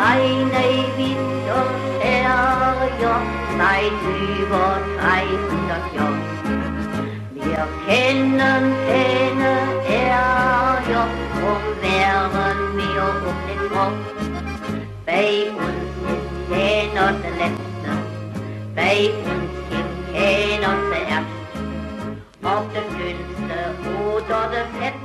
seine 0.00 0.66
Winter 0.96 1.64
her, 2.00 2.74
seit 3.58 4.00
über 4.40 4.68
300 4.98 5.94
Jahren. 5.94 6.24
Wir 7.34 7.62
kennen 7.86 8.62
keine 8.88 9.52
Ärger, 9.88 11.06
drum 11.36 11.64
wären 11.82 12.60
wir 12.76 13.04
um 13.28 13.38
den 13.48 13.62
Kopf. 13.74 14.04
Bei 15.04 15.28
uns 15.64 15.92
ist 16.12 16.28
keiner 16.50 17.08
der 17.22 17.34
Letzte, 17.42 17.90
bei 18.74 18.96
uns 19.30 19.52
gibt 19.70 19.98
keiner 20.14 20.72
zuerst. 20.88 21.38
Ob 22.42 22.64
der 22.72 22.86
Dünnste 22.96 23.58
oder 24.02 24.40
der 24.50 24.66
Fetzte, 24.80 24.99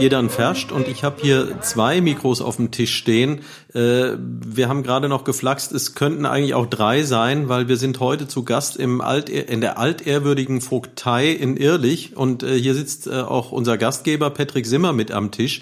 ihr 0.00 0.10
dann 0.10 0.30
verscht 0.30 0.72
und 0.72 0.88
ich 0.88 1.04
habe 1.04 1.20
hier 1.20 1.60
zwei 1.60 2.00
Mikros 2.00 2.40
auf 2.40 2.56
dem 2.56 2.70
Tisch 2.70 2.94
stehen. 2.94 3.40
Äh, 3.74 4.12
wir 4.18 4.68
haben 4.68 4.82
gerade 4.82 5.08
noch 5.08 5.24
geflaxt, 5.24 5.72
es 5.72 5.94
könnten 5.94 6.26
eigentlich 6.26 6.54
auch 6.54 6.66
drei 6.66 7.02
sein, 7.02 7.48
weil 7.48 7.68
wir 7.68 7.76
sind 7.76 8.00
heute 8.00 8.26
zu 8.26 8.44
Gast 8.44 8.76
im 8.76 9.00
Alt 9.00 9.28
in 9.28 9.60
der 9.60 9.78
altehrwürdigen 9.78 10.60
Vogtei 10.60 11.30
in 11.30 11.56
Irlich 11.56 12.16
und 12.16 12.42
äh, 12.42 12.58
hier 12.58 12.74
sitzt 12.74 13.06
äh, 13.06 13.20
auch 13.20 13.52
unser 13.52 13.78
Gastgeber 13.78 14.30
Patrick 14.30 14.66
Simmer 14.66 14.92
mit 14.92 15.12
am 15.12 15.30
Tisch. 15.30 15.60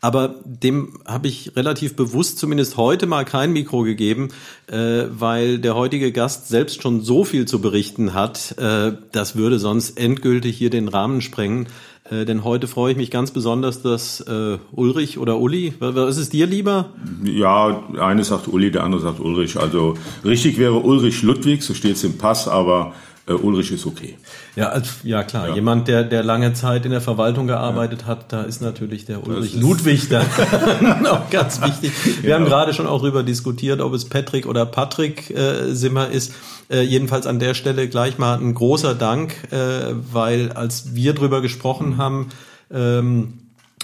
Aber 0.00 0.36
dem 0.44 1.00
habe 1.06 1.26
ich 1.28 1.56
relativ 1.56 1.96
bewusst 1.96 2.38
zumindest 2.38 2.76
heute 2.76 3.06
mal 3.06 3.24
kein 3.24 3.52
Mikro 3.52 3.82
gegeben, 3.82 4.28
äh, 4.66 5.04
weil 5.10 5.58
der 5.58 5.74
heutige 5.74 6.12
Gast 6.12 6.48
selbst 6.48 6.82
schon 6.82 7.00
so 7.00 7.24
viel 7.24 7.46
zu 7.46 7.60
berichten 7.60 8.14
hat, 8.14 8.56
äh, 8.58 8.92
das 9.12 9.36
würde 9.36 9.58
sonst 9.58 9.98
endgültig 9.98 10.58
hier 10.58 10.70
den 10.70 10.88
Rahmen 10.88 11.22
sprengen. 11.22 11.68
Äh, 12.10 12.24
denn 12.24 12.44
heute 12.44 12.68
freue 12.68 12.92
ich 12.92 12.96
mich 12.96 13.10
ganz 13.10 13.30
besonders, 13.30 13.82
dass 13.82 14.20
äh, 14.20 14.58
Ulrich 14.72 15.18
oder 15.18 15.38
Uli, 15.38 15.74
was 15.78 16.16
ist 16.16 16.32
dir 16.32 16.46
lieber? 16.46 16.90
Ja, 17.24 17.84
eine 17.98 18.24
sagt 18.24 18.48
Uli, 18.48 18.70
der 18.70 18.84
andere 18.84 19.00
sagt 19.00 19.20
Ulrich. 19.20 19.58
Also 19.58 19.94
richtig 20.24 20.58
wäre 20.58 20.76
Ulrich 20.76 21.22
Ludwig, 21.22 21.62
so 21.62 21.74
steht 21.74 21.96
es 21.96 22.04
im 22.04 22.18
Pass, 22.18 22.48
aber 22.48 22.92
äh, 23.28 23.32
Ulrich 23.32 23.72
ist 23.72 23.86
okay. 23.86 24.16
Ja, 24.54 24.68
also, 24.68 24.90
ja 25.02 25.24
klar. 25.24 25.48
Ja. 25.48 25.54
Jemand, 25.54 25.88
der, 25.88 26.04
der 26.04 26.22
lange 26.22 26.52
Zeit 26.52 26.84
in 26.84 26.92
der 26.92 27.00
Verwaltung 27.00 27.46
gearbeitet 27.46 28.02
ja. 28.02 28.06
hat, 28.06 28.32
da 28.32 28.42
ist 28.42 28.62
natürlich 28.62 29.04
der 29.04 29.26
Ulrich 29.26 29.54
Ludwig 29.54 30.08
da 30.08 30.20
auch 31.10 31.28
ganz 31.30 31.60
wichtig. 31.60 31.92
Wir 32.04 32.22
genau. 32.22 32.36
haben 32.36 32.44
gerade 32.44 32.72
schon 32.72 32.86
auch 32.86 33.00
darüber 33.00 33.22
diskutiert, 33.22 33.80
ob 33.80 33.94
es 33.94 34.04
Patrick 34.04 34.46
oder 34.46 34.64
Patrick 34.64 35.30
äh, 35.30 35.74
Simmer 35.74 36.08
ist. 36.08 36.34
Äh, 36.70 36.82
jedenfalls 36.82 37.26
an 37.26 37.38
der 37.38 37.54
Stelle 37.54 37.88
gleich 37.88 38.18
mal 38.18 38.38
ein 38.38 38.54
großer 38.54 38.94
Dank, 38.94 39.52
äh, 39.52 39.94
weil 40.12 40.52
als 40.52 40.94
wir 40.94 41.12
drüber 41.12 41.40
gesprochen 41.40 41.96
haben, 41.96 42.28
ähm, 42.72 43.34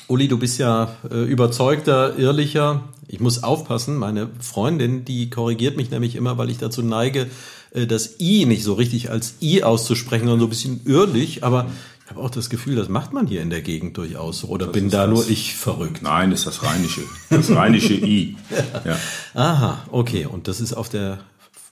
Uli, 0.09 0.29
du 0.29 0.39
bist 0.39 0.59
ja 0.59 0.95
äh, 1.11 1.23
überzeugter 1.25 2.19
Irrlicher. 2.19 2.83
Ich 3.09 3.21
muss 3.21 3.43
aufpassen, 3.43 3.97
meine 3.97 4.29
Freundin, 4.41 5.05
die 5.05 5.31
korrigiert 5.31 5.77
mich 5.77 5.91
nämlich 5.91 6.17
immer, 6.17 6.39
weil 6.39 6.51
ich 6.51 6.59
dazu 6.59 6.83
neige, 6.83 7.27
äh, 7.75 7.87
das 7.87 8.21
I 8.21 8.47
nicht 8.47 8.65
so 8.65 8.75
richtig 8.75 9.11
als 9.11 9.35
I 9.41 9.63
auszusprechen, 9.63 10.27
sondern 10.27 10.41
so 10.41 10.47
ein 10.47 10.51
bisschen 10.51 10.81
irrlich, 10.85 11.45
aber 11.45 11.71
ich 12.05 12.11
habe 12.11 12.21
auch 12.21 12.31
das 12.31 12.51
Gefühl, 12.51 12.77
das 12.77 12.89
macht 12.89 13.13
man 13.13 13.27
hier 13.27 13.43
in 13.43 13.51
der 13.51 13.63
Gegend 13.63 13.97
durchaus 13.97 14.41
so. 14.41 14.49
Oder 14.49 14.67
das 14.67 14.73
bin 14.75 14.91
da 14.91 15.07
nur 15.07 15.29
ich 15.29 15.55
verrückt? 15.55 16.03
Nein, 16.03 16.31
das 16.31 16.41
ist 16.41 16.47
das 16.47 16.63
rheinische. 16.63 17.03
Das 17.31 17.51
rheinische 17.51 17.95
I. 17.95 18.37
Ja. 18.85 18.99
Aha, 19.35 19.87
okay. 19.91 20.27
Und 20.27 20.49
das 20.49 20.61
ist 20.61 20.73
auf 20.73 20.89
der 20.89 21.21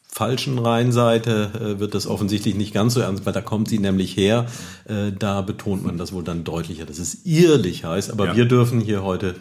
falschen 0.07 0.59
Rheinseite 0.59 1.51
äh, 1.55 1.81
wird 1.81 1.95
das 1.95 2.07
offensichtlich 2.07 2.55
nicht 2.55 2.75
ganz 2.75 2.95
so 2.95 3.01
ernst, 3.01 3.27
weil 3.27 3.33
da 3.33 3.41
kommt 3.41 3.69
sie 3.69 3.79
nämlich 3.79 4.17
her. 4.17 4.47
Äh, 4.87 5.13
da 5.17 5.41
betont 5.41 5.85
man 5.85 5.99
das 5.99 6.13
wohl 6.13 6.25
dann 6.25 6.45
deutlicher, 6.45 6.87
dass 6.87 6.99
es 6.99 7.25
irrlich 7.25 7.85
heißt. 7.85 8.11
Aber 8.11 8.27
ja. 8.27 8.37
wir 8.37 8.45
dürfen 8.45 8.81
hier 8.81 9.03
heute 9.03 9.35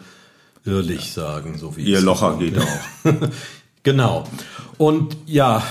irrlich 0.64 1.14
ja. 1.16 1.22
sagen, 1.22 1.58
so 1.58 1.76
wie 1.76 1.84
Ihr 1.84 2.00
Locher 2.00 2.36
geht 2.38 2.58
auch. 2.58 3.04
genau. 3.82 4.24
Und 4.78 5.16
ja, 5.26 5.62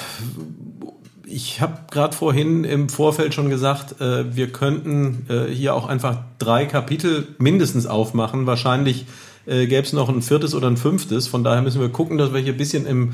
ich 1.31 1.61
habe 1.61 1.79
gerade 1.91 2.15
vorhin 2.15 2.63
im 2.63 2.89
Vorfeld 2.89 3.33
schon 3.33 3.49
gesagt, 3.49 4.01
äh, 4.01 4.35
wir 4.35 4.51
könnten 4.51 5.25
äh, 5.29 5.45
hier 5.51 5.75
auch 5.75 5.87
einfach 5.87 6.17
drei 6.39 6.65
Kapitel 6.65 7.27
mindestens 7.37 7.85
aufmachen. 7.85 8.45
Wahrscheinlich 8.45 9.05
äh, 9.45 9.67
gäbe 9.67 9.83
es 9.83 9.93
noch 9.93 10.09
ein 10.09 10.21
viertes 10.21 10.55
oder 10.55 10.67
ein 10.67 10.77
fünftes. 10.77 11.27
Von 11.27 11.43
daher 11.43 11.61
müssen 11.61 11.81
wir 11.81 11.89
gucken, 11.89 12.17
dass 12.17 12.33
wir 12.33 12.39
hier 12.39 12.53
ein 12.53 12.57
bisschen 12.57 12.85
im, 12.85 13.13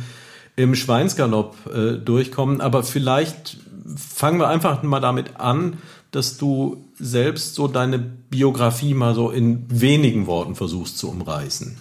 im 0.56 0.76
Schweinsgalopp 0.76 1.56
äh, 1.74 1.94
durchkommen. 1.98 2.62
Aber 2.62 2.84
vielleicht 2.84 3.58
fangen 3.96 4.40
wir 4.40 4.48
einfach 4.48 4.82
mal 4.84 5.00
damit 5.02 5.40
an, 5.40 5.78
dass 6.12 6.38
du 6.38 6.86
selbst 6.98 7.56
so 7.56 7.68
deine 7.68 8.00
Biografie 8.00 8.94
mal 8.94 9.14
so 9.14 9.30
in 9.32 9.66
wenigen 9.70 10.28
Worten 10.28 10.56
versuchst 10.56 10.98
zu 10.98 11.10
umreißen. 11.10 11.78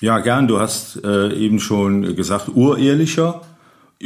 Ja, 0.00 0.18
gern. 0.18 0.48
Du 0.48 0.58
hast 0.58 1.02
äh, 1.04 1.32
eben 1.32 1.60
schon 1.60 2.16
gesagt, 2.16 2.50
urehrlicher 2.54 3.42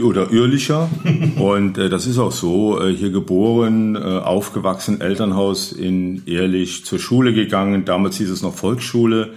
oder 0.03 0.31
Irrlicher. 0.31 0.89
Und 1.39 1.79
äh, 1.79 1.89
das 1.89 2.07
ist 2.07 2.19
auch 2.19 2.33
so. 2.33 2.81
Äh, 2.81 2.95
hier 2.95 3.11
geboren, 3.11 3.97
äh, 3.97 3.99
aufgewachsen, 3.99 5.01
Elternhaus 5.01 5.73
in 5.73 6.23
Ehrlich, 6.27 6.85
zur 6.85 6.99
Schule 6.99 7.33
gegangen. 7.33 7.85
Damals 7.85 8.17
hieß 8.17 8.31
es 8.31 8.43
noch 8.43 8.55
Volksschule. 8.55 9.35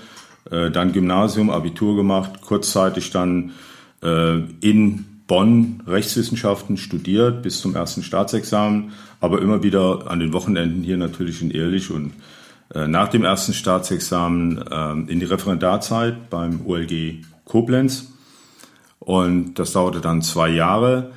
Äh, 0.50 0.72
dann 0.72 0.92
Gymnasium, 0.92 1.50
Abitur 1.50 1.96
gemacht. 1.96 2.42
Kurzzeitig 2.42 3.12
dann 3.12 3.52
äh, 4.04 4.40
in 4.62 5.06
Bonn 5.28 5.84
Rechtswissenschaften 5.86 6.78
studiert 6.78 7.44
bis 7.44 7.62
zum 7.62 7.76
ersten 7.76 8.04
Staatsexamen. 8.04 8.92
Aber 9.22 9.42
immer 9.42 9.64
wieder 9.64 10.10
an 10.10 10.20
den 10.20 10.34
Wochenenden 10.34 10.84
hier 10.84 10.98
natürlich 10.98 11.42
in 11.42 11.52
Ehrlich 11.52 11.92
und 11.92 12.14
äh, 12.74 12.88
nach 12.88 13.10
dem 13.10 13.24
ersten 13.24 13.54
Staatsexamen 13.54 14.58
äh, 14.58 15.12
in 15.12 15.20
die 15.20 15.26
Referendarzeit 15.26 16.30
beim 16.30 16.66
OLG 16.66 17.22
Koblenz 17.46 18.14
und 19.00 19.56
das 19.56 19.74
dauerte 19.74 20.02
dann 20.02 20.22
zwei 20.22 20.50
Jahre. 20.50 21.12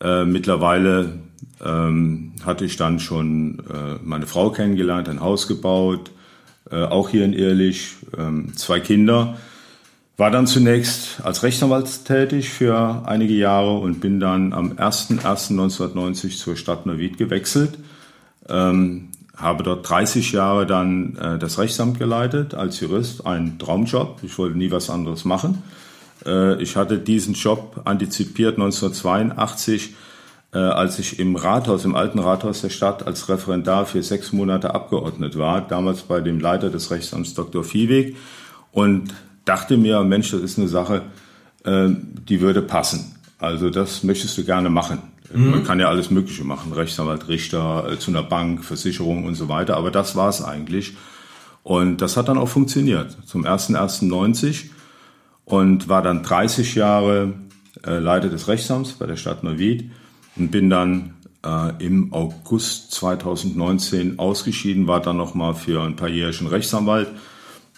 Äh, 0.00 0.24
mittlerweile 0.24 1.18
ähm, 1.64 2.32
hatte 2.44 2.64
ich 2.64 2.76
dann 2.76 3.00
schon 3.00 3.60
äh, 3.70 3.98
meine 4.02 4.26
Frau 4.26 4.50
kennengelernt, 4.50 5.08
ein 5.08 5.20
Haus 5.20 5.46
gebaut, 5.48 6.10
äh, 6.70 6.82
auch 6.82 7.08
hier 7.08 7.24
in 7.24 7.32
Ehrlich, 7.32 7.96
ähm, 8.16 8.54
zwei 8.56 8.80
Kinder. 8.80 9.36
War 10.16 10.30
dann 10.30 10.46
zunächst 10.46 11.24
als 11.24 11.42
Rechtsanwalt 11.42 12.04
tätig 12.04 12.48
für 12.48 13.02
einige 13.06 13.34
Jahre 13.34 13.78
und 13.78 14.00
bin 14.00 14.20
dann 14.20 14.52
am 14.52 14.72
01.01.1990 14.72 16.38
zur 16.38 16.56
Stadt 16.56 16.86
Neuwied 16.86 17.18
gewechselt. 17.18 17.78
Ähm, 18.48 19.08
habe 19.36 19.64
dort 19.64 19.88
30 19.88 20.30
Jahre 20.30 20.66
dann 20.66 21.16
äh, 21.16 21.38
das 21.38 21.58
Rechtsamt 21.58 21.98
geleitet 21.98 22.54
als 22.54 22.78
Jurist, 22.78 23.26
ein 23.26 23.58
Traumjob. 23.58 24.20
Ich 24.22 24.38
wollte 24.38 24.56
nie 24.56 24.70
was 24.70 24.90
anderes 24.90 25.24
machen. 25.24 25.64
Äh, 26.26 26.62
ich 26.62 26.76
hatte 26.76 26.98
diesen 26.98 27.34
Job 27.34 27.82
antizipiert 27.84 28.54
1982, 28.54 29.94
äh, 30.52 30.58
als 30.58 30.98
ich 30.98 31.18
im 31.18 31.36
Rathaus, 31.36 31.84
im 31.84 31.94
alten 31.94 32.18
Rathaus 32.18 32.60
der 32.60 32.70
Stadt 32.70 33.06
als 33.06 33.28
Referendar 33.28 33.86
für 33.86 34.02
sechs 34.02 34.32
Monate 34.32 34.74
abgeordnet 34.74 35.36
war, 35.36 35.60
damals 35.60 36.02
bei 36.02 36.20
dem 36.20 36.40
Leiter 36.40 36.70
des 36.70 36.90
Rechtsamts 36.90 37.34
Dr. 37.34 37.64
Viehweg 37.64 38.16
und 38.72 39.14
dachte 39.44 39.76
mir, 39.76 40.02
Mensch, 40.02 40.30
das 40.30 40.40
ist 40.40 40.58
eine 40.58 40.68
Sache, 40.68 41.02
äh, 41.64 41.88
die 41.88 42.40
würde 42.40 42.62
passen. 42.62 43.16
Also 43.38 43.70
das 43.70 44.04
möchtest 44.04 44.38
du 44.38 44.44
gerne 44.44 44.70
machen. 44.70 45.02
Mhm. 45.32 45.50
Man 45.50 45.64
kann 45.64 45.80
ja 45.80 45.88
alles 45.88 46.10
Mögliche 46.10 46.44
machen, 46.44 46.72
Rechtsanwalt, 46.72 47.28
Richter, 47.28 47.88
zu 47.98 48.10
einer 48.10 48.22
Bank, 48.22 48.64
Versicherung 48.64 49.24
und 49.24 49.34
so 49.34 49.48
weiter, 49.48 49.76
aber 49.76 49.90
das 49.90 50.16
war 50.16 50.28
es 50.28 50.42
eigentlich. 50.42 50.96
Und 51.62 51.98
das 52.02 52.16
hat 52.16 52.28
dann 52.28 52.38
auch 52.38 52.48
funktioniert. 52.48 53.16
Zum 53.26 53.44
01.01.90 53.44 54.66
und 55.44 55.88
war 55.88 56.02
dann 56.02 56.22
30 56.22 56.74
Jahre 56.74 57.34
äh, 57.86 57.98
Leiter 57.98 58.28
des 58.28 58.48
Rechtsamts 58.48 58.92
bei 58.92 59.06
der 59.06 59.16
Stadt 59.16 59.44
Neuwied 59.44 59.90
und 60.36 60.50
bin 60.50 60.70
dann 60.70 61.14
äh, 61.44 61.84
im 61.84 62.12
August 62.12 62.92
2019 62.92 64.18
ausgeschieden, 64.18 64.86
war 64.86 65.00
dann 65.00 65.16
nochmal 65.16 65.54
für 65.54 65.82
ein 65.82 65.96
paar 65.96 66.08
Jährchen 66.08 66.46
Rechtsanwalt, 66.46 67.08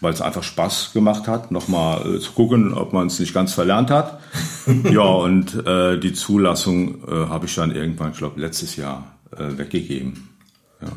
weil 0.00 0.12
es 0.12 0.20
einfach 0.20 0.42
Spaß 0.42 0.92
gemacht 0.92 1.26
hat, 1.26 1.50
nochmal 1.50 2.16
äh, 2.16 2.20
zu 2.20 2.32
gucken, 2.32 2.72
ob 2.74 2.92
man 2.92 3.08
es 3.08 3.18
nicht 3.18 3.34
ganz 3.34 3.54
verlernt 3.54 3.90
hat. 3.90 4.20
ja, 4.90 5.02
und 5.02 5.66
äh, 5.66 5.98
die 5.98 6.12
Zulassung 6.12 7.02
äh, 7.08 7.28
habe 7.28 7.46
ich 7.46 7.54
dann 7.54 7.74
irgendwann, 7.74 8.12
ich 8.12 8.18
glaube, 8.18 8.40
letztes 8.40 8.76
Jahr 8.76 9.16
äh, 9.36 9.58
weggegeben. 9.58 10.28
Ja. 10.80 10.88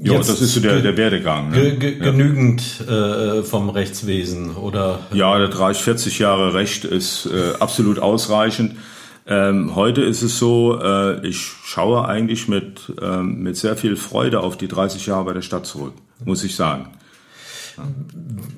Ja, 0.00 0.14
Jetzt 0.14 0.28
das 0.30 0.40
ist 0.40 0.54
so 0.54 0.60
der, 0.60 0.80
der 0.80 0.96
Werdegang. 0.96 1.50
Ne? 1.50 1.76
Ge 1.76 1.98
genügend 1.98 2.80
äh, 2.88 3.42
vom 3.42 3.68
Rechtswesen 3.70 4.54
oder? 4.56 5.00
Ja, 5.12 5.38
der 5.38 5.48
30, 5.48 5.82
40 5.82 6.18
Jahre 6.18 6.54
Recht 6.54 6.84
ist 6.84 7.26
äh, 7.26 7.54
absolut 7.58 7.98
ausreichend. 7.98 8.76
Ähm, 9.26 9.74
heute 9.74 10.02
ist 10.02 10.22
es 10.22 10.38
so, 10.38 10.80
äh, 10.80 11.26
ich 11.26 11.38
schaue 11.38 12.08
eigentlich 12.08 12.48
mit, 12.48 12.92
ähm, 13.02 13.42
mit 13.42 13.56
sehr 13.56 13.76
viel 13.76 13.96
Freude 13.96 14.40
auf 14.40 14.56
die 14.56 14.68
30 14.68 15.04
Jahre 15.06 15.24
bei 15.24 15.32
der 15.34 15.42
Stadt 15.42 15.66
zurück, 15.66 15.92
muss 16.24 16.44
ich 16.44 16.56
sagen. 16.56 16.88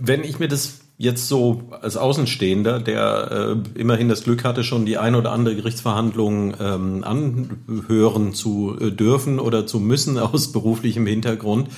Wenn 0.00 0.22
ich 0.24 0.38
mir 0.38 0.48
das 0.48 0.79
jetzt 1.00 1.28
so 1.28 1.62
als 1.80 1.96
Außenstehender, 1.96 2.78
der 2.78 3.56
äh, 3.74 3.80
immerhin 3.80 4.10
das 4.10 4.22
Glück 4.22 4.44
hatte, 4.44 4.62
schon 4.62 4.84
die 4.84 4.98
ein 4.98 5.14
oder 5.14 5.32
andere 5.32 5.56
Gerichtsverhandlung 5.56 6.54
ähm, 6.60 7.04
anhören 7.04 8.34
zu 8.34 8.76
äh, 8.78 8.90
dürfen 8.90 9.38
oder 9.38 9.66
zu 9.66 9.80
müssen 9.80 10.18
aus 10.18 10.52
beruflichem 10.52 11.06
Hintergrund, 11.06 11.68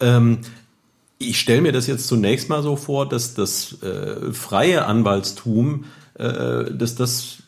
ähm, 0.00 0.40
ich 1.16 1.40
stelle 1.40 1.62
mir 1.62 1.72
das 1.72 1.86
jetzt 1.86 2.08
zunächst 2.08 2.50
mal 2.50 2.62
so 2.62 2.76
vor, 2.76 3.08
dass 3.08 3.32
das 3.32 3.82
äh, 3.82 4.32
freie 4.34 4.84
Anwaltstum, 4.84 5.86
äh, 6.18 6.70
dass 6.70 6.94
das 6.94 7.38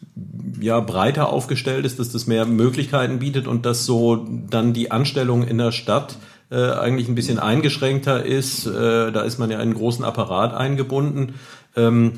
ja 0.59 0.81
breiter 0.81 1.29
aufgestellt 1.29 1.85
ist, 1.85 1.99
dass 1.99 2.11
das 2.11 2.27
mehr 2.27 2.47
Möglichkeiten 2.47 3.19
bietet 3.19 3.47
und 3.47 3.67
dass 3.67 3.85
so 3.85 4.27
dann 4.49 4.73
die 4.73 4.91
Anstellung 4.91 5.47
in 5.47 5.59
der 5.59 5.73
Stadt 5.73 6.17
äh, 6.51 6.73
eigentlich 6.73 7.09
ein 7.09 7.15
bisschen 7.15 7.39
eingeschränkter 7.39 8.25
ist. 8.25 8.67
Äh, 8.67 9.13
da 9.13 9.23
ist 9.23 9.39
man 9.39 9.51
ja 9.51 9.57
in 9.57 9.63
einen 9.63 9.75
großen 9.75 10.05
Apparat 10.05 10.55
eingebunden. 10.55 11.35
Ähm, 11.77 12.15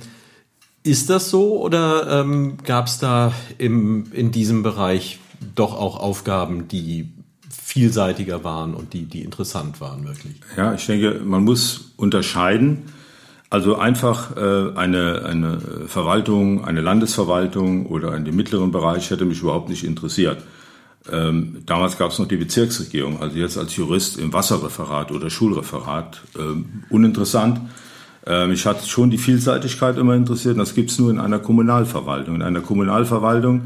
ist 0.82 1.10
das 1.10 1.30
so 1.30 1.60
oder 1.60 2.20
ähm, 2.20 2.56
gab 2.64 2.86
es 2.86 2.98
da 2.98 3.32
im, 3.58 4.06
in 4.12 4.32
diesem 4.32 4.62
Bereich 4.62 5.20
doch 5.54 5.78
auch 5.78 6.00
Aufgaben, 6.00 6.66
die 6.68 7.12
vielseitiger 7.48 8.42
waren 8.42 8.74
und 8.74 8.92
die, 8.92 9.04
die 9.04 9.22
interessant 9.22 9.80
waren 9.80 10.04
wirklich? 10.04 10.34
Ja, 10.56 10.74
ich 10.74 10.86
denke, 10.86 11.20
man 11.24 11.44
muss 11.44 11.92
unterscheiden. 11.96 12.84
Also 13.48 13.76
einfach 13.76 14.36
äh, 14.36 14.72
eine, 14.76 15.26
eine 15.26 15.60
Verwaltung, 15.86 16.64
eine 16.64 16.80
Landesverwaltung 16.80 17.86
oder 17.86 18.16
in 18.16 18.24
dem 18.24 18.34
mittleren 18.34 18.72
Bereich 18.72 19.10
hätte 19.10 19.26
mich 19.26 19.42
überhaupt 19.42 19.68
nicht 19.68 19.84
interessiert. 19.84 20.42
Ähm, 21.10 21.62
damals 21.66 21.98
gab 21.98 22.12
es 22.12 22.18
noch 22.18 22.28
die 22.28 22.36
Bezirksregierung, 22.36 23.20
also 23.20 23.36
jetzt 23.36 23.58
als 23.58 23.74
Jurist 23.76 24.18
im 24.18 24.32
Wasserreferat 24.32 25.10
oder 25.10 25.30
Schulreferat, 25.30 26.20
ähm, 26.38 26.84
uninteressant. 26.90 27.60
Ähm, 28.24 28.50
mich 28.50 28.66
hat 28.66 28.86
schon 28.86 29.10
die 29.10 29.18
Vielseitigkeit 29.18 29.98
immer 29.98 30.14
interessiert 30.14 30.54
und 30.54 30.60
das 30.60 30.74
gibt 30.74 30.90
es 30.90 30.98
nur 30.98 31.10
in 31.10 31.18
einer 31.18 31.40
Kommunalverwaltung. 31.40 32.36
In 32.36 32.42
einer 32.42 32.60
Kommunalverwaltung, 32.60 33.62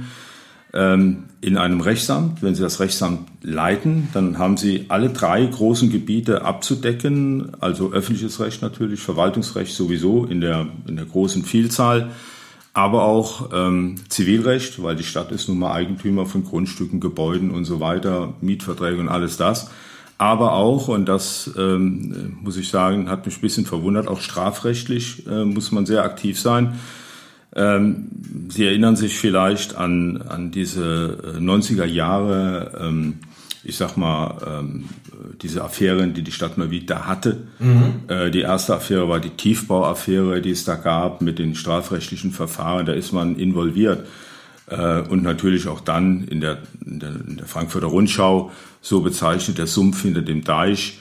ähm, 0.72 1.24
in 1.42 1.58
einem 1.58 1.80
Rechtsamt, 1.80 2.42
wenn 2.42 2.54
Sie 2.54 2.62
das 2.62 2.80
Rechtsamt 2.80 3.28
leiten, 3.42 4.08
dann 4.14 4.38
haben 4.38 4.56
Sie 4.56 4.86
alle 4.88 5.10
drei 5.10 5.44
großen 5.44 5.90
Gebiete 5.90 6.42
abzudecken, 6.42 7.52
also 7.60 7.92
öffentliches 7.92 8.40
Recht 8.40 8.62
natürlich, 8.62 9.00
Verwaltungsrecht 9.00 9.74
sowieso 9.74 10.24
in 10.24 10.40
der, 10.40 10.66
in 10.86 10.96
der 10.96 11.04
großen 11.04 11.44
Vielzahl, 11.44 12.10
aber 12.76 13.04
auch 13.04 13.50
ähm, 13.52 13.96
Zivilrecht, 14.08 14.82
weil 14.82 14.96
die 14.96 15.04
Stadt 15.04 15.32
ist 15.32 15.48
nun 15.48 15.58
mal 15.58 15.72
Eigentümer 15.72 16.26
von 16.26 16.44
Grundstücken, 16.44 17.00
Gebäuden 17.00 17.50
und 17.50 17.64
so 17.64 17.80
weiter, 17.80 18.34
Mietverträge 18.40 19.00
und 19.00 19.08
alles 19.08 19.36
das 19.36 19.70
aber 20.18 20.54
auch, 20.54 20.88
und 20.88 21.06
das 21.06 21.50
ähm, 21.58 22.38
muss 22.42 22.56
ich 22.56 22.70
sagen, 22.70 23.10
hat 23.10 23.26
mich 23.26 23.36
ein 23.36 23.42
bisschen 23.42 23.66
verwundert, 23.66 24.08
auch 24.08 24.20
strafrechtlich 24.20 25.26
äh, 25.26 25.44
muss 25.44 25.72
man 25.72 25.84
sehr 25.84 26.04
aktiv 26.04 26.40
sein. 26.40 26.78
Ähm, 27.54 28.08
Sie 28.48 28.64
erinnern 28.64 28.96
sich 28.96 29.18
vielleicht 29.18 29.76
an, 29.76 30.22
an 30.22 30.50
diese 30.50 31.36
90er 31.38 31.84
äh, 31.84 31.86
Jahre, 31.86 32.72
ähm, 32.80 33.18
ich 33.66 33.76
sag 33.76 33.96
mal, 33.96 34.38
ähm, 34.46 34.84
diese 35.42 35.64
Affären, 35.64 36.14
die 36.14 36.22
die 36.22 36.30
Stadt 36.30 36.56
Neuwied 36.56 36.88
da 36.88 37.06
hatte. 37.06 37.48
Mhm. 37.58 38.02
Äh, 38.06 38.30
die 38.30 38.42
erste 38.42 38.74
Affäre 38.74 39.08
war 39.08 39.18
die 39.18 39.30
Tiefbauaffäre, 39.30 40.40
die 40.40 40.50
es 40.50 40.64
da 40.64 40.76
gab 40.76 41.20
mit 41.20 41.40
den 41.40 41.56
strafrechtlichen 41.56 42.30
Verfahren. 42.30 42.86
Da 42.86 42.92
ist 42.92 43.12
man 43.12 43.36
involviert. 43.36 44.06
Äh, 44.68 45.00
und 45.00 45.24
natürlich 45.24 45.66
auch 45.66 45.80
dann 45.80 46.24
in 46.28 46.40
der, 46.40 46.58
in 46.84 47.00
der, 47.00 47.10
in 47.26 47.36
der 47.38 47.46
Frankfurter 47.46 47.88
Rundschau 47.88 48.52
so 48.80 49.00
bezeichnet, 49.00 49.58
der 49.58 49.66
Sumpf 49.66 50.02
hinter 50.02 50.22
dem 50.22 50.44
Deich 50.44 51.00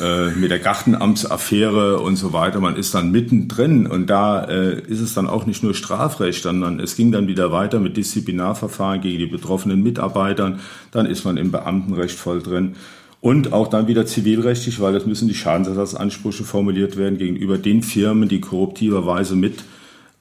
äh, 0.00 0.30
mit 0.30 0.50
der 0.50 0.58
Gartenamtsaffäre 0.58 2.00
und 2.00 2.16
so 2.16 2.32
weiter. 2.32 2.60
Man 2.60 2.76
ist 2.76 2.94
dann 2.94 3.10
mittendrin 3.10 3.86
und 3.86 4.08
da 4.08 4.44
äh, 4.44 4.80
ist 4.80 5.00
es 5.00 5.14
dann 5.14 5.28
auch 5.28 5.44
nicht 5.44 5.62
nur 5.62 5.74
Strafrecht, 5.74 6.44
sondern 6.44 6.80
es 6.80 6.96
ging 6.96 7.12
dann 7.12 7.26
wieder 7.26 7.52
weiter 7.52 7.80
mit 7.80 7.96
Disziplinarverfahren 7.96 9.00
gegen 9.00 9.18
die 9.18 9.26
betroffenen 9.26 9.82
Mitarbeitern. 9.82 10.60
Dann 10.92 11.06
ist 11.06 11.24
man 11.24 11.36
im 11.36 11.50
Beamtenrecht 11.50 12.18
voll 12.18 12.42
drin. 12.42 12.76
Und 13.20 13.52
auch 13.52 13.68
dann 13.68 13.86
wieder 13.86 14.04
zivilrechtlich, 14.06 14.80
weil 14.80 14.96
es 14.96 15.06
müssen 15.06 15.28
die 15.28 15.34
Schadensersatzansprüche 15.34 16.42
formuliert 16.42 16.96
werden 16.96 17.18
gegenüber 17.18 17.56
den 17.56 17.82
Firmen, 17.82 18.28
die 18.28 18.40
korruptiverweise 18.40 19.36
mit, 19.36 19.62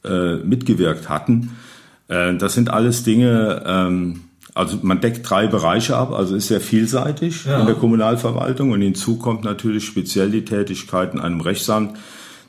äh, 0.04 0.36
mitgewirkt 0.36 1.10
hatten. 1.10 1.56
Äh, 2.08 2.36
das 2.36 2.54
sind 2.54 2.70
alles 2.70 3.04
Dinge, 3.04 3.64
ähm, 3.66 4.22
also 4.54 4.78
man 4.82 5.00
deckt 5.00 5.30
drei 5.30 5.48
Bereiche 5.48 5.96
ab, 5.96 6.12
also 6.12 6.36
ist 6.36 6.48
sehr 6.48 6.62
vielseitig 6.62 7.46
ja. 7.46 7.62
in 7.62 7.68
der 7.68 7.76
Kommunalverwaltung 7.76 8.72
und 8.72 8.82
hinzu 8.82 9.18
kommt 9.18 9.44
natürlich 9.44 9.86
speziell 9.86 10.30
die 10.30 10.46
Tätigkeit 10.46 11.14
in 11.14 11.20
einem 11.20 11.42
Rechtsamt. 11.42 11.98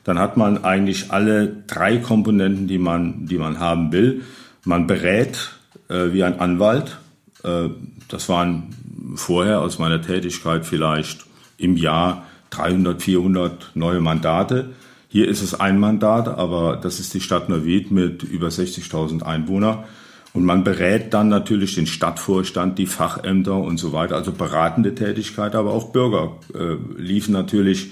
Dann 0.03 0.19
hat 0.19 0.35
man 0.35 0.65
eigentlich 0.65 1.11
alle 1.11 1.63
drei 1.67 1.97
Komponenten, 1.97 2.67
die 2.67 2.77
man, 2.77 3.25
die 3.25 3.37
man 3.37 3.59
haben 3.59 3.93
will. 3.93 4.23
Man 4.65 4.85
berät 4.85 5.51
äh, 5.87 6.11
wie 6.11 6.23
ein 6.23 6.39
Anwalt. 6.39 6.97
Äh, 7.43 7.69
das 8.09 8.27
waren 8.27 8.75
vorher 9.15 9.61
aus 9.61 9.79
meiner 9.79 10.01
Tätigkeit 10.01 10.65
vielleicht 10.65 11.25
im 11.57 11.77
Jahr 11.77 12.25
300, 12.49 13.01
400 13.01 13.71
neue 13.75 14.01
Mandate. 14.01 14.71
Hier 15.07 15.27
ist 15.27 15.41
es 15.41 15.57
ein 15.57 15.79
Mandat, 15.79 16.27
aber 16.27 16.75
das 16.75 16.99
ist 16.99 17.13
die 17.13 17.21
Stadt 17.21 17.47
Neuwied 17.47 17.91
mit 17.91 18.23
über 18.23 18.49
60.000 18.49 19.23
Einwohnern. 19.23 19.85
Und 20.33 20.45
man 20.45 20.63
berät 20.63 21.13
dann 21.13 21.29
natürlich 21.29 21.75
den 21.75 21.85
Stadtvorstand, 21.85 22.79
die 22.79 22.87
Fachämter 22.87 23.55
und 23.55 23.77
so 23.77 23.93
weiter, 23.93 24.15
also 24.15 24.31
beratende 24.31 24.95
Tätigkeit, 24.95 25.53
aber 25.53 25.71
auch 25.71 25.91
Bürger 25.91 26.37
äh, 26.55 26.75
liefen 26.99 27.33
natürlich 27.33 27.91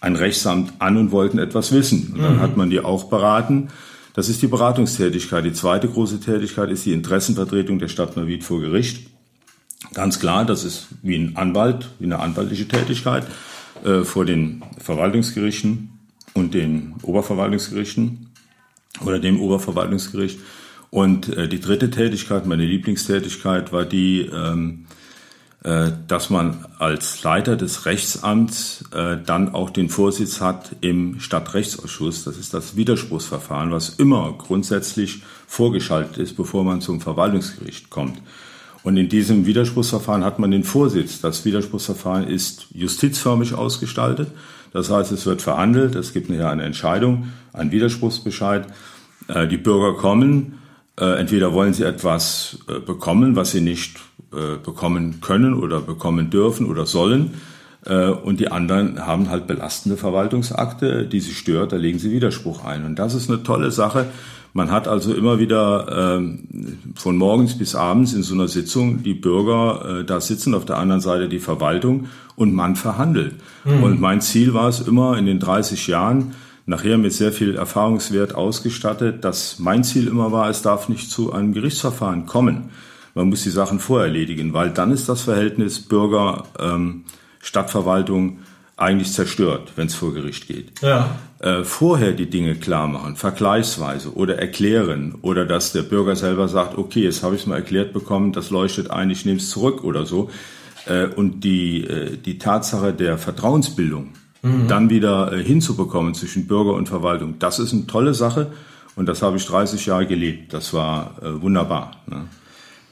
ein 0.00 0.16
Rechtsamt 0.16 0.72
an 0.78 0.96
und 0.96 1.12
wollten 1.12 1.38
etwas 1.38 1.72
wissen. 1.72 2.12
Und 2.14 2.22
dann 2.22 2.36
mhm. 2.36 2.40
hat 2.40 2.56
man 2.56 2.70
die 2.70 2.80
auch 2.80 3.04
beraten. 3.04 3.68
Das 4.14 4.28
ist 4.28 4.40
die 4.42 4.46
Beratungstätigkeit. 4.46 5.44
Die 5.44 5.52
zweite 5.52 5.88
große 5.88 6.20
Tätigkeit 6.20 6.70
ist 6.70 6.86
die 6.86 6.92
Interessenvertretung 6.92 7.78
der 7.78 7.88
Stadt 7.88 8.16
Neuwied 8.16 8.44
vor 8.44 8.60
Gericht. 8.60 9.10
Ganz 9.92 10.18
klar, 10.18 10.44
das 10.46 10.64
ist 10.64 10.88
wie 11.02 11.16
ein 11.16 11.36
Anwalt, 11.36 11.90
wie 11.98 12.06
eine 12.06 12.20
anwaltliche 12.20 12.66
Tätigkeit 12.66 13.26
äh, 13.84 14.04
vor 14.04 14.24
den 14.24 14.62
Verwaltungsgerichten 14.78 15.90
und 16.32 16.54
den 16.54 16.94
Oberverwaltungsgerichten 17.02 18.30
oder 19.04 19.18
dem 19.18 19.40
Oberverwaltungsgericht. 19.40 20.38
Und 20.90 21.28
äh, 21.36 21.48
die 21.48 21.60
dritte 21.60 21.90
Tätigkeit, 21.90 22.46
meine 22.46 22.64
Lieblingstätigkeit, 22.64 23.72
war 23.72 23.84
die, 23.84 24.20
ähm, 24.20 24.86
äh, 25.64 25.90
dass 26.06 26.30
man 26.30 26.66
als 26.78 27.22
Leiter 27.22 27.56
des 27.56 27.86
Rechtsamts 27.86 28.84
äh, 28.94 29.16
dann 29.24 29.54
auch 29.54 29.70
den 29.70 29.88
Vorsitz 29.88 30.40
hat 30.40 30.76
im 30.82 31.20
Stadtrechtsausschuss. 31.20 32.24
Das 32.24 32.36
ist 32.36 32.54
das 32.54 32.76
Widerspruchsverfahren, 32.76 33.70
was 33.70 33.90
immer 33.90 34.34
grundsätzlich 34.36 35.22
vorgeschaltet 35.46 36.18
ist, 36.18 36.36
bevor 36.36 36.64
man 36.64 36.80
zum 36.80 37.00
Verwaltungsgericht 37.00 37.90
kommt. 37.90 38.20
Und 38.84 38.98
in 38.98 39.08
diesem 39.08 39.46
Widerspruchsverfahren 39.46 40.22
hat 40.22 40.38
man 40.38 40.50
den 40.50 40.62
Vorsitz. 40.62 41.22
Das 41.22 41.46
Widerspruchsverfahren 41.46 42.28
ist 42.28 42.66
justizförmig 42.74 43.54
ausgestaltet. 43.54 44.28
Das 44.74 44.90
heißt, 44.90 45.10
es 45.12 45.24
wird 45.24 45.40
verhandelt, 45.40 45.94
es 45.94 46.12
gibt 46.12 46.28
nachher 46.28 46.50
eine 46.50 46.64
Entscheidung, 46.64 47.28
einen 47.54 47.72
Widerspruchsbescheid. 47.72 48.66
Äh, 49.28 49.48
die 49.48 49.56
Bürger 49.56 49.96
kommen, 49.96 50.58
äh, 50.98 51.18
entweder 51.18 51.52
wollen 51.52 51.74
sie 51.74 51.84
etwas 51.84 52.58
äh, 52.68 52.78
bekommen, 52.80 53.36
was 53.36 53.52
sie 53.52 53.60
nicht 53.60 54.00
bekommen 54.64 55.20
können 55.20 55.54
oder 55.54 55.80
bekommen 55.80 56.28
dürfen 56.28 56.66
oder 56.66 56.86
sollen. 56.86 57.34
Und 57.84 58.40
die 58.40 58.50
anderen 58.50 59.06
haben 59.06 59.30
halt 59.30 59.46
belastende 59.46 59.96
Verwaltungsakte, 59.96 61.06
die 61.06 61.20
sie 61.20 61.34
stört, 61.34 61.70
da 61.70 61.76
legen 61.76 62.00
sie 62.00 62.10
Widerspruch 62.10 62.64
ein. 62.64 62.84
Und 62.84 62.98
das 62.98 63.14
ist 63.14 63.30
eine 63.30 63.44
tolle 63.44 63.70
Sache. 63.70 64.06
Man 64.52 64.72
hat 64.72 64.88
also 64.88 65.14
immer 65.14 65.38
wieder 65.38 66.20
von 66.96 67.16
morgens 67.16 67.56
bis 67.56 67.76
abends 67.76 68.12
in 68.12 68.24
so 68.24 68.34
einer 68.34 68.48
Sitzung 68.48 69.04
die 69.04 69.14
Bürger 69.14 70.02
da 70.04 70.20
sitzen, 70.20 70.52
auf 70.54 70.64
der 70.64 70.78
anderen 70.78 71.00
Seite 71.00 71.28
die 71.28 71.38
Verwaltung 71.38 72.08
und 72.34 72.54
man 72.54 72.74
verhandelt. 72.74 73.34
Mhm. 73.64 73.84
Und 73.84 74.00
mein 74.00 74.20
Ziel 74.20 74.52
war 74.52 74.68
es 74.68 74.80
immer 74.80 75.16
in 75.16 75.26
den 75.26 75.38
30 75.38 75.86
Jahren, 75.86 76.34
nachher 76.66 76.98
mit 76.98 77.12
sehr 77.12 77.32
viel 77.32 77.56
Erfahrungswert 77.56 78.34
ausgestattet, 78.34 79.24
dass 79.24 79.58
mein 79.58 79.84
Ziel 79.84 80.08
immer 80.08 80.32
war, 80.32 80.48
es 80.48 80.62
darf 80.62 80.88
nicht 80.88 81.10
zu 81.10 81.32
einem 81.32 81.52
Gerichtsverfahren 81.52 82.26
kommen. 82.26 82.70
Man 83.14 83.28
muss 83.28 83.42
die 83.42 83.50
Sachen 83.50 83.78
vorerledigen, 83.78 84.54
weil 84.54 84.70
dann 84.70 84.90
ist 84.90 85.08
das 85.08 85.22
Verhältnis 85.22 85.80
Bürger, 85.80 86.44
ähm, 86.58 87.04
Stadtverwaltung 87.40 88.38
eigentlich 88.76 89.12
zerstört, 89.12 89.72
wenn 89.76 89.86
es 89.86 89.94
vor 89.94 90.12
Gericht 90.14 90.48
geht. 90.48 90.80
Ja. 90.80 91.16
Äh, 91.38 91.62
vorher 91.62 92.12
die 92.12 92.28
Dinge 92.28 92.56
klar 92.56 92.88
machen, 92.88 93.14
vergleichsweise 93.14 94.14
oder 94.14 94.38
erklären 94.38 95.16
oder 95.22 95.44
dass 95.44 95.72
der 95.72 95.82
Bürger 95.82 96.16
selber 96.16 96.48
sagt, 96.48 96.76
okay, 96.76 97.02
jetzt 97.04 97.22
habe 97.22 97.36
ich 97.36 97.42
es 97.42 97.46
mal 97.46 97.56
erklärt 97.56 97.92
bekommen, 97.92 98.32
das 98.32 98.50
leuchtet 98.50 98.90
ein, 98.90 99.10
ich 99.10 99.24
nehme 99.24 99.38
es 99.38 99.50
zurück 99.50 99.84
oder 99.84 100.06
so. 100.06 100.30
Äh, 100.86 101.06
und 101.06 101.44
die, 101.44 101.84
äh, 101.84 102.16
die 102.16 102.38
Tatsache 102.38 102.92
der 102.92 103.16
Vertrauensbildung 103.16 104.14
mhm. 104.44 104.68
dann 104.68 104.90
wieder 104.90 105.32
äh, 105.32 105.42
hinzubekommen 105.42 106.14
zwischen 106.14 106.46
Bürger 106.46 106.74
und 106.74 106.88
Verwaltung, 106.88 107.38
das 107.38 107.58
ist 107.58 107.72
eine 107.72 107.86
tolle 107.86 108.14
Sache 108.14 108.52
und 108.96 109.06
das 109.06 109.22
habe 109.22 109.36
ich 109.36 109.46
30 109.46 109.86
Jahre 109.86 110.06
gelebt. 110.06 110.54
Das 110.54 110.72
war 110.72 111.16
wunderbar. 111.20 111.96
Ne? 112.06 112.28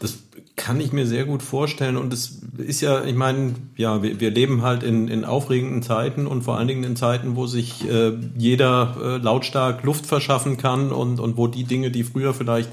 Das 0.00 0.18
kann 0.56 0.80
ich 0.80 0.92
mir 0.92 1.06
sehr 1.06 1.24
gut 1.24 1.42
vorstellen 1.42 1.96
und 1.96 2.12
es 2.12 2.40
ist 2.58 2.80
ja, 2.80 3.04
ich 3.04 3.14
meine, 3.14 3.54
ja, 3.76 4.02
wir, 4.02 4.20
wir 4.20 4.30
leben 4.30 4.62
halt 4.62 4.82
in, 4.82 5.08
in 5.08 5.24
aufregenden 5.24 5.82
Zeiten 5.82 6.26
und 6.26 6.42
vor 6.42 6.58
allen 6.58 6.68
Dingen 6.68 6.84
in 6.84 6.96
Zeiten, 6.96 7.36
wo 7.36 7.46
sich 7.46 7.88
äh, 7.88 8.12
jeder 8.36 8.96
äh, 9.00 9.16
lautstark 9.18 9.82
Luft 9.84 10.06
verschaffen 10.06 10.56
kann 10.56 10.92
und, 10.92 11.20
und 11.20 11.36
wo 11.36 11.46
die 11.46 11.64
Dinge, 11.64 11.90
die 11.90 12.04
früher 12.04 12.34
vielleicht 12.34 12.70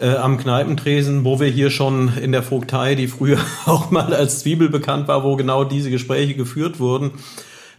äh, 0.00 0.16
am 0.16 0.38
Kneipentresen, 0.38 1.24
wo 1.24 1.38
wir 1.38 1.48
hier 1.48 1.70
schon 1.70 2.16
in 2.16 2.32
der 2.32 2.42
Vogtei, 2.42 2.94
die 2.94 3.08
früher 3.08 3.38
auch 3.66 3.90
mal 3.90 4.12
als 4.12 4.40
Zwiebel 4.40 4.68
bekannt 4.68 5.06
war, 5.08 5.22
wo 5.22 5.36
genau 5.36 5.64
diese 5.64 5.90
Gespräche 5.90 6.34
geführt 6.34 6.80
wurden, 6.80 7.12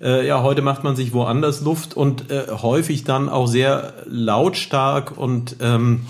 Äh, 0.02 0.28
ja, 0.28 0.44
heute 0.44 0.62
macht 0.62 0.84
man 0.84 0.96
sich 0.96 1.14
woanders 1.14 1.62
Luft 1.62 1.96
und 1.96 2.32
äh, 2.32 2.48
häufig 2.50 3.04
dann 3.04 3.30
auch 3.30 3.48
sehr 3.48 3.94
lautstark 4.06 5.18
und 5.18 5.58
ähm, 5.62 6.06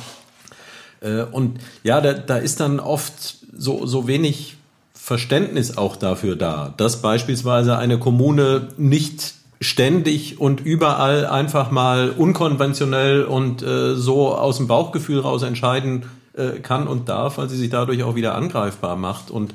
äh, 1.01 1.23
und 1.23 1.59
ja, 1.83 2.01
da, 2.01 2.13
da 2.13 2.37
ist 2.37 2.59
dann 2.59 2.79
oft 2.79 3.37
so 3.55 3.85
so 3.85 4.07
wenig 4.07 4.55
Verständnis 4.93 5.77
auch 5.77 5.95
dafür 5.95 6.35
da, 6.35 6.73
dass 6.77 7.01
beispielsweise 7.01 7.77
eine 7.77 7.99
Kommune 7.99 8.69
nicht 8.77 9.33
ständig 9.63 10.39
und 10.39 10.61
überall 10.61 11.25
einfach 11.25 11.71
mal 11.71 12.09
unkonventionell 12.11 13.23
und 13.23 13.63
äh, 13.63 13.95
so 13.95 14.35
aus 14.35 14.57
dem 14.57 14.67
Bauchgefühl 14.67 15.19
raus 15.19 15.43
entscheiden 15.43 16.03
äh, 16.33 16.59
kann 16.59 16.87
und 16.87 17.09
darf, 17.09 17.37
weil 17.37 17.49
sie 17.49 17.57
sich 17.57 17.69
dadurch 17.69 18.03
auch 18.03 18.15
wieder 18.15 18.35
angreifbar 18.35 18.95
macht. 18.95 19.31
Und 19.31 19.53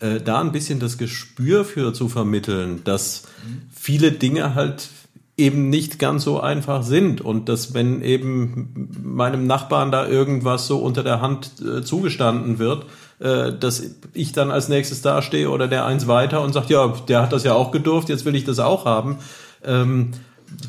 äh, 0.00 0.20
da 0.20 0.40
ein 0.40 0.52
bisschen 0.52 0.80
das 0.80 0.98
Gespür 0.98 1.64
für 1.64 1.92
zu 1.92 2.08
vermitteln, 2.08 2.82
dass 2.84 3.24
viele 3.74 4.12
Dinge 4.12 4.54
halt 4.54 4.88
eben 5.36 5.68
nicht 5.68 5.98
ganz 5.98 6.24
so 6.24 6.40
einfach 6.40 6.82
sind 6.82 7.20
und 7.20 7.48
dass 7.48 7.74
wenn 7.74 8.00
eben 8.00 8.88
meinem 9.02 9.46
Nachbarn 9.46 9.92
da 9.92 10.06
irgendwas 10.08 10.66
so 10.66 10.78
unter 10.78 11.02
der 11.02 11.20
Hand 11.20 11.50
äh, 11.60 11.82
zugestanden 11.82 12.58
wird, 12.58 12.86
äh, 13.18 13.52
dass 13.52 13.82
ich 14.14 14.32
dann 14.32 14.50
als 14.50 14.68
nächstes 14.68 15.02
dastehe 15.02 15.50
oder 15.50 15.68
der 15.68 15.84
eins 15.84 16.06
weiter 16.06 16.42
und 16.42 16.54
sagt, 16.54 16.70
ja, 16.70 16.88
der 17.08 17.22
hat 17.22 17.32
das 17.32 17.44
ja 17.44 17.52
auch 17.52 17.70
gedurft, 17.70 18.08
jetzt 18.08 18.24
will 18.24 18.34
ich 18.34 18.44
das 18.44 18.58
auch 18.58 18.86
haben. 18.86 19.18
Ähm, 19.62 20.12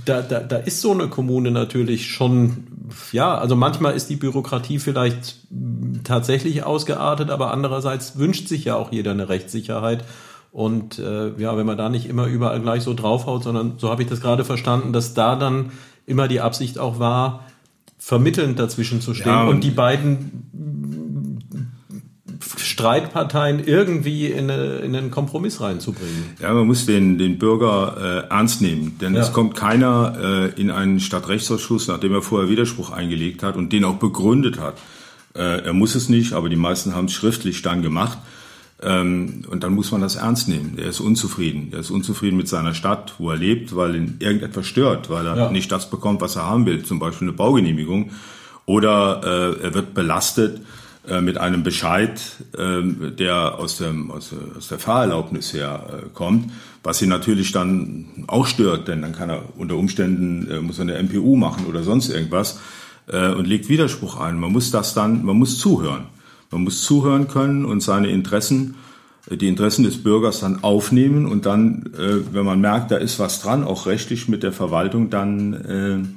da, 0.06 0.22
da, 0.22 0.40
da 0.40 0.58
ist 0.58 0.82
so 0.82 0.92
eine 0.92 1.08
Kommune 1.08 1.52
natürlich 1.52 2.08
schon, 2.08 2.68
ja, 3.12 3.38
also 3.38 3.56
manchmal 3.56 3.96
ist 3.96 4.10
die 4.10 4.16
Bürokratie 4.16 4.80
vielleicht 4.80 5.38
tatsächlich 6.04 6.64
ausgeartet, 6.64 7.30
aber 7.30 7.52
andererseits 7.52 8.18
wünscht 8.18 8.48
sich 8.48 8.66
ja 8.66 8.76
auch 8.76 8.92
jeder 8.92 9.12
eine 9.12 9.30
Rechtssicherheit. 9.30 10.04
Und 10.52 10.98
äh, 10.98 11.32
ja, 11.38 11.58
wenn 11.58 11.66
man 11.66 11.78
da 11.78 11.90
nicht 11.90 12.08
immer 12.08 12.26
überall 12.26 12.62
gleich 12.62 12.84
so 12.84 12.94
draufhaut, 12.94 13.44
sondern 13.44 13.74
so 13.78 13.90
habe 13.90 14.02
ich 14.02 14.10
das 14.10 14.22
gerade 14.22 14.46
verstanden, 14.46 14.94
dass 14.94 15.14
da 15.14 15.36
dann 15.36 15.72
immer 16.06 16.28
die 16.28 16.42
Absicht 16.42 16.80
auch 16.80 17.00
war, 17.00 17.44
vermittelnd 18.00 18.58
dazwischen 18.60 19.02
zu 19.02 19.14
stehen 19.14 19.28
ja, 19.28 19.44
und, 19.44 19.56
und 19.56 19.64
die 19.64 19.72
beiden 19.72 20.50
Streitparteien 22.78 23.66
irgendwie 23.66 24.28
in, 24.28 24.52
eine, 24.52 24.76
in 24.78 24.96
einen 24.96 25.10
Kompromiss 25.10 25.62
reinzubringen. 25.62 26.36
Ja, 26.40 26.54
man 26.54 26.68
muss 26.68 26.86
den, 26.86 27.18
den 27.18 27.40
Bürger 27.40 28.28
äh, 28.30 28.32
ernst 28.32 28.62
nehmen, 28.62 29.00
denn 29.02 29.16
ja. 29.16 29.22
es 29.22 29.34
kommt 29.34 29.56
keiner 29.56 30.54
äh, 30.56 30.62
in 30.62 30.70
einen 30.70 31.00
Stadtrechtsausschuss, 31.00 31.88
nachdem 31.88 32.14
er 32.14 32.22
vorher 32.22 32.50
Widerspruch 32.50 32.92
eingelegt 32.92 33.42
hat 33.42 33.56
und 33.56 33.74
den 33.74 33.84
auch 33.84 33.96
begründet 33.96 34.60
hat. 34.60 34.76
Äh, 35.34 35.66
er 35.66 35.74
muss 35.74 35.96
es 35.96 36.08
nicht, 36.08 36.34
aber 36.34 36.50
die 36.50 36.56
meisten 36.56 36.94
haben 36.94 37.06
es 37.06 37.14
schriftlich 37.14 37.64
dann 37.64 37.82
gemacht. 37.82 38.20
Ähm, 38.84 39.44
und 39.50 39.64
dann 39.64 39.74
muss 39.74 39.92
man 39.92 40.02
das 40.02 40.16
ernst 40.16 40.48
nehmen. 40.48 40.78
Er 40.78 40.90
ist 40.90 41.00
unzufrieden. 41.00 41.70
Er 41.72 41.80
ist 41.80 41.90
unzufrieden 41.90 42.38
mit 42.38 42.48
seiner 42.48 42.76
Stadt, 42.76 43.16
wo 43.18 43.32
er 43.32 43.38
lebt, 43.38 43.76
weil 43.76 43.96
ihn 43.96 44.18
irgendetwas 44.20 44.68
stört, 44.68 45.10
weil 45.10 45.26
er 45.26 45.36
ja. 45.36 45.52
nicht 45.52 45.72
das 45.72 45.90
bekommt, 45.90 46.22
was 46.22 46.36
er 46.36 46.46
haben 46.46 46.68
will, 46.68 46.84
zum 46.84 47.00
Beispiel 47.00 47.28
eine 47.28 47.36
Baugenehmigung. 47.36 48.12
Oder 48.68 49.22
äh, 49.24 49.64
er 49.64 49.74
wird 49.74 49.96
belastet 49.96 50.60
äh, 50.60 50.62
mit 51.22 51.38
einem 51.38 51.64
Bescheid, 51.64 52.20
äh, 52.58 52.82
der 53.12 53.60
aus, 53.60 53.78
dem, 53.78 54.12
aus, 54.12 54.34
aus 54.58 54.68
der 54.68 54.80
Fahrerlaubnis 54.80 55.54
her 55.54 55.88
äh, 55.88 56.10
kommt, 56.14 56.52
was 56.84 57.02
ihn 57.02 57.10
natürlich 57.10 57.52
dann 57.52 58.26
auch 58.28 58.46
stört, 58.46 58.88
denn 58.88 59.02
dann 59.02 59.14
kann 59.14 59.30
er 59.30 59.44
unter 59.58 59.76
Umständen, 59.76 60.50
äh, 60.50 60.62
muss 60.62 60.80
er 60.80 60.84
eine 60.84 61.02
MPU 61.04 61.36
machen 61.36 61.66
oder 61.66 61.84
sonst 61.84 62.10
irgendwas 62.10 62.60
äh, 63.08 63.32
und 63.32 63.48
legt 63.48 63.70
Widerspruch 63.70 64.18
ein. 64.20 64.40
Man 64.40 64.52
muss 64.52 64.72
das 64.72 64.94
dann, 64.94 65.26
man 65.26 65.38
muss 65.38 65.58
zuhören. 65.60 66.06
Man 66.52 66.64
muss 66.64 66.82
zuhören 66.82 67.28
können 67.28 67.66
und 67.66 67.82
seine 67.82 68.10
Interessen, 68.10 68.76
äh, 69.30 69.38
die 69.38 69.48
Interessen 69.48 69.84
des 69.84 70.02
Bürgers 70.02 70.40
dann 70.40 70.64
aufnehmen 70.64 71.26
und 71.26 71.46
dann, 71.46 71.90
äh, 71.98 72.34
wenn 72.34 72.46
man 72.46 72.62
merkt, 72.62 72.92
da 72.92 72.98
ist 72.98 73.20
was 73.20 73.42
dran, 73.42 73.64
auch 73.64 73.86
rechtlich 73.86 74.28
mit 74.28 74.44
der 74.44 74.54
Verwaltung 74.54 75.10
dann 75.10 76.14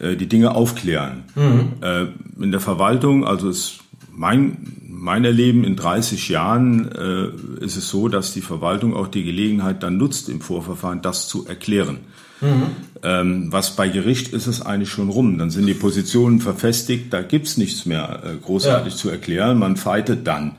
äh, 0.00 0.06
äh 0.12 0.16
die 0.16 0.26
Dinge 0.26 0.54
aufklären. 0.54 1.24
Mhm. 1.34 1.72
Äh, 1.80 2.06
in 2.42 2.50
der 2.50 2.60
Verwaltung, 2.60 3.26
also 3.26 3.48
es 3.48 3.78
mein, 4.16 4.56
mein 4.88 5.24
Erleben 5.24 5.64
in 5.64 5.76
30 5.76 6.28
Jahren 6.28 6.90
äh, 6.92 7.64
ist 7.64 7.76
es 7.76 7.88
so, 7.88 8.08
dass 8.08 8.32
die 8.32 8.40
Verwaltung 8.40 8.94
auch 8.94 9.08
die 9.08 9.24
Gelegenheit 9.24 9.82
dann 9.82 9.96
nutzt, 9.96 10.28
im 10.28 10.40
Vorverfahren 10.40 11.02
das 11.02 11.28
zu 11.28 11.46
erklären. 11.46 11.98
Mhm. 12.40 12.66
Ähm, 13.02 13.52
was 13.52 13.76
bei 13.76 13.88
Gericht 13.88 14.32
ist 14.32 14.46
es 14.46 14.62
eigentlich 14.62 14.90
schon 14.90 15.08
rum. 15.08 15.38
Dann 15.38 15.50
sind 15.50 15.66
die 15.66 15.74
Positionen 15.74 16.40
verfestigt, 16.40 17.12
da 17.12 17.22
gibt's 17.22 17.56
nichts 17.56 17.86
mehr 17.86 18.22
äh, 18.24 18.36
großartig 18.42 18.94
ja. 18.94 18.98
zu 18.98 19.10
erklären. 19.10 19.58
Man 19.58 19.76
fightet 19.76 20.26
dann. 20.26 20.56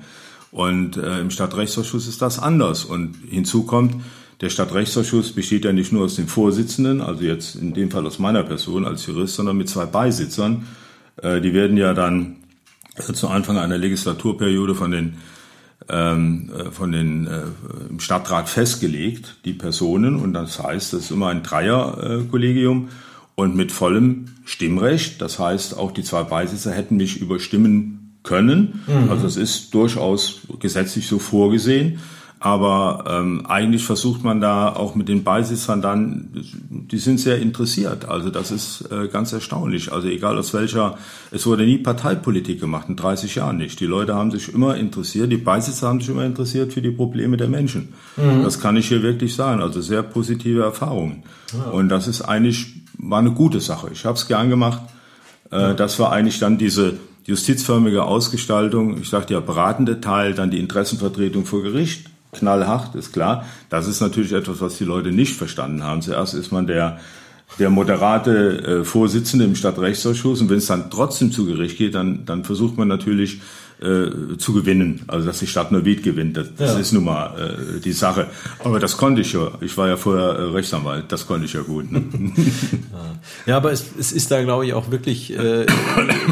Und 0.51 0.97
äh, 0.97 1.19
im 1.19 1.31
Stadtrechtsausschuss 1.31 2.07
ist 2.07 2.21
das 2.21 2.39
anders. 2.39 2.85
Und 2.85 3.15
hinzu 3.29 3.63
kommt, 3.63 3.95
der 4.41 4.49
Stadtrechtsausschuss 4.49 5.31
besteht 5.31 5.65
ja 5.65 5.73
nicht 5.73 5.91
nur 5.91 6.05
aus 6.05 6.15
den 6.15 6.27
Vorsitzenden, 6.27 7.01
also 7.01 7.23
jetzt 7.23 7.55
in 7.55 7.73
dem 7.73 7.89
Fall 7.89 8.05
aus 8.05 8.19
meiner 8.19 8.43
Person 8.43 8.85
als 8.85 9.05
Jurist, 9.05 9.35
sondern 9.35 9.57
mit 9.57 9.69
zwei 9.69 9.85
Beisitzern. 9.85 10.65
Äh, 11.21 11.41
die 11.41 11.53
werden 11.53 11.77
ja 11.77 11.93
dann 11.93 12.37
zu 13.13 13.27
Anfang 13.27 13.57
einer 13.57 13.77
Legislaturperiode 13.77 14.75
von 14.75 14.91
den 14.91 15.17
ähm, 15.89 16.51
äh, 16.57 16.71
von 16.71 16.91
den 16.91 17.27
äh, 17.27 17.43
im 17.89 17.99
Stadtrat 17.99 18.49
festgelegt, 18.49 19.37
die 19.45 19.53
Personen. 19.53 20.15
Und 20.15 20.33
das 20.33 20.61
heißt, 20.61 20.93
das 20.93 21.01
ist 21.01 21.11
immer 21.11 21.27
ein 21.27 21.43
Dreierkollegium 21.43 22.89
und 23.35 23.55
mit 23.55 23.71
vollem 23.71 24.25
Stimmrecht. 24.45 25.21
Das 25.21 25.37
heißt, 25.37 25.77
auch 25.77 25.91
die 25.91 26.03
zwei 26.03 26.23
Beisitzer 26.23 26.71
hätten 26.71 26.97
mich 26.97 27.21
überstimmen 27.21 28.17
können. 28.23 28.83
Mhm. 28.87 29.11
Also 29.11 29.27
es 29.27 29.37
ist 29.37 29.73
durchaus 29.73 30.41
gesetzlich 30.59 31.07
so 31.07 31.19
vorgesehen. 31.19 31.99
Aber 32.45 33.05
ähm, 33.07 33.43
eigentlich 33.47 33.83
versucht 33.83 34.23
man 34.23 34.39
da 34.39 34.69
auch 34.69 34.93
mit 34.93 35.09
den 35.09 35.23
Beisitzern 35.23 35.81
dann, 35.81 36.29
die 36.69 36.99
sind 36.99 37.19
sehr 37.19 37.39
interessiert. 37.39 38.07
Also 38.07 38.29
das 38.29 38.51
ist 38.51 38.87
äh, 38.91 39.07
ganz 39.07 39.33
erstaunlich. 39.33 39.91
Also 39.91 40.09
egal 40.09 40.37
aus 40.37 40.53
welcher, 40.53 40.95
es 41.31 41.47
wurde 41.47 41.65
nie 41.65 41.79
Parteipolitik 41.79 42.59
gemacht, 42.59 42.87
in 42.87 42.97
30 42.97 43.33
Jahren 43.33 43.57
nicht. 43.57 43.79
Die 43.79 43.87
Leute 43.87 44.13
haben 44.13 44.29
sich 44.29 44.53
immer 44.53 44.77
interessiert, 44.77 45.31
die 45.31 45.37
Beisitzer 45.37 45.87
haben 45.87 46.01
sich 46.01 46.09
immer 46.09 46.23
interessiert 46.23 46.71
für 46.71 46.83
die 46.83 46.91
Probleme 46.91 47.35
der 47.35 47.47
Menschen. 47.47 47.95
Mhm. 48.15 48.43
Das 48.43 48.59
kann 48.59 48.77
ich 48.77 48.89
hier 48.89 49.01
wirklich 49.01 49.33
sagen. 49.33 49.59
Also 49.59 49.81
sehr 49.81 50.03
positive 50.03 50.61
Erfahrungen. 50.61 51.23
Ja. 51.51 51.71
Und 51.71 51.89
das 51.89 52.07
ist 52.07 52.21
eigentlich, 52.21 52.75
war 52.99 53.17
eine 53.17 53.31
gute 53.31 53.59
Sache. 53.59 53.89
Ich 53.91 54.05
habe 54.05 54.19
es 54.19 54.27
gern 54.27 54.51
gemacht. 54.51 54.81
Äh, 55.49 55.73
das 55.73 55.97
war 55.97 56.11
eigentlich 56.11 56.37
dann 56.37 56.59
diese 56.59 56.93
justizförmige 57.23 58.03
Ausgestaltung. 58.03 59.01
Ich 59.01 59.09
sagte 59.09 59.33
ja, 59.33 59.39
beratende 59.39 59.99
Teil, 59.99 60.35
dann 60.35 60.51
die 60.51 60.59
Interessenvertretung 60.59 61.45
vor 61.45 61.63
Gericht 61.63 62.05
knallhart, 62.35 62.95
ist 62.95 63.13
klar. 63.13 63.45
Das 63.69 63.87
ist 63.87 64.01
natürlich 64.01 64.33
etwas, 64.33 64.61
was 64.61 64.77
die 64.77 64.85
Leute 64.85 65.11
nicht 65.11 65.35
verstanden 65.35 65.83
haben. 65.83 66.01
Zuerst 66.01 66.33
ist 66.33 66.51
man 66.51 66.67
der, 66.67 66.99
der 67.59 67.69
moderate 67.69 68.81
äh, 68.81 68.83
Vorsitzende 68.83 69.45
im 69.45 69.55
Stadtrechtsausschuss 69.55 70.41
und 70.41 70.49
wenn 70.49 70.57
es 70.57 70.67
dann 70.67 70.89
trotzdem 70.89 71.31
zu 71.31 71.45
Gericht 71.45 71.77
geht, 71.77 71.95
dann, 71.95 72.25
dann 72.25 72.43
versucht 72.43 72.77
man 72.77 72.87
natürlich 72.87 73.41
äh, 73.81 74.37
zu 74.37 74.53
gewinnen, 74.53 75.01
also 75.07 75.27
dass 75.27 75.39
die 75.39 75.47
Stadt 75.47 75.71
Neuwied 75.71 76.01
gewinnt. 76.03 76.37
Das, 76.37 76.47
das 76.55 76.73
ja. 76.73 76.79
ist 76.79 76.93
nun 76.93 77.03
mal 77.03 77.77
äh, 77.77 77.79
die 77.81 77.91
Sache. 77.91 78.27
Aber 78.63 78.79
das 78.79 78.95
konnte 78.97 79.21
ich 79.21 79.33
ja. 79.33 79.51
Ich 79.61 79.77
war 79.77 79.87
ja 79.87 79.97
vorher 79.97 80.29
äh, 80.29 80.43
Rechtsanwalt, 80.51 81.11
das 81.11 81.27
konnte 81.27 81.45
ich 81.45 81.53
ja 81.53 81.61
gut. 81.61 81.91
Ne? 81.91 82.03
ja, 83.45 83.57
aber 83.57 83.71
es, 83.71 83.85
es 83.99 84.11
ist 84.11 84.31
da, 84.31 84.41
glaube 84.43 84.65
ich, 84.65 84.73
auch 84.73 84.91
wirklich, 84.91 85.37
äh, 85.37 85.65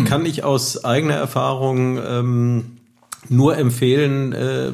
kann 0.07 0.25
ich 0.25 0.43
aus 0.43 0.85
eigener 0.85 1.15
Erfahrung 1.15 1.99
ähm, 2.05 2.63
nur 3.29 3.57
empfehlen, 3.57 4.33
äh, 4.33 4.71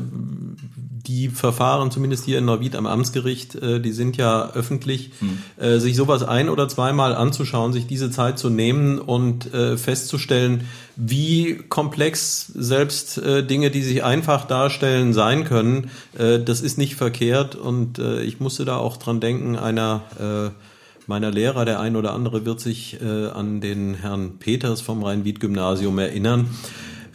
die 1.10 1.30
Verfahren, 1.30 1.90
zumindest 1.90 2.26
hier 2.26 2.38
in 2.38 2.46
Neuwied 2.46 2.76
am 2.76 2.86
Amtsgericht, 2.86 3.56
äh, 3.56 3.82
die 3.82 3.92
sind 3.92 4.16
ja 4.16 4.52
öffentlich, 4.52 5.10
hm. 5.20 5.40
äh, 5.58 5.80
sich 5.80 5.96
sowas 5.96 6.22
ein- 6.22 6.50
oder 6.50 6.70
zweimal 6.70 7.16
anzuschauen, 7.16 7.74
sich 7.74 7.88
diese 7.88 8.12
Zeit 8.12 8.38
zu 8.38 8.52
nehmen 8.52 9.00
und 9.00 9.52
äh, 9.52 9.76
festzustellen, 9.76 10.68
wie 10.96 11.56
komplex 11.70 12.46
selbst 12.54 13.22
Dinge, 13.24 13.72
die 13.72 13.84
sich 13.84 14.04
einfach 14.04 14.46
darstellen, 14.46 15.14
sein 15.14 15.46
können. 15.46 15.92
Das 16.14 16.60
ist 16.60 16.78
nicht 16.78 16.96
verkehrt 16.96 17.56
und 17.56 18.00
ich 18.00 18.42
musste 18.42 18.66
da 18.66 18.76
auch 18.76 18.98
dran 18.98 19.22
denken, 19.22 19.56
einer 19.56 20.52
meiner 21.08 21.32
Lehrer, 21.32 21.64
der 21.64 21.80
ein 21.80 21.96
oder 21.96 22.12
andere 22.12 22.46
wird 22.46 22.60
sich 22.60 22.98
an 23.02 23.62
den 23.62 23.94
Herrn 23.94 24.40
Peters 24.40 24.82
vom 24.82 25.02
Rhein-Wied-Gymnasium 25.02 25.98
erinnern. 26.00 26.50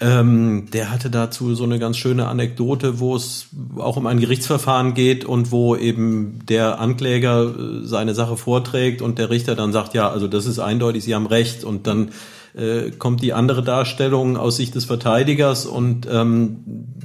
Ähm, 0.01 0.67
der 0.73 0.91
hatte 0.91 1.11
dazu 1.11 1.55
so 1.55 1.65
eine 1.65 1.79
ganz 1.79 1.97
schöne 1.97 2.27
Anekdote, 2.27 2.99
wo 2.99 3.15
es 3.15 3.47
auch 3.77 3.97
um 3.97 4.07
ein 4.07 4.19
Gerichtsverfahren 4.19 4.95
geht 4.95 5.25
und 5.25 5.53
wo 5.53 5.77
eben 5.77 6.41
der 6.49 6.81
Ankläger 6.81 7.45
äh, 7.45 7.87
seine 7.87 8.15
Sache 8.15 8.37
vorträgt 8.37 9.03
und 9.03 9.19
der 9.19 9.31
Richter 9.31 9.55
dann 9.55 9.73
sagt, 9.73 9.95
ja, 9.95 10.11
also 10.11 10.27
das 10.27 10.47
ist 10.47 10.59
eindeutig, 10.59 11.05
Sie 11.05 11.15
haben 11.15 11.27
recht. 11.27 11.65
Und 11.65 11.87
dann 11.87 12.11
äh, 12.55 12.91
kommt 12.91 13.21
die 13.23 13.33
andere 13.33 13.63
Darstellung 13.63 14.37
aus 14.37 14.57
Sicht 14.57 14.75
des 14.75 14.85
Verteidigers 14.85 15.67
und 15.67 16.07
ähm, 16.11 16.59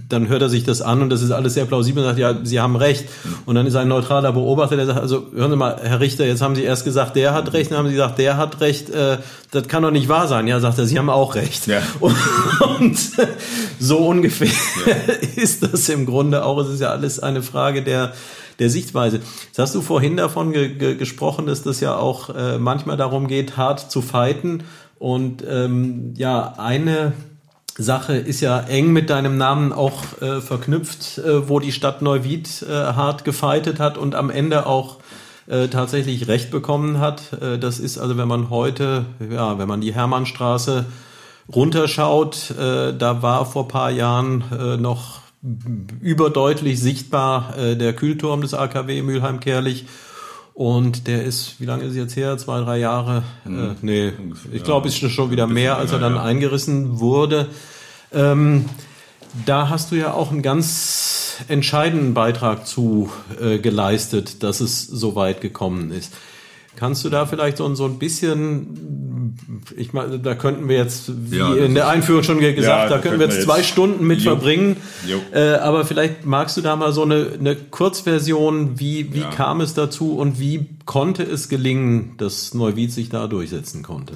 dann 0.07 0.27
hört 0.27 0.41
er 0.41 0.49
sich 0.49 0.63
das 0.63 0.81
an 0.81 1.01
und 1.01 1.09
das 1.09 1.21
ist 1.21 1.31
alles 1.31 1.53
sehr 1.53 1.65
plausibel 1.65 2.03
und 2.03 2.09
sagt, 2.09 2.19
ja, 2.19 2.35
Sie 2.43 2.59
haben 2.59 2.75
recht. 2.75 3.05
Und 3.45 3.55
dann 3.55 3.65
ist 3.65 3.75
ein 3.75 3.87
neutraler 3.87 4.31
Beobachter, 4.31 4.75
der 4.75 4.85
sagt, 4.85 4.99
also 4.99 5.27
hören 5.33 5.51
Sie 5.51 5.57
mal, 5.57 5.77
Herr 5.81 5.99
Richter, 5.99 6.25
jetzt 6.25 6.41
haben 6.41 6.55
Sie 6.55 6.63
erst 6.63 6.83
gesagt, 6.83 7.15
der 7.15 7.33
hat 7.33 7.53
recht, 7.53 7.71
dann 7.71 7.79
haben 7.79 7.87
Sie 7.87 7.93
gesagt, 7.93 8.17
der 8.19 8.37
hat 8.37 8.61
recht, 8.61 8.89
äh, 8.89 9.17
das 9.51 9.67
kann 9.67 9.83
doch 9.83 9.91
nicht 9.91 10.07
wahr 10.07 10.27
sein. 10.27 10.47
Ja, 10.47 10.59
sagt 10.59 10.77
er, 10.77 10.85
Sie 10.85 10.97
haben 10.97 11.09
auch 11.09 11.35
recht. 11.35 11.67
Ja. 11.67 11.81
Und, 11.99 12.15
und 12.79 12.97
so 13.79 13.97
ungefähr 13.97 14.47
ja. 14.47 15.13
ist 15.35 15.63
das 15.63 15.89
im 15.89 16.05
Grunde 16.05 16.45
auch. 16.45 16.59
Es 16.59 16.69
ist 16.69 16.79
ja 16.79 16.89
alles 16.89 17.19
eine 17.19 17.41
Frage 17.41 17.83
der 17.83 18.13
der 18.59 18.69
Sichtweise. 18.69 19.21
Jetzt 19.47 19.57
hast 19.57 19.73
du 19.73 19.81
vorhin 19.81 20.17
davon 20.17 20.51
ge 20.51 20.69
ge 20.75 20.95
gesprochen, 20.95 21.45
dass 21.45 21.63
das 21.63 21.79
ja 21.79 21.95
auch 21.95 22.29
äh, 22.29 22.57
manchmal 22.57 22.97
darum 22.97 23.27
geht, 23.27 23.57
hart 23.57 23.89
zu 23.91 24.01
fighten. 24.01 24.63
Und 24.99 25.43
ähm, 25.47 26.13
ja, 26.17 26.55
eine 26.57 27.13
Sache 27.77 28.13
ist 28.15 28.41
ja 28.41 28.59
eng 28.59 28.91
mit 28.91 29.09
deinem 29.09 29.37
Namen 29.37 29.71
auch 29.71 30.21
äh, 30.21 30.41
verknüpft, 30.41 31.17
äh, 31.17 31.47
wo 31.47 31.59
die 31.59 31.71
Stadt 31.71 32.01
Neuwied 32.01 32.63
äh, 32.63 32.73
hart 32.73 33.23
gefeitet 33.23 33.79
hat 33.79 33.97
und 33.97 34.15
am 34.15 34.29
Ende 34.29 34.65
auch 34.65 34.97
äh, 35.49 35.67
tatsächlich 35.67 36.27
Recht 36.27 36.51
bekommen 36.51 36.99
hat. 36.99 37.33
Äh, 37.41 37.57
das 37.57 37.79
ist 37.79 37.97
also, 37.97 38.17
wenn 38.17 38.27
man 38.27 38.49
heute, 38.49 39.05
ja, 39.31 39.57
wenn 39.57 39.67
man 39.67 39.81
die 39.81 39.95
Hermannstraße 39.95 40.85
runterschaut, 41.53 42.51
äh, 42.51 42.93
da 42.93 43.21
war 43.23 43.45
vor 43.45 43.67
paar 43.67 43.89
Jahren 43.89 44.43
noch 44.81 45.21
überdeutlich 46.01 46.81
sichtbar 46.81 47.53
der 47.57 47.93
Kühlturm 47.93 48.41
des 48.41 48.53
AKW 48.53 49.01
Mülheim-Kerlich. 49.03 49.85
Und 50.59 51.07
der 51.07 51.23
ist, 51.23 51.61
wie 51.61 51.65
lange 51.65 51.85
ist 51.85 51.91
es 51.91 51.95
jetzt 51.95 52.17
her? 52.17 52.37
Zwei, 52.37 52.59
drei 52.59 52.79
Jahre? 52.79 53.23
Hm. 53.43 53.71
Äh, 53.71 53.75
nee, 53.81 54.11
ich 54.51 54.65
glaube, 54.65 54.89
es 54.89 55.01
ist 55.01 55.11
schon 55.13 55.31
wieder 55.31 55.47
mehr, 55.47 55.77
als 55.77 55.93
er 55.93 55.99
dann 55.99 56.15
ja. 56.15 56.21
eingerissen 56.21 56.99
wurde. 56.99 57.47
Ähm, 58.11 58.65
da 59.45 59.69
hast 59.69 59.93
du 59.93 59.95
ja 59.95 60.11
auch 60.11 60.31
einen 60.31 60.41
ganz 60.41 61.37
entscheidenden 61.47 62.13
Beitrag 62.13 62.67
zu 62.67 63.09
äh, 63.41 63.59
geleistet, 63.59 64.43
dass 64.43 64.59
es 64.59 64.85
so 64.85 65.15
weit 65.15 65.39
gekommen 65.39 65.91
ist. 65.91 66.13
Kannst 66.75 67.05
du 67.05 67.09
da 67.09 67.25
vielleicht 67.25 67.55
so, 67.55 67.73
so 67.73 67.85
ein 67.85 67.97
bisschen, 67.97 69.18
ich 69.75 69.93
meine, 69.93 70.19
da 70.19 70.35
könnten 70.35 70.67
wir 70.69 70.77
jetzt, 70.77 71.11
wie 71.31 71.37
ja, 71.37 71.53
in 71.53 71.75
der 71.75 71.87
Einführung 71.87 72.23
schon 72.23 72.39
gesagt, 72.39 72.63
ja, 72.63 72.89
da 72.89 72.97
könnten 72.99 73.19
wir 73.19 73.27
jetzt 73.27 73.43
zwei 73.43 73.63
Stunden 73.63 74.05
mit 74.05 74.21
jo. 74.21 74.31
verbringen. 74.31 74.77
Jo. 75.07 75.19
Äh, 75.33 75.55
aber 75.55 75.85
vielleicht 75.85 76.25
magst 76.25 76.57
du 76.57 76.61
da 76.61 76.75
mal 76.75 76.91
so 76.91 77.03
eine, 77.03 77.27
eine 77.39 77.55
Kurzversion, 77.55 78.79
wie, 78.79 79.13
wie 79.13 79.21
ja. 79.21 79.29
kam 79.29 79.61
es 79.61 79.73
dazu 79.73 80.17
und 80.17 80.39
wie 80.39 80.67
konnte 80.85 81.23
es 81.23 81.49
gelingen, 81.49 82.13
dass 82.17 82.53
Neuwied 82.53 82.91
sich 82.91 83.09
da 83.09 83.27
durchsetzen 83.27 83.83
konnte? 83.83 84.13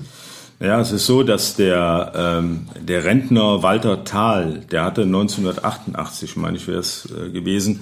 Ja, 0.59 0.79
es 0.79 0.91
ist 0.91 1.05
so, 1.05 1.23
dass 1.23 1.55
der, 1.55 2.13
ähm, 2.15 2.67
der 2.79 3.03
Rentner 3.03 3.63
Walter 3.63 4.05
Thal, 4.05 4.61
der 4.71 4.85
hatte 4.85 5.01
1988, 5.01 6.37
meine 6.37 6.57
ich 6.57 6.67
wäre 6.67 6.79
es 6.79 7.09
äh, 7.11 7.31
gewesen, 7.31 7.81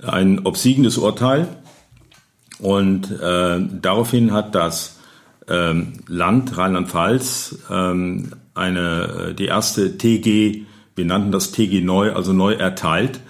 ein 0.00 0.46
obsiegendes 0.46 0.96
Urteil 0.96 1.48
und 2.60 3.10
äh, 3.10 3.58
daraufhin 3.80 4.32
hat 4.32 4.54
das 4.54 4.99
ähm, 5.50 5.94
Land 6.06 6.56
Rheinland-Pfalz 6.56 7.58
ähm, 7.70 8.30
eine 8.54 9.30
äh, 9.30 9.34
die 9.34 9.46
erste 9.46 9.98
TG, 9.98 10.62
wir 10.94 11.04
nannten 11.04 11.32
das 11.32 11.52
TG 11.52 11.82
neu, 11.82 12.12
also 12.12 12.32
neu 12.32 12.54
erteilt 12.54 13.20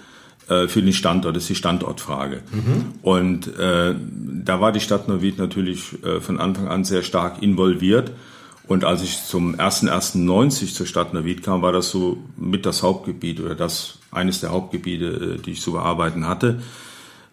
äh, 0.47 0.67
für 0.67 0.81
den 0.81 0.93
Standort. 0.93 1.35
Das 1.35 1.43
ist 1.43 1.49
die 1.49 1.55
Standortfrage. 1.55 2.41
Mhm. 2.51 2.93
Und 3.01 3.57
äh, 3.57 3.95
da 4.43 4.61
war 4.61 4.71
die 4.71 4.79
Stadt 4.79 5.07
Neuwied 5.07 5.37
natürlich 5.37 6.03
äh, 6.03 6.19
von 6.19 6.39
Anfang 6.39 6.67
an 6.67 6.83
sehr 6.83 7.03
stark 7.03 7.41
involviert. 7.41 8.11
Und 8.67 8.85
als 8.85 9.01
ich 9.01 9.25
zum 9.25 9.55
1.1.90 9.55 10.73
zur 10.73 10.85
Stadt 10.85 11.13
Neuwied 11.13 11.43
kam, 11.43 11.61
war 11.61 11.71
das 11.71 11.89
so 11.89 12.17
mit 12.37 12.65
das 12.65 12.83
Hauptgebiet 12.83 13.39
oder 13.39 13.55
das 13.55 13.99
eines 14.11 14.41
der 14.41 14.51
Hauptgebiete, 14.51 15.37
äh, 15.39 15.41
die 15.41 15.51
ich 15.51 15.61
zu 15.61 15.73
bearbeiten 15.73 16.27
hatte. 16.27 16.61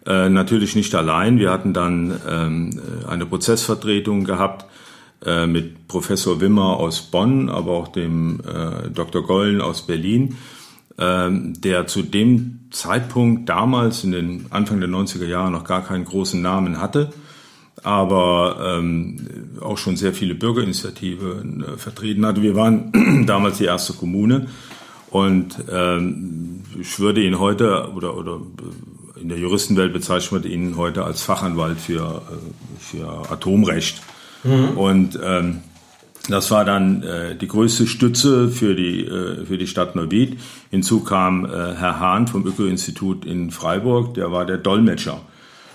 Äh, 0.09 0.31
natürlich 0.31 0.75
nicht 0.75 0.95
allein. 0.95 1.39
Wir 1.39 1.51
hatten 1.51 1.75
dann 1.75 2.19
ähm, 2.27 2.81
eine 3.07 3.27
Prozessvertretung 3.27 4.25
gehabt 4.25 4.65
äh, 5.23 5.47
mit 5.47 5.87
Professor 5.87 6.41
Wimmer 6.41 6.79
aus 6.79 7.03
Bonn, 7.03 7.51
aber 7.51 7.73
auch 7.73 7.89
dem 7.89 8.41
äh, 8.41 8.89
Dr. 8.89 9.23
Gollen 9.23 9.61
aus 9.61 9.87
Berlin, 9.87 10.39
ähm, 10.99 11.53
der 11.61 11.87
zu 11.87 12.01
dem 12.01 12.61
Zeitpunkt 12.71 13.51
damals 13.51 14.03
in 14.03 14.13
den 14.13 14.47
Anfang 14.49 14.81
der 14.81 14.89
90er 14.89 15.27
Jahre 15.27 15.51
noch 15.51 15.65
gar 15.65 15.85
keinen 15.85 16.07
großen 16.07 16.41
Namen 16.41 16.81
hatte 16.81 17.11
aber 17.85 18.79
ähm, 18.81 19.17
auch 19.61 19.79
schon 19.79 19.97
sehr 19.97 20.13
viele 20.13 20.35
Bürgerinitiativen 20.35 21.63
äh, 21.63 21.77
vertreten 21.77 22.27
hatte. 22.27 22.43
Wir 22.43 22.57
waren 22.57 23.25
damals 23.27 23.59
die 23.59 23.67
erste 23.67 23.93
Kommune 23.93 24.49
und 25.11 25.57
ähm, 25.71 26.65
ich 26.79 26.99
würde 26.99 27.23
ihn 27.23 27.39
heute 27.39 27.93
oder, 27.95 28.17
oder 28.17 28.41
in 29.21 29.29
der 29.29 29.39
Juristenwelt 29.39 29.93
bezeichnet 29.93 30.45
man 30.45 30.53
ihn 30.53 30.77
heute 30.77 31.05
als 31.05 31.23
Fachanwalt 31.23 31.79
für, 31.81 32.23
äh, 32.31 32.81
für 32.81 33.31
Atomrecht. 33.31 34.01
Mhm. 34.45 34.79
Und 34.79 35.19
ähm, 35.23 35.61
das 36.29 36.51
war 36.51 36.65
dann 36.65 37.03
äh, 37.03 37.37
die 37.37 37.49
größte 37.49 37.87
Stütze 37.87 38.49
für 38.49 38.75
die, 38.75 39.05
äh, 39.05 39.47
für 39.47 39.57
die 39.57 39.67
Stadt 39.67 39.97
Neuwied. 39.97 40.39
Hinzu 40.71 41.01
kam 41.01 41.47
äh, 41.47 41.49
Herr 41.49 42.01
Hahn 42.01 42.27
vom 42.27 42.47
Öko-Institut 42.47 43.25
in 43.25 43.51
Freiburg, 43.51 44.15
der 44.15 44.31
war 44.31 44.45
der 44.45 44.59
Dolmetscher. 44.59 45.21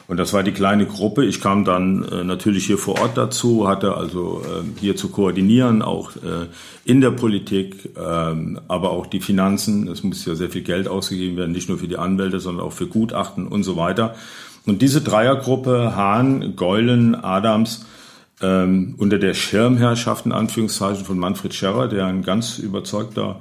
Und 0.08 0.18
das 0.18 0.34
war 0.34 0.44
die 0.44 0.52
kleine 0.52 0.86
Gruppe. 0.86 1.24
Ich 1.26 1.40
kam 1.40 1.64
dann 1.64 2.04
äh, 2.04 2.24
natürlich 2.24 2.66
hier 2.66 2.78
vor 2.78 3.00
Ort 3.00 3.18
dazu, 3.18 3.68
hatte 3.68 3.96
also 3.96 4.42
äh, 4.44 4.80
hier 4.80 4.96
zu 4.96 5.10
koordinieren, 5.10 5.82
auch 5.82 6.12
äh, 6.18 6.48
in 6.84 7.00
der 7.00 7.12
Politik, 7.12 7.90
ähm, 7.98 8.60
aber 8.68 8.92
auch 8.92 9.08
die 9.08 9.22
Finanzen. 9.22 9.88
Es 9.88 10.04
muss 10.04 10.26
ja 10.26 10.36
sehr 10.36 10.50
viel 10.50 10.64
Geld 10.64 10.88
ausgegeben 10.88 11.38
werden, 11.38 11.54
nicht 11.54 11.70
nur 11.70 11.78
für 11.78 11.88
die 11.88 11.98
Anwälte, 11.98 12.40
sondern 12.40 12.66
auch 12.66 12.74
für 12.74 12.88
Gutachten 12.88 13.48
und 13.48 13.64
so 13.64 13.78
weiter. 13.78 14.16
Und 14.66 14.82
diese 14.82 15.02
Dreiergruppe, 15.02 15.96
Hahn, 15.96 16.56
Geulen, 16.56 17.16
Adams, 17.16 17.86
ähm, 18.42 18.96
unter 18.98 19.20
der 19.20 19.34
Schirmherrschaft 19.34 20.26
in 20.26 20.32
Anführungszeichen 20.32 21.06
von 21.06 21.18
Manfred 21.18 21.54
Scherrer, 21.54 21.88
der 21.88 22.06
ein 22.08 22.24
ganz 22.24 22.60
überzeugter 22.60 23.40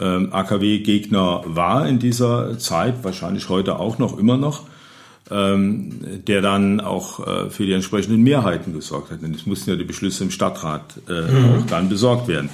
ähm, 0.00 0.32
AKW-Gegner 0.32 1.42
war 1.46 1.86
in 1.86 1.98
dieser 1.98 2.58
Zeit, 2.58 3.04
wahrscheinlich 3.04 3.48
heute 3.48 3.78
auch 3.78 3.98
noch, 3.98 4.18
immer 4.18 4.36
noch, 4.36 4.64
ähm, 5.30 6.24
der 6.26 6.42
dann 6.42 6.80
auch 6.80 7.26
äh, 7.26 7.50
für 7.50 7.64
die 7.64 7.72
entsprechenden 7.72 8.22
Mehrheiten 8.22 8.72
gesorgt 8.72 9.10
hat. 9.10 9.22
Denn 9.22 9.34
es 9.34 9.46
mussten 9.46 9.70
ja 9.70 9.76
die 9.76 9.84
Beschlüsse 9.84 10.24
im 10.24 10.30
Stadtrat 10.30 10.94
äh, 11.08 11.12
mhm. 11.12 11.54
auch 11.54 11.66
dann 11.66 11.88
besorgt 11.88 12.28
werden. 12.28 12.50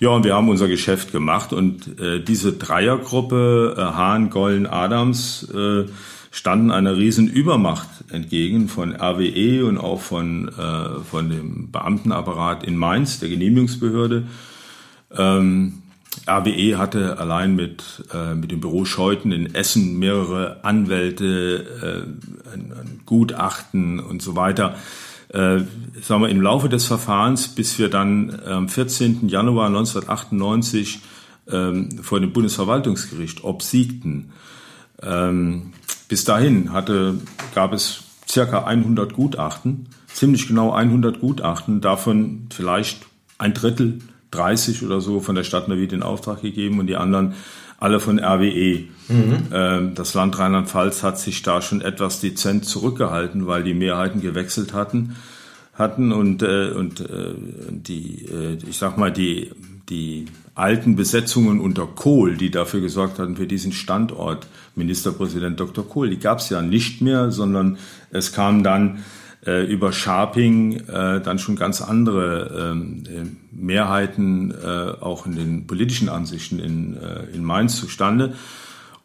Ja, 0.00 0.10
und 0.10 0.24
wir 0.24 0.34
haben 0.34 0.48
unser 0.48 0.66
Geschäft 0.66 1.12
gemacht 1.12 1.52
und 1.52 2.00
äh, 2.00 2.20
diese 2.20 2.54
Dreiergruppe, 2.54 3.76
äh, 3.78 3.80
Hahn, 3.80 4.30
Gollen, 4.30 4.66
Adams, 4.66 5.48
äh, 5.54 5.84
standen 6.32 6.70
einer 6.70 6.96
riesen 6.96 7.28
Übermacht 7.28 7.88
entgegen 8.10 8.68
von 8.68 8.96
RWE 8.96 9.64
und 9.66 9.78
auch 9.78 10.00
von, 10.00 10.48
äh, 10.48 11.04
von 11.08 11.28
dem 11.28 11.70
Beamtenapparat 11.70 12.64
in 12.64 12.76
Mainz, 12.76 13.20
der 13.20 13.28
Genehmigungsbehörde. 13.28 14.24
Ähm, 15.16 15.81
RWE 16.26 16.78
hatte 16.78 17.18
allein 17.18 17.56
mit, 17.56 18.04
äh, 18.12 18.34
mit 18.34 18.50
dem 18.50 18.60
Büro 18.60 18.84
Scheuten 18.84 19.32
in 19.32 19.54
Essen 19.54 19.98
mehrere 19.98 20.64
Anwälte, 20.64 22.06
äh, 22.46 22.52
ein, 22.52 22.72
ein 22.72 23.00
Gutachten 23.06 23.98
und 23.98 24.22
so 24.22 24.36
weiter. 24.36 24.76
Äh, 25.28 25.60
sagen 26.02 26.22
wir, 26.22 26.28
im 26.28 26.42
Laufe 26.42 26.68
des 26.68 26.86
Verfahrens, 26.86 27.48
bis 27.48 27.78
wir 27.78 27.88
dann 27.88 28.38
am 28.44 28.68
14. 28.68 29.28
Januar 29.28 29.68
1998 29.68 31.00
ähm, 31.50 31.90
vor 32.02 32.20
dem 32.20 32.32
Bundesverwaltungsgericht 32.32 33.42
obsiegten. 33.42 34.32
Ähm, 35.02 35.72
bis 36.08 36.24
dahin 36.24 36.72
hatte, 36.72 37.18
gab 37.54 37.72
es 37.72 38.04
circa 38.28 38.64
100 38.64 39.14
Gutachten, 39.14 39.88
ziemlich 40.06 40.46
genau 40.46 40.72
100 40.72 41.20
Gutachten, 41.20 41.80
davon 41.80 42.48
vielleicht 42.50 43.06
ein 43.38 43.54
Drittel 43.54 44.00
30 44.32 44.82
oder 44.84 45.00
so 45.00 45.20
von 45.20 45.34
der 45.34 45.44
Stadt 45.44 45.68
Neuwied 45.68 45.92
in 45.92 46.02
Auftrag 46.02 46.42
gegeben 46.42 46.80
und 46.80 46.88
die 46.88 46.96
anderen 46.96 47.34
alle 47.78 48.00
von 48.00 48.18
RWE. 48.18 48.84
Mhm. 49.08 49.36
Ähm, 49.52 49.94
das 49.94 50.14
Land 50.14 50.38
Rheinland-Pfalz 50.38 51.02
hat 51.02 51.18
sich 51.18 51.42
da 51.42 51.62
schon 51.62 51.80
etwas 51.80 52.20
dezent 52.20 52.64
zurückgehalten, 52.64 53.46
weil 53.46 53.62
die 53.62 53.74
Mehrheiten 53.74 54.20
gewechselt 54.20 54.72
hatten 54.72 55.16
hatten 55.74 56.12
und 56.12 56.42
äh, 56.42 56.70
und 56.70 57.00
äh, 57.00 57.34
die 57.70 58.26
äh, 58.30 58.58
ich 58.68 58.76
sag 58.76 58.98
mal 58.98 59.10
die 59.10 59.50
die 59.88 60.26
alten 60.54 60.96
Besetzungen 60.96 61.60
unter 61.60 61.86
Kohl, 61.86 62.36
die 62.36 62.50
dafür 62.50 62.80
gesorgt 62.80 63.18
hatten 63.18 63.36
für 63.36 63.46
diesen 63.46 63.72
Standort, 63.72 64.46
Ministerpräsident 64.74 65.58
Dr. 65.58 65.88
Kohl, 65.88 66.10
die 66.10 66.18
gab 66.18 66.38
es 66.38 66.50
ja 66.50 66.60
nicht 66.60 67.00
mehr, 67.00 67.30
sondern 67.30 67.78
es 68.10 68.32
kam 68.32 68.62
dann 68.62 69.02
äh, 69.46 69.64
über 69.64 69.92
Sharping 69.92 70.88
äh, 70.88 71.20
dann 71.20 71.38
schon 71.38 71.56
ganz 71.56 71.82
andere 71.82 72.72
ähm, 72.72 73.04
äh, 73.06 73.26
Mehrheiten 73.50 74.52
äh, 74.52 74.66
auch 75.00 75.26
in 75.26 75.36
den 75.36 75.66
politischen 75.66 76.08
Ansichten 76.08 76.58
in, 76.58 76.96
äh, 76.96 77.24
in 77.34 77.44
Mainz 77.44 77.76
zustande. 77.76 78.34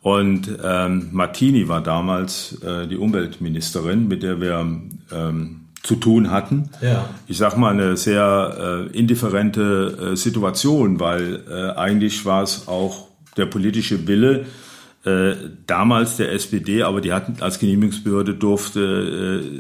Und 0.02 0.50
ähm, 0.63 1.10
Martini 1.12 1.67
war 1.67 1.82
damals 1.82 2.62
äh, 2.62 2.88
die 2.88 2.97
Umweltministerin, 2.97 4.08
mit 4.08 4.23
der 4.23 4.39
wir 4.39 4.65
ähm, 5.12 5.62
zu 5.84 5.95
tun 5.95 6.32
hatten. 6.32 6.69
Ja. 6.82 7.10
Ich 7.28 7.38
sag 7.38 7.58
mal 7.58 7.71
eine 7.71 7.97
sehr 7.97 8.88
äh, 8.91 8.97
indifferente 8.97 10.12
äh, 10.13 10.15
Situation, 10.15 11.00
weil 11.00 11.41
äh, 11.50 11.78
eigentlich 11.78 12.26
war 12.26 12.43
es 12.43 12.67
auch 12.67 13.08
der 13.38 13.45
politische 13.45 14.08
Wille 14.08 14.45
äh, 15.08 15.36
damals 15.65 16.17
der 16.17 16.34
SPD, 16.34 16.84
aber 16.84 17.00
die 17.00 17.13
hatten 17.13 17.38
als 17.41 17.60
Genehmigungsbehörde 17.60 18.34
durfte 18.34 18.82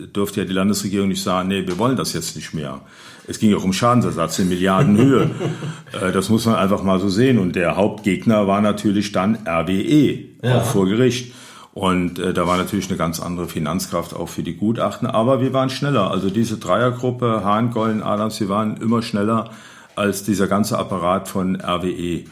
äh, 0.03 0.07
durfte 0.07 0.41
ja 0.41 0.45
die 0.45 0.53
Landesregierung 0.53 1.07
nicht 1.07 1.23
sagen, 1.23 1.47
nee, 1.47 1.65
wir 1.65 1.77
wollen 1.77 1.95
das 1.95 2.11
jetzt 2.11 2.35
nicht 2.35 2.53
mehr. 2.53 2.81
Es 3.27 3.39
ging 3.39 3.53
auch 3.55 3.63
um 3.63 3.71
Schadensersatz 3.71 4.39
in 4.39 4.49
Milliardenhöhe. 4.49 5.29
äh, 6.01 6.11
das 6.11 6.29
muss 6.29 6.45
man 6.45 6.55
einfach 6.55 6.83
mal 6.83 6.99
so 6.99 7.07
sehen. 7.07 7.39
Und 7.39 7.55
der 7.55 7.77
Hauptgegner 7.77 8.45
war 8.47 8.61
natürlich 8.61 9.13
dann 9.13 9.37
RWE, 9.47 10.19
Ja. 10.43 10.57
auch 10.57 10.65
vor 10.65 10.85
Gericht. 10.85 11.33
Und 11.73 12.19
äh, 12.19 12.33
da 12.33 12.45
war 12.47 12.57
natürlich 12.57 12.89
eine 12.89 12.97
ganz 12.97 13.21
andere 13.21 13.47
Finanzkraft 13.47 14.13
auch 14.15 14.29
für 14.29 14.43
die 14.43 14.55
Gutachten. 14.55 15.07
Aber 15.07 15.41
wir 15.41 15.53
waren 15.53 15.69
schneller. 15.69 16.11
Also 16.11 16.29
diese 16.29 16.57
Dreiergruppe, 16.57 17.43
Hahn, 17.45 17.71
Gollen, 17.71 18.01
Adams, 18.03 18.39
wir 18.39 18.49
waren 18.49 18.77
immer 18.77 19.01
schneller 19.01 19.51
als 19.95 20.23
dieser 20.23 20.47
ganze 20.47 20.77
Apparat 20.77 21.27
von 21.27 21.55
RWE. 21.61 22.23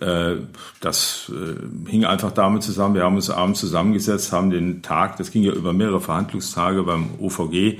Äh, 0.00 0.36
Das 0.80 1.32
äh, 1.34 1.90
hing 1.90 2.04
einfach 2.04 2.32
damit 2.32 2.62
zusammen, 2.62 2.94
wir 2.94 3.04
haben 3.04 3.16
uns 3.16 3.28
abends 3.28 3.60
zusammengesetzt, 3.60 4.32
haben 4.32 4.50
den 4.50 4.82
Tag, 4.82 5.16
das 5.16 5.30
ging 5.30 5.42
ja 5.42 5.52
über 5.52 5.72
mehrere 5.72 6.00
Verhandlungstage 6.00 6.84
beim 6.84 7.10
OVG, 7.18 7.78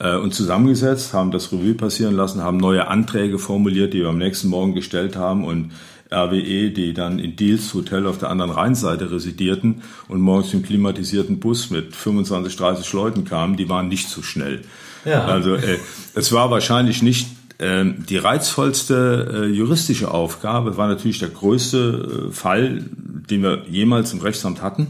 äh, 0.00 0.16
uns 0.16 0.36
zusammengesetzt, 0.36 1.12
haben 1.12 1.30
das 1.30 1.52
Revue 1.52 1.74
passieren 1.74 2.14
lassen, 2.14 2.42
haben 2.42 2.56
neue 2.56 2.88
Anträge 2.88 3.38
formuliert, 3.38 3.92
die 3.92 4.00
wir 4.00 4.08
am 4.08 4.18
nächsten 4.18 4.48
Morgen 4.48 4.74
gestellt 4.74 5.16
haben 5.16 5.44
und 5.44 5.72
RWE, 6.10 6.70
die 6.70 6.94
dann 6.94 7.18
in 7.18 7.36
Diels 7.36 7.74
Hotel 7.74 8.06
auf 8.06 8.16
der 8.16 8.30
anderen 8.30 8.50
Rheinseite 8.50 9.10
residierten 9.10 9.82
und 10.08 10.20
morgens 10.20 10.54
im 10.54 10.62
klimatisierten 10.62 11.38
Bus 11.38 11.68
mit 11.68 11.94
25, 11.94 12.56
30 12.56 12.92
Leuten 12.94 13.24
kamen, 13.24 13.56
die 13.56 13.68
waren 13.68 13.88
nicht 13.88 14.08
so 14.08 14.22
schnell. 14.22 14.62
Ja. 15.04 15.26
Also 15.26 15.54
äh, 15.54 15.78
es 16.14 16.32
war 16.32 16.50
wahrscheinlich 16.50 17.02
nicht 17.02 17.28
ähm, 17.60 18.06
die 18.08 18.18
reizvollste 18.18 19.30
äh, 19.32 19.46
juristische 19.46 20.12
Aufgabe, 20.12 20.76
war 20.76 20.86
natürlich 20.86 21.18
der 21.18 21.30
größte 21.30 22.28
äh, 22.28 22.32
Fall, 22.32 22.84
den 22.92 23.42
wir 23.42 23.64
jemals 23.68 24.12
im 24.12 24.20
Rechtsamt 24.20 24.62
hatten. 24.62 24.88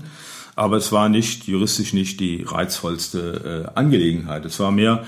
Aber 0.54 0.76
es 0.76 0.92
war 0.92 1.08
nicht 1.08 1.46
juristisch 1.46 1.92
nicht 1.94 2.20
die 2.20 2.42
reizvollste 2.46 3.68
äh, 3.74 3.78
Angelegenheit. 3.78 4.44
Es 4.44 4.58
war 4.60 4.70
mehr 4.70 5.04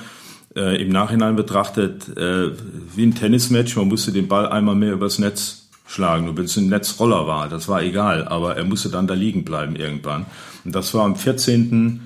im 0.52 0.88
Nachhinein 0.88 1.36
betrachtet 1.36 2.06
wie 2.16 3.06
ein 3.06 3.14
Tennismatch. 3.14 3.76
Man 3.76 3.86
musste 3.86 4.10
den 4.10 4.26
Ball 4.26 4.48
einmal 4.48 4.74
mehr 4.74 4.94
übers 4.94 5.20
Netz 5.20 5.68
schlagen. 5.86 6.28
Und 6.28 6.36
wenn 6.36 6.46
es 6.46 6.56
ein 6.56 6.66
Netzroller 6.66 7.28
war, 7.28 7.48
das 7.48 7.68
war 7.68 7.84
egal. 7.84 8.26
Aber 8.26 8.56
er 8.56 8.64
musste 8.64 8.88
dann 8.88 9.06
da 9.06 9.14
liegen 9.14 9.44
bleiben 9.44 9.76
irgendwann. 9.76 10.26
Und 10.64 10.74
das 10.74 10.92
war 10.92 11.04
am 11.04 11.14
14. 11.14 12.00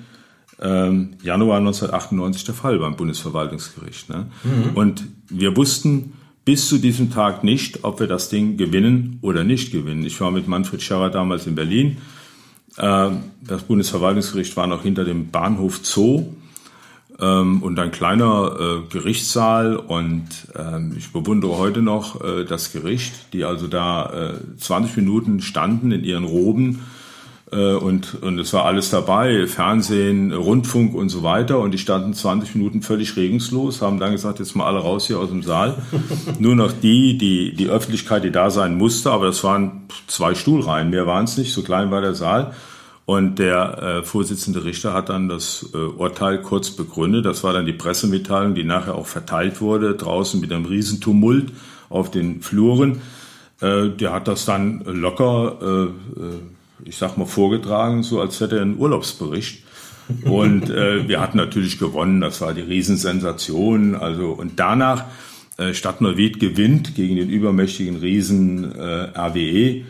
Ähm, 0.61 1.17
Januar 1.23 1.57
1998 1.57 2.43
der 2.43 2.53
Fall 2.53 2.77
beim 2.77 2.95
Bundesverwaltungsgericht. 2.95 4.09
Ne? 4.09 4.27
Und 4.75 5.05
wir 5.29 5.55
wussten 5.55 6.13
bis 6.45 6.67
zu 6.67 6.77
diesem 6.77 7.11
Tag 7.11 7.43
nicht, 7.43 7.83
ob 7.83 7.99
wir 7.99 8.07
das 8.07 8.29
Ding 8.29 8.57
gewinnen 8.57 9.17
oder 9.21 9.43
nicht 9.43 9.71
gewinnen. 9.71 10.05
Ich 10.05 10.19
war 10.21 10.31
mit 10.31 10.47
Manfred 10.47 10.81
Scherrer 10.81 11.09
damals 11.09 11.47
in 11.47 11.55
Berlin. 11.55 11.97
Ähm, 12.77 13.23
Das 13.41 13.63
Bundesverwaltungsgericht 13.63 14.55
war 14.55 14.67
noch 14.67 14.83
hinter 14.83 15.05
dem 15.05 15.31
Bahnhof 15.31 15.79
Zoo 15.83 16.33
ähm, 17.19 17.63
und 17.63 17.79
ein 17.79 17.91
kleiner 17.91 18.57
äh, 18.59 18.91
Gerichtssaal 18.91 19.75
und 19.77 20.27
ähm, 20.55 20.93
ich 20.97 21.11
bewundere 21.11 21.57
heute 21.57 21.81
noch 21.81 22.21
äh, 22.21 22.43
das 22.43 22.71
Gericht, 22.71 23.33
die 23.33 23.43
also 23.43 23.67
da 23.67 24.33
äh, 24.33 24.57
20 24.57 24.97
Minuten 24.97 25.41
standen 25.41 25.91
in 25.91 26.03
ihren 26.03 26.25
Roben 26.25 26.81
äh, 26.81 26.94
und, 27.51 28.23
und 28.23 28.39
es 28.39 28.53
war 28.53 28.65
alles 28.65 28.89
dabei, 28.89 29.45
Fernsehen, 29.45 30.33
Rundfunk 30.33 30.95
und 30.95 31.09
so 31.09 31.21
weiter 31.21 31.59
und 31.59 31.71
die 31.71 31.77
standen 31.77 32.13
20 32.13 32.55
Minuten 32.55 32.81
völlig 32.81 33.15
regungslos, 33.15 33.81
haben 33.81 33.99
dann 33.99 34.13
gesagt, 34.13 34.39
jetzt 34.39 34.55
mal 34.55 34.65
alle 34.65 34.79
raus 34.79 35.05
hier 35.05 35.19
aus 35.19 35.29
dem 35.29 35.43
Saal. 35.43 35.75
Nur 36.39 36.55
noch 36.55 36.71
die, 36.71 37.17
die, 37.19 37.53
die 37.53 37.67
Öffentlichkeit, 37.67 38.23
die 38.23 38.31
da 38.31 38.49
sein 38.49 38.77
musste, 38.77 39.11
aber 39.11 39.27
das 39.27 39.43
waren 39.43 39.83
zwei 40.07 40.33
Stuhlreihen, 40.33 40.89
mehr 40.89 41.05
waren 41.05 41.25
es 41.25 41.37
nicht, 41.37 41.53
so 41.53 41.61
klein 41.61 41.91
war 41.91 42.01
der 42.01 42.15
Saal. 42.15 42.53
Und 43.05 43.37
der 43.37 43.77
äh, 43.77 44.03
Vorsitzende 44.03 44.65
Richter 44.65 44.93
hat 44.93 45.09
dann 45.09 45.29
das 45.29 45.69
äh, 45.73 45.77
Urteil 45.77 46.41
kurz 46.41 46.71
begründet. 46.71 47.25
Das 47.25 47.43
war 47.43 47.53
dann 47.53 47.67
die 47.67 47.73
Pressemitteilung, 47.73 48.55
die 48.55 48.63
nachher 48.63 48.95
auch 48.95 49.05
verteilt 49.05 49.61
wurde, 49.61 49.93
draußen 49.93 50.41
mit 50.41 50.51
einem 50.51 50.65
Riesentumult 50.65 51.51
auf 51.89 52.09
den 52.09 52.41
Fluren. 52.41 53.01
Äh, 53.61 53.89
der 53.89 54.11
hat 54.11 54.27
das 54.27 54.45
dann 54.45 54.83
locker, 54.85 55.57
äh, 55.61 55.83
äh, 56.19 56.39
ich 56.83 56.97
sag 56.97 57.17
mal, 57.17 57.25
vorgetragen, 57.25 58.03
so 58.03 58.21
als 58.21 58.39
hätte 58.39 58.57
er 58.57 58.61
einen 58.63 58.77
Urlaubsbericht. 58.77 59.63
Und 60.23 60.69
äh, 60.69 61.07
wir 61.07 61.19
hatten 61.19 61.37
natürlich 61.37 61.79
gewonnen, 61.79 62.21
das 62.21 62.41
war 62.41 62.53
die 62.53 62.61
Riesensensation. 62.61 63.95
Also, 63.95 64.31
und 64.31 64.59
danach 64.59 65.05
äh, 65.57 65.73
Stadt 65.73 66.01
Neuwied 66.01 66.39
gewinnt 66.39 66.95
gegen 66.95 67.15
den 67.15 67.29
übermächtigen 67.29 67.97
Riesen 67.97 68.71
äh, 68.75 69.09
RWE. 69.17 69.85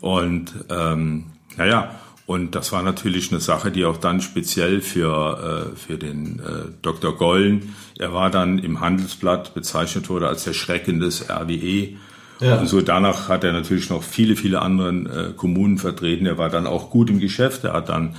Und 0.00 0.52
ähm, 0.68 1.26
naja, 1.56 1.94
und 2.26 2.56
das 2.56 2.72
war 2.72 2.82
natürlich 2.82 3.30
eine 3.30 3.40
Sache, 3.40 3.70
die 3.70 3.84
auch 3.84 3.98
dann 3.98 4.20
speziell 4.20 4.80
für, 4.80 5.72
äh, 5.72 5.76
für 5.76 5.96
den 5.96 6.40
äh, 6.40 6.72
Dr. 6.82 7.16
Gollen, 7.16 7.74
er 7.98 8.12
war 8.12 8.30
dann 8.30 8.58
im 8.58 8.80
Handelsblatt 8.80 9.54
bezeichnet 9.54 10.10
wurde 10.10 10.28
als 10.28 10.44
der 10.44 10.52
Schrecken 10.52 10.98
des 10.98 11.30
RWE. 11.30 11.96
Ja. 12.40 12.58
Und 12.58 12.68
so 12.68 12.80
danach 12.80 13.28
hat 13.28 13.44
er 13.44 13.52
natürlich 13.52 13.88
noch 13.88 14.02
viele, 14.02 14.36
viele 14.36 14.60
anderen 14.62 15.06
äh, 15.06 15.32
Kommunen 15.36 15.78
vertreten. 15.78 16.26
Er 16.26 16.38
war 16.38 16.50
dann 16.50 16.66
auch 16.66 16.90
gut 16.90 17.08
im 17.08 17.18
Geschäft. 17.18 17.64
Er 17.64 17.72
hat 17.72 17.88
dann 17.88 18.16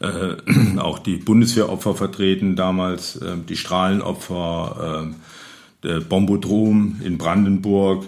äh, 0.00 0.36
auch 0.78 0.98
die 0.98 1.16
Bundeswehropfer 1.16 1.94
vertreten 1.94 2.56
damals, 2.56 3.16
äh, 3.16 3.36
die 3.48 3.56
Strahlenopfer, 3.56 5.06
äh, 5.06 5.86
der 5.86 6.00
Bombodrom 6.00 7.00
in 7.02 7.16
Brandenburg, 7.16 8.04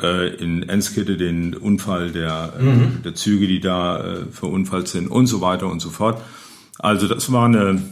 äh, 0.00 0.34
in 0.36 0.68
Enskede 0.68 1.16
den 1.16 1.54
Unfall 1.54 2.10
der, 2.10 2.54
äh, 2.58 3.02
der 3.04 3.14
Züge, 3.14 3.46
die 3.46 3.60
da 3.60 3.98
äh, 3.98 4.24
verunfallt 4.30 4.88
sind 4.88 5.08
und 5.08 5.26
so 5.26 5.40
weiter 5.40 5.68
und 5.68 5.80
so 5.80 5.90
fort. 5.90 6.20
Also 6.78 7.06
das 7.06 7.30
war 7.30 7.46
eine, 7.46 7.82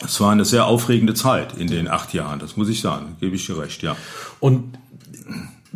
das 0.00 0.20
war 0.20 0.30
eine 0.30 0.44
sehr 0.44 0.66
aufregende 0.66 1.14
Zeit 1.14 1.58
in 1.58 1.66
den 1.66 1.88
acht 1.88 2.14
Jahren, 2.14 2.38
das 2.38 2.56
muss 2.56 2.68
ich 2.68 2.80
sagen, 2.80 3.16
gebe 3.20 3.34
ich 3.34 3.46
dir 3.46 3.58
recht, 3.58 3.82
ja. 3.82 3.96
Und 4.38 4.78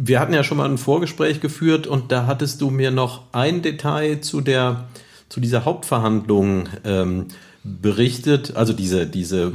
wir 0.02 0.18
hatten 0.20 0.32
ja 0.32 0.42
schon 0.44 0.56
mal 0.58 0.68
ein 0.68 0.78
Vorgespräch 0.78 1.40
geführt 1.40 1.86
und 1.86 2.10
da 2.10 2.26
hattest 2.26 2.60
du 2.62 2.70
mir 2.70 2.90
noch 2.90 3.22
ein 3.32 3.60
Detail 3.62 4.20
zu 4.20 4.40
der 4.40 4.84
zu 5.28 5.40
dieser 5.40 5.64
Hauptverhandlung 5.64 6.68
ähm, 6.84 7.26
berichtet, 7.62 8.56
also 8.56 8.72
diese 8.72 9.06
diese 9.06 9.52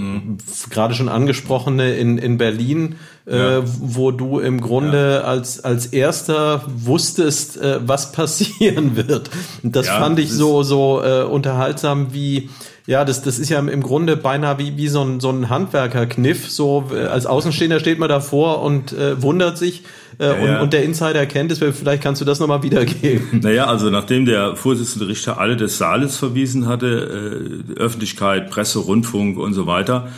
f- 0.48 0.70
gerade 0.70 0.94
schon 0.94 1.10
angesprochene 1.10 1.96
in 1.96 2.18
in 2.20 2.38
Berlin, 2.38 2.96
äh, 3.28 3.56
Ja. 3.58 3.64
wo 3.66 4.12
du 4.12 4.40
im 4.40 4.62
Grunde 4.62 5.24
als 5.26 5.64
als 5.64 5.88
erster 5.88 6.64
wusstest, 6.68 7.58
äh, 7.58 7.80
was 7.86 8.12
passieren 8.20 8.96
wird. 8.96 9.32
Und 9.64 9.76
das 9.76 9.88
Ja, 9.88 10.00
fand 10.00 10.20
ich 10.20 10.32
so 10.32 10.62
so 10.64 11.02
äh, 11.04 11.24
unterhaltsam 11.24 12.14
wie 12.14 12.50
ja, 12.88 13.04
das, 13.04 13.24
das 13.24 13.40
ist 13.40 13.50
ja 13.50 13.60
im 13.60 13.82
Grunde 13.82 14.16
beinahe 14.16 14.60
wie, 14.60 14.78
wie 14.78 14.88
so 14.90 15.02
ein, 15.02 15.20
so 15.20 15.32
ein 15.32 15.50
Handwerkerkniff. 15.50 16.50
So 16.50 16.86
äh, 16.94 17.06
als 17.06 17.26
Außenstehender 17.26 17.80
steht 17.80 17.98
man 17.98 18.10
davor 18.10 18.62
und 18.62 18.94
äh, 18.94 19.22
wundert 19.22 19.58
sich 19.58 19.84
äh, 20.20 20.30
und, 20.30 20.48
ja. 20.48 20.62
und 20.62 20.72
der 20.72 20.84
Insider 20.84 21.26
kennt 21.26 21.52
es. 21.52 21.58
Vielleicht 21.58 22.04
kannst 22.04 22.22
du 22.22 22.26
das 22.26 22.40
nochmal 22.40 22.62
wiedergeben. 22.62 23.42
Naja, 23.42 23.66
also 23.66 23.90
nachdem 23.90 24.26
der 24.26 24.56
Vorsitzende 24.56 25.08
Richter 25.08 25.40
alle 25.40 25.58
des 25.58 25.80
Saales 25.80 26.18
verwiesen 26.18 26.68
hatte, 26.68 27.64
äh, 27.76 27.80
Öffentlichkeit, 27.80 28.52
Presse, 28.52 28.80
Rundfunk 28.80 29.40
und 29.40 29.54
so 29.54 29.66
weiter, 29.66 30.10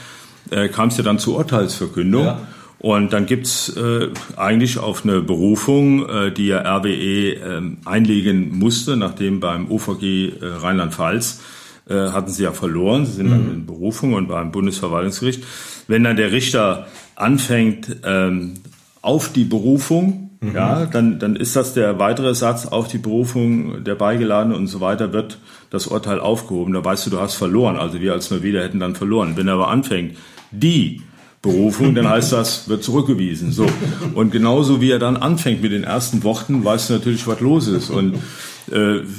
äh, 0.52 0.68
kam 0.68 0.90
es 0.90 0.98
ja 0.98 1.04
dann 1.04 1.20
zur 1.20 1.38
Urteilsverkündung. 1.38 2.26
Ja. 2.26 2.42
Und 2.80 3.12
dann 3.14 3.26
gibt's 3.26 3.76
äh, 3.76 4.10
eigentlich 4.36 4.78
auf 4.78 5.04
eine 5.04 5.22
Berufung, 5.22 6.08
äh, 6.08 6.32
die 6.32 6.48
ja 6.48 6.60
RWE 6.60 7.34
ähm, 7.34 7.78
einlegen 7.86 8.60
musste, 8.60 8.98
nachdem 8.98 9.40
beim 9.40 9.72
OVG 9.72 10.04
äh, 10.04 10.32
Rheinland-Pfalz 10.62 11.40
äh, 11.90 12.12
hatten 12.12 12.32
sie 12.32 12.44
ja 12.44 12.52
verloren, 12.52 13.06
sie 13.06 13.14
sind 13.14 13.30
dann 13.30 13.52
in 13.52 13.66
Berufung 13.66 14.14
und 14.14 14.28
beim 14.28 14.52
Bundesverwaltungsgericht. 14.52 15.44
Wenn 15.88 16.04
dann 16.04 16.18
der 16.18 16.32
Richter 16.32 16.88
anfängt 17.16 17.98
ähm, 18.04 18.56
auf 19.02 19.32
die 19.32 19.46
Berufung, 19.46 20.28
ja, 20.54 20.86
dann, 20.86 21.18
dann 21.18 21.36
ist 21.36 21.56
das 21.56 21.74
der 21.74 21.98
weitere 21.98 22.36
Satz 22.36 22.68
auf 22.68 22.88
die 22.88 23.00
Berufung 23.00 23.84
der 23.84 23.96
Beigeladene 23.96 24.56
und 24.56 24.68
so 24.68 24.82
weiter 24.82 25.12
wird 25.12 25.40
das 25.72 25.88
Urteil 25.88 26.20
aufgehoben. 26.20 26.74
Da 26.74 26.86
weißt 26.86 27.08
du, 27.08 27.10
du 27.10 27.20
hast 27.20 27.36
verloren. 27.36 27.78
Also 27.78 28.00
wir 28.02 28.14
als 28.14 28.30
Neuwieder 28.30 28.64
hätten 28.64 28.80
dann 28.80 28.96
verloren. 28.96 29.34
Wenn 29.36 29.48
er 29.48 29.56
aber 29.56 29.70
anfängt, 29.70 30.16
die 30.52 31.02
Berufung, 31.42 31.96
dann 31.96 32.08
heißt 32.08 32.34
das, 32.34 32.70
wird 32.70 32.84
zurückgewiesen. 32.84 33.52
So. 33.52 33.66
Und 34.14 34.32
genauso 34.32 34.80
wie 34.80 34.92
er 34.92 35.00
dann 35.00 35.18
anfängt 35.18 35.62
mit 35.62 35.72
den 35.72 35.84
ersten 35.84 36.24
Worten, 36.24 36.64
weißt 36.64 36.90
du 36.90 36.94
natürlich, 36.94 37.26
was 37.26 37.40
los 37.40 37.68
ist. 37.68 37.90
Und 37.90 38.16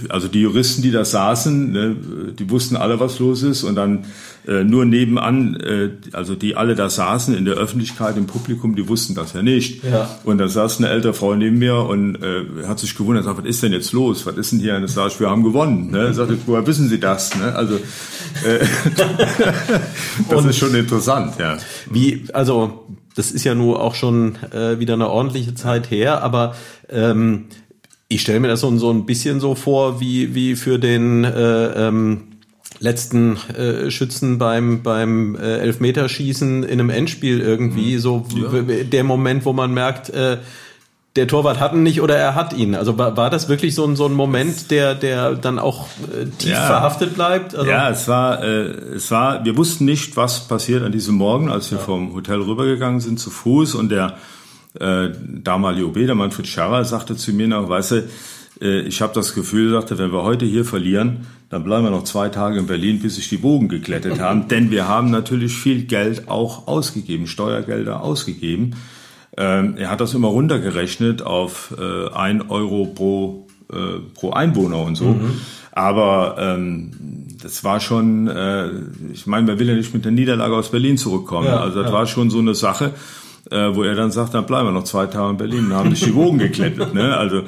also 0.09 0.29
die 0.29 0.43
Juristen, 0.43 0.83
die 0.83 0.91
da 0.91 1.05
saßen, 1.05 1.73
ne, 1.73 1.97
die 2.39 2.51
wussten 2.51 2.77
alle, 2.77 3.01
was 3.01 3.19
los 3.19 3.43
ist 3.43 3.63
und 3.63 3.77
dann 3.77 4.05
äh, 4.49 4.65
nur 4.65 4.87
nebenan, 4.87 5.57
äh, 5.57 5.91
also 6.13 6.35
die 6.35 6.57
alle 6.57 6.75
da 6.75 6.89
saßen 6.89 7.35
in 7.37 7.45
der 7.45 7.55
Öffentlichkeit, 7.55 8.17
im 8.17 8.27
Publikum, 8.27 8.77
die 8.77 8.89
wussten 8.89 9.15
das 9.15 9.35
ja 9.35 9.43
nicht. 9.43 9.85
Ja. 9.85 10.09
Und 10.25 10.39
da 10.39 10.49
saß 10.49 10.79
eine 10.79 10.89
ältere 10.89 11.13
Frau 11.13 11.35
neben 11.35 11.59
mir 11.59 11.77
und 11.77 12.17
äh, 12.23 12.67
hat 12.67 12.79
sich 12.79 12.97
gewundert, 12.97 13.25
sagt, 13.25 13.39
was 13.39 13.45
ist 13.45 13.63
denn 13.63 13.73
jetzt 13.73 13.93
los? 13.93 14.25
Was 14.25 14.37
ist 14.39 14.53
denn 14.53 14.61
hier? 14.61 14.77
Und 14.77 14.83
das 14.83 14.95
sag 14.95 15.09
ich, 15.09 15.21
wir 15.21 15.29
haben 15.29 15.43
gewonnen. 15.43 15.91
Ne? 15.91 16.15
Sagte, 16.15 16.39
woher 16.47 16.67
wissen 16.67 16.89
Sie 16.89 16.99
das? 16.99 17.37
Ne? 17.37 17.55
Also 17.55 17.75
äh, 17.75 18.59
das 20.31 20.45
ist 20.47 20.57
schon 20.57 20.75
interessant, 20.75 21.35
ja. 21.39 21.59
Wie, 21.91 22.25
also 22.33 22.87
das 23.17 23.31
ist 23.33 23.45
ja 23.45 23.55
nur 23.55 23.83
auch 23.83 23.95
schon 23.95 24.37
äh, 24.53 24.79
wieder 24.79 24.95
eine 24.95 25.11
ordentliche 25.11 25.55
Zeit 25.55 25.91
her, 25.91 26.23
aber 26.23 26.55
ähm, 26.89 27.49
ich 28.09 28.23
stelle 28.23 28.41
mir 28.41 28.49
das 28.49 28.61
so, 28.61 28.77
so 28.79 28.91
ein 28.91 29.05
bisschen 29.07 29.39
so 29.41 29.55
vor, 29.55 30.01
wie, 30.01 30.35
wie 30.35 30.57
für 30.57 30.79
den 30.79 31.25
äh, 31.25 31.89
ähm, 31.89 32.23
letzten 32.81 33.37
äh, 33.55 33.91
Schützen 33.91 34.39
beim 34.39 34.83
beim 34.83 35.35
äh, 35.37 35.59
Elfmeterschießen 35.59 36.63
in 36.63 36.71
einem 36.81 36.91
Endspiel 36.91 37.41
irgendwie 37.41 37.97
Mhm. 37.97 38.01
so 38.01 38.27
w- 38.31 38.85
der 38.85 39.05
Moment, 39.05 39.45
wo 39.45 39.53
man 39.53 39.73
merkt, 39.75 40.11
äh, 40.11 40.39
der 41.17 41.27
Torwart 41.27 41.59
hat 41.59 41.73
ihn 41.73 41.83
nicht 41.83 42.01
oder 42.01 42.17
er 42.17 42.35
hat 42.37 42.53
ihn. 42.53 42.75
Also 42.77 42.97
war, 42.97 43.17
war 43.17 43.29
das 43.29 43.49
wirklich 43.49 43.75
so 43.75 43.85
ein 43.85 43.97
so 43.97 44.07
ein 44.07 44.13
Moment, 44.13 44.71
der 44.71 44.95
der 44.95 45.35
dann 45.35 45.59
auch 45.59 45.87
äh, 46.15 46.27
tief 46.39 46.53
Ja. 46.53 46.67
verhaftet 46.67 47.15
bleibt? 47.15 47.55
Also, 47.57 47.69
Ja, 47.69 47.91
es 47.91 48.07
war, 48.09 48.43
äh, 48.45 48.69
es 48.97 49.11
war, 49.11 49.45
wir 49.45 49.57
wussten 49.57 49.85
nicht, 49.85 50.17
was 50.17 50.47
passiert 50.49 50.83
an 50.85 50.93
diesem 50.93 51.17
Morgen, 51.17 51.51
als 51.51 51.71
wir 51.73 51.79
vom 51.79 52.15
Hotel 52.15 52.41
rübergegangen 52.41 53.01
sind 53.01 53.19
zu 53.19 53.31
Fuß 53.31 53.75
und 53.75 53.89
der 53.91 54.17
äh, 54.79 55.11
damalige 55.43 55.87
OB, 55.87 55.95
der 56.07 56.15
Manfred 56.15 56.47
Scharrer, 56.47 56.85
sagte 56.85 57.17
zu 57.17 57.33
mir 57.33 57.49
noch, 57.49 57.69
weißt 57.69 57.91
du, 57.93 58.09
äh, 58.61 58.81
ich 58.81 59.01
habe 59.03 59.15
das 59.15 59.35
Gefühl, 59.35 59.71
sagte, 59.71 59.99
wenn 59.99 60.13
wir 60.13 60.23
heute 60.23 60.45
hier 60.45 60.65
verlieren, 60.65 61.27
dann 61.51 61.65
bleiben 61.65 61.85
wir 61.85 61.91
noch 61.91 62.05
zwei 62.05 62.29
Tage 62.29 62.59
in 62.59 62.67
Berlin, 62.67 63.01
bis 63.01 63.17
sich 63.17 63.29
die 63.29 63.39
Bogen 63.39 63.69
geglättet 63.69 64.21
haben, 64.21 64.49
denn 64.49 64.71
wir 64.71 64.89
haben 64.89 65.11
natürlich 65.11 65.55
viel 65.57 65.85
Geld 65.85 66.29
auch 66.29 66.67
ausgegeben, 66.67 67.27
Steuergelder 67.27 68.03
ausgegeben. 68.03 68.77
Ähm, 69.37 69.77
er 69.77 69.91
hat 69.91 70.01
das 70.01 70.15
immer 70.15 70.29
runtergerechnet 70.29 71.23
auf 71.23 71.75
äh, 71.79 72.09
1 72.13 72.45
Euro 72.49 72.87
pro, 72.87 73.47
äh, 73.73 74.01
pro 74.15 74.31
Einwohner 74.31 74.79
und 74.83 74.97
so. 74.97 75.17
Aber 75.73 76.37
ähm, 76.41 76.91
das 77.41 77.63
war 77.63 77.79
schon, 77.79 78.27
äh, 78.27 78.69
ich 79.13 79.29
meine, 79.29 79.47
wer 79.47 79.61
will 79.61 79.69
ja 79.69 79.75
nicht 79.75 79.95
mit 79.95 80.05
der 80.05 80.11
Niederlage 80.11 80.57
aus 80.57 80.73
Berlin 80.73 80.99
zurückkommen. 80.99 81.47
Ja, 81.47 81.61
also 81.61 81.81
das 81.81 81.93
ja. 81.93 81.97
war 81.97 82.07
schon 82.07 82.31
so 82.31 82.41
eine 82.41 82.57
Sache, 82.57 82.95
äh, 83.51 83.75
wo 83.75 83.83
er 83.83 83.95
dann 83.95 84.11
sagt, 84.11 84.35
dann 84.35 84.47
bleiben 84.47 84.69
wir 84.69 84.73
noch 84.73 84.85
zwei 84.85 85.07
Tage 85.07 85.31
in 85.31 85.37
Berlin 85.37 85.67
und 85.67 85.75
haben 85.75 85.95
sich 85.95 86.05
die 86.05 86.15
Wogen 86.15 86.39
geklettet. 86.39 86.95
Ne? 86.95 87.17
Also 87.17 87.43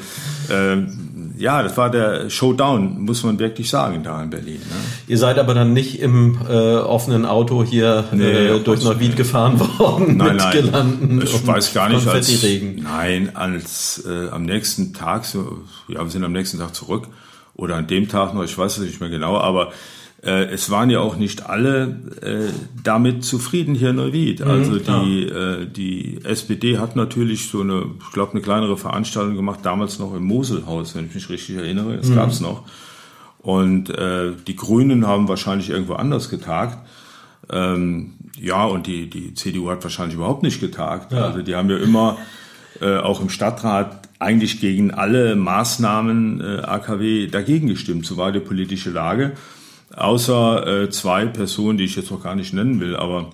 ähm, 0.50 1.10
ja, 1.40 1.62
das 1.62 1.76
war 1.76 1.90
der 1.90 2.28
Showdown, 2.28 3.00
muss 3.00 3.22
man 3.22 3.38
wirklich 3.38 3.70
sagen, 3.70 4.02
da 4.02 4.22
in 4.22 4.28
Berlin. 4.28 4.58
Ne? 4.58 4.76
Ihr 5.08 5.16
seid 5.16 5.38
aber 5.38 5.54
dann 5.54 5.72
nicht 5.72 5.98
im 6.00 6.38
äh, 6.48 6.76
offenen 6.76 7.24
Auto 7.24 7.64
hier 7.64 8.04
Nee, 8.12 8.24
äh, 8.24 8.60
durch 8.60 8.84
Neuwied 8.84 9.16
gefahren 9.16 9.58
worden 9.78 10.18
Nein, 10.18 10.34
mit 10.34 10.36
nein. 10.36 10.52
Girlanden 10.52 11.22
Ich 11.22 11.46
weiß 11.46 11.72
gar 11.72 11.88
nicht, 11.88 12.06
als, 12.06 12.30
nein, 12.76 13.30
als 13.34 14.04
äh, 14.06 14.28
am 14.28 14.42
nächsten 14.42 14.92
Tag, 14.92 15.24
so, 15.24 15.62
ja, 15.88 16.02
wir 16.02 16.10
sind 16.10 16.24
am 16.24 16.32
nächsten 16.32 16.58
Tag 16.58 16.74
zurück 16.74 17.08
oder 17.54 17.76
an 17.76 17.86
dem 17.86 18.08
Tag 18.08 18.34
noch, 18.34 18.44
ich 18.44 18.56
weiß 18.56 18.76
es 18.76 18.84
nicht 18.84 19.00
mehr 19.00 19.10
genau, 19.10 19.38
aber 19.38 19.72
äh, 20.22 20.44
es 20.46 20.70
waren 20.70 20.90
ja 20.90 21.00
auch 21.00 21.16
nicht 21.16 21.48
alle 21.48 21.96
äh, 22.20 22.52
damit 22.82 23.24
zufrieden 23.24 23.74
hier 23.74 23.90
in 23.90 23.96
Neuwied. 23.96 24.42
Also 24.42 24.78
die, 24.78 25.24
äh, 25.24 25.66
die 25.66 26.20
SPD 26.24 26.78
hat 26.78 26.94
natürlich 26.94 27.48
so 27.48 27.62
eine, 27.62 27.86
ich 28.00 28.12
glaube, 28.12 28.32
eine 28.32 28.42
kleinere 28.42 28.76
Veranstaltung 28.76 29.34
gemacht, 29.34 29.60
damals 29.62 29.98
noch 29.98 30.14
im 30.14 30.24
Moselhaus, 30.24 30.94
wenn 30.94 31.06
ich 31.06 31.14
mich 31.14 31.30
richtig 31.30 31.56
erinnere, 31.56 31.96
das 31.96 32.14
gab's 32.14 32.40
noch. 32.40 32.64
Und 33.38 33.88
äh, 33.88 34.32
die 34.46 34.56
Grünen 34.56 35.06
haben 35.06 35.26
wahrscheinlich 35.26 35.70
irgendwo 35.70 35.94
anders 35.94 36.28
getagt. 36.28 36.86
Ähm, 37.50 38.12
ja, 38.38 38.64
und 38.66 38.86
die, 38.86 39.08
die 39.08 39.32
CDU 39.32 39.70
hat 39.70 39.82
wahrscheinlich 39.82 40.16
überhaupt 40.16 40.42
nicht 40.42 40.60
getagt. 40.60 41.12
Ja. 41.12 41.24
Also 41.24 41.40
die 41.40 41.54
haben 41.54 41.70
ja 41.70 41.78
immer 41.78 42.18
äh, 42.82 42.98
auch 42.98 43.22
im 43.22 43.30
Stadtrat 43.30 44.08
eigentlich 44.18 44.60
gegen 44.60 44.90
alle 44.90 45.34
Maßnahmen 45.36 46.40
äh, 46.40 46.60
AKW 46.60 47.28
dagegen 47.28 47.68
gestimmt. 47.68 48.04
So 48.04 48.18
war 48.18 48.32
die 48.32 48.40
politische 48.40 48.90
Lage. 48.90 49.32
Außer 49.94 50.66
äh, 50.66 50.90
zwei 50.90 51.26
Personen, 51.26 51.78
die 51.78 51.84
ich 51.84 51.96
jetzt 51.96 52.10
noch 52.10 52.22
gar 52.22 52.34
nicht 52.34 52.52
nennen 52.52 52.80
will, 52.80 52.96
aber 52.96 53.30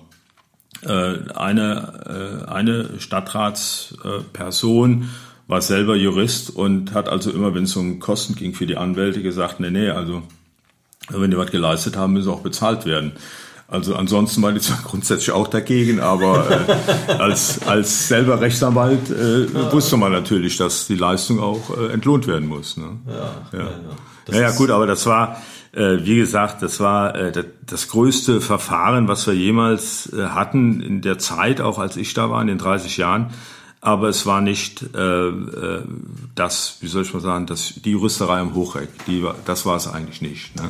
äh, 0.83 1.31
eine, 1.35 2.45
äh, 2.47 2.51
eine 2.51 2.99
Stadtratsperson 2.99 4.19
äh, 4.19 4.23
Person 4.33 5.09
war 5.47 5.61
selber 5.61 5.95
Jurist 5.95 6.49
und 6.55 6.93
hat 6.93 7.07
also 7.07 7.31
immer, 7.31 7.55
wenn 7.55 7.63
es 7.63 7.75
um 7.75 7.99
Kosten 7.99 8.35
ging 8.35 8.53
für 8.53 8.65
die 8.65 8.77
Anwälte, 8.77 9.21
gesagt, 9.21 9.59
nee, 9.59 9.71
nee, 9.71 9.89
also 9.89 10.23
wenn 11.09 11.31
die 11.31 11.37
was 11.37 11.51
geleistet 11.51 11.95
haben, 11.95 12.13
müssen 12.13 12.25
sie 12.25 12.31
auch 12.31 12.41
bezahlt 12.41 12.85
werden. 12.85 13.13
Also 13.69 13.95
ansonsten 13.95 14.41
war 14.41 14.51
die 14.51 14.59
zwar 14.59 14.77
grundsätzlich 14.83 15.31
auch 15.31 15.47
dagegen, 15.47 15.99
aber 15.99 16.49
äh, 16.49 17.11
als, 17.13 17.65
als 17.67 18.07
selber 18.07 18.39
Rechtsanwalt 18.39 19.09
äh, 19.09 19.71
wusste 19.71 19.97
man 19.97 20.11
natürlich, 20.11 20.57
dass 20.57 20.87
die 20.87 20.95
Leistung 20.95 21.39
auch 21.39 21.77
äh, 21.77 21.93
entlohnt 21.93 22.27
werden 22.27 22.47
muss. 22.47 22.77
Ne? 22.77 22.97
Ja, 23.07 23.59
ja. 23.59 23.69
Ja, 24.29 24.41
ja, 24.41 24.51
gut, 24.51 24.71
aber 24.71 24.87
das 24.87 25.05
war, 25.05 25.41
wie 25.73 26.15
gesagt, 26.15 26.61
das 26.61 26.79
war 26.79 27.15
äh, 27.15 27.31
das, 27.65 27.87
größte 27.87 28.41
Verfahren, 28.41 29.07
was 29.07 29.27
wir 29.27 29.33
jemals 29.33 30.11
äh, 30.13 30.27
hatten 30.27 30.81
in 30.81 31.01
der 31.01 31.17
Zeit, 31.19 31.61
auch 31.61 31.77
als 31.77 31.97
ich 31.97 32.13
da 32.13 32.29
war, 32.29 32.41
in 32.41 32.47
den 32.47 32.57
30 32.57 32.97
Jahren. 32.97 33.31
Aber 33.79 34.09
es 34.09 34.25
war 34.25 34.41
nicht 34.41 34.83
äh, 34.95 35.27
äh, 35.27 35.83
das, 36.35 36.77
wie 36.81 36.87
soll 36.87 37.03
ich 37.03 37.13
mal 37.13 37.19
sagen, 37.19 37.45
das, 37.45 37.75
die 37.83 37.91
Juristerei 37.91 38.39
am 38.39 38.55
Hochreck. 38.55 38.89
Die, 39.05 39.23
das 39.45 39.65
war 39.65 39.77
es 39.77 39.87
eigentlich 39.87 40.21
nicht. 40.21 40.55
Ne? 40.55 40.63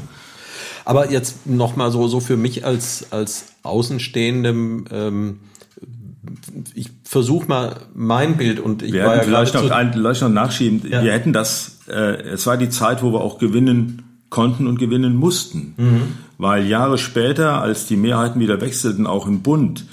Aber 0.83 1.09
jetzt 1.09 1.47
noch 1.47 1.75
mal 1.75 1.91
so 1.91 2.07
so 2.07 2.19
für 2.19 2.37
mich 2.37 2.65
als 2.65 3.07
als 3.11 3.45
Außenstehendem. 3.63 4.85
Ähm, 4.91 5.39
ich 6.73 6.89
versuche 7.03 7.47
mal 7.47 7.81
mein 7.93 8.37
Bild 8.37 8.59
und 8.59 8.83
ich 8.83 8.93
Wir 8.93 9.05
war 9.05 9.15
ja 9.15 9.23
vielleicht 9.23 9.53
noch, 9.53 9.69
ein, 9.69 9.93
vielleicht 9.93 10.21
noch 10.21 10.29
nachschieben. 10.29 10.89
Ja. 10.89 11.03
Wir 11.03 11.13
hätten 11.13 11.33
das, 11.33 11.79
äh, 11.87 12.21
es 12.21 12.45
war 12.47 12.57
die 12.57 12.69
Zeit, 12.69 13.01
wo 13.03 13.13
wir 13.13 13.21
auch 13.21 13.37
gewinnen 13.37 14.06
konnten 14.29 14.67
und 14.67 14.79
gewinnen 14.79 15.15
mussten. 15.15 15.73
Mhm. 15.77 16.01
Weil 16.37 16.67
Jahre 16.67 16.97
später, 16.97 17.61
als 17.61 17.85
die 17.85 17.97
Mehrheiten 17.97 18.39
wieder 18.39 18.61
wechselten, 18.61 19.07
auch 19.07 19.27
im 19.27 19.41
Bund, 19.41 19.85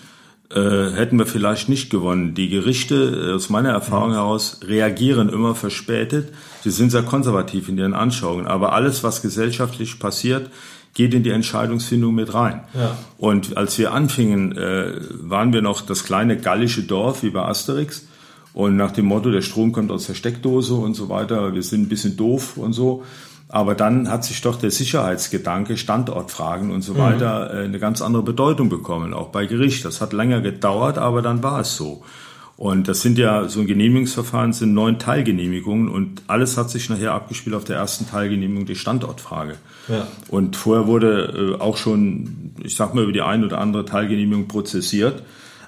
äh, 0.51 0.90
hätten 0.90 1.18
wir 1.18 1.27
vielleicht 1.27 1.68
nicht 1.68 1.90
gewonnen. 1.90 2.35
Die 2.35 2.49
Gerichte, 2.49 3.29
äh, 3.31 3.35
aus 3.35 3.49
meiner 3.49 3.70
Erfahrung 3.70 4.11
Mhm. 4.11 4.14
heraus, 4.14 4.61
reagieren 4.66 5.29
immer 5.29 5.55
verspätet. 5.55 6.33
Sie 6.62 6.70
sind 6.70 6.90
sehr 6.90 7.03
konservativ 7.03 7.68
in 7.68 7.79
ihren 7.79 7.94
Anschauungen. 7.94 8.47
Aber 8.47 8.73
alles, 8.73 9.03
was 9.03 9.23
gesellschaftlich 9.23 9.99
passiert, 9.99 10.51
geht 10.92 11.12
in 11.12 11.25
die 11.25 11.31
Entscheidungsfindung 11.31 12.14
mit 12.14 12.35
rein. 12.35 12.61
Ja. 12.73 12.97
Und 13.18 13.57
als 13.57 13.77
wir 13.79 13.92
anfingen, 13.92 14.57
äh, 14.57 14.92
waren 15.23 15.53
wir 15.53 15.61
noch 15.61 15.81
das 15.81 16.05
kleine 16.05 16.37
gallische 16.37 16.83
Dorf 16.85 17.23
wie 17.25 17.31
bei 17.31 17.42
Asterix. 17.42 18.07
Und 18.53 18.77
nach 18.77 18.92
dem 18.92 19.07
Motto, 19.07 19.33
der 19.33 19.42
Strom 19.42 19.73
kommt 19.73 19.90
aus 19.90 20.07
der 20.07 20.14
Steckdose 20.14 20.75
und 20.75 20.94
so 20.94 21.09
weiter, 21.09 21.53
wir 21.55 21.62
sind 21.64 21.83
ein 21.83 21.88
bisschen 21.88 22.16
doof 22.16 22.57
und 22.57 22.73
so. 22.75 23.03
Aber 23.48 23.74
dann 23.74 24.11
hat 24.11 24.24
sich 24.24 24.40
doch 24.40 24.57
der 24.57 24.70
Sicherheitsgedanke, 24.70 25.76
Standortfragen 25.76 26.70
und 26.70 26.83
so 26.83 26.96
weiter, 26.98 27.52
äh, 27.54 27.64
eine 27.64 27.78
ganz 27.78 28.02
andere 28.02 28.22
Bedeutung 28.22 28.68
bekommen, 28.68 29.14
auch 29.14 29.28
bei 29.28 29.46
Gericht. 29.46 29.85
Das 29.85 30.00
hat 30.00 30.12
länger 30.12 30.40
gedauert, 30.40 30.98
aber 30.98 31.22
dann 31.22 31.42
war 31.42 31.61
es 31.61 31.76
so. 31.76 32.02
Und 32.57 32.87
das 32.87 33.02
sind 33.02 33.18
ja, 33.18 33.48
so 33.48 33.61
ein 33.61 33.66
Genehmigungsverfahren 33.66 34.52
sind 34.52 34.74
neun 34.74 35.00
Teilgenehmigungen 35.00 35.88
und 35.88 36.22
alles 36.28 36.57
hat 36.57 36.70
sich 36.70 36.88
nachher 36.88 37.12
abgespielt 37.12 37.57
auf 37.57 37.64
der 37.64 37.76
ersten 37.76 38.09
Teilgenehmigung, 38.09 38.64
die 38.64 38.76
Standortfrage. 38.76 39.57
Ja. 39.88 40.07
Und 40.28 40.54
vorher 40.54 40.87
wurde 40.87 41.57
äh, 41.59 41.61
auch 41.61 41.76
schon, 41.76 42.52
ich 42.62 42.76
sag 42.76 42.94
mal, 42.94 43.02
über 43.02 43.12
die 43.12 43.22
ein 43.22 43.44
oder 43.44 43.59
andere 43.59 43.85
Teilgenehmigung 43.85 44.46
prozessiert. 44.46 45.24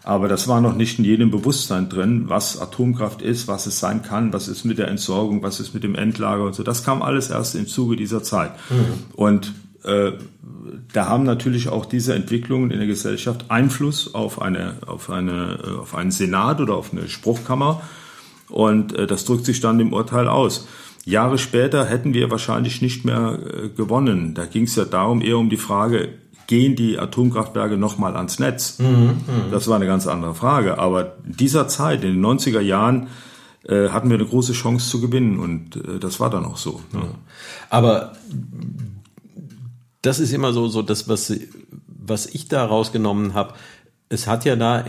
Aber 0.06 0.28
das 0.28 0.46
war 0.46 0.60
noch 0.60 0.76
nicht 0.76 1.00
in 1.00 1.04
jedem 1.04 1.32
Bewusstsein 1.32 1.88
drin, 1.88 2.28
was 2.28 2.60
Atomkraft 2.60 3.22
ist, 3.22 3.48
was 3.48 3.66
es 3.66 3.80
sein 3.80 4.02
kann, 4.02 4.32
was 4.32 4.46
ist 4.46 4.64
mit 4.64 4.78
der 4.78 4.86
Entsorgung, 4.86 5.42
was 5.42 5.58
ist 5.58 5.74
mit 5.74 5.82
dem 5.82 5.96
Endlager 5.96 6.44
und 6.44 6.54
so. 6.54 6.62
Das 6.62 6.84
kam 6.84 7.02
alles 7.02 7.28
erst 7.28 7.56
im 7.56 7.66
Zuge 7.66 7.96
dieser 7.96 8.22
Zeit. 8.22 8.52
Und 9.16 9.52
äh, 9.82 10.12
da 10.92 11.08
haben 11.08 11.24
natürlich 11.24 11.70
auch 11.70 11.86
diese 11.86 12.14
Entwicklungen 12.14 12.70
in 12.70 12.78
der 12.78 12.86
Gesellschaft 12.86 13.46
Einfluss 13.48 14.14
auf 14.14 14.40
eine, 14.40 14.74
auf 14.86 15.10
eine, 15.10 15.58
äh, 15.64 15.70
auf 15.76 15.96
einen 15.96 16.12
Senat 16.12 16.60
oder 16.60 16.76
auf 16.76 16.92
eine 16.92 17.08
Spruchkammer. 17.08 17.82
Und 18.48 18.94
äh, 18.94 19.08
das 19.08 19.24
drückt 19.24 19.44
sich 19.44 19.58
dann 19.58 19.80
im 19.80 19.92
Urteil 19.92 20.28
aus. 20.28 20.68
Jahre 21.04 21.38
später 21.38 21.84
hätten 21.84 22.14
wir 22.14 22.30
wahrscheinlich 22.30 22.80
nicht 22.80 23.04
mehr 23.04 23.40
äh, 23.40 23.68
gewonnen. 23.70 24.34
Da 24.34 24.44
ging 24.44 24.64
es 24.64 24.76
ja 24.76 24.84
darum, 24.84 25.20
eher 25.20 25.38
um 25.38 25.50
die 25.50 25.56
Frage, 25.56 26.10
gehen 26.46 26.76
die 26.76 26.98
Atomkraftwerke 26.98 27.76
nochmal 27.76 28.16
ans 28.16 28.38
Netz? 28.38 28.78
das 29.50 29.68
war 29.68 29.76
eine 29.76 29.86
ganz 29.86 30.06
andere 30.06 30.34
Frage. 30.34 30.78
Aber 30.78 31.16
in 31.24 31.36
dieser 31.36 31.68
Zeit, 31.68 32.04
in 32.04 32.14
den 32.14 32.24
90er 32.24 32.60
Jahren, 32.60 33.08
äh, 33.68 33.88
hatten 33.88 34.10
wir 34.10 34.16
eine 34.16 34.26
große 34.26 34.52
Chance 34.52 34.88
zu 34.88 35.00
gewinnen 35.00 35.38
und 35.38 35.76
äh, 35.76 35.98
das 35.98 36.20
war 36.20 36.30
dann 36.30 36.44
auch 36.44 36.56
so. 36.56 36.80
Ne? 36.92 37.02
Aber 37.68 38.12
das 40.02 40.20
ist 40.20 40.32
immer 40.32 40.52
so, 40.52 40.68
so 40.68 40.82
das, 40.82 41.08
was, 41.08 41.32
was 41.86 42.26
ich 42.26 42.48
da 42.48 42.64
rausgenommen 42.64 43.34
habe. 43.34 43.54
Es 44.08 44.28
hat 44.28 44.44
ja 44.44 44.54
da 44.54 44.84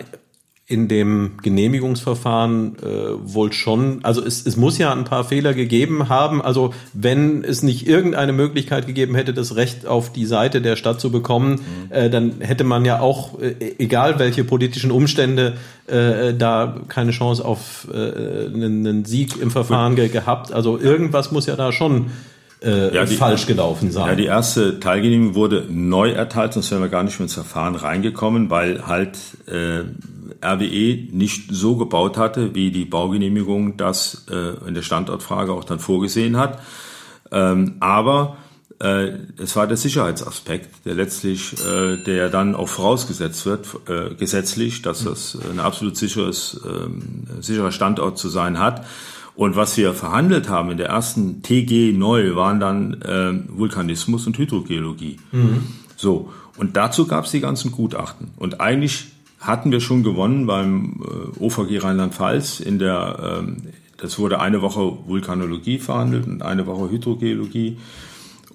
in 0.69 0.89
dem 0.89 1.38
Genehmigungsverfahren 1.41 2.75
äh, 2.80 3.34
wohl 3.34 3.53
schon, 3.53 3.99
also 4.03 4.21
es, 4.21 4.45
es 4.45 4.58
muss 4.58 4.77
ja 4.77 4.91
ein 4.91 5.06
paar 5.06 5.23
Fehler 5.23 5.53
gegeben 5.53 6.10
haben. 6.10 6.41
Also 6.41 6.73
wenn 6.91 7.45
es 7.45 7.63
nicht 7.63 7.88
irgendeine 7.88 8.34
Möglichkeit 8.34 8.86
gegeben 8.86 9.15
hätte, 9.15 9.34
das 9.34 9.56
Recht 9.56 9.88
auf 9.88 10.12
die 10.12 10.25
Seite 10.25 10.62
der 10.62 10.75
Stadt 10.75 10.99
zu 10.99 11.10
bekommen, 11.10 11.51
mhm. 11.51 11.91
äh, 11.91 12.10
dann 12.10 12.41
hätte 12.41 12.65
man 12.65 12.84
ja 12.84 12.99
auch, 12.99 13.39
äh, 13.39 13.56
egal 13.80 14.19
welche 14.19 14.43
politischen 14.43 14.91
Umstände, 14.91 15.53
äh, 15.88 16.34
da 16.34 16.82
keine 16.89 17.12
Chance 17.12 17.45
auf 17.45 17.88
äh, 17.89 18.47
einen, 18.47 18.86
einen 18.86 19.06
Sieg 19.06 19.39
im 19.41 19.51
Verfahren 19.51 19.95
ge 19.95 20.10
gehabt. 20.10 20.51
Also 20.51 20.77
irgendwas 20.77 21.32
muss 21.32 21.45
ja 21.45 21.56
da 21.56 21.71
schon 21.71 22.08
äh, 22.62 22.93
ja, 22.93 23.06
die, 23.06 23.15
falsch 23.15 23.45
gelaufen 23.45 23.91
sein. 23.91 24.08
Ja, 24.08 24.15
die 24.15 24.25
erste 24.25 24.82
Teilgenehmigung 24.82 25.36
wurde 25.36 25.65
neu 25.69 26.12
erteilt, 26.12 26.51
sonst 26.51 26.71
wären 26.71 26.82
wir 26.82 26.89
gar 26.89 27.03
nicht 27.03 27.19
mehr 27.19 27.25
ins 27.25 27.36
Verfahren 27.36 27.75
reingekommen, 27.75 28.49
weil 28.49 28.86
halt 28.86 29.17
äh, 29.47 29.84
RWE 30.43 31.08
nicht 31.12 31.50
so 31.52 31.76
gebaut 31.76 32.17
hatte, 32.17 32.56
wie 32.56 32.71
die 32.71 32.86
Baugenehmigung 32.86 33.78
das 33.78 34.26
äh, 34.30 34.67
in 34.67 34.73
der 34.73 34.82
Standortfrage 34.82 35.54
auch 35.54 35.63
dann 35.63 35.80
vorgesehen 35.80 36.38
hat. 36.38 36.60
Ähm, 37.32 37.76
aber 37.80 38.38
äh, 38.80 39.13
es 39.38 39.56
war 39.56 39.67
der 39.67 39.78
Sicherheitsaspekt, 39.78 40.86
der 40.86 40.93
letztlich, 40.93 41.54
äh, 41.65 41.97
der 41.97 42.30
dann 42.30 42.56
auch 42.56 42.69
vorausgesetzt 42.69 43.45
wird, 43.45 43.67
äh, 43.89 44.13
gesetzlich, 44.15 44.82
dass 44.82 45.04
das 45.04 45.38
ein 45.50 45.60
absolut 45.60 45.97
sicheres, 45.97 46.62
äh, 46.63 47.41
sicherer 47.41 47.71
Standort 47.71 48.17
zu 48.17 48.30
sein 48.30 48.60
hat. 48.60 48.86
Und 49.36 49.56
was 49.56 49.78
wir 49.78 49.93
verhandelt 49.93 50.50
haben 50.50 50.71
in 50.71 50.78
der 50.78 50.89
ersten 50.89 51.43
TG 51.43 51.93
neu 51.93 52.36
waren 52.36 52.60
dann 52.60 53.02
äh, 53.02 53.58
Vulkanismus 53.58 54.26
und 54.26 54.38
Hydrogeologie. 54.38 55.17
Mhm. 55.32 55.67
So, 55.95 56.32
und 56.58 56.76
dazu 56.76 57.08
gab 57.08 57.26
es 57.26 57.32
die 57.32 57.39
ganzen 57.39 57.71
Gutachten. 57.71 58.32
Und 58.38 58.62
eigentlich 58.62 59.08
hatten 59.39 59.71
wir 59.71 59.82
schon 59.82 60.04
gewonnen 60.04 60.47
beim 60.47 61.02
äh, 61.04 61.43
OVG 61.43 61.84
Rheinland-Pfalz 61.84 62.60
in 62.60 62.80
der, 62.80 63.41
ähm, 63.41 63.58
das 63.97 64.17
wurde 64.19 64.39
eine 64.39 64.62
Woche 64.62 64.97
Vulkanologie 65.06 65.80
verhandelt 65.80 66.28
und 66.28 66.41
eine 66.41 66.65
Woche 66.65 66.89
Hydrogeologie. 66.91 67.78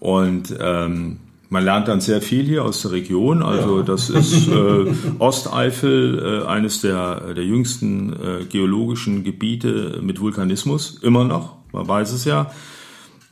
Und 0.00 0.54
ähm, 0.60 1.18
man 1.52 1.64
lernt 1.64 1.86
dann 1.86 2.00
sehr 2.00 2.22
viel 2.22 2.44
hier 2.44 2.64
aus 2.64 2.82
der 2.82 2.92
Region. 2.92 3.42
Also 3.42 3.78
ja. 3.78 3.82
das 3.84 4.08
ist 4.08 4.48
äh, 4.48 4.86
Osteifel, 5.18 6.42
äh, 6.42 6.46
eines 6.48 6.80
der, 6.80 7.34
der 7.34 7.44
jüngsten 7.44 8.12
äh, 8.14 8.44
geologischen 8.44 9.22
Gebiete 9.22 10.00
mit 10.02 10.20
Vulkanismus, 10.20 10.98
immer 11.02 11.24
noch, 11.24 11.56
man 11.72 11.86
weiß 11.86 12.12
es 12.12 12.24
ja. 12.24 12.50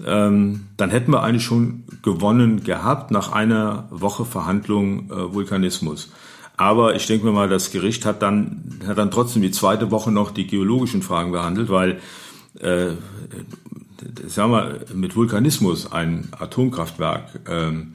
Ähm, 0.06 0.66
dann 0.76 0.90
hätten 0.90 1.12
wir 1.12 1.22
eigentlich 1.22 1.44
schon 1.44 1.84
gewonnen 2.02 2.62
gehabt 2.62 3.10
nach 3.10 3.32
einer 3.32 3.88
Woche 3.90 4.24
Verhandlung 4.24 5.10
äh, 5.10 5.34
Vulkanismus. 5.34 6.12
Aber 6.60 6.94
ich 6.94 7.06
denke 7.06 7.24
mir 7.24 7.32
mal, 7.32 7.48
das 7.48 7.70
Gericht 7.70 8.04
hat 8.04 8.20
dann, 8.20 8.80
hat 8.86 8.98
dann 8.98 9.10
trotzdem 9.10 9.40
die 9.40 9.50
zweite 9.50 9.90
Woche 9.90 10.12
noch 10.12 10.30
die 10.30 10.46
geologischen 10.46 11.00
Fragen 11.00 11.32
behandelt, 11.32 11.70
weil 11.70 12.00
äh, 12.58 12.90
sagen 14.26 14.52
wir, 14.52 14.80
mit 14.92 15.16
Vulkanismus 15.16 15.90
ein 15.90 16.28
Atomkraftwerk 16.38 17.40
ähm, 17.48 17.94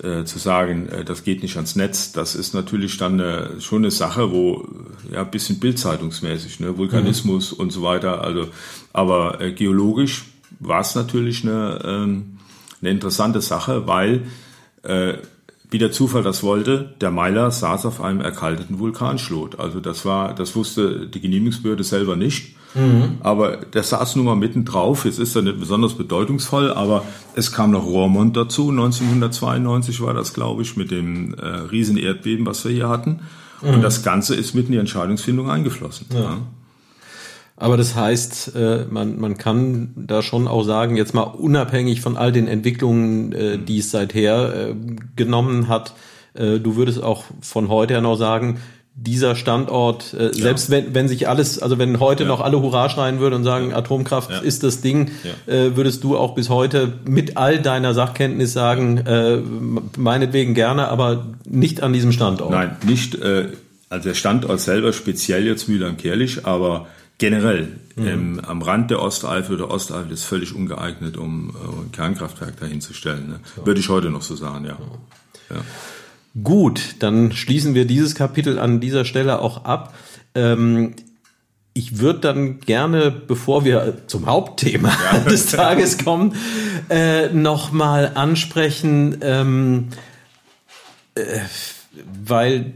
äh, 0.00 0.22
zu 0.22 0.38
sagen, 0.38 0.88
äh, 0.88 1.04
das 1.04 1.24
geht 1.24 1.42
nicht 1.42 1.56
ans 1.56 1.74
Netz, 1.74 2.12
das 2.12 2.36
ist 2.36 2.54
natürlich 2.54 2.96
dann 2.96 3.20
eine, 3.20 3.60
schon 3.60 3.78
eine 3.78 3.90
Sache, 3.90 4.30
wo 4.30 4.68
ja 5.10 5.22
ein 5.22 5.30
bisschen 5.32 5.58
bildzeitungsmäßig, 5.58 6.60
ne, 6.60 6.78
Vulkanismus 6.78 7.50
mhm. 7.50 7.58
und 7.58 7.72
so 7.72 7.82
weiter. 7.82 8.22
Also, 8.22 8.50
aber 8.92 9.40
äh, 9.40 9.50
geologisch 9.50 10.26
war 10.60 10.82
es 10.82 10.94
natürlich 10.94 11.42
eine, 11.42 11.80
ähm, 11.84 12.38
eine 12.80 12.90
interessante 12.90 13.40
Sache, 13.40 13.88
weil 13.88 14.26
äh, 14.84 15.14
wie 15.70 15.78
der 15.78 15.92
Zufall 15.92 16.22
das 16.22 16.42
wollte, 16.42 16.94
der 17.00 17.10
Meiler 17.10 17.50
saß 17.50 17.86
auf 17.86 18.00
einem 18.00 18.20
erkalteten 18.20 18.78
Vulkanschlot. 18.78 19.58
Also 19.60 19.80
das 19.80 20.04
war, 20.04 20.34
das 20.34 20.56
wusste 20.56 21.06
die 21.06 21.20
Genehmigungsbehörde 21.20 21.84
selber 21.84 22.16
nicht. 22.16 22.56
Mhm. 22.74 23.18
Aber 23.20 23.56
der 23.56 23.82
saß 23.82 24.16
nun 24.16 24.26
mal 24.26 24.36
mitten 24.36 24.64
drauf. 24.64 25.04
Es 25.04 25.18
ist 25.18 25.34
ja 25.34 25.42
nicht 25.42 25.58
besonders 25.58 25.94
bedeutungsvoll, 25.94 26.72
aber 26.72 27.04
es 27.34 27.52
kam 27.52 27.70
noch 27.70 27.84
Rohrmond 27.84 28.36
dazu. 28.36 28.70
1992 28.70 30.00
war 30.00 30.14
das, 30.14 30.34
glaube 30.34 30.62
ich, 30.62 30.76
mit 30.76 30.90
dem 30.90 31.34
äh, 31.34 31.46
riesen 31.46 31.96
Erdbeben, 31.96 32.46
was 32.46 32.64
wir 32.64 32.72
hier 32.72 32.88
hatten. 32.88 33.20
Mhm. 33.62 33.74
Und 33.74 33.82
das 33.82 34.02
Ganze 34.02 34.34
ist 34.34 34.54
mitten 34.54 34.68
in 34.68 34.72
die 34.72 34.78
Entscheidungsfindung 34.78 35.50
eingeflossen. 35.50 36.06
Ja. 36.12 36.20
Ja. 36.20 36.38
Aber 37.60 37.76
das 37.76 37.94
heißt, 37.94 38.56
äh, 38.56 38.86
man, 38.90 39.20
man 39.20 39.36
kann 39.36 39.92
da 39.94 40.22
schon 40.22 40.48
auch 40.48 40.64
sagen, 40.64 40.96
jetzt 40.96 41.14
mal 41.14 41.22
unabhängig 41.22 42.00
von 42.00 42.16
all 42.16 42.32
den 42.32 42.48
Entwicklungen, 42.48 43.32
äh, 43.32 43.58
die 43.58 43.78
es 43.78 43.90
seither 43.90 44.70
äh, 44.70 44.74
genommen 45.16 45.68
hat, 45.68 45.94
du 46.32 46.76
würdest 46.76 47.02
auch 47.02 47.24
von 47.40 47.68
heute 47.68 47.94
her 47.94 48.00
noch 48.00 48.14
sagen, 48.14 48.60
dieser 48.94 49.34
Standort, 49.34 50.12
äh, 50.14 50.32
selbst 50.32 50.70
wenn, 50.70 50.94
wenn 50.94 51.08
sich 51.08 51.28
alles, 51.28 51.58
also 51.58 51.78
wenn 51.78 52.00
heute 52.00 52.24
ja. 52.24 52.28
noch 52.28 52.40
alle 52.40 52.60
Hurra 52.60 52.90
schreien 52.90 53.18
würden 53.18 53.36
und 53.36 53.44
sagen, 53.44 53.70
ja. 53.70 53.76
Atomkraft 53.76 54.30
ja. 54.30 54.38
ist 54.40 54.62
das 54.62 54.82
Ding, 54.82 55.10
äh, 55.46 55.70
würdest 55.74 56.04
du 56.04 56.18
auch 56.18 56.34
bis 56.34 56.50
heute 56.50 56.92
mit 57.06 57.36
all 57.36 57.60
deiner 57.60 57.94
Sachkenntnis 57.94 58.52
sagen, 58.52 58.98
äh, 58.98 59.38
meinetwegen 59.96 60.54
gerne, 60.54 60.88
aber 60.88 61.26
nicht 61.48 61.82
an 61.82 61.92
diesem 61.92 62.12
Standort. 62.12 62.50
Nein, 62.50 62.76
nicht, 62.86 63.18
also 63.88 64.08
der 64.08 64.14
Standort 64.14 64.60
selber 64.60 64.92
speziell 64.92 65.46
jetzt 65.46 65.68
Mühlheim-Kerlich, 65.68 66.44
aber 66.44 66.86
generell 67.20 67.68
mhm. 67.94 68.06
ähm, 68.06 68.40
am 68.44 68.62
Rand 68.62 68.90
der 68.90 69.00
Osteifel 69.00 69.56
oder 69.56 69.70
Osteifel 69.70 70.10
ist 70.10 70.24
völlig 70.24 70.54
ungeeignet, 70.56 71.16
um 71.16 71.50
äh, 71.50 71.84
ein 71.84 71.92
Kernkraftwerk 71.92 72.58
dahinzustellen. 72.58 73.28
Ne? 73.28 73.40
So. 73.54 73.66
Würde 73.66 73.78
ich 73.78 73.88
heute 73.88 74.10
noch 74.10 74.22
so 74.22 74.34
sagen, 74.34 74.64
ja. 74.64 74.76
ja. 75.50 75.62
Gut, 76.42 76.96
dann 77.00 77.32
schließen 77.32 77.74
wir 77.74 77.84
dieses 77.84 78.14
Kapitel 78.14 78.58
an 78.58 78.80
dieser 78.80 79.04
Stelle 79.04 79.40
auch 79.40 79.64
ab. 79.64 79.94
Ähm, 80.34 80.94
ich 81.74 81.98
würde 81.98 82.20
dann 82.20 82.60
gerne, 82.60 83.10
bevor 83.10 83.64
wir 83.64 83.98
zum 84.06 84.26
Hauptthema 84.26 84.90
ja. 85.12 85.18
des 85.30 85.46
Tages 85.46 85.98
kommen, 85.98 86.34
äh, 86.88 87.28
nochmal 87.28 88.12
ansprechen, 88.14 89.18
ähm, 89.20 89.88
äh, 91.14 91.40
weil 92.24 92.72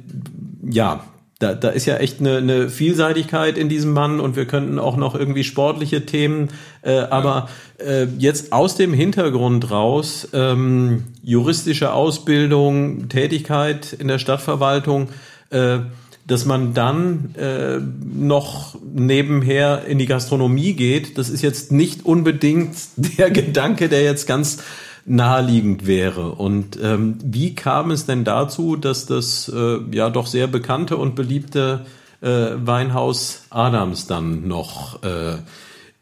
ja, 0.62 1.04
da, 1.38 1.54
da 1.54 1.70
ist 1.70 1.86
ja 1.86 1.96
echt 1.96 2.20
eine, 2.20 2.38
eine 2.38 2.68
Vielseitigkeit 2.68 3.58
in 3.58 3.68
diesem 3.68 3.92
Mann 3.92 4.20
und 4.20 4.36
wir 4.36 4.46
könnten 4.46 4.78
auch 4.78 4.96
noch 4.96 5.14
irgendwie 5.14 5.44
sportliche 5.44 6.06
Themen, 6.06 6.48
äh, 6.82 6.98
aber 6.98 7.48
äh, 7.78 8.06
jetzt 8.18 8.52
aus 8.52 8.76
dem 8.76 8.92
Hintergrund 8.92 9.70
raus, 9.70 10.28
ähm, 10.32 11.04
juristische 11.22 11.92
Ausbildung, 11.92 13.08
Tätigkeit 13.08 13.92
in 13.92 14.08
der 14.08 14.18
Stadtverwaltung, 14.18 15.08
äh, 15.50 15.78
dass 16.26 16.46
man 16.46 16.72
dann 16.72 17.34
äh, 17.36 17.78
noch 17.78 18.76
nebenher 18.94 19.84
in 19.86 19.98
die 19.98 20.06
Gastronomie 20.06 20.72
geht, 20.72 21.18
das 21.18 21.28
ist 21.28 21.42
jetzt 21.42 21.72
nicht 21.72 22.06
unbedingt 22.06 22.76
der 22.96 23.30
Gedanke, 23.30 23.88
der 23.88 24.02
jetzt 24.02 24.26
ganz 24.26 24.58
naheliegend 25.06 25.86
wäre. 25.86 26.32
Und 26.32 26.78
ähm, 26.82 27.18
wie 27.22 27.54
kam 27.54 27.90
es 27.90 28.06
denn 28.06 28.24
dazu, 28.24 28.76
dass 28.76 29.06
das 29.06 29.50
äh, 29.54 29.78
ja 29.90 30.10
doch 30.10 30.26
sehr 30.26 30.46
bekannte 30.46 30.96
und 30.96 31.14
beliebte 31.14 31.84
äh, 32.20 32.52
Weinhaus 32.56 33.44
Adams 33.50 34.06
dann 34.06 34.48
noch 34.48 35.02
äh, 35.02 35.36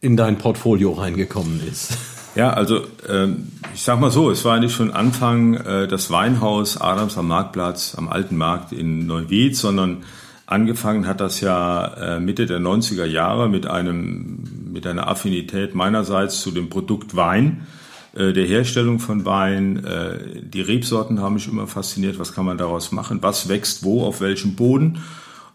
in 0.00 0.16
dein 0.16 0.38
Portfolio 0.38 0.92
reingekommen 0.92 1.60
ist? 1.68 1.96
Ja, 2.34 2.50
also 2.54 2.80
ähm, 3.08 3.48
ich 3.74 3.82
sag 3.82 4.00
mal 4.00 4.10
so, 4.10 4.30
es 4.30 4.44
war 4.44 4.58
nicht 4.58 4.74
schon 4.74 4.90
Anfang 4.90 5.54
äh, 5.54 5.86
das 5.86 6.10
Weinhaus 6.10 6.80
Adams 6.80 7.18
am 7.18 7.28
Marktplatz, 7.28 7.94
am 7.96 8.08
Alten 8.08 8.36
Markt 8.36 8.72
in 8.72 9.06
Neuwied, 9.06 9.54
sondern 9.54 10.04
angefangen 10.46 11.06
hat 11.06 11.20
das 11.20 11.40
ja 11.40 12.16
äh, 12.16 12.20
Mitte 12.20 12.46
der 12.46 12.58
90er 12.58 13.04
Jahre 13.04 13.50
mit 13.50 13.66
einem 13.66 14.70
mit 14.72 14.86
einer 14.86 15.08
Affinität 15.08 15.74
meinerseits 15.74 16.40
zu 16.40 16.50
dem 16.52 16.70
Produkt 16.70 17.14
Wein 17.16 17.66
äh, 18.14 18.33
der 18.33 18.44
Herstellung 18.44 18.98
von 18.98 19.25
Wein. 19.25 19.85
Äh, 19.85 20.42
die 20.42 20.61
Rebsorten 20.61 21.20
haben 21.20 21.35
mich 21.35 21.48
immer 21.48 21.66
fasziniert. 21.66 22.18
Was 22.18 22.35
kann 22.35 22.44
man 22.44 22.59
daraus 22.59 22.92
machen? 22.92 23.18
Was 23.22 23.48
wächst 23.48 23.85
wo, 23.85 24.05
auf 24.05 24.20
welchem 24.20 24.55
Boden? 24.55 24.98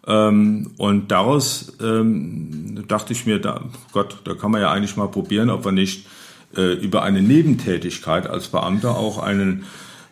Ähm, 0.07 0.71
und 0.77 1.11
daraus 1.11 1.73
ähm, 1.81 2.83
dachte 2.87 3.13
ich 3.13 3.25
mir, 3.25 3.39
da, 3.39 3.61
Gott, 3.91 4.17
da 4.23 4.33
kann 4.33 4.51
man 4.51 4.61
ja 4.61 4.71
eigentlich 4.71 4.97
mal 4.97 5.09
probieren, 5.09 5.49
ob 5.49 5.65
wir 5.65 5.71
nicht 5.71 6.07
äh, 6.55 6.73
über 6.73 7.03
eine 7.03 7.21
Nebentätigkeit 7.21 8.27
als 8.27 8.47
Beamter 8.47 8.97
auch 8.97 9.19
einen 9.19 9.65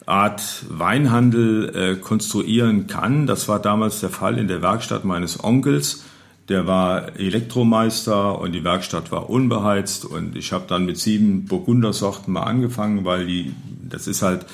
Art 0.06 0.66
Weinhandel 0.70 1.98
konstruieren 2.00 2.86
kann. 2.86 3.26
Das 3.26 3.48
war 3.48 3.60
damals 3.60 4.02
der 4.02 4.12
Fall 4.12 4.38
in 4.38 4.48
der 4.48 4.62
Werkstatt 4.62 5.04
meines 5.04 5.44
Onkels 5.44 6.04
der 6.50 6.68
war 6.68 7.20
Elektromeister 7.20 8.40
und 8.40 8.52
die 8.52 8.64
Werkstatt 8.64 9.12
war 9.12 9.30
unbeheizt 9.30 10.06
und 10.06 10.36
ich 10.36 10.52
habe 10.52 10.66
dann 10.68 10.86
mit 10.86 10.98
sieben 10.98 11.46
Burgundersorten 11.46 12.34
mal 12.34 12.44
angefangen, 12.44 13.04
weil 13.04 13.26
die, 13.26 13.54
das 13.82 14.08
ist 14.08 14.22
halt, 14.22 14.46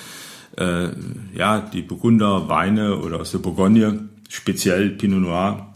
äh, 0.58 0.88
ja, 1.36 1.60
die 1.60 1.82
Burgunder 1.82 2.48
Weine 2.48 2.98
oder 2.98 3.20
aus 3.20 3.32
der 3.32 3.40
Bourgogne, 3.40 4.10
speziell 4.30 4.92
Pinot 4.92 5.22
Noir, 5.22 5.74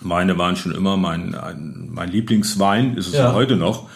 meine 0.00 0.38
waren 0.38 0.56
schon 0.56 0.72
immer 0.72 0.96
mein, 0.96 1.36
mein 1.90 2.10
Lieblingswein, 2.10 2.96
ist 2.96 3.08
es 3.08 3.14
ja. 3.14 3.32
heute 3.32 3.56
noch. 3.56 3.88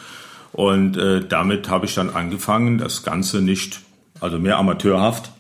Und 0.53 0.97
äh, 0.97 1.27
damit 1.27 1.69
habe 1.69 1.87
ich 1.87 1.95
dann 1.95 2.11
angefangen, 2.11 2.79
das 2.79 3.03
Ganze 3.03 3.41
nicht, 3.41 3.81
also 4.21 4.39
mehr 4.39 4.59
amateurhaft. 4.59 5.33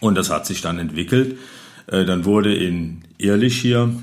Und 0.00 0.16
das 0.16 0.30
hat 0.30 0.46
sich 0.46 0.62
dann 0.62 0.78
entwickelt. 0.78 1.38
Äh, 1.86 2.04
dann 2.04 2.24
wurde 2.24 2.54
in 2.54 3.02
Ehrlich 3.18 3.60
hier 3.60 3.94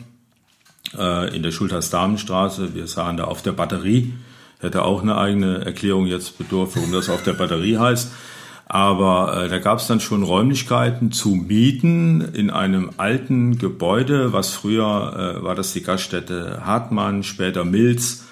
äh, 0.98 1.36
in 1.36 1.44
der 1.44 1.52
Schultheiß-Damenstraße. 1.52 2.76
Wir 2.76 2.88
sahen 2.88 3.18
da 3.18 3.26
auf 3.26 3.42
der 3.42 3.54
Batterie. 3.54 4.14
Hätte 4.60 4.84
auch 4.84 5.02
eine 5.02 5.18
eigene 5.18 5.66
Erklärung 5.66 6.06
jetzt 6.06 6.38
bedurft, 6.38 6.76
warum 6.76 6.92
das 6.92 7.10
auf 7.10 7.24
der 7.24 7.34
Batterie 7.34 7.78
heißt. 7.78 8.12
Aber 8.66 9.44
äh, 9.44 9.50
da 9.50 9.60
gab 9.60 9.80
es 9.80 9.88
dann 9.88 10.00
schon 10.00 10.24
Räumlichkeiten 10.24 11.12
zu 11.12 11.30
mieten 11.30 12.22
in 12.22 12.50
einem 12.50 12.92
alten 12.98 13.58
Gebäude, 13.58 14.34
was 14.34 14.54
früher 14.54 15.38
äh, 15.38 15.44
war 15.44 15.56
das 15.56 15.74
die 15.74 15.84
Gaststätte 15.84 16.62
Hartmann, 16.66 17.24
später 17.24 17.66
Milz. 17.66 18.26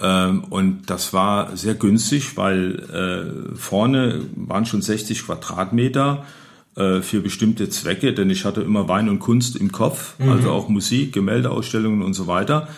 Ähm, 0.00 0.44
und 0.44 0.90
das 0.90 1.12
war 1.12 1.56
sehr 1.56 1.74
günstig, 1.74 2.36
weil 2.36 3.52
äh, 3.52 3.56
vorne 3.56 4.22
waren 4.36 4.66
schon 4.66 4.82
60 4.82 5.26
Quadratmeter 5.26 6.24
äh, 6.76 7.02
für 7.02 7.20
bestimmte 7.20 7.68
Zwecke, 7.68 8.12
denn 8.14 8.30
ich 8.30 8.44
hatte 8.44 8.60
immer 8.60 8.88
Wein 8.88 9.08
und 9.08 9.20
Kunst 9.20 9.56
im 9.56 9.72
Kopf, 9.72 10.18
mhm. 10.18 10.30
also 10.30 10.50
auch 10.50 10.68
Musik, 10.68 11.12
Gemäldeausstellungen 11.12 12.02
und 12.02 12.14
so 12.14 12.26
weiter. 12.26 12.68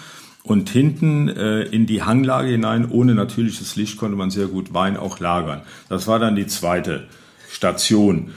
Und 0.43 0.71
hinten 0.71 1.29
äh, 1.29 1.63
in 1.63 1.87
die 1.87 2.03
Hanglage 2.03 2.51
hinein, 2.51 2.89
ohne 2.89 3.15
natürliches 3.15 3.75
Licht, 3.75 3.97
konnte 3.97 4.17
man 4.17 4.31
sehr 4.31 4.47
gut 4.47 4.73
Wein 4.73 4.97
auch 4.97 5.19
lagern. 5.19 5.63
Das 5.89 6.07
war 6.07 6.19
dann 6.19 6.37
die 6.37 6.47
zweite 6.47 7.09
Station. 7.51 8.31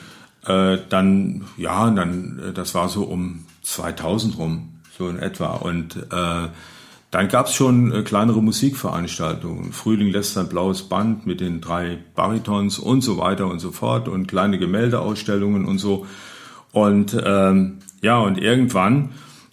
Äh, 0.46 0.78
dann, 0.90 1.46
ja, 1.58 1.90
dann, 1.92 2.40
äh, 2.40 2.54
das 2.54 2.74
war 2.74 2.90
so 2.90 3.04
um 3.04 3.46
2000 3.62 4.38
rum, 4.40 4.70
so 4.98 5.08
in 5.08 5.20
etwa. 5.20 5.56
Und 5.56 5.98
äh, 5.98 6.48
dann 7.12 7.28
gab 7.28 7.48
es 7.48 7.54
schon 7.54 7.92
äh, 7.92 8.04
kleinere 8.04 8.42
Musikveranstaltungen. 8.42 9.72
Frühling 9.74 10.10
lässt 10.10 10.38
ein 10.38 10.48
blaues 10.48 10.84
Band 10.84 11.26
mit 11.26 11.42
den 11.42 11.60
drei 11.60 11.98
Baritons 12.16 12.78
und 12.78 13.02
so 13.02 13.18
weiter 13.18 13.48
und 13.48 13.60
so 13.60 13.72
fort 13.72 14.08
und 14.08 14.28
kleine 14.28 14.60
Gemäldeausstellungen 14.60 15.66
und 15.66 15.80
so. 15.80 16.06
Und 16.72 17.18
ähm, 17.26 17.80
ja, 18.02 18.20
und 18.20 18.38
irgendwann 18.38 19.10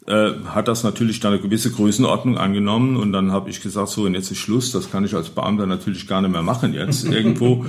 äh, 0.06 0.32
hat 0.46 0.68
das 0.68 0.84
natürlich 0.84 1.20
dann 1.20 1.32
eine 1.32 1.40
gewisse 1.40 1.72
Größenordnung 1.72 2.36
angenommen 2.36 2.96
und 2.96 3.12
dann 3.12 3.32
habe 3.32 3.48
ich 3.48 3.62
gesagt, 3.62 3.88
so 3.88 4.02
und 4.02 4.14
jetzt 4.14 4.30
ist 4.30 4.38
Schluss, 4.38 4.70
das 4.70 4.90
kann 4.90 5.04
ich 5.04 5.14
als 5.14 5.30
Beamter 5.30 5.66
natürlich 5.66 6.06
gar 6.06 6.20
nicht 6.20 6.32
mehr 6.32 6.42
machen 6.42 6.74
jetzt 6.74 7.04
irgendwo. 7.10 7.64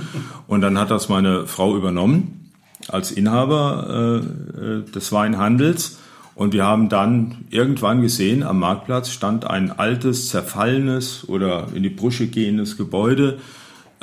Und 0.46 0.60
dann 0.60 0.78
hat 0.78 0.90
das 0.90 1.08
meine 1.08 1.46
Frau 1.46 1.76
übernommen 1.76 2.52
als 2.88 3.10
Inhaber 3.10 4.22
äh, 4.22 4.78
äh 4.78 4.82
des 4.84 5.12
Weinhandels 5.12 5.97
und 6.38 6.52
wir 6.52 6.64
haben 6.64 6.88
dann 6.88 7.46
irgendwann 7.50 8.00
gesehen, 8.00 8.44
am 8.44 8.60
Marktplatz 8.60 9.10
stand 9.10 9.44
ein 9.44 9.72
altes, 9.72 10.28
zerfallenes 10.28 11.28
oder 11.28 11.66
in 11.74 11.82
die 11.82 11.88
Brüche 11.88 12.28
gehendes 12.28 12.76
Gebäude 12.76 13.38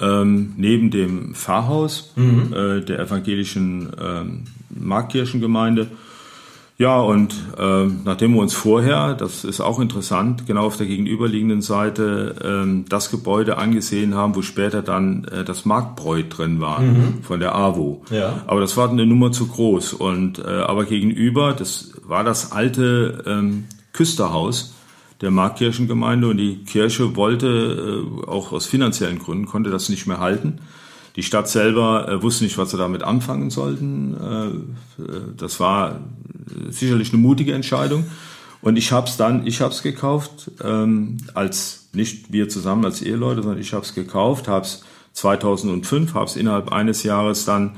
ähm, 0.02 0.52
neben 0.58 0.92
dem 0.92 1.34
Pfarrhaus 1.34 2.12
mhm. 2.18 2.52
äh, 2.54 2.82
der 2.82 3.00
evangelischen 3.00 3.90
ähm, 3.98 4.44
Markkirchengemeinde. 4.70 5.88
Ja, 6.78 7.00
und 7.00 7.34
äh, 7.58 7.86
nachdem 8.04 8.34
wir 8.34 8.42
uns 8.42 8.54
vorher, 8.54 9.14
das 9.14 9.46
ist 9.46 9.62
auch 9.62 9.80
interessant, 9.80 10.46
genau 10.46 10.66
auf 10.66 10.76
der 10.76 10.88
gegenüberliegenden 10.88 11.62
Seite 11.62 12.66
äh, 12.68 12.90
das 12.90 13.12
Gebäude 13.12 13.58
angesehen 13.58 14.14
haben, 14.14 14.36
wo 14.36 14.42
später 14.42 14.82
dann 14.82 15.24
äh, 15.26 15.46
das 15.46 15.64
Marktbräu 15.64 16.24
drin 16.28 16.60
war 16.60 16.82
mhm. 16.82 17.24
von 17.24 17.40
der 17.40 17.56
AWO. 17.56 18.04
Ja. 18.10 18.44
Aber 18.48 18.60
das 18.60 18.76
war 18.76 18.90
eine 18.90 19.06
Nummer 19.06 19.32
zu 19.32 19.48
groß. 19.48 19.94
Und 19.94 20.40
äh, 20.40 20.44
aber 20.44 20.84
gegenüber, 20.84 21.54
das 21.54 21.94
war 22.04 22.26
das 22.26 22.52
alte 22.52 23.24
ähm, 23.26 23.66
Küsterhaus 23.94 24.74
der 25.22 25.32
Markkirchengemeinde 25.32 26.28
und 26.28 26.38
die 26.38 26.58
Kirche 26.66 27.16
wollte 27.16 28.04
äh, 28.28 28.28
auch 28.28 28.52
aus 28.52 28.66
finanziellen 28.66 29.20
Gründen 29.20 29.46
konnte 29.46 29.70
das 29.70 29.88
nicht 29.88 30.08
mehr 30.08 30.20
halten. 30.20 30.60
Die 31.16 31.24
Stadt 31.24 31.48
selber 31.48 32.10
äh, 32.10 32.22
wusste 32.22 32.44
nicht, 32.44 32.58
was 32.58 32.72
sie 32.72 32.78
damit 32.78 33.04
anfangen 33.04 33.50
sollten. 33.50 34.18
Äh, 35.00 35.02
äh 35.02 35.22
das 35.38 35.62
war 35.62 36.02
sicherlich 36.70 37.14
eine 37.14 37.22
mutige 37.22 37.54
Entscheidung. 37.54 38.06
Und 38.62 38.78
ich 38.78 38.92
habe 38.92 39.08
es 39.08 39.18
dann, 39.18 39.46
ich 39.46 39.62
habe 39.62 39.74
es 39.74 39.84
gekauft, 39.84 40.52
ähm, 40.64 41.18
als 41.34 41.90
nicht 41.94 42.32
wir 42.32 42.50
zusammen 42.50 42.86
als 42.86 43.02
Eheleute, 43.02 43.44
sondern 43.44 43.62
ich 43.62 43.74
habe 43.74 43.86
es 43.86 43.94
gekauft, 43.94 44.48
habe 44.48 44.66
es 44.66 44.84
2005, 45.14 46.14
habe 46.14 46.26
es 46.26 46.36
innerhalb 46.36 46.72
eines 46.72 47.04
Jahres 47.04 47.46
dann 47.46 47.76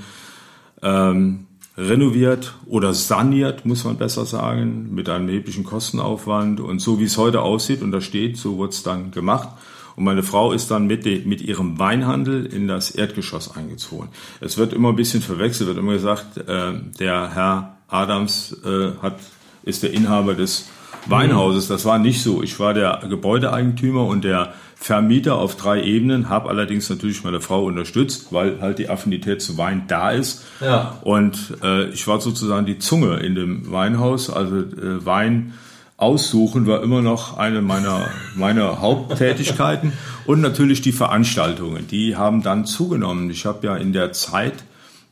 ähm, 0.82 1.47
renoviert 1.78 2.55
oder 2.65 2.93
saniert, 2.93 3.65
muss 3.65 3.84
man 3.84 3.97
besser 3.97 4.26
sagen, 4.26 4.93
mit 4.95 5.09
einem 5.09 5.28
erheblichen 5.28 5.63
Kostenaufwand. 5.63 6.59
Und 6.59 6.80
so 6.80 6.99
wie 6.99 7.03
es 7.03 7.18
heute 7.18 7.41
aussieht, 7.41 7.82
und 7.82 7.91
da 7.91 8.01
steht, 8.01 8.38
so 8.38 8.57
wurde 8.57 8.72
es 8.72 8.84
dann 8.84 9.11
gemacht. 9.11 9.49
Und 9.95 10.03
meine 10.03 10.24
Frau 10.24 10.51
ist 10.51 10.72
dann 10.72 10.88
mit, 10.88 11.05
mit 11.26 11.41
ihrem 11.41 11.80
Weinhandel 11.80 12.45
in 12.45 12.68
das 12.68 12.91
Erdgeschoss 12.91 13.55
eingezogen. 13.55 14.09
Es 14.41 14.57
wird 14.57 14.74
immer 14.74 14.89
ein 14.89 14.95
bisschen 14.95 15.22
verwechselt, 15.22 15.68
wird 15.68 15.80
immer 15.80 15.93
gesagt, 15.93 16.38
äh, 16.38 16.74
der 16.99 17.34
Herr 17.34 17.76
Adams 17.88 18.55
äh, 18.65 18.91
hat, 19.01 19.19
ist 19.63 19.83
der 19.83 19.93
Inhaber 19.93 20.33
des 20.33 20.69
Weinhauses. 21.05 21.67
Das 21.67 21.85
war 21.85 21.99
nicht 21.99 22.21
so. 22.21 22.43
Ich 22.43 22.59
war 22.59 22.73
der 22.73 23.01
Gebäudeeigentümer 23.09 24.05
und 24.05 24.23
der 24.23 24.53
Vermieter 24.75 25.35
auf 25.35 25.55
drei 25.55 25.81
Ebenen, 25.81 26.29
habe 26.29 26.49
allerdings 26.49 26.89
natürlich 26.89 27.23
meine 27.23 27.41
Frau 27.41 27.63
unterstützt, 27.65 28.27
weil 28.31 28.61
halt 28.61 28.77
die 28.77 28.89
Affinität 28.89 29.41
zu 29.41 29.57
Wein 29.57 29.83
da 29.88 30.11
ist. 30.11 30.45
Ja. 30.61 30.99
Und 31.01 31.57
äh, 31.63 31.89
ich 31.89 32.07
war 32.07 32.21
sozusagen 32.21 32.65
die 32.65 32.77
Zunge 32.77 33.17
in 33.17 33.33
dem 33.33 33.71
Weinhaus. 33.71 34.29
Also 34.29 34.57
äh, 34.57 35.05
Wein 35.05 35.53
aussuchen 35.97 36.67
war 36.67 36.83
immer 36.83 37.01
noch 37.01 37.38
eine 37.38 37.61
meiner, 37.61 38.07
meiner 38.35 38.79
Haupttätigkeiten. 38.79 39.93
Und 40.27 40.41
natürlich 40.41 40.81
die 40.81 40.91
Veranstaltungen, 40.91 41.88
die 41.88 42.15
haben 42.15 42.43
dann 42.43 42.65
zugenommen. 42.65 43.31
Ich 43.31 43.47
habe 43.47 43.65
ja 43.65 43.75
in 43.75 43.93
der 43.93 44.13
Zeit 44.13 44.53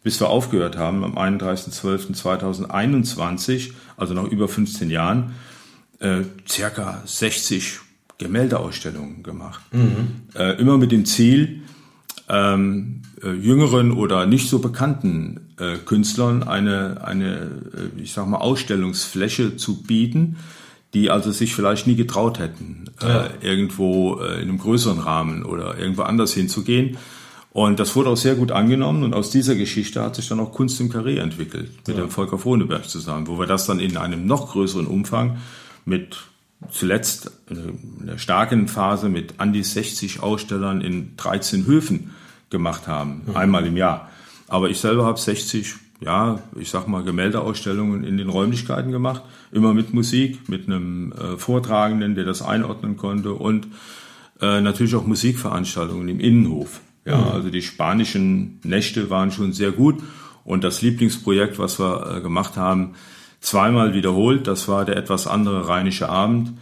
bis 0.05 0.21
wir 0.21 0.29
aufgehört 0.29 0.77
haben, 0.77 1.03
am 1.03 1.17
31.12.2021, 1.17 3.71
also 3.97 4.13
nach 4.13 4.23
über 4.25 4.47
15 4.47 4.91
Jahren, 4.91 5.33
äh, 5.97 6.21
circa 6.47 7.01
60 7.05 7.79
Gemäldeausstellungen 8.19 9.23
gemacht. 9.23 9.61
Mhm. 9.71 10.27
Äh, 10.35 10.61
immer 10.61 10.77
mit 10.77 10.91
dem 10.91 11.05
Ziel, 11.05 11.63
ähm, 12.29 13.01
äh, 13.23 13.31
jüngeren 13.31 13.91
oder 13.91 14.27
nicht 14.27 14.47
so 14.47 14.59
bekannten 14.59 15.55
äh, 15.57 15.77
Künstlern 15.77 16.43
eine, 16.43 17.03
eine, 17.03 17.63
äh, 17.75 17.89
ich 17.99 18.13
sag 18.13 18.27
mal, 18.27 18.37
Ausstellungsfläche 18.37 19.57
zu 19.57 19.81
bieten, 19.81 20.37
die 20.93 21.09
also 21.09 21.31
sich 21.31 21.55
vielleicht 21.55 21.87
nie 21.87 21.95
getraut 21.95 22.37
hätten, 22.37 22.91
äh, 23.01 23.07
ja. 23.07 23.27
irgendwo 23.41 24.17
in 24.17 24.43
einem 24.43 24.59
größeren 24.59 24.99
Rahmen 24.99 25.43
oder 25.43 25.79
irgendwo 25.79 26.03
anders 26.03 26.31
hinzugehen. 26.31 26.97
Und 27.55 27.79
das 27.79 27.95
wurde 27.95 28.09
auch 28.09 28.17
sehr 28.17 28.35
gut 28.35 28.51
angenommen 28.51 29.03
und 29.03 29.13
aus 29.13 29.29
dieser 29.29 29.55
Geschichte 29.55 30.01
hat 30.01 30.17
sich 30.17 30.27
dann 30.27 30.41
auch 30.41 30.51
Kunst 30.51 30.77
im 30.81 30.91
Carré 30.91 31.21
entwickelt, 31.21 31.71
mit 31.87 31.95
ja. 31.95 32.03
dem 32.03 32.09
Volker 32.09 32.37
Frohneberg 32.37 32.83
zusammen, 32.83 33.27
wo 33.27 33.39
wir 33.39 33.47
das 33.47 33.65
dann 33.65 33.79
in 33.79 33.95
einem 33.95 34.27
noch 34.27 34.51
größeren 34.51 34.85
Umfang 34.85 35.37
mit 35.85 36.17
zuletzt 36.69 37.31
in 37.49 38.07
der 38.07 38.17
starken 38.17 38.67
Phase 38.67 39.07
mit 39.07 39.35
an 39.37 39.53
die 39.53 39.63
60 39.63 40.21
Ausstellern 40.21 40.81
in 40.81 41.15
13 41.15 41.65
Höfen 41.65 42.13
gemacht 42.49 42.89
haben, 42.89 43.21
mhm. 43.25 43.37
einmal 43.37 43.65
im 43.65 43.77
Jahr. 43.77 44.09
Aber 44.49 44.69
ich 44.69 44.81
selber 44.81 45.05
habe 45.05 45.17
60, 45.17 45.75
ja, 46.01 46.39
ich 46.59 46.69
sag 46.69 46.89
mal 46.89 47.03
Gemäldeausstellungen 47.03 48.03
in 48.03 48.17
den 48.17 48.27
Räumlichkeiten 48.27 48.91
gemacht, 48.91 49.23
immer 49.53 49.73
mit 49.73 49.93
Musik, 49.93 50.49
mit 50.49 50.67
einem 50.67 51.13
äh, 51.13 51.37
Vortragenden, 51.37 52.15
der 52.15 52.25
das 52.25 52.41
einordnen 52.41 52.97
konnte 52.97 53.31
und 53.33 53.67
äh, 54.41 54.59
natürlich 54.59 54.95
auch 54.95 55.07
Musikveranstaltungen 55.07 56.09
im 56.09 56.19
Innenhof. 56.19 56.81
Ja, 57.05 57.17
mhm. 57.17 57.27
also 57.31 57.49
die 57.49 57.61
spanischen 57.61 58.59
Nächte 58.63 59.09
waren 59.09 59.31
schon 59.31 59.53
sehr 59.53 59.71
gut. 59.71 60.01
Und 60.43 60.63
das 60.63 60.81
Lieblingsprojekt, 60.81 61.57
was 61.57 61.79
wir 61.79 62.17
äh, 62.17 62.21
gemacht 62.21 62.57
haben, 62.57 62.93
zweimal 63.39 63.93
wiederholt, 63.93 64.47
das 64.47 64.67
war 64.67 64.85
der 64.85 64.97
etwas 64.97 65.27
andere 65.27 65.67
Rheinische 65.67 66.09
Abend. 66.09 66.57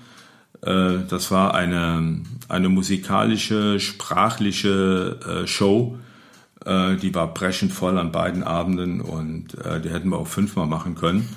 Äh, 0.62 1.00
das 1.10 1.32
war 1.32 1.54
eine, 1.54 2.22
eine 2.50 2.70
musikalische, 2.70 3.80
sprachliche 3.80 5.20
äh, 5.44 5.48
Show. 5.48 5.98
Äh, 6.66 6.96
die 6.96 7.14
war 7.14 7.34
brechend 7.34 7.74
voll 7.74 7.98
an 7.98 8.12
beiden 8.12 8.44
Abenden 8.44 9.02
und 9.02 9.58
äh, 9.66 9.82
die 9.82 9.90
hätten 9.90 10.10
wir 10.10 10.18
auch 10.18 10.28
fünfmal 10.28 10.68
machen 10.68 10.96
können. 10.96 11.28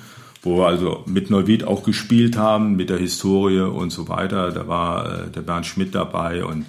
Wo 0.43 0.59
wir 0.59 0.67
also 0.67 1.03
mit 1.07 1.29
Neuwied 1.29 1.65
auch 1.65 1.83
gespielt 1.83 2.37
haben, 2.37 2.75
mit 2.75 2.89
der 2.89 2.99
Historie 2.99 3.59
und 3.59 3.89
so 3.89 4.07
weiter. 4.07 4.51
Da 4.51 4.67
war 4.67 5.05
äh, 5.05 5.29
der 5.29 5.41
Bernd 5.41 5.65
Schmidt 5.65 5.95
dabei 5.95 6.45
und 6.45 6.65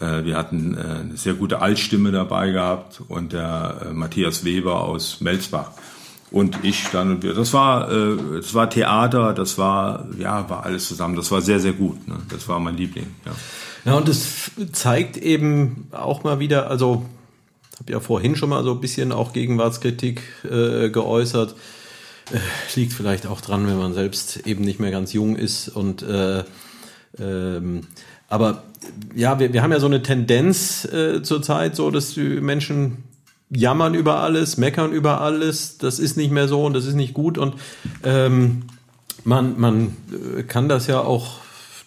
wir 0.00 0.36
hatten 0.36 0.76
äh, 0.76 0.80
eine 0.80 1.16
sehr 1.16 1.34
gute 1.34 1.60
Altstimme 1.60 2.12
dabei 2.12 2.50
gehabt 2.50 3.02
und 3.08 3.32
der 3.32 3.82
äh, 3.86 3.92
Matthias 3.92 4.44
Weber 4.44 4.82
aus 4.82 5.20
Melzbach 5.20 5.72
und 6.30 6.64
ich 6.64 6.84
dann 6.92 7.10
und 7.10 7.22
wir. 7.22 7.34
Das 7.34 7.54
war, 7.54 7.88
das 7.88 8.52
war 8.52 8.68
Theater, 8.68 9.32
das 9.32 9.56
war, 9.56 10.06
ja, 10.18 10.50
war 10.50 10.66
alles 10.66 10.86
zusammen. 10.86 11.16
Das 11.16 11.30
war 11.30 11.40
sehr, 11.40 11.58
sehr 11.58 11.72
gut. 11.72 12.06
Ne? 12.06 12.18
Das 12.28 12.46
war 12.48 12.60
mein 12.60 12.76
Liebling. 12.76 13.06
Ja. 13.24 13.32
ja, 13.86 13.96
und 13.96 14.10
es 14.10 14.50
zeigt 14.72 15.16
eben 15.16 15.88
auch 15.90 16.24
mal 16.24 16.38
wieder, 16.38 16.68
also 16.68 17.06
habe 17.78 17.92
ja 17.92 18.00
vorhin 18.00 18.36
schon 18.36 18.48
mal 18.48 18.64
so 18.64 18.72
ein 18.72 18.80
bisschen 18.80 19.12
auch 19.12 19.32
Gegenwartskritik 19.32 20.22
äh, 20.44 20.90
geäußert. 20.90 21.54
Äh, 22.32 22.38
liegt 22.74 22.92
vielleicht 22.92 23.26
auch 23.26 23.40
dran, 23.40 23.66
wenn 23.66 23.78
man 23.78 23.94
selbst 23.94 24.46
eben 24.46 24.64
nicht 24.64 24.80
mehr 24.80 24.90
ganz 24.90 25.12
jung 25.12 25.36
ist 25.36 25.68
und 25.68 26.02
äh, 26.02 26.44
ähm, 27.18 27.86
aber 28.28 28.62
ja, 29.14 29.38
wir, 29.38 29.52
wir 29.52 29.62
haben 29.62 29.72
ja 29.72 29.80
so 29.80 29.86
eine 29.86 30.02
Tendenz 30.02 30.84
äh, 30.84 31.22
zurzeit, 31.22 31.76
so 31.76 31.90
dass 31.90 32.14
die 32.14 32.40
Menschen 32.40 33.04
jammern 33.50 33.94
über 33.94 34.20
alles, 34.20 34.56
meckern 34.56 34.92
über 34.92 35.20
alles, 35.20 35.78
das 35.78 35.98
ist 35.98 36.16
nicht 36.16 36.30
mehr 36.30 36.48
so 36.48 36.64
und 36.64 36.74
das 36.74 36.86
ist 36.86 36.94
nicht 36.94 37.14
gut. 37.14 37.38
Und 37.38 37.54
ähm, 38.04 38.62
Man, 39.24 39.58
man 39.58 39.96
äh, 40.38 40.42
kann 40.44 40.68
das 40.68 40.86
ja 40.86 41.00
auch 41.00 41.40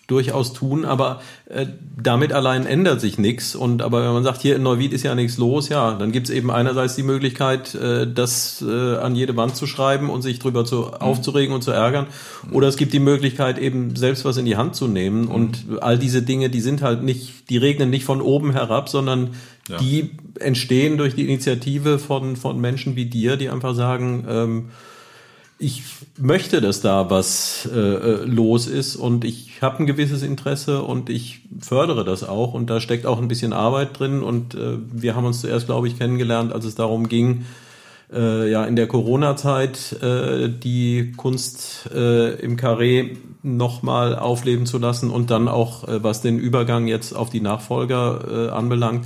durchaus 0.08 0.52
tun, 0.52 0.84
aber 0.84 1.22
äh, 1.46 1.68
damit 2.02 2.34
allein 2.34 2.66
ändert 2.66 3.00
sich 3.00 3.18
nichts. 3.18 3.56
Und 3.56 3.82
aber 3.82 4.04
wenn 4.04 4.12
man 4.12 4.24
sagt, 4.24 4.42
hier 4.42 4.56
in 4.58 4.64
Neuwied 4.64 4.92
ist 4.92 5.04
ja 5.04 5.16
nichts 5.16 5.38
los, 5.38 5.70
ja, 5.70 5.94
dann 5.94 6.12
gibt 6.12 6.28
es 6.28 6.36
eben 6.36 6.52
einerseits 6.52 6.96
die 6.96 7.04
Möglichkeit, 7.04 7.74
äh, 7.76 8.12
das 8.12 8.62
äh, 8.62 8.98
an 8.98 9.16
jede 9.16 9.38
Wand 9.38 9.56
zu 9.56 9.68
schreiben 9.68 10.10
und 10.10 10.22
sich 10.22 10.40
drüber 10.40 10.66
zu 10.66 10.82
mhm. 10.82 10.94
aufzuregen 10.96 11.56
und 11.56 11.64
zu 11.64 11.72
ärgern. 11.72 12.08
Oder 12.52 12.68
es 12.68 12.76
gibt 12.76 12.94
die 12.94 13.00
Möglichkeit, 13.00 13.58
eben 13.58 13.96
selbst 13.96 14.26
was 14.26 14.38
in 14.38 14.46
die 14.46 14.58
Hand 14.58 14.76
zu 14.76 14.88
nehmen. 14.88 15.26
Mhm. 15.26 15.32
Und 15.32 15.66
all 15.80 15.98
diese 15.98 16.22
Dinge, 16.22 16.50
die 16.50 16.62
sind 16.62 16.82
halt 16.82 17.04
nicht, 17.04 17.50
die 17.50 17.58
regnen 17.58 17.90
nicht 17.90 18.04
von 18.04 18.22
oben 18.22 18.52
herab, 18.52 18.90
sondern 18.90 19.32
ja. 19.70 19.78
die 19.78 20.12
entstehen 20.40 20.98
durch 20.98 21.16
die 21.16 21.24
Initiative 21.26 22.00
von, 22.00 22.36
von 22.36 22.60
Menschen 22.60 22.96
wie 22.96 23.06
dir, 23.06 23.38
die 23.38 23.50
einfach 23.50 23.76
sagen, 23.76 24.26
ähm, 24.28 24.66
ich 25.62 25.84
möchte, 26.18 26.60
dass 26.60 26.82
da 26.82 27.12
was 27.12 27.70
äh, 27.72 27.78
äh, 27.78 28.26
los 28.26 28.66
ist 28.66 28.96
und 28.96 29.24
ich 29.24 29.62
habe 29.62 29.80
ein 29.80 29.86
gewisses 29.86 30.24
Interesse 30.24 30.82
und 30.82 31.10
ich 31.10 31.42
fördere 31.60 32.04
das 32.04 32.24
auch 32.24 32.56
und 32.56 32.70
da 32.70 32.82
steckt 32.82 33.06
auch 33.06 33.22
ein 33.22 33.28
bisschen 33.28 33.54
Arbeit 33.54 34.00
drin 34.00 34.24
und 34.24 34.56
äh, 34.56 34.78
wir 34.92 35.16
haben 35.16 35.26
uns 35.26 35.42
zuerst, 35.42 35.68
glaube 35.68 35.88
ich, 35.88 36.00
kennengelernt, 36.00 36.52
als 36.52 36.66
es 36.66 36.74
darum 36.74 37.08
ging, 37.08 37.46
äh, 38.12 38.50
ja 38.50 38.66
in 38.66 38.76
der 38.76 38.88
Corona-Zeit 38.88 40.02
äh, 40.02 40.50
die 40.50 41.14
Kunst 41.16 41.90
äh, 41.94 42.34
im 42.42 42.58
Carré 42.58 43.18
nochmal 43.44 44.18
aufleben 44.18 44.66
zu 44.66 44.80
lassen 44.80 45.12
und 45.12 45.30
dann 45.30 45.48
auch, 45.48 45.88
äh, 45.88 46.04
was 46.04 46.22
den 46.22 46.40
Übergang 46.40 46.88
jetzt 46.88 47.16
auf 47.16 47.30
die 47.30 47.42
Nachfolger 47.42 48.48
äh, 48.48 48.50
anbelangt. 48.50 49.06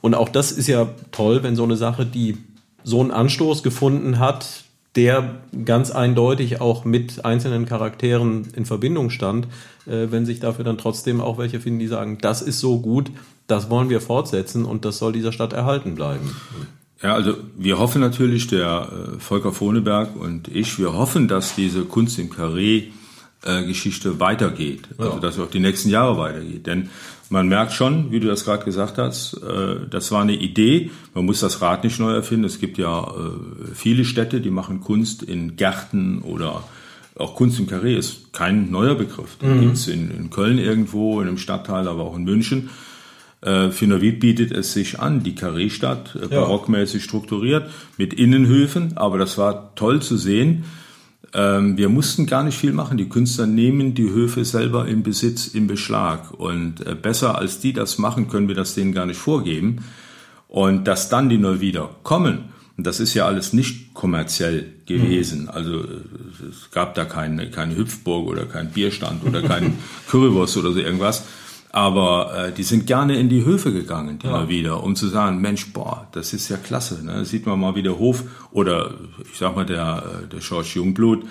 Und 0.00 0.14
auch 0.14 0.30
das 0.30 0.52
ist 0.52 0.68
ja 0.68 0.88
toll, 1.10 1.42
wenn 1.42 1.54
so 1.54 1.64
eine 1.64 1.76
Sache, 1.76 2.06
die 2.06 2.38
so 2.82 3.00
einen 3.00 3.10
Anstoß 3.10 3.62
gefunden 3.62 4.18
hat, 4.18 4.61
der 4.96 5.42
ganz 5.64 5.90
eindeutig 5.90 6.60
auch 6.60 6.84
mit 6.84 7.24
einzelnen 7.24 7.66
Charakteren 7.66 8.48
in 8.54 8.66
Verbindung 8.66 9.10
stand, 9.10 9.46
äh, 9.86 10.08
wenn 10.10 10.26
sich 10.26 10.40
dafür 10.40 10.64
dann 10.64 10.78
trotzdem 10.78 11.20
auch 11.20 11.38
welche 11.38 11.60
finden, 11.60 11.78
die 11.78 11.86
sagen, 11.86 12.18
das 12.20 12.42
ist 12.42 12.60
so 12.60 12.80
gut, 12.80 13.10
das 13.46 13.70
wollen 13.70 13.88
wir 13.88 14.00
fortsetzen 14.00 14.64
und 14.64 14.84
das 14.84 14.98
soll 14.98 15.12
dieser 15.12 15.32
Stadt 15.32 15.52
erhalten 15.52 15.94
bleiben. 15.94 16.34
Ja, 17.02 17.14
also 17.14 17.34
wir 17.56 17.78
hoffen 17.78 18.00
natürlich, 18.00 18.46
der 18.46 18.88
äh, 19.16 19.18
Volker 19.18 19.52
Foneberg 19.52 20.14
und 20.14 20.48
ich, 20.48 20.78
wir 20.78 20.92
hoffen, 20.92 21.26
dass 21.26 21.54
diese 21.54 21.82
Kunst 21.84 22.18
im 22.18 22.30
Carré 22.30 22.84
äh, 23.44 23.64
Geschichte 23.64 24.20
weitergeht, 24.20 24.82
also 24.98 25.18
dass 25.18 25.34
sie 25.34 25.42
auch 25.42 25.50
die 25.50 25.58
nächsten 25.58 25.88
Jahre 25.88 26.16
weitergeht. 26.16 26.66
Denn 26.66 26.90
man 27.32 27.48
merkt 27.48 27.72
schon, 27.72 28.12
wie 28.12 28.20
du 28.20 28.28
das 28.28 28.44
gerade 28.44 28.62
gesagt 28.62 28.98
hast, 28.98 29.42
äh, 29.42 29.88
das 29.88 30.12
war 30.12 30.20
eine 30.20 30.34
Idee. 30.34 30.90
Man 31.14 31.24
muss 31.24 31.40
das 31.40 31.62
Rad 31.62 31.82
nicht 31.82 31.98
neu 31.98 32.12
erfinden. 32.12 32.44
Es 32.44 32.60
gibt 32.60 32.76
ja 32.76 33.04
äh, 33.04 33.74
viele 33.74 34.04
Städte, 34.04 34.42
die 34.42 34.50
machen 34.50 34.82
Kunst 34.82 35.22
in 35.22 35.56
Gärten 35.56 36.20
oder 36.20 36.62
auch 37.16 37.34
Kunst 37.34 37.58
im 37.58 37.66
Carré 37.66 37.96
ist 37.96 38.34
kein 38.34 38.70
neuer 38.70 38.94
Begriff. 38.94 39.36
Den 39.36 39.56
mhm. 39.56 39.60
gibt's 39.62 39.88
in, 39.88 40.10
in 40.10 40.28
Köln 40.28 40.58
irgendwo, 40.58 41.22
in 41.22 41.28
einem 41.28 41.38
Stadtteil, 41.38 41.88
aber 41.88 42.02
auch 42.02 42.16
in 42.16 42.24
München. 42.24 42.68
Äh, 43.40 43.70
für 43.70 43.86
Neuwied 43.86 44.20
bietet 44.20 44.52
es 44.52 44.74
sich 44.74 45.00
an, 45.00 45.22
die 45.22 45.34
Carré-Stadt, 45.34 46.18
äh, 46.22 46.26
barockmäßig 46.26 47.02
strukturiert, 47.02 47.70
mit 47.96 48.12
Innenhöfen, 48.12 48.98
aber 48.98 49.16
das 49.16 49.38
war 49.38 49.74
toll 49.74 50.02
zu 50.02 50.18
sehen, 50.18 50.64
wir 51.34 51.88
mussten 51.88 52.26
gar 52.26 52.44
nicht 52.44 52.58
viel 52.58 52.72
machen. 52.72 52.98
Die 52.98 53.08
Künstler 53.08 53.46
nehmen 53.46 53.94
die 53.94 54.10
Höfe 54.10 54.44
selber 54.44 54.86
in 54.86 55.02
Besitz, 55.02 55.46
in 55.46 55.66
Beschlag. 55.66 56.30
Und 56.32 56.86
äh, 56.86 56.94
besser 56.94 57.38
als 57.38 57.60
die 57.60 57.72
das 57.72 57.98
machen, 57.98 58.28
können 58.28 58.48
wir 58.48 58.54
das 58.54 58.74
denen 58.74 58.92
gar 58.92 59.06
nicht 59.06 59.18
vorgeben. 59.18 59.84
Und 60.48 60.84
dass 60.84 61.08
dann 61.08 61.30
die 61.30 61.38
Neuwieder 61.38 61.90
kommen, 62.02 62.52
das 62.76 63.00
ist 63.00 63.14
ja 63.14 63.26
alles 63.26 63.52
nicht 63.52 63.94
kommerziell 63.94 64.66
gewesen. 64.86 65.44
Mhm. 65.44 65.50
Also 65.50 65.80
äh, 65.80 66.48
es 66.50 66.70
gab 66.70 66.94
da 66.94 67.04
keine, 67.04 67.50
keine 67.50 67.76
Hüpfburg 67.76 68.28
oder 68.28 68.44
kein 68.44 68.70
Bierstand 68.70 69.24
oder 69.24 69.42
kein 69.42 69.78
Currywurst 70.08 70.56
oder 70.58 70.72
so 70.72 70.80
irgendwas, 70.80 71.24
aber 71.72 72.32
äh, 72.36 72.52
die 72.52 72.62
sind 72.62 72.86
gerne 72.86 73.18
in 73.18 73.30
die 73.30 73.44
Höfe 73.44 73.72
gegangen, 73.72 74.18
die 74.18 74.26
ja. 74.26 74.32
mal 74.32 74.48
wieder, 74.48 74.84
um 74.84 74.94
zu 74.94 75.08
sagen, 75.08 75.40
Mensch, 75.40 75.72
boah, 75.72 76.06
das 76.12 76.34
ist 76.34 76.50
ja 76.50 76.58
klasse. 76.58 77.04
Ne? 77.04 77.24
sieht 77.24 77.46
man 77.46 77.58
mal, 77.58 77.74
wie 77.74 77.82
der 77.82 77.98
Hof 77.98 78.24
oder 78.52 78.92
ich 79.32 79.38
sag 79.38 79.56
mal, 79.56 79.64
der, 79.64 80.04
äh, 80.22 80.28
der 80.28 80.42
Schorsch 80.42 80.76
Jungblut 80.76 81.24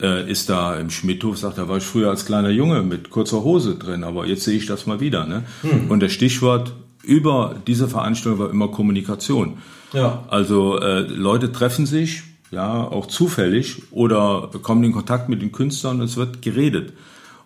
äh, 0.00 0.28
ist 0.28 0.50
da 0.50 0.76
im 0.76 0.90
Schmidthof, 0.90 1.38
sagt, 1.38 1.58
da 1.58 1.68
war 1.68 1.76
ich 1.76 1.84
früher 1.84 2.10
als 2.10 2.26
kleiner 2.26 2.50
Junge 2.50 2.82
mit 2.82 3.10
kurzer 3.10 3.44
Hose 3.44 3.76
drin, 3.76 4.02
aber 4.02 4.26
jetzt 4.26 4.42
sehe 4.42 4.56
ich 4.56 4.66
das 4.66 4.86
mal 4.86 4.98
wieder. 4.98 5.26
Ne? 5.26 5.44
Hm. 5.62 5.90
Und 5.90 6.00
das 6.00 6.12
Stichwort 6.12 6.74
über 7.04 7.54
diese 7.66 7.86
Veranstaltung 7.86 8.40
war 8.40 8.50
immer 8.50 8.68
Kommunikation. 8.68 9.58
Ja. 9.92 10.24
Also 10.28 10.80
äh, 10.80 11.02
Leute 11.02 11.52
treffen 11.52 11.86
sich, 11.86 12.24
ja, 12.50 12.82
auch 12.82 13.06
zufällig 13.06 13.82
oder 13.92 14.50
kommen 14.62 14.82
in 14.82 14.92
Kontakt 14.92 15.28
mit 15.28 15.40
den 15.40 15.52
Künstlern 15.52 16.00
und 16.00 16.06
es 16.06 16.16
wird 16.16 16.42
geredet. 16.42 16.92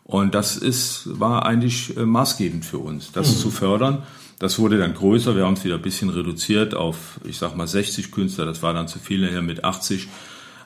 Und 0.09 0.35
das 0.35 0.57
ist, 0.57 1.21
war 1.21 1.45
eigentlich 1.45 1.95
äh, 1.99 2.07
maßgebend 2.07 2.65
für 2.65 2.79
uns, 2.79 3.13
das 3.13 3.29
mhm. 3.29 3.41
zu 3.41 3.51
fördern. 3.51 4.05
Das 4.39 4.59
wurde 4.59 4.79
dann 4.79 4.95
größer. 4.95 5.37
Wir 5.37 5.45
haben 5.45 5.53
es 5.53 5.65
wieder 5.65 5.75
ein 5.75 5.83
bisschen 5.83 6.09
reduziert 6.09 6.75
auf, 6.75 7.21
ich 7.25 7.37
sag 7.37 7.57
mal, 7.57 7.67
60 7.67 8.11
Künstler. 8.11 8.47
Das 8.47 8.63
war 8.63 8.73
dann 8.73 8.89
zu 8.89 8.99
viel 8.99 9.21
nachher 9.21 9.43
mit 9.43 9.65
80. 9.65 10.09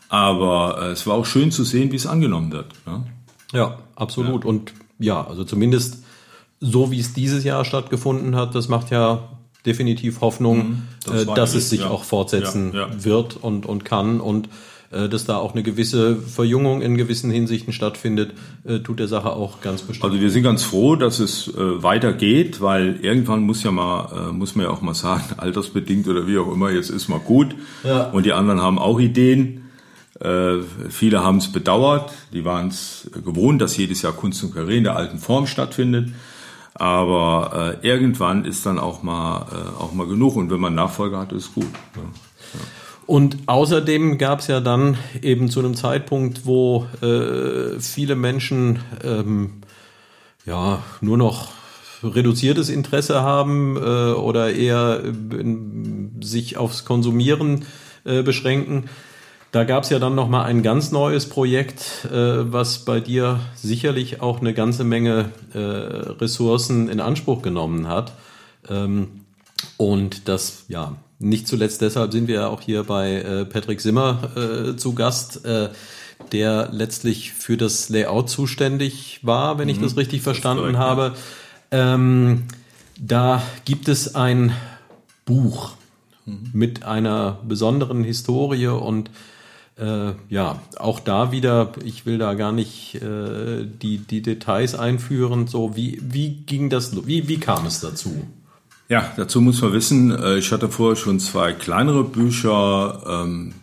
Aber 0.09 0.79
äh, 0.81 0.91
es 0.93 1.09
war 1.09 1.17
auch 1.17 1.27
schön 1.27 1.51
zu 1.51 1.65
sehen, 1.65 1.91
wie 1.91 1.97
es 1.97 2.07
angenommen 2.07 2.53
wird. 2.53 2.67
Ne? 2.87 3.05
Ja, 3.53 3.81
absolut. 3.97 4.45
Ja. 4.45 4.49
Und 4.49 4.75
ja, 5.01 5.27
also 5.27 5.43
zumindest 5.43 6.05
so 6.61 6.93
wie 6.93 7.01
es 7.01 7.13
dieses 7.13 7.43
Jahr 7.43 7.65
stattgefunden 7.65 8.37
hat, 8.37 8.55
das 8.55 8.69
macht 8.69 8.93
ja 8.93 9.29
definitiv 9.67 10.21
Hoffnung, 10.21 10.59
mhm, 10.59 10.83
das 11.05 11.23
äh, 11.23 11.35
dass 11.35 11.55
es 11.57 11.69
sich 11.69 11.81
ja. 11.81 11.91
auch 11.91 12.05
fortsetzen 12.05 12.73
ja, 12.73 13.05
wird 13.05 13.37
und, 13.43 13.67
und 13.67 13.85
kann. 13.85 14.21
Und 14.21 14.49
dass 15.09 15.25
da 15.25 15.37
auch 15.39 15.53
eine 15.53 15.63
gewisse 15.63 16.17
Verjüngung 16.17 16.83
in 16.83 16.97
gewissen 16.97 17.31
Hinsichten 17.31 17.73
stattfindet, 17.73 18.33
äh, 18.65 18.81
tut 18.81 18.99
der 18.99 19.09
Sache 19.09 19.31
auch 19.31 19.61
ganz 19.61 19.83
bestimmt. 19.83 20.11
Also 20.11 20.21
wir 20.21 20.31
sind 20.31 20.43
ganz 20.43 20.63
froh, 20.63 20.97
dass 20.97 21.19
es 21.19 21.49
äh, 21.49 21.83
weitergeht, 21.83 22.61
weil 22.61 22.99
irgendwann 23.03 23.43
muss 23.43 23.63
ja 23.63 23.71
mal, 23.71 24.33
muss 24.33 24.55
man 24.55 24.67
ja 24.67 24.73
auch 24.73 24.83
mal 24.83 24.95
sagen, 24.95 25.25
altersbedingt 25.37 26.09
oder 26.09 26.27
wie 26.27 26.39
auch 26.39 26.53
immer, 26.53 26.71
jetzt 26.71 26.91
ist 26.91 27.09
mal 27.09 27.21
gut. 27.21 27.55
Ja. 27.85 28.11
Und 28.11 28.27
die 28.27 28.33
anderen 28.33 28.61
haben 28.61 28.79
auch 28.79 29.01
Ideen. 29.01 29.59
viele 30.89 31.25
haben 31.25 31.39
es 31.39 31.51
bedauert, 31.51 32.13
die 32.33 32.45
waren 32.45 32.69
es 32.69 33.11
gewohnt, 33.25 33.61
dass 33.61 33.77
jedes 33.77 34.03
Jahr 34.03 34.13
Kunst 34.13 34.45
und 34.45 34.55
Carré 34.55 34.77
in 34.77 34.85
der 34.85 34.95
alten 34.95 35.19
Form 35.19 35.49
stattfindet. 35.49 36.11
Aber 36.75 37.79
äh, 37.83 37.87
irgendwann 37.87 38.45
ist 38.45 38.65
dann 38.65 38.79
auch 38.79 39.03
mal, 39.03 39.47
äh, 39.53 39.83
auch 39.83 39.93
mal 39.93 40.07
genug 40.07 40.37
und 40.37 40.51
wenn 40.51 40.61
man 40.61 40.75
Nachfolger 40.75 41.19
hat, 41.19 41.33
ist 41.33 41.55
gut. 41.55 41.67
Ja. 41.97 42.03
Und 43.07 43.39
außerdem 43.47 44.19
gab 44.19 44.41
es 44.41 44.47
ja 44.47 44.61
dann 44.61 44.97
eben 45.21 45.51
zu 45.51 45.61
einem 45.61 45.75
Zeitpunkt, 45.75 46.47
wo 46.47 46.87
äh, 47.03 47.79
viele 47.81 48.15
Menschen 48.15 48.79
ähm, 49.03 49.63
ja 50.47 50.83
nur 51.01 51.17
noch 51.17 51.51
reduziertes 52.03 52.69
Interesse 52.69 53.23
haben 53.23 53.77
äh, 53.77 53.81
oder 54.13 54.53
eher 54.53 55.03
äh, 55.05 56.25
sich 56.25 56.57
aufs 56.57 56.85
Konsumieren 56.85 57.65
äh, 58.05 58.23
beschränken. 58.23 58.89
Da 59.53 59.65
gab 59.65 59.85
es 59.85 59.91
ja 59.91 59.99
dann 59.99 60.15
noch 60.15 60.29
mal 60.29 60.45
ein 60.45 60.63
ganz 60.63 60.93
neues 60.93 61.29
Projekt, 61.29 62.07
äh, 62.07 62.53
was 62.53 62.85
bei 62.85 63.01
dir 63.01 63.41
sicherlich 63.55 64.23
auch 64.23 64.41
eine 64.41 64.55
ganze 64.55 64.83
Menge 64.83 65.31
äh, 65.53 65.59
Ressourcen 65.59 66.89
in 66.89 67.01
Anspruch 67.01 67.43
genommen 67.43 67.87
hat. 67.87 68.13
Ähm, 68.69 69.21
und 69.77 70.29
das 70.29 70.65
ja 70.69 70.97
nicht 71.23 71.49
zuletzt 71.49 71.81
deshalb 71.81 72.13
sind 72.13 72.29
wir 72.29 72.35
ja 72.35 72.49
auch 72.49 72.61
hier 72.61 72.85
bei 72.85 73.15
äh, 73.15 73.45
Patrick 73.45 73.81
Simmer 73.81 74.31
äh, 74.37 74.77
zu 74.77 74.95
Gast, 74.95 75.45
äh, 75.45 75.71
der 76.33 76.69
letztlich 76.73 77.33
für 77.33 77.57
das 77.57 77.89
Layout 77.89 78.29
zuständig 78.29 79.21
war, 79.23 79.59
wenn 79.59 79.69
mhm. 79.69 79.75
ich 79.75 79.81
das 79.81 79.97
richtig 79.97 80.23
verstanden 80.23 80.75
das 80.75 80.83
habe. 80.83 81.15
Ähm, 81.71 82.45
da 82.99 83.43
gibt 83.65 83.89
es 83.89 84.15
ein 84.15 84.53
Buch 85.25 85.73
mhm. 86.27 86.51
mit 86.53 86.85
einer 86.85 87.39
besonderen 87.47 88.05
Historie 88.05 88.69
und 88.69 89.11
äh, 89.79 90.13
ja, 90.29 90.61
auch 90.79 91.01
da 91.01 91.33
wieder, 91.33 91.73
ich 91.85 92.05
will 92.05 92.19
da 92.19 92.35
gar 92.35 92.53
nicht 92.53 92.97
äh, 92.97 93.65
die, 93.65 93.99
die 93.99 94.23
Details 94.23 94.75
einführen, 94.75 95.47
so 95.47 95.77
wie, 95.77 96.01
wie 96.03 96.31
ging 96.31 96.69
das, 96.69 97.07
wie, 97.07 97.29
wie 97.29 97.39
kam 97.39 97.67
es 97.67 97.81
dazu? 97.81 98.27
Ja, 98.89 99.13
dazu 99.17 99.41
muss 99.41 99.63
man 99.63 99.73
wissen, 99.73 100.11
äh, 100.11 100.39
ich 100.39 100.53
hatte 100.53 100.69
vorher 100.69 100.97
schon 100.97 101.21
zwei 101.21 101.53
kleinere 101.53 102.05
Bücher 102.05 103.25
ähm, 103.25 103.55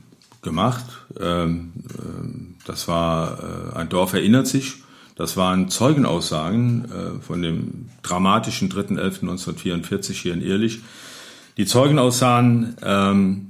gemacht. 0.41 0.85
Ähm, 1.19 1.73
ähm, 1.99 2.55
das 2.65 2.87
war 2.87 3.73
äh, 3.73 3.77
Ein 3.77 3.89
Dorf 3.89 4.13
erinnert 4.13 4.47
sich. 4.47 4.75
Das 5.15 5.35
waren 5.35 5.69
Zeugenaussagen 5.69 6.85
äh, 6.85 7.21
von 7.21 7.41
dem 7.41 7.89
dramatischen 8.03 8.69
3.11.1944 8.71 10.13
hier 10.13 10.33
in 10.33 10.41
Ehrlich. 10.41 10.79
Die 11.57 11.65
Zeugenaussagen, 11.65 12.77
ähm, 12.81 13.47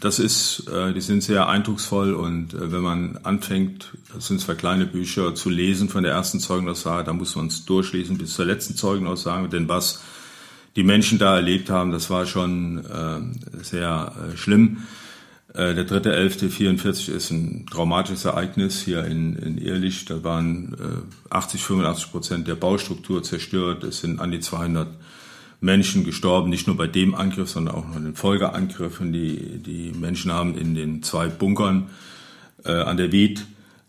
das 0.00 0.20
ist, 0.20 0.68
äh, 0.68 0.92
die 0.92 1.00
sind 1.00 1.22
sehr 1.24 1.48
eindrucksvoll 1.48 2.14
und 2.14 2.54
äh, 2.54 2.70
wenn 2.70 2.82
man 2.82 3.18
anfängt, 3.24 3.96
das 4.14 4.28
sind 4.28 4.40
zwei 4.40 4.54
kleine 4.54 4.86
Bücher, 4.86 5.34
zu 5.34 5.50
lesen 5.50 5.88
von 5.88 6.04
der 6.04 6.12
ersten 6.12 6.38
Zeugenaussage, 6.38 7.04
da 7.04 7.12
muss 7.12 7.34
man 7.34 7.48
es 7.48 7.64
durchlesen 7.64 8.16
bis 8.16 8.34
zur 8.34 8.44
letzten 8.44 8.76
Zeugenaussage, 8.76 9.48
denn 9.48 9.68
was 9.68 10.02
die 10.76 10.84
Menschen 10.84 11.18
da 11.18 11.36
erlebt 11.36 11.70
haben, 11.70 11.92
das 11.92 12.08
war 12.10 12.26
schon 12.26 12.84
äh, 12.84 13.62
sehr 13.62 14.12
äh, 14.32 14.36
schlimm. 14.36 14.78
Äh, 15.54 15.74
der 15.74 15.86
3.11.44 15.86 17.12
ist 17.12 17.30
ein 17.30 17.66
traumatisches 17.70 18.24
Ereignis 18.24 18.80
hier 18.80 19.04
in, 19.04 19.36
in 19.36 19.58
Ehrlich. 19.58 20.06
Da 20.06 20.24
waren 20.24 20.74
äh, 20.74 21.34
80, 21.34 21.62
85 21.62 22.10
Prozent 22.10 22.48
der 22.48 22.54
Baustruktur 22.54 23.22
zerstört. 23.22 23.84
Es 23.84 24.00
sind 24.00 24.20
an 24.20 24.30
die 24.30 24.40
200 24.40 24.88
Menschen 25.60 26.04
gestorben, 26.04 26.50
nicht 26.50 26.66
nur 26.66 26.76
bei 26.76 26.86
dem 26.88 27.14
Angriff, 27.14 27.50
sondern 27.50 27.74
auch 27.74 27.86
noch 27.86 27.96
in 27.96 28.04
den 28.04 28.14
Folgeangriffen. 28.14 29.12
Die, 29.12 29.58
die 29.58 29.92
Menschen 29.92 30.32
haben 30.32 30.56
in 30.56 30.74
den 30.74 31.02
zwei 31.02 31.28
Bunkern 31.28 31.90
äh, 32.64 32.72
an 32.72 32.96
der 32.96 33.12
Wied 33.12 33.44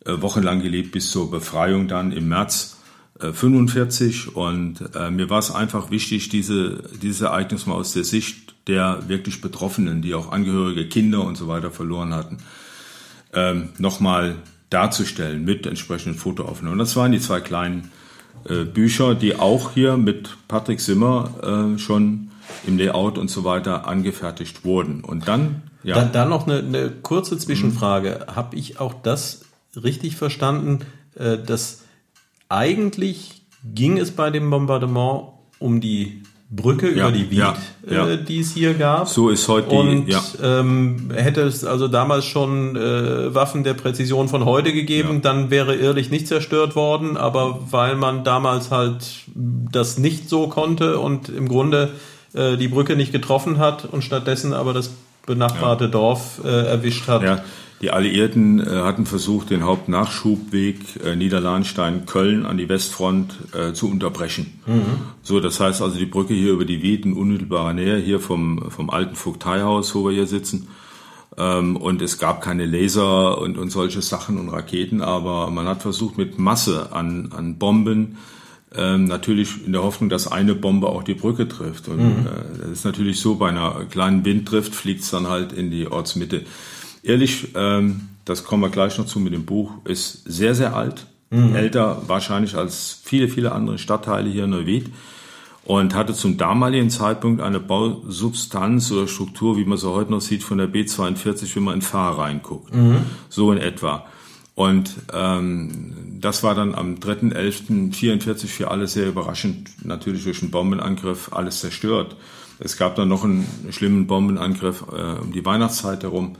äh, 0.06 0.22
wochenlang 0.22 0.62
gelebt 0.62 0.92
bis 0.92 1.12
zur 1.12 1.32
Befreiung 1.32 1.88
dann 1.88 2.12
im 2.12 2.28
März 2.28 2.78
45. 3.20 4.36
Und 4.36 4.96
äh, 4.96 5.12
mir 5.12 5.30
war 5.30 5.40
es 5.40 5.52
einfach 5.52 5.92
wichtig, 5.92 6.30
diese, 6.30 6.84
dieses 7.02 7.22
Ereignis 7.22 7.66
mal 7.66 7.76
aus 7.76 7.94
der 7.94 8.04
Sicht 8.04 8.54
der 8.68 9.04
wirklich 9.08 9.42
Betroffenen, 9.42 10.02
die 10.02 10.14
auch 10.14 10.32
Angehörige, 10.32 10.88
Kinder 10.88 11.24
und 11.24 11.36
so 11.36 11.48
weiter 11.48 11.72
verloren 11.72 12.14
hatten, 12.14 12.38
ähm, 13.34 13.70
nochmal 13.78 14.36
darzustellen 14.70 15.44
mit 15.44 15.66
entsprechenden 15.66 16.18
Fotoaufnahmen. 16.18 16.74
Und 16.74 16.80
das 16.80 16.96
waren 16.96 17.12
die 17.12 17.20
zwei 17.20 17.42
kleinen 17.42 17.92
äh, 18.46 18.64
Bücher, 18.64 19.16
die 19.16 19.36
auch 19.36 19.72
hier 19.74 19.98
mit 19.98 20.38
Patrick 20.48 20.80
Simmer 20.80 21.74
äh, 21.76 21.80
schon 21.80 22.32
im 22.66 22.78
Layout 22.78 23.18
und 23.18 23.30
so 23.30 23.44
weiter 23.44 23.88
angefertigt 23.88 24.66
wurden. 24.66 25.04
Und 25.04 25.28
dann, 25.28 25.64
ja. 25.84 25.96
Dann, 25.96 26.12
dann 26.12 26.30
noch 26.30 26.48
eine, 26.48 26.60
eine 26.60 26.90
kurze 26.90 27.38
Zwischenfrage. 27.38 28.26
Mhm. 28.28 28.36
Habe 28.36 28.56
ich 28.56 28.80
auch 28.80 28.94
das 28.94 29.46
richtig 29.76 30.16
verstanden, 30.16 30.80
äh, 31.16 31.38
dass 31.38 31.83
eigentlich 32.54 33.42
ging 33.64 33.98
es 33.98 34.12
bei 34.12 34.30
dem 34.30 34.50
Bombardement 34.50 35.30
um 35.60 35.82
die 35.82 36.22
Brücke 36.50 36.90
ja, 36.90 37.08
über 37.08 37.12
die 37.12 37.32
Wied, 37.32 37.40
ja, 37.40 37.56
ja. 37.90 38.08
Äh, 38.10 38.24
die 38.24 38.42
es 38.42 38.54
hier 38.54 38.76
gab. 38.76 39.08
So 39.08 39.30
ist 39.30 39.48
heute 39.48 39.70
die, 39.70 39.76
Und 39.76 40.08
ja. 40.08 40.22
ähm, 40.42 41.10
hätte 41.16 41.42
es 41.42 41.64
also 41.66 41.88
damals 41.88 42.26
schon 42.26 42.76
äh, 42.76 43.34
Waffen 43.34 43.64
der 43.64 43.74
Präzision 43.74 44.28
von 44.30 44.46
heute 44.46 44.72
gegeben, 44.72 45.22
dann 45.24 45.50
wäre 45.50 45.76
Irrlich 45.76 46.12
nicht 46.12 46.28
zerstört 46.28 46.76
worden, 46.76 47.18
aber 47.18 47.60
weil 47.72 47.96
man 47.96 48.24
damals 48.24 48.70
halt 48.70 49.24
das 49.34 49.98
nicht 49.98 50.30
so 50.30 50.48
konnte 50.48 51.00
und 51.00 51.30
im 51.30 51.48
Grunde 51.50 51.92
äh, 52.34 52.56
die 52.58 52.68
Brücke 52.68 52.96
nicht 52.96 53.12
getroffen 53.12 53.58
hat 53.58 53.86
und 53.86 54.04
stattdessen 54.04 54.54
aber 54.54 54.74
das 54.74 54.92
benachbarte 55.26 55.90
Dorf 55.90 56.42
äh, 56.44 56.68
erwischt 56.68 57.08
hat. 57.08 57.24
Die 57.84 57.92
Alliierten 57.92 58.62
äh, 58.62 58.70
hatten 58.70 59.06
versucht, 59.06 59.50
den 59.50 59.66
Hauptnachschubweg 59.66 61.04
äh, 61.04 61.18
Niederlahnstein-Köln 61.18 62.46
an 62.46 62.58
die 62.58 62.70
Westfront 62.70 63.36
äh, 63.54 63.74
zu 63.74 63.92
unterbrechen. 63.92 64.62
Mhm. 64.66 65.02
So, 65.22 65.42
das 65.42 65.60
heißt 65.60 65.82
also 65.82 66.00
die 66.00 66.06
Brücke 66.06 66.34
hier 66.34 66.54
über 66.54 66.64
die 66.64 66.82
Wied 66.82 67.06
in 67.06 67.12
unmittelbarer 67.12 67.74
Nähe 67.74 67.98
hier 67.98 68.22
vom, 68.22 68.72
vom 68.72 68.90
alten 68.90 69.18
Vogteihaus, 69.18 69.94
wo 69.96 70.06
wir 70.06 70.14
hier 70.14 70.28
sitzen. 70.28 70.70
Ähm, 71.38 71.76
und 71.76 72.02
es 72.02 72.20
gab 72.20 72.42
keine 72.42 72.66
Laser 72.66 73.38
und, 73.40 73.58
und 73.58 73.70
solche 73.70 74.02
Sachen 74.02 74.38
und 74.38 74.48
Raketen, 74.48 75.02
aber 75.02 75.50
man 75.50 75.68
hat 75.68 75.82
versucht 75.82 76.18
mit 76.18 76.40
Masse 76.40 76.94
an, 76.94 77.34
an 77.36 77.58
Bomben, 77.58 78.16
ähm, 78.74 79.04
natürlich 79.04 79.66
in 79.66 79.74
der 79.74 79.84
Hoffnung, 79.84 80.10
dass 80.10 80.32
eine 80.32 80.56
Bombe 80.56 80.88
auch 80.88 81.04
die 81.04 81.16
Brücke 81.16 81.50
trifft. 81.50 81.90
Und 81.90 81.98
mhm. 81.98 82.28
äh, 82.28 82.60
das 82.62 82.70
ist 82.70 82.86
natürlich 82.86 83.20
so, 83.20 83.36
bei 83.36 83.50
einer 83.50 83.84
kleinen 83.92 84.24
Windrift 84.24 84.74
fliegt 84.74 85.02
es 85.02 85.12
dann 85.12 85.28
halt 85.28 85.52
in 85.52 85.70
die 85.70 85.92
Ortsmitte. 85.92 86.44
Ehrlich, 87.04 87.50
ähm, 87.56 88.10
das 88.26 88.44
kommen 88.44 88.64
wir 88.64 88.70
gleich 88.70 88.98
noch 88.98 89.06
zu 89.06 89.20
mit 89.20 89.34
dem 89.34 89.46
Buch, 89.46 89.72
ist 89.84 90.24
sehr, 90.26 90.56
sehr 90.56 90.76
alt. 90.76 91.06
Mhm. 91.30 91.56
Älter 91.56 92.04
wahrscheinlich 92.08 92.56
als 92.56 93.00
viele, 93.04 93.28
viele 93.28 93.52
andere 93.52 93.78
Stadtteile 93.78 94.30
hier 94.30 94.46
in 94.46 94.52
Neuwied. 94.52 94.90
Und 95.66 95.96
hatte 95.96 96.14
zum 96.14 96.38
damaligen 96.38 96.90
Zeitpunkt 96.90 97.42
eine 97.42 97.62
Bausubstanz 97.62 98.92
oder 98.92 99.08
Struktur, 99.08 99.56
wie 99.56 99.64
man 99.64 99.78
so 99.78 99.94
heute 99.94 100.12
noch 100.12 100.20
sieht, 100.20 100.44
von 100.44 100.58
der 100.58 100.68
B42, 100.68 101.56
wenn 101.56 101.64
man 101.64 101.76
in 101.76 101.82
Fahr 101.82 102.20
reinguckt. 102.20 102.76
Mhm. 102.76 102.98
So 103.30 103.50
in 103.54 103.60
etwa. 103.60 104.06
Und 104.56 104.94
ähm, 105.14 106.20
das 106.20 106.44
war 106.44 106.54
dann 106.54 106.76
am 106.76 106.96
3.11.44 106.96 108.48
für 108.48 108.72
alle 108.72 108.88
sehr 108.88 109.08
überraschend. 109.08 109.86
Natürlich 109.86 110.26
durch 110.26 110.42
einen 110.42 110.52
Bombenangriff 110.52 111.32
alles 111.32 111.62
zerstört. 111.62 112.18
Es 112.60 112.78
gab 112.78 112.96
dann 112.96 113.08
noch 113.08 113.24
einen 113.24 113.48
schlimmen 113.72 114.06
Bombenangriff 114.06 114.84
äh, 114.92 115.22
um 115.22 115.32
die 115.32 115.46
Weihnachtszeit 115.46 116.04
herum. 116.04 116.36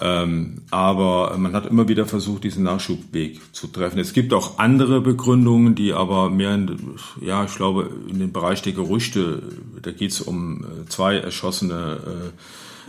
Ähm, 0.00 0.62
aber 0.70 1.36
man 1.38 1.54
hat 1.54 1.66
immer 1.66 1.88
wieder 1.88 2.06
versucht, 2.06 2.44
diesen 2.44 2.64
Nachschubweg 2.64 3.40
zu 3.52 3.66
treffen. 3.68 3.98
Es 3.98 4.12
gibt 4.12 4.34
auch 4.34 4.58
andere 4.58 5.00
Begründungen, 5.00 5.74
die 5.74 5.92
aber 5.92 6.28
mehr, 6.28 6.54
in, 6.54 6.96
ja, 7.20 7.44
ich 7.44 7.54
glaube, 7.54 7.90
in 8.08 8.18
den 8.18 8.32
Bereich 8.32 8.60
der 8.62 8.72
Gerüchte, 8.72 9.42
da 9.80 9.92
geht 9.92 10.10
es 10.10 10.20
um 10.20 10.64
äh, 10.64 10.88
zwei 10.88 11.16
erschossene 11.16 12.32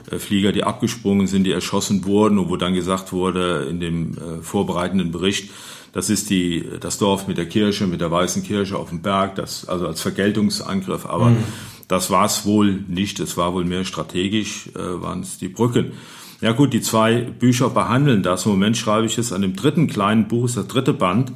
äh, 0.10 0.16
äh, 0.16 0.20
Flieger, 0.20 0.52
die 0.52 0.64
abgesprungen 0.64 1.28
sind, 1.28 1.44
die 1.44 1.52
erschossen 1.52 2.06
wurden 2.06 2.40
und 2.40 2.50
wo 2.50 2.58
dann 2.58 2.74
gesagt 2.74 3.14
wurde 3.14 3.68
in 3.70 3.80
dem 3.80 4.18
äh, 4.18 4.42
vorbereitenden 4.42 5.12
Bericht, 5.12 5.50
das 5.94 6.10
ist 6.10 6.30
die, 6.30 6.64
das 6.80 6.98
Dorf 6.98 7.28
mit 7.28 7.38
der 7.38 7.48
Kirche, 7.48 7.88
mit 7.88 8.02
der 8.02 8.12
weißen 8.12 8.44
Kirche 8.44 8.78
auf 8.78 8.90
dem 8.90 9.02
Berg, 9.02 9.36
das, 9.36 9.68
also 9.68 9.88
als 9.88 10.02
Vergeltungsangriff, 10.02 11.06
aber 11.06 11.32
mhm. 11.32 11.44
das 11.88 12.10
war 12.10 12.26
es 12.26 12.46
wohl 12.46 12.84
nicht. 12.88 13.20
Es 13.20 13.38
war 13.38 13.54
wohl 13.54 13.66
mehr 13.66 13.84
strategisch, 13.84 14.70
äh, 14.76 15.02
waren 15.02 15.22
es 15.22 15.38
die 15.38 15.48
Brücken. 15.48 15.94
Ja 16.40 16.52
gut, 16.52 16.74
die 16.74 16.82
zwei 16.82 17.22
Bücher 17.22 17.72
behandeln 17.72 18.22
das. 18.22 18.46
Im 18.46 18.52
Moment 18.52 18.78
schreibe 18.78 19.08
ich 19.08 19.18
es 19.18 19.34
an 19.34 19.42
dem 19.42 19.56
dritten 19.56 19.88
kleinen 19.88 20.28
Buch, 20.28 20.50
das 20.54 20.68
dritte 20.68 20.94
Band. 20.94 21.32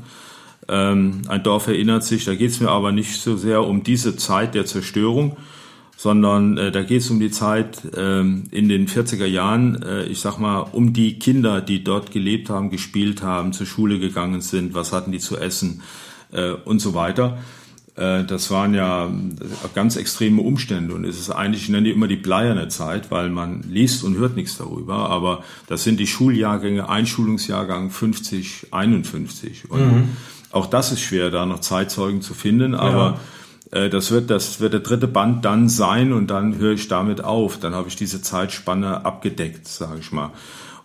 Ähm, 0.68 1.24
ein 1.28 1.42
Dorf 1.42 1.68
erinnert 1.68 2.04
sich. 2.04 2.26
Da 2.26 2.36
geht 2.36 2.52
es 2.52 2.60
mir 2.60 2.70
aber 2.70 2.92
nicht 2.92 3.20
so 3.20 3.36
sehr 3.36 3.66
um 3.66 3.82
diese 3.82 4.16
Zeit 4.16 4.54
der 4.54 4.68
Zerstörung, 4.68 5.38
sondern 5.98 6.58
äh, 6.58 6.72
da 6.72 6.84
geht 6.84 7.02
es 7.02 7.10
um 7.10 7.20
die 7.20 7.32
Zeit 7.32 7.82
ähm, 7.98 8.44
in 8.52 8.70
den 8.70 8.88
40er 8.88 9.26
Jahren, 9.26 9.82
äh, 9.82 10.04
ich 10.04 10.20
sag 10.20 10.38
mal, 10.38 10.60
um 10.60 10.94
die 10.94 11.18
Kinder, 11.18 11.62
die 11.62 11.84
dort 11.84 12.12
gelebt 12.12 12.52
haben, 12.52 12.70
gespielt 12.70 13.24
haben, 13.24 13.54
zur 13.54 13.66
Schule 13.66 13.98
gegangen 13.98 14.42
sind, 14.42 14.76
was 14.76 14.94
hatten 14.94 15.12
die 15.12 15.20
zu 15.20 15.36
essen 15.36 15.82
äh, 16.32 16.52
und 16.52 16.80
so 16.80 16.94
weiter. 16.94 17.40
Äh, 17.96 18.24
das 18.24 18.50
waren 18.52 18.74
ja 18.74 19.12
ganz 19.76 19.96
extreme 19.98 20.42
Umstände 20.42 20.94
und 20.94 21.04
es 21.04 21.20
ist 21.20 21.30
eigentlich, 21.30 21.64
ich 21.64 21.70
nenne 21.70 21.86
die 21.86 21.92
immer 21.92 22.08
die 22.08 22.16
bleierne 22.16 22.70
Zeit, 22.70 23.12
weil 23.12 23.30
man 23.30 23.64
liest 23.70 24.04
und 24.04 24.18
hört 24.18 24.36
nichts 24.36 24.58
darüber, 24.58 25.10
aber 25.10 25.44
das 25.68 25.84
sind 25.84 26.00
die 26.00 26.08
Schuljahrgänge, 26.08 26.88
Einschulungsjahrgang 26.88 27.90
50, 27.90 28.68
51 28.72 29.70
und 29.70 29.80
mhm. 29.80 30.10
auch 30.52 30.68
das 30.68 30.92
ist 30.92 31.02
schwer, 31.02 31.32
da 31.32 31.46
noch 31.46 31.60
Zeitzeugen 31.60 32.22
zu 32.22 32.34
finden, 32.34 32.76
aber 32.76 33.20
ja. 33.74 33.80
äh, 33.82 33.90
das 33.90 34.10
wird, 34.12 34.30
das 34.30 34.62
wird 34.62 34.72
der 34.72 34.80
dritte 34.80 35.08
Band 35.08 35.44
dann 35.44 35.68
sein 35.68 36.14
und 36.14 36.28
dann 36.28 36.58
höre 36.58 36.74
ich 36.74 36.88
damit 36.88 37.22
auf, 37.22 37.60
dann 37.60 37.76
habe 37.76 37.90
ich 37.90 37.98
diese 37.98 38.22
Zeitspanne 38.22 39.06
abgedeckt, 39.06 39.68
sage 39.68 40.00
ich 40.00 40.12
mal. 40.14 40.32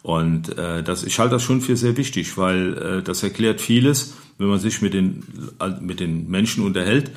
Und 0.02 0.56
äh, 0.56 0.84
das, 0.84 1.02
ich 1.02 1.18
halte 1.18 1.34
das 1.34 1.42
schon 1.42 1.60
für 1.60 1.76
sehr 1.76 1.96
wichtig, 1.96 2.38
weil 2.38 2.78
äh, 2.78 3.02
das 3.02 3.24
erklärt 3.24 3.60
vieles 3.60 4.14
wenn 4.38 4.48
man 4.48 4.58
sich 4.58 4.82
mit 4.82 4.94
den, 4.94 5.22
mit 5.80 6.00
den 6.00 6.28
Menschen 6.28 6.64
unterhält, 6.64 7.10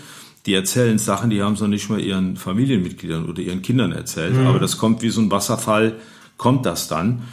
die 0.45 0.53
erzählen 0.53 0.97
Sachen, 0.97 1.30
die 1.30 1.41
haben 1.41 1.55
sie 1.55 1.67
nicht 1.67 1.89
mal 1.89 1.99
ihren 1.99 2.38
Familienmitgliedern 2.38 3.26
oder 3.26 3.41
ihren 3.41 3.61
Kindern 3.61 3.91
erzählt. 3.91 4.36
Mhm. 4.36 4.47
Aber 4.47 4.59
das 4.59 4.78
kommt 4.78 5.01
wie 5.01 5.09
so 5.09 5.22
ein 5.22 5.32
Wasserfall, 5.32 5.95
kommt 6.38 6.65
das 6.65 6.88
dann. 6.88 7.24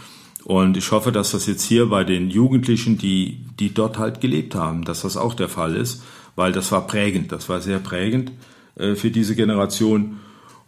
Und 0.44 0.76
ich 0.76 0.92
hoffe, 0.92 1.12
dass 1.12 1.32
das 1.32 1.46
jetzt 1.46 1.64
hier 1.64 1.86
bei 1.86 2.04
den 2.04 2.30
Jugendlichen, 2.30 2.98
die, 2.98 3.40
die 3.58 3.74
dort 3.74 3.98
halt 3.98 4.20
gelebt 4.20 4.54
haben, 4.54 4.84
dass 4.84 5.02
das 5.02 5.16
auch 5.16 5.34
der 5.34 5.48
Fall 5.48 5.74
ist, 5.74 6.02
weil 6.34 6.52
das 6.52 6.70
war 6.70 6.86
prägend, 6.86 7.32
das 7.32 7.48
war 7.48 7.60
sehr 7.60 7.78
prägend 7.78 8.32
äh, 8.76 8.94
für 8.94 9.10
diese 9.10 9.34
Generation. 9.34 10.18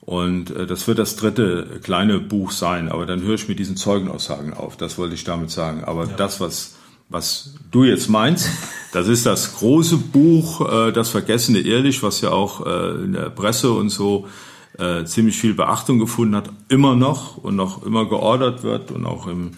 Und 0.01 0.51
äh, 0.51 0.67
das 0.67 0.89
wird 0.89 0.99
das 0.99 1.17
dritte 1.17 1.81
kleine 1.83 2.19
Buch 2.19 2.51
sein, 2.51 2.89
aber 2.89 3.05
dann 3.05 3.23
höre 3.23 3.35
ich 3.35 3.47
mit 3.47 3.59
diesen 3.59 3.77
Zeugenaussagen 3.77 4.55
auf. 4.55 4.77
Das 4.77 4.97
wollte 4.97 5.15
ich 5.15 5.25
damit 5.25 5.51
sagen. 5.51 5.85
Aber 5.85 6.07
ja. 6.07 6.17
das, 6.17 6.41
was 6.41 6.78
was 7.09 7.55
du 7.71 7.85
jetzt 7.85 8.09
meinst. 8.09 8.49
Das 8.93 9.09
ist 9.09 9.27
das 9.27 9.57
große 9.57 9.97
Buch, 9.99 10.69
äh, 10.69 10.93
Das 10.93 11.11
Vergessene 11.11 11.61
Ehrlich, 11.61 12.03
was 12.03 12.21
ja 12.21 12.31
auch 12.31 12.67
äh, 12.67 13.05
in 13.05 13.13
der 13.13 13.31
Presse 13.31 13.73
und 13.73 13.91
so 13.91 14.27
äh, 14.79 15.05
ziemlich 15.05 15.37
viel 15.37 15.55
Beachtung 15.55 15.99
gefunden 15.99 16.37
hat, 16.37 16.51
immer 16.69 16.95
noch 16.97 17.37
und 17.37 17.57
noch 17.57 17.85
immer 17.85 18.09
geordert 18.09 18.63
wird 18.63 18.91
und 18.91 19.07
auch 19.07 19.27
im, 19.27 19.53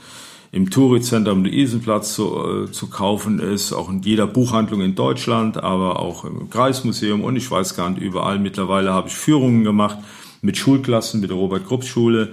im 0.51 0.71
Touri-Center 0.71 1.31
am 1.31 1.45
Luisenplatz 1.45 2.15
zu, 2.15 2.67
äh, 2.69 2.73
zu 2.73 2.89
kaufen 2.89 3.39
ist, 3.39 3.73
auch 3.73 3.91
in 3.91 4.03
jeder 4.03 4.27
Buchhandlung 4.27 4.81
in 4.81 4.95
Deutschland, 4.95 5.59
aber 5.63 6.01
auch 6.01 6.25
im 6.25 6.51
Kreismuseum 6.51 7.23
und 7.23 7.37
ich 7.37 7.51
weiß 7.51 7.77
gar 7.77 7.91
nicht 7.91 8.03
überall. 8.03 8.39
Mittlerweile 8.39 8.93
habe 8.93 9.09
ich 9.09 9.15
Führungen 9.15 9.63
gemacht 9.63 9.99
mit 10.43 10.57
Schulklassen, 10.57 11.21
mit 11.21 11.31
der 11.31 11.37
Robert-Krupp-Schule. 11.37 12.33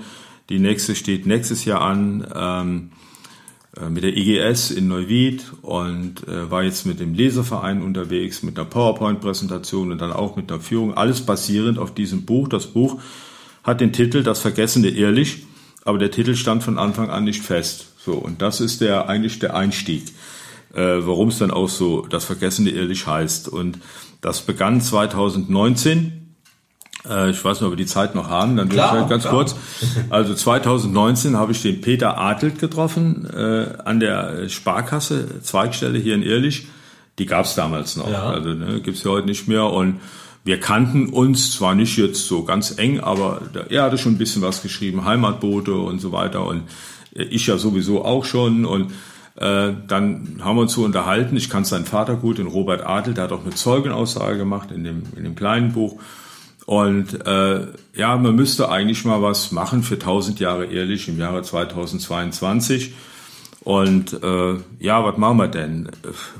Die 0.49 0.59
nächste 0.59 0.95
steht 0.95 1.25
nächstes 1.25 1.65
Jahr 1.65 1.81
an. 1.81 2.25
Ähm, 2.33 2.91
äh, 2.93 2.96
mit 3.89 4.03
der 4.03 4.15
IGS 4.15 4.71
in 4.71 4.87
Neuwied 4.87 5.45
und 5.61 6.27
äh, 6.27 6.49
war 6.49 6.63
jetzt 6.63 6.85
mit 6.85 6.99
dem 6.99 7.13
Leserverein 7.13 7.81
unterwegs, 7.81 8.43
mit 8.43 8.57
einer 8.57 8.67
PowerPoint-Präsentation 8.67 9.91
und 9.91 9.99
dann 9.99 10.11
auch 10.11 10.35
mit 10.35 10.51
einer 10.51 10.61
Führung. 10.61 10.95
Alles 10.95 11.21
basierend 11.21 11.77
auf 11.77 11.93
diesem 11.93 12.25
Buch. 12.25 12.47
Das 12.47 12.67
Buch 12.67 12.99
hat 13.63 13.81
den 13.81 13.93
Titel 13.93 14.23
Das 14.23 14.39
Vergessene 14.39 14.89
Ehrlich, 14.89 15.45
aber 15.83 15.97
der 15.97 16.11
Titel 16.11 16.35
stand 16.35 16.63
von 16.63 16.77
Anfang 16.77 17.09
an 17.09 17.23
nicht 17.23 17.43
fest. 17.43 17.87
So, 17.97 18.13
und 18.13 18.41
das 18.41 18.61
ist 18.61 18.81
der 18.81 19.09
eigentlich 19.09 19.39
der 19.39 19.55
Einstieg, 19.55 20.03
äh, 20.73 20.81
warum 20.81 21.29
es 21.29 21.37
dann 21.37 21.51
auch 21.51 21.69
so 21.69 22.05
Das 22.09 22.25
Vergessene 22.25 22.71
Ehrlich 22.71 23.05
heißt. 23.05 23.47
Und 23.47 23.79
das 24.21 24.41
begann 24.41 24.81
2019 24.81 26.26
Äh, 27.09 27.31
ich 27.31 27.43
weiß 27.43 27.59
nicht, 27.59 27.65
ob 27.65 27.73
wir 27.73 27.77
die 27.77 27.85
Zeit 27.85 28.15
noch 28.15 28.29
haben, 28.29 28.57
dann 28.57 28.69
klar, 28.69 28.91
vielleicht 28.91 29.09
ganz 29.09 29.23
klar. 29.23 29.33
kurz. 29.33 29.55
Also 30.09 30.33
2019 30.33 31.37
habe 31.37 31.51
ich 31.51 31.61
den 31.61 31.81
Peter 31.81 32.17
Adelt 32.17 32.59
getroffen 32.59 33.27
äh, 33.31 33.67
an 33.83 33.99
der 33.99 34.49
Sparkasse, 34.49 35.41
Zweigstelle 35.41 35.99
hier 35.99 36.15
in 36.15 36.23
Ehrlich. 36.23 36.67
Die 37.19 37.25
gab 37.25 37.45
es 37.45 37.55
damals 37.55 37.95
noch, 37.95 38.09
ja. 38.09 38.29
also 38.29 38.49
ne, 38.49 38.79
gibt 38.81 38.97
es 38.97 39.03
ja 39.03 39.11
heute 39.11 39.27
nicht 39.27 39.47
mehr. 39.47 39.65
Und 39.65 39.99
wir 40.43 40.59
kannten 40.59 41.09
uns 41.09 41.51
zwar 41.51 41.75
nicht 41.75 41.97
jetzt 41.97 42.25
so 42.25 42.43
ganz 42.43 42.77
eng, 42.77 42.99
aber 42.99 43.41
er 43.69 43.83
hatte 43.83 43.97
schon 43.97 44.13
ein 44.13 44.17
bisschen 44.17 44.41
was 44.41 44.61
geschrieben, 44.61 45.03
Heimatboote 45.03 45.73
und 45.73 45.99
so 45.99 46.11
weiter. 46.11 46.45
Und 46.45 46.63
ich 47.11 47.47
ja 47.47 47.57
sowieso 47.57 48.05
auch 48.05 48.23
schon. 48.23 48.65
Und 48.65 48.91
äh, 49.35 49.73
dann 49.87 50.39
haben 50.41 50.55
wir 50.55 50.61
uns 50.61 50.73
so 50.73 50.83
unterhalten. 50.83 51.35
Ich 51.35 51.49
kannte 51.49 51.69
seinen 51.69 51.85
Vater 51.85 52.15
gut, 52.15 52.37
den 52.37 52.47
Robert 52.47 52.85
Adel, 52.85 53.13
der 53.13 53.25
hat 53.25 53.31
auch 53.31 53.43
eine 53.43 53.53
Zeugenaussage 53.53 54.37
gemacht 54.37 54.71
in 54.71 54.83
dem, 54.83 55.03
in 55.15 55.23
dem 55.23 55.35
kleinen 55.35 55.73
Buch. 55.73 55.99
Und 56.67 57.25
äh, 57.25 57.65
ja, 57.95 58.17
man 58.17 58.35
müsste 58.35 58.67
eigentlich 58.67 59.05
mal 59.05 59.21
was 59.21 59.53
machen 59.53 59.83
für 59.83 59.93
1000 59.93 60.41
Jahre 60.41 60.65
ehrlich 60.65 61.07
im 61.07 61.17
Jahre 61.17 61.41
2022. 61.41 62.93
Und 63.61 64.21
äh, 64.21 64.55
ja, 64.79 65.01
was 65.01 65.17
machen 65.17 65.37
wir 65.37 65.47
denn? 65.47 65.89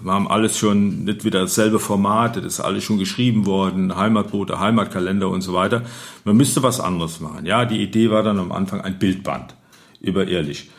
Wir 0.03 0.11
haben 0.11 0.27
alles 0.27 0.57
schon 0.57 1.05
nicht 1.05 1.23
wieder 1.23 1.39
dasselbe 1.39 1.79
Format, 1.79 2.35
das 2.35 2.43
ist 2.43 2.59
alles 2.59 2.83
schon 2.83 2.99
geschrieben 2.99 3.45
worden, 3.45 3.95
Heimatboote, 3.95 4.59
Heimatkalender 4.59 5.29
und 5.29 5.41
so 5.43 5.53
weiter. 5.53 5.83
Man 6.25 6.35
müsste 6.35 6.61
was 6.61 6.81
anderes 6.81 7.21
machen. 7.21 7.45
Ja, 7.45 7.63
die 7.63 7.81
Idee 7.81 8.11
war 8.11 8.21
dann 8.21 8.37
am 8.37 8.51
Anfang 8.51 8.81
ein 8.81 8.99
Bildband 8.99 9.55
über 10.01 10.27
ehrlich. 10.27 10.69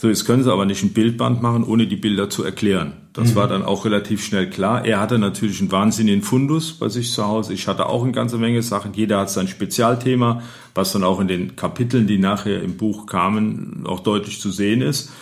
So, 0.00 0.08
jetzt 0.08 0.24
können 0.24 0.42
sie 0.42 0.50
aber 0.50 0.64
nicht 0.64 0.82
ein 0.82 0.94
Bildband 0.94 1.42
machen, 1.42 1.62
ohne 1.62 1.86
die 1.86 1.96
Bilder 1.96 2.30
zu 2.30 2.42
erklären. 2.42 2.94
Das 3.12 3.32
mhm. 3.32 3.34
war 3.34 3.48
dann 3.48 3.62
auch 3.62 3.84
relativ 3.84 4.24
schnell 4.24 4.48
klar. 4.48 4.86
Er 4.86 4.98
hatte 4.98 5.18
natürlich 5.18 5.60
einen 5.60 5.70
wahnsinnigen 5.70 6.22
Fundus 6.22 6.72
bei 6.72 6.88
sich 6.88 7.12
zu 7.12 7.26
Hause. 7.26 7.52
Ich 7.52 7.68
hatte 7.68 7.84
auch 7.84 8.02
eine 8.02 8.12
ganze 8.12 8.38
Menge 8.38 8.62
Sachen. 8.62 8.94
Jeder 8.94 9.18
hat 9.18 9.28
sein 9.28 9.46
Spezialthema, 9.46 10.40
was 10.74 10.92
dann 10.92 11.04
auch 11.04 11.20
in 11.20 11.28
den 11.28 11.54
Kapiteln, 11.54 12.06
die 12.06 12.16
nachher 12.16 12.62
im 12.62 12.78
Buch 12.78 13.04
kamen, 13.04 13.84
auch 13.86 14.00
deutlich 14.00 14.40
zu 14.40 14.50
sehen 14.50 14.80
ist. 14.80 15.12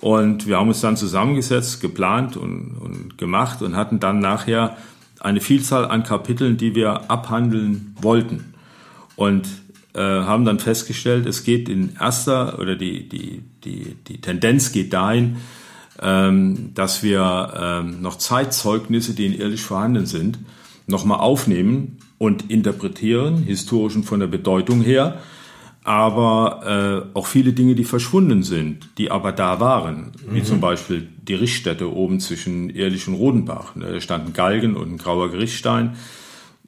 Und 0.00 0.46
wir 0.46 0.56
haben 0.56 0.68
uns 0.68 0.80
dann 0.80 0.96
zusammengesetzt, 0.96 1.82
geplant 1.82 2.38
und, 2.38 2.74
und 2.80 3.18
gemacht 3.18 3.60
und 3.60 3.76
hatten 3.76 4.00
dann 4.00 4.20
nachher 4.20 4.78
eine 5.20 5.42
Vielzahl 5.42 5.84
an 5.84 6.04
Kapiteln, 6.04 6.56
die 6.56 6.74
wir 6.74 7.10
abhandeln 7.10 7.94
wollten. 8.00 8.54
Und 9.14 9.46
äh, 9.96 10.00
haben 10.00 10.44
dann 10.44 10.58
festgestellt, 10.58 11.26
es 11.26 11.42
geht 11.42 11.68
in 11.68 11.96
erster 11.98 12.58
oder 12.58 12.76
die, 12.76 13.08
die, 13.08 13.42
die, 13.64 13.96
die 14.06 14.20
Tendenz 14.20 14.70
geht 14.70 14.92
dahin, 14.92 15.36
ähm, 16.02 16.72
dass 16.74 17.02
wir 17.02 17.52
ähm, 17.58 18.02
noch 18.02 18.18
Zeitzeugnisse, 18.18 19.14
die 19.14 19.26
in 19.26 19.40
Ehrlich 19.40 19.62
vorhanden 19.62 20.04
sind, 20.04 20.38
nochmal 20.86 21.20
aufnehmen 21.20 21.96
und 22.18 22.50
interpretieren, 22.50 23.42
historisch 23.42 23.96
und 23.96 24.04
von 24.04 24.20
der 24.20 24.26
Bedeutung 24.26 24.82
her, 24.82 25.20
aber 25.82 27.06
äh, 27.14 27.16
auch 27.16 27.26
viele 27.26 27.52
Dinge, 27.52 27.74
die 27.74 27.84
verschwunden 27.84 28.42
sind, 28.42 28.90
die 28.98 29.10
aber 29.10 29.32
da 29.32 29.60
waren, 29.60 30.12
mhm. 30.28 30.34
wie 30.34 30.42
zum 30.42 30.60
Beispiel 30.60 31.08
die 31.22 31.34
Richtstätte 31.34 31.90
oben 31.90 32.20
zwischen 32.20 32.70
Ehrlich 32.70 33.08
und 33.08 33.14
Rodenbach. 33.14 33.72
Da 33.76 34.00
standen 34.00 34.32
Galgen 34.32 34.76
und 34.76 34.92
ein 34.92 34.98
grauer 34.98 35.30
Gerichtsstein 35.30 35.96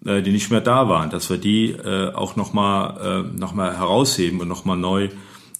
äh, 0.04 0.22
die 0.22 0.32
nicht 0.32 0.50
mehr 0.50 0.60
da 0.60 0.88
waren, 0.88 1.10
dass 1.10 1.30
wir 1.30 1.38
die 1.38 1.70
äh, 1.70 2.12
auch 2.12 2.36
nochmal 2.36 3.24
äh, 3.26 3.38
noch 3.38 3.54
mal 3.54 3.76
herausheben 3.76 4.40
und 4.40 4.48
nochmal 4.48 4.76
neu 4.76 5.08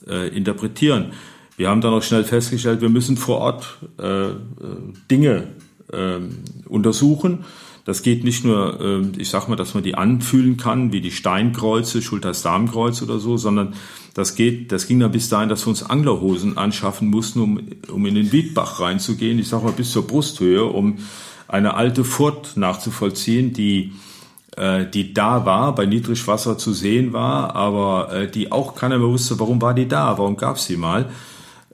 äh, 0.07 0.28
interpretieren. 0.28 1.12
Wir 1.57 1.68
haben 1.68 1.80
dann 1.80 1.93
auch 1.93 2.03
schnell 2.03 2.24
festgestellt, 2.24 2.80
wir 2.80 2.89
müssen 2.89 3.16
vor 3.16 3.39
Ort 3.39 3.78
äh, 3.99 4.28
äh 4.28 4.36
Dinge 5.11 5.49
äh, 5.93 6.18
untersuchen. 6.68 7.45
Das 7.84 8.03
geht 8.03 8.22
nicht 8.22 8.45
nur, 8.45 8.80
äh, 8.80 9.20
ich 9.20 9.30
sag 9.30 9.49
mal, 9.49 9.57
dass 9.57 9.74
man 9.74 9.82
die 9.82 9.95
anfühlen 9.95 10.57
kann, 10.57 10.93
wie 10.93 11.01
die 11.01 11.11
Steinkreuze, 11.11 12.03
Schultersdarmkreuz 12.03 13.03
oder 13.03 13.18
so, 13.18 13.39
sondern 13.39 13.74
das 14.14 14.34
geht, 14.34 14.72
das 14.72 14.86
ging 14.86 15.01
dann 15.01 15.11
bis 15.11 15.28
dahin, 15.28 15.49
dass 15.49 15.64
wir 15.64 15.70
uns 15.70 15.82
Anglerhosen 15.82 16.59
anschaffen 16.59 17.09
mussten, 17.09 17.41
um, 17.41 17.61
um 17.91 18.07
in 18.07 18.14
den 18.14 18.30
Wiedbach 18.30 18.78
reinzugehen. 18.78 19.39
Ich 19.39 19.49
sag 19.49 19.62
mal 19.62 19.72
bis 19.72 19.91
zur 19.91 20.07
Brusthöhe, 20.07 20.64
um 20.64 20.99
eine 21.49 21.74
alte 21.74 22.05
Furt 22.05 22.57
nachzuvollziehen, 22.57 23.53
die 23.53 23.93
äh, 24.59 24.87
die 24.91 25.15
da 25.15 25.47
war, 25.47 25.75
bei 25.75 25.87
Niedrigwasser 25.87 26.59
zu 26.59 26.73
sehen 26.73 27.13
war, 27.13 27.55
aber 27.55 28.13
äh, 28.13 28.31
die 28.31 28.51
auch 28.53 28.75
keiner 28.75 28.99
mehr 28.99 29.09
wusste, 29.09 29.39
warum 29.39 29.63
war 29.63 29.75
die 29.75 29.89
da, 29.89 30.19
warum 30.19 30.37
gab 30.37 30.57
es 30.57 30.67
sie 30.67 30.77
mal. 30.77 31.07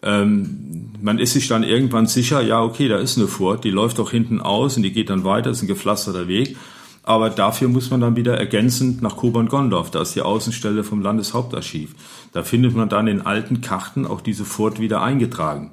Ähm, 0.02 0.90
man 1.00 1.18
ist 1.18 1.32
sich 1.32 1.48
dann 1.48 1.64
irgendwann 1.64 2.06
sicher, 2.06 2.42
ja, 2.42 2.62
okay, 2.62 2.88
da 2.88 2.98
ist 2.98 3.16
eine 3.16 3.26
Furt, 3.26 3.64
die 3.64 3.70
läuft 3.70 3.98
doch 3.98 4.10
hinten 4.10 4.40
aus 4.40 4.76
und 4.76 4.82
die 4.82 4.92
geht 4.92 5.10
dann 5.10 5.24
weiter, 5.24 5.50
ist 5.50 5.62
ein 5.62 5.68
gepflasterter 5.68 6.28
Weg. 6.28 6.56
Aber 7.02 7.28
dafür 7.28 7.68
muss 7.68 7.90
man 7.90 8.00
dann 8.00 8.16
wieder 8.16 8.38
ergänzend 8.38 9.02
nach 9.02 9.16
Kobern-Gondorf, 9.16 9.90
da 9.90 10.02
ist 10.02 10.14
die 10.14 10.22
Außenstelle 10.22 10.84
vom 10.84 11.02
Landeshauptarchiv. 11.02 11.94
Da 12.32 12.42
findet 12.42 12.74
man 12.74 12.88
dann 12.88 13.06
in 13.06 13.22
alten 13.22 13.60
Karten 13.60 14.06
auch 14.06 14.20
diese 14.20 14.44
Furt 14.44 14.80
wieder 14.80 15.02
eingetragen 15.02 15.70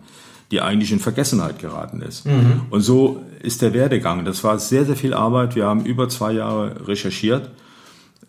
die 0.51 0.61
eigentlich 0.61 0.91
in 0.91 0.99
Vergessenheit 0.99 1.59
geraten 1.59 2.01
ist. 2.01 2.25
Mhm. 2.25 2.63
Und 2.69 2.81
so 2.81 3.23
ist 3.41 3.61
der 3.61 3.73
Werdegang. 3.73 4.25
Das 4.25 4.43
war 4.43 4.59
sehr, 4.59 4.85
sehr 4.85 4.97
viel 4.97 5.13
Arbeit. 5.13 5.55
Wir 5.55 5.65
haben 5.65 5.85
über 5.85 6.09
zwei 6.09 6.33
Jahre 6.33 6.87
recherchiert, 6.87 7.49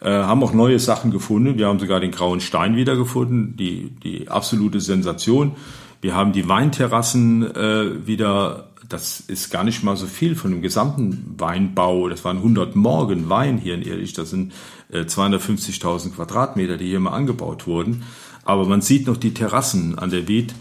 äh, 0.00 0.10
haben 0.10 0.42
auch 0.42 0.52
neue 0.52 0.78
Sachen 0.78 1.10
gefunden. 1.10 1.58
Wir 1.58 1.66
haben 1.66 1.80
sogar 1.80 2.00
den 2.00 2.12
grauen 2.12 2.40
Stein 2.40 2.76
wiedergefunden, 2.76 3.56
die, 3.56 3.90
die 4.02 4.28
absolute 4.28 4.80
Sensation. 4.80 5.52
Wir 6.00 6.14
haben 6.14 6.32
die 6.32 6.48
Weinterrassen 6.48 7.44
äh, 7.54 8.06
wieder, 8.06 8.68
das 8.88 9.20
ist 9.20 9.50
gar 9.50 9.64
nicht 9.64 9.82
mal 9.82 9.96
so 9.96 10.06
viel 10.06 10.36
von 10.36 10.52
dem 10.52 10.62
gesamten 10.62 11.34
Weinbau. 11.38 12.08
Das 12.08 12.24
waren 12.24 12.38
100 12.38 12.76
Morgen 12.76 13.28
Wein 13.28 13.58
hier 13.58 13.74
in 13.74 13.82
Ehrlich. 13.82 14.12
Das 14.12 14.30
sind 14.30 14.52
äh, 14.92 15.00
250.000 15.00 16.14
Quadratmeter, 16.14 16.76
die 16.76 16.86
hier 16.86 17.00
mal 17.00 17.10
angebaut 17.10 17.66
wurden. 17.66 18.04
Aber 18.44 18.66
man 18.66 18.80
sieht 18.80 19.06
noch 19.06 19.16
die 19.16 19.34
Terrassen 19.34 19.98
an 19.98 20.10
der 20.10 20.26
Wied 20.28 20.54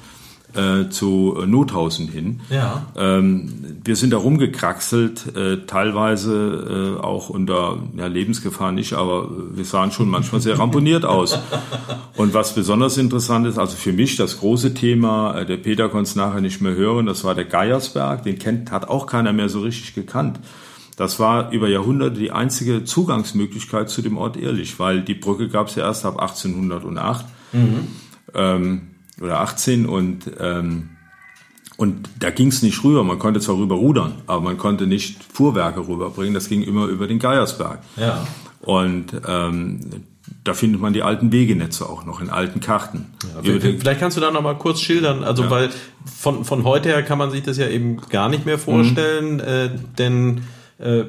äh, 0.56 0.90
zu 0.90 1.38
Nothausen 1.46 2.08
hin. 2.08 2.42
Ja. 2.50 2.86
Ähm, 2.96 3.80
wir 3.84 3.96
sind 3.96 4.12
da 4.12 4.18
rumgekraxelt, 4.18 5.36
äh, 5.36 5.66
teilweise 5.66 6.98
äh, 7.00 7.02
auch 7.02 7.30
unter 7.30 7.80
ja, 7.98 8.08
Lebensgefahr 8.08 8.72
nicht, 8.72 8.94
aber 8.94 9.30
wir 9.56 9.66
sahen 9.66 9.92
schon 9.92 10.10
manchmal 10.10 10.42
sehr 10.42 10.60
ramponiert 10.60 11.06
aus. 11.06 11.40
Und 12.16 12.34
was 12.34 12.54
besonders 12.54 12.98
interessant 12.98 13.48
ist, 13.48 13.58
also 13.58 13.76
für 13.76 13.94
mich 13.94 14.16
das 14.18 14.40
große 14.40 14.74
Thema, 14.74 15.40
äh, 15.40 15.46
der 15.46 15.58
Peter 15.58 15.90
konnte 15.90 16.10
es 16.10 16.16
nachher 16.16 16.42
nicht 16.42 16.62
mehr 16.62 16.76
hören, 16.76 17.06
das 17.06 17.24
war 17.24 17.36
der 17.36 17.46
Geiersberg, 17.46 18.24
den 18.24 18.38
kennt, 18.38 18.72
hat 18.72 18.88
auch 18.88 19.08
keiner 19.08 19.34
mehr 19.34 19.50
so 19.50 19.62
richtig 19.62 19.96
gekannt. 19.96 20.40
Das 20.98 21.20
war 21.20 21.52
über 21.52 21.68
Jahrhunderte 21.68 22.20
die 22.20 22.32
einzige 22.32 22.84
Zugangsmöglichkeit 22.84 23.90
zu 23.90 24.02
dem 24.02 24.18
Ort 24.18 24.38
Ehrlich, 24.38 24.78
weil 24.80 25.02
die 25.02 25.16
Brücke 25.16 25.48
gab 25.48 25.68
es 25.68 25.76
ja 25.76 25.86
erst 25.86 26.06
ab 26.06 26.22
1808. 26.22 27.26
Mhm. 27.54 27.88
Ähm, 28.36 28.82
oder 29.22 29.40
18 29.42 29.86
und 29.86 30.32
ähm, 30.40 30.90
und 31.78 32.10
da 32.20 32.30
ging 32.30 32.50
es 32.50 32.62
nicht 32.62 32.84
rüber. 32.84 33.04
Man 33.04 33.18
konnte 33.18 33.40
zwar 33.40 33.58
rüber 33.58 33.74
rudern, 33.74 34.22
aber 34.28 34.42
man 34.42 34.58
konnte 34.58 34.86
nicht 34.86 35.24
Fuhrwerke 35.24 35.88
rüberbringen. 35.88 36.36
Das 36.36 36.48
ging 36.48 36.62
immer 36.62 36.86
über 36.86 37.08
den 37.08 37.18
Geiersberg. 37.18 37.80
Ja. 37.98 38.28
Und 38.60 39.14
ähm, 39.28 39.80
da 40.44 40.54
findet 40.54 40.80
man 40.80 40.94
die 40.94 41.02
alten 41.02 41.32
Wegenetze 41.32 41.88
auch 41.88 42.06
noch 42.06 42.22
in 42.22 42.30
alten 42.30 42.60
Karten. 42.60 43.08
Ja, 43.44 43.60
vielleicht 43.60 44.00
kannst 44.00 44.16
du 44.16 44.22
da 44.22 44.30
noch 44.30 44.44
mal 44.44 44.56
kurz 44.58 44.80
schildern, 44.80 45.24
also 45.24 45.44
ja. 45.44 45.50
weil 45.50 45.70
von, 46.06 46.46
von 46.46 46.64
heute 46.64 46.90
her 46.90 47.04
kann 47.04 47.18
man 47.18 47.32
sich 47.32 47.44
das 47.44 47.58
ja 47.58 47.68
eben 47.68 47.98
gar 48.10 48.30
nicht 48.30 48.46
mehr 48.46 48.60
vorstellen, 48.60 49.36
mhm. 49.36 49.40
äh, 49.40 49.70
denn 49.98 50.42
äh, 50.82 51.06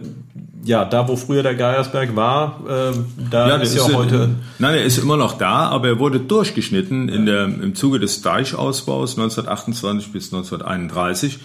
ja, 0.64 0.85
da 0.85 1.09
wo 1.09 1.16
früher 1.16 1.43
der 1.43 1.55
Geiersberg 1.55 2.14
war, 2.14 2.61
äh, 2.68 2.97
da 3.31 3.49
ja, 3.49 3.57
ist 3.57 3.75
ja 3.75 3.87
ist, 3.87 3.95
heute. 3.95 4.31
Nein, 4.59 4.75
er 4.75 4.85
ist 4.85 4.99
immer 4.99 5.16
noch 5.16 5.37
da, 5.37 5.68
aber 5.68 5.89
er 5.89 5.99
wurde 5.99 6.20
durchgeschnitten 6.20 7.09
in 7.09 7.27
der, 7.27 7.45
im 7.47 7.75
Zuge 7.75 7.99
des 7.99 8.23
Deichausbaus 8.23 9.18
1928 9.18 10.12
bis 10.12 10.33
1931. 10.33 11.41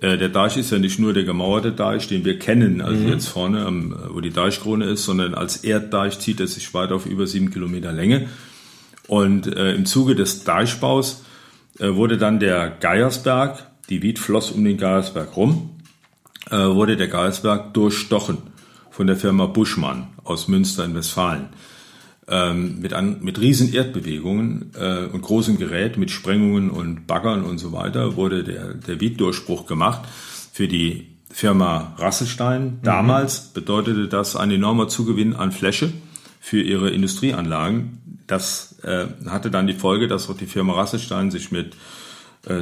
Äh, 0.00 0.18
der 0.18 0.28
Deich 0.28 0.56
ist 0.56 0.70
ja 0.70 0.78
nicht 0.78 1.00
nur 1.00 1.12
der 1.12 1.24
gemauerte 1.24 1.72
Deich, 1.72 2.06
den 2.06 2.24
wir 2.24 2.38
kennen, 2.38 2.80
also 2.80 3.02
mhm. 3.02 3.08
jetzt 3.08 3.28
vorne, 3.28 3.66
am, 3.66 3.96
wo 4.10 4.20
die 4.20 4.30
Deichkrone 4.30 4.84
ist, 4.84 5.04
sondern 5.04 5.34
als 5.34 5.58
Erddeich 5.58 6.20
zieht 6.20 6.38
er 6.38 6.46
sich 6.46 6.72
weiter 6.74 6.94
auf 6.94 7.06
über 7.06 7.26
sieben 7.26 7.50
Kilometer 7.50 7.92
Länge. 7.92 8.28
Und 9.08 9.48
äh, 9.48 9.72
im 9.72 9.84
Zuge 9.84 10.14
des 10.14 10.44
Deichbaus 10.44 11.24
äh, 11.80 11.94
wurde 11.94 12.18
dann 12.18 12.38
der 12.38 12.70
Geiersberg, 12.70 13.66
die 13.90 14.00
Wied 14.00 14.18
floss 14.18 14.50
um 14.50 14.64
den 14.64 14.78
Geiersberg 14.78 15.36
rum 15.36 15.73
äh, 16.50 16.56
wurde 16.56 16.96
der 16.96 17.08
Geisberg 17.08 17.74
durchstochen 17.74 18.38
von 18.90 19.06
der 19.06 19.16
Firma 19.16 19.46
Buschmann 19.46 20.08
aus 20.22 20.48
Münster 20.48 20.84
in 20.84 20.94
Westfalen. 20.94 21.48
Ähm, 22.26 22.80
mit, 22.80 22.94
an, 22.94 23.18
mit 23.20 23.38
riesen 23.38 23.72
Erdbewegungen 23.72 24.72
äh, 24.78 25.06
und 25.12 25.20
großem 25.20 25.58
Gerät, 25.58 25.98
mit 25.98 26.10
Sprengungen 26.10 26.70
und 26.70 27.06
Baggern 27.06 27.44
und 27.44 27.58
so 27.58 27.72
weiter, 27.72 28.16
wurde 28.16 28.44
der, 28.44 28.74
der 28.74 29.00
Wieddurchbruch 29.00 29.66
gemacht. 29.66 30.08
Für 30.52 30.66
die 30.66 31.08
Firma 31.30 31.94
Rasselstein 31.98 32.64
mhm. 32.64 32.78
damals 32.82 33.52
bedeutete 33.52 34.08
das 34.08 34.36
ein 34.36 34.50
enormer 34.50 34.88
Zugewinn 34.88 35.34
an 35.34 35.52
Fläche 35.52 35.92
für 36.40 36.62
ihre 36.62 36.90
Industrieanlagen. 36.90 38.22
Das 38.26 38.76
äh, 38.82 39.06
hatte 39.26 39.50
dann 39.50 39.66
die 39.66 39.74
Folge, 39.74 40.08
dass 40.08 40.30
auch 40.30 40.36
die 40.36 40.46
Firma 40.46 40.74
Rasselstein 40.74 41.30
sich 41.30 41.50
mit 41.50 41.74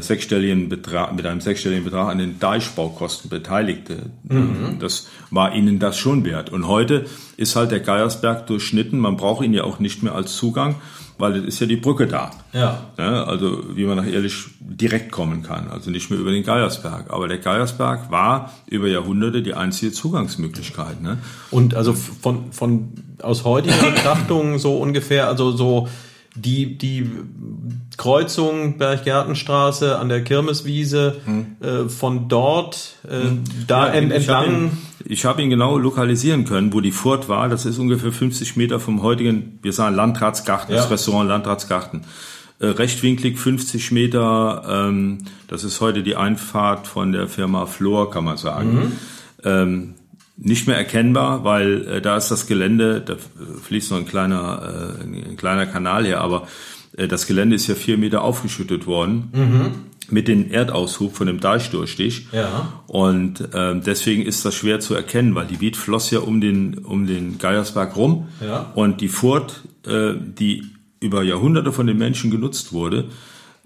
sechsstelligen 0.01 0.69
Betrag, 0.69 1.15
mit 1.15 1.27
einem 1.27 1.41
sechsstelligen 1.41 1.85
Betrag 1.85 2.09
an 2.09 2.19
den 2.19 2.39
Deichbaukosten 2.39 3.29
beteiligte. 3.29 4.11
Mhm. 4.23 4.79
Das 4.79 5.09
war 5.31 5.55
ihnen 5.55 5.79
das 5.79 5.99
schon 5.99 6.25
wert. 6.25 6.51
Und 6.51 6.69
heute 6.69 7.07
ist 7.37 7.57
halt 7.57 7.73
der 7.73 7.81
Geiersberg 7.81 8.47
durchschnitten. 8.47 8.99
Man 8.99 9.17
braucht 9.17 9.45
ihn 9.45 9.53
ja 9.53 9.65
auch 9.65 9.81
nicht 9.81 10.05
mehr 10.05 10.15
als 10.15 10.37
Zugang, 10.37 10.77
weil 11.19 11.37
es 11.37 11.45
ist 11.47 11.61
ja 11.61 11.67
die 11.67 11.77
Brücke 11.77 12.07
da. 12.07 12.31
Ja. 12.53 12.85
ja. 12.97 13.25
Also 13.25 13.77
wie 13.77 13.85
man 13.85 13.97
nach 13.97 14.07
Ehrlich 14.07 14.45
direkt 14.61 15.11
kommen 15.11 15.43
kann. 15.43 15.69
Also 15.69 15.91
nicht 15.91 16.11
mehr 16.11 16.19
über 16.19 16.31
den 16.31 16.45
Geiersberg. 16.45 17.11
Aber 17.11 17.27
der 17.27 17.39
Geiersberg 17.39 18.11
war 18.11 18.53
über 18.67 18.87
Jahrhunderte 18.87 19.43
die 19.43 19.55
einzige 19.55 19.91
Zugangsmöglichkeit. 19.91 21.03
Ne? 21.03 21.19
Und 21.51 21.75
also 21.75 21.93
von, 21.93 22.53
von 22.53 22.93
aus 23.21 23.45
heutiger 23.45 23.91
Betrachtung 23.91 24.59
so 24.59 24.77
ungefähr, 24.77 25.27
also 25.27 25.51
so 25.51 25.89
die, 26.35 26.79
die 26.79 27.11
Kreuzung 27.99 28.79
Berggärtenstraße 28.79 29.99
an 29.99 30.09
der 30.09 30.25
Kirmeswiese, 30.25 31.17
hm. 31.25 31.57
äh, 31.61 31.89
von 31.89 32.29
dort 32.29 32.97
äh, 33.09 33.23
hm. 33.23 33.45
da 33.67 33.89
ja, 33.89 33.93
ent, 33.93 34.13
entlang. 34.13 34.73
Ich 35.05 35.25
habe 35.25 35.41
ihn, 35.41 35.41
hab 35.41 35.41
ihn, 35.41 35.51
genau 35.51 35.77
lokalisieren 35.77 36.45
können, 36.45 36.73
wo 36.73 36.81
die 36.81 36.93
Furt 36.93 37.29
war. 37.29 37.49
Das 37.49 37.67
ist 37.67 37.79
ungefähr 37.79 38.13
50 38.13 38.57
Meter 38.57 38.81
vom 38.81 39.03
heutigen, 39.03 39.59
wir 39.63 39.73
sagen 39.73 39.95
Landratsgarten, 39.95 40.75
ja. 40.75 40.81
das 40.81 40.91
Restaurant 40.91 41.29
Landratsgarten. 41.29 42.05
Äh, 42.61 42.67
rechtwinklig 42.67 43.39
50 43.39 43.91
Meter, 43.91 44.63
ähm, 44.69 45.19
das 45.49 45.65
ist 45.65 45.81
heute 45.81 46.03
die 46.03 46.17
Einfahrt 46.17 46.87
von 46.87 47.13
der 47.13 47.29
Firma 47.29 47.67
Flor, 47.67 48.11
kann 48.11 48.25
man 48.25 48.39
sagen. 48.39 48.75
Mhm. 48.75 48.93
Ähm, 49.45 49.95
nicht 50.37 50.67
mehr 50.67 50.77
erkennbar, 50.77 51.45
weil 51.45 51.87
äh, 51.87 52.01
da 52.01 52.17
ist 52.17 52.31
das 52.31 52.47
Gelände, 52.47 53.01
da 53.01 53.17
fließt 53.63 53.91
noch 53.91 53.99
ein 53.99 54.07
kleiner, 54.07 54.99
äh, 55.01 55.05
ein 55.05 55.37
kleiner 55.37 55.67
Kanal 55.67 56.05
her, 56.05 56.21
aber 56.21 56.49
äh, 56.97 57.09
das 57.09 57.27
Gelände 57.27 57.57
ist 57.57 57.67
ja 57.67 57.75
vier 57.75 57.99
Meter 57.99 58.23
aufgeschüttet 58.23 58.87
worden. 58.87 59.31
Mhm. 59.33 59.71
Mit 60.11 60.29
dem 60.29 60.51
Erdaushub 60.51 61.15
von 61.15 61.29
dem 61.29 61.39
Deichdurchstich. 61.41 62.27
Ja. 62.33 62.83
Und 62.87 63.49
ähm, 63.55 63.83
deswegen 63.87 64.23
ist 64.23 64.45
das 64.45 64.55
schwer 64.55 64.81
zu 64.81 64.95
erkennen, 64.95 65.35
weil 65.35 65.47
die 65.47 65.61
Wied 65.61 65.77
floss 65.77 66.11
ja 66.11 66.19
um 66.19 66.41
den, 66.41 66.79
um 66.79 67.07
den 67.07 67.39
Geiersberg 67.39 67.97
rum. 67.97 68.29
Ja. 68.45 68.73
Und 68.75 69.01
die 69.01 69.09
Furt, 69.09 69.63
äh, 69.87 70.15
die 70.19 70.65
über 71.01 71.23
Jahrhunderte 71.23 71.73
von 71.73 71.87
den 71.87 71.99
Menschen 71.99 72.31
genutzt 72.31 72.73
wurde, 72.73 73.07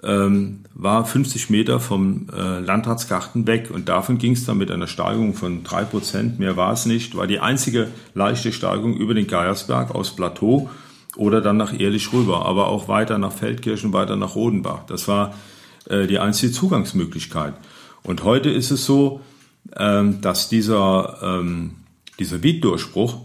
ähm, 0.02 0.60
war 0.74 1.04
50 1.04 1.50
Meter 1.50 1.80
vom 1.80 2.28
äh, 2.32 2.60
Landratsgarten 2.60 3.46
weg 3.46 3.70
und 3.72 3.88
davon 3.88 4.18
ging 4.18 4.32
es 4.32 4.44
dann 4.44 4.58
mit 4.58 4.70
einer 4.70 4.86
Steigung 4.86 5.34
von 5.34 5.64
drei 5.64 5.84
Prozent, 5.84 6.38
mehr 6.38 6.56
war 6.56 6.72
es 6.72 6.86
nicht, 6.86 7.16
war 7.16 7.26
die 7.26 7.40
einzige 7.40 7.88
leichte 8.14 8.52
Steigung 8.52 8.94
über 8.94 9.14
den 9.14 9.26
Geiersberg 9.26 9.94
aus 9.94 10.14
Plateau 10.14 10.68
oder 11.16 11.40
dann 11.40 11.56
nach 11.56 11.78
Ehrlich 11.78 12.12
rüber, 12.12 12.44
aber 12.44 12.68
auch 12.68 12.88
weiter 12.88 13.18
nach 13.18 13.32
Feldkirchen, 13.32 13.92
weiter 13.92 14.16
nach 14.16 14.34
Rodenbach. 14.34 14.84
Das 14.86 15.08
war 15.08 15.34
äh, 15.88 16.06
die 16.06 16.18
einzige 16.18 16.52
Zugangsmöglichkeit. 16.52 17.54
Und 18.02 18.22
heute 18.22 18.50
ist 18.50 18.70
es 18.70 18.84
so, 18.84 19.20
ähm, 19.76 20.20
dass 20.20 20.48
dieser, 20.48 21.18
ähm, 21.22 21.72
dieser 22.18 22.42
Wieddurchbruch, 22.42 23.16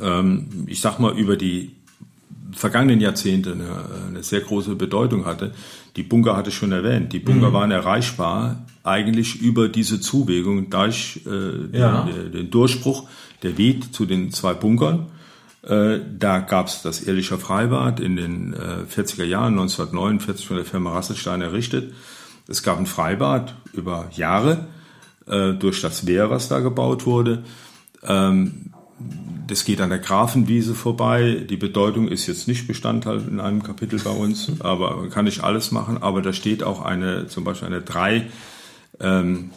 ähm, 0.00 0.64
ich 0.66 0.80
sag 0.80 0.98
mal, 0.98 1.16
über 1.16 1.36
die 1.36 1.76
vergangenen 2.54 3.00
Jahrzehnte 3.00 3.52
eine, 3.52 4.06
eine, 4.08 4.22
sehr 4.22 4.40
große 4.40 4.74
Bedeutung 4.76 5.24
hatte. 5.24 5.52
Die 5.96 6.02
Bunker 6.02 6.36
hatte 6.36 6.50
ich 6.50 6.56
schon 6.56 6.72
erwähnt. 6.72 7.12
Die 7.12 7.18
Bunker 7.18 7.50
mhm. 7.50 7.54
waren 7.54 7.70
erreichbar 7.70 8.66
eigentlich 8.84 9.40
über 9.40 9.68
diese 9.68 10.00
Zuwegung 10.00 10.70
durch 10.70 11.20
äh, 11.26 11.78
ja. 11.78 12.02
den, 12.02 12.32
den, 12.32 12.50
Durchbruch 12.50 13.08
der 13.42 13.58
Wied 13.58 13.94
zu 13.94 14.06
den 14.06 14.32
zwei 14.32 14.54
Bunkern. 14.54 15.06
Äh, 15.62 16.00
da 16.18 16.40
gab 16.40 16.66
es 16.66 16.82
das 16.82 17.02
Ehrlicher 17.02 17.38
Freibad 17.38 18.00
in 18.00 18.16
den 18.16 18.52
äh, 18.52 18.84
40er 18.92 19.24
Jahren, 19.24 19.52
1949 19.52 20.46
von 20.46 20.56
der 20.56 20.66
Firma 20.66 20.92
Rasselstein 20.92 21.40
errichtet. 21.40 21.92
Es 22.48 22.62
gab 22.62 22.78
ein 22.78 22.86
Freibad 22.86 23.54
über 23.72 24.08
Jahre 24.12 24.66
äh, 25.26 25.52
durch 25.52 25.80
das 25.80 26.06
Wehr, 26.06 26.30
was 26.30 26.48
da 26.48 26.60
gebaut 26.60 27.06
wurde. 27.06 27.44
Ähm, 28.02 28.72
das 29.52 29.66
geht 29.66 29.82
an 29.82 29.90
der 29.90 29.98
Grafenwiese 29.98 30.74
vorbei. 30.74 31.44
Die 31.48 31.58
Bedeutung 31.58 32.08
ist 32.08 32.26
jetzt 32.26 32.48
nicht 32.48 32.66
Bestandteil 32.66 33.20
in 33.28 33.38
einem 33.38 33.62
Kapitel 33.62 33.98
bei 33.98 34.10
uns, 34.10 34.50
aber 34.60 35.08
kann 35.10 35.26
nicht 35.26 35.44
alles 35.44 35.70
machen. 35.72 36.02
Aber 36.02 36.22
da 36.22 36.32
steht 36.32 36.62
auch 36.62 36.82
eine, 36.82 37.26
zum 37.26 37.44
Beispiel 37.44 37.68
eine 37.68 37.82
drei, 37.82 38.28
ähm, 38.98 39.50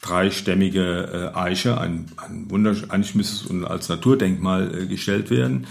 dreistämmige 0.00 1.32
äh, 1.34 1.38
Eiche, 1.38 1.78
ein, 1.78 2.06
ein 2.16 2.50
Wunder, 2.50 2.74
eigentlich 2.88 3.14
müsste 3.14 3.54
es 3.54 3.64
als 3.64 3.90
Naturdenkmal 3.90 4.74
äh, 4.74 4.86
gestellt 4.86 5.28
werden. 5.28 5.66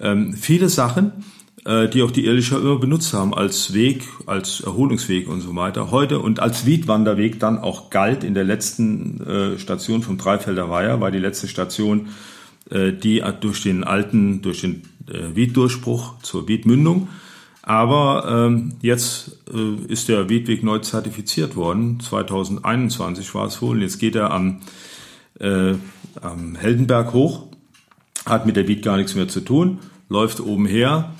Ähm, 0.00 0.34
viele 0.34 0.68
Sachen, 0.68 1.12
äh, 1.64 1.88
die 1.88 2.02
auch 2.02 2.10
die 2.10 2.24
Irlischer 2.24 2.58
immer 2.58 2.80
benutzt 2.80 3.14
haben 3.14 3.34
als 3.34 3.72
Weg, 3.72 4.02
als 4.26 4.62
Erholungsweg 4.62 5.28
und 5.28 5.42
so 5.42 5.54
weiter. 5.54 5.92
Heute 5.92 6.18
und 6.18 6.40
als 6.40 6.66
Wiedwanderweg 6.66 7.38
dann 7.38 7.58
auch 7.58 7.88
galt 7.88 8.24
in 8.24 8.34
der 8.34 8.44
letzten 8.44 9.20
äh, 9.20 9.58
Station 9.60 10.02
vom 10.02 10.18
Dreifelder 10.18 10.68
Weiher, 10.68 11.00
war 11.00 11.12
die 11.12 11.20
letzte 11.20 11.46
Station 11.46 12.08
die 12.72 13.22
durch 13.40 13.62
den 13.62 13.84
alten, 13.84 14.40
durch 14.40 14.62
den 14.62 14.82
äh, 15.08 15.34
Wieddurchbruch 15.34 16.18
zur 16.22 16.48
Wiedmündung. 16.48 17.08
Aber 17.62 18.26
ähm, 18.28 18.74
jetzt 18.82 19.38
äh, 19.52 19.92
ist 19.92 20.08
der 20.08 20.28
Wiedweg 20.28 20.64
neu 20.64 20.78
zertifiziert 20.80 21.54
worden. 21.54 22.00
2021 22.00 23.34
war 23.34 23.46
es 23.46 23.62
wohl. 23.62 23.82
Jetzt 23.82 23.98
geht 23.98 24.16
er 24.16 24.32
am, 24.32 24.60
äh, 25.38 25.74
am 26.20 26.56
Heldenberg 26.56 27.12
hoch, 27.12 27.46
hat 28.26 28.46
mit 28.46 28.56
der 28.56 28.66
Wied 28.66 28.82
gar 28.82 28.96
nichts 28.96 29.14
mehr 29.14 29.28
zu 29.28 29.40
tun, 29.40 29.78
läuft 30.08 30.40
oben 30.40 30.66
her 30.66 31.12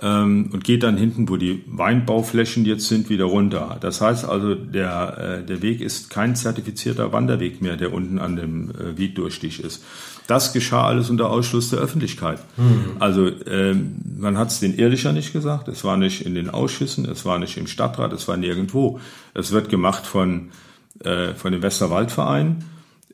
ähm, 0.00 0.50
und 0.52 0.62
geht 0.62 0.84
dann 0.84 0.96
hinten, 0.96 1.28
wo 1.28 1.36
die 1.36 1.64
Weinbauflächen 1.66 2.64
jetzt 2.64 2.86
sind, 2.86 3.10
wieder 3.10 3.24
runter. 3.24 3.76
Das 3.80 4.00
heißt 4.00 4.24
also, 4.24 4.54
der, 4.54 5.40
äh, 5.40 5.46
der 5.46 5.60
Weg 5.60 5.80
ist 5.80 6.08
kein 6.08 6.36
zertifizierter 6.36 7.12
Wanderweg 7.12 7.62
mehr, 7.62 7.76
der 7.76 7.92
unten 7.92 8.20
an 8.20 8.36
dem 8.36 8.70
äh, 8.70 8.96
Wieddurchstich 8.96 9.58
ist. 9.58 9.84
Das 10.30 10.52
geschah 10.52 10.84
alles 10.84 11.10
unter 11.10 11.28
Ausschluss 11.28 11.70
der 11.70 11.80
Öffentlichkeit. 11.80 12.38
Mhm. 12.56 12.98
Also 13.00 13.26
ähm, 13.48 13.96
man 14.16 14.38
hat 14.38 14.50
es 14.50 14.60
den 14.60 14.78
Ehrlicher 14.78 15.12
nicht 15.12 15.32
gesagt, 15.32 15.66
es 15.66 15.82
war 15.82 15.96
nicht 15.96 16.24
in 16.24 16.36
den 16.36 16.48
Ausschüssen, 16.48 17.04
es 17.04 17.24
war 17.24 17.40
nicht 17.40 17.56
im 17.56 17.66
Stadtrat, 17.66 18.12
es 18.12 18.28
war 18.28 18.36
nirgendwo. 18.36 19.00
Es 19.34 19.50
wird 19.50 19.70
gemacht 19.70 20.06
von, 20.06 20.50
äh, 21.02 21.34
von 21.34 21.50
dem 21.50 21.62
Westerwaldverein 21.62 22.62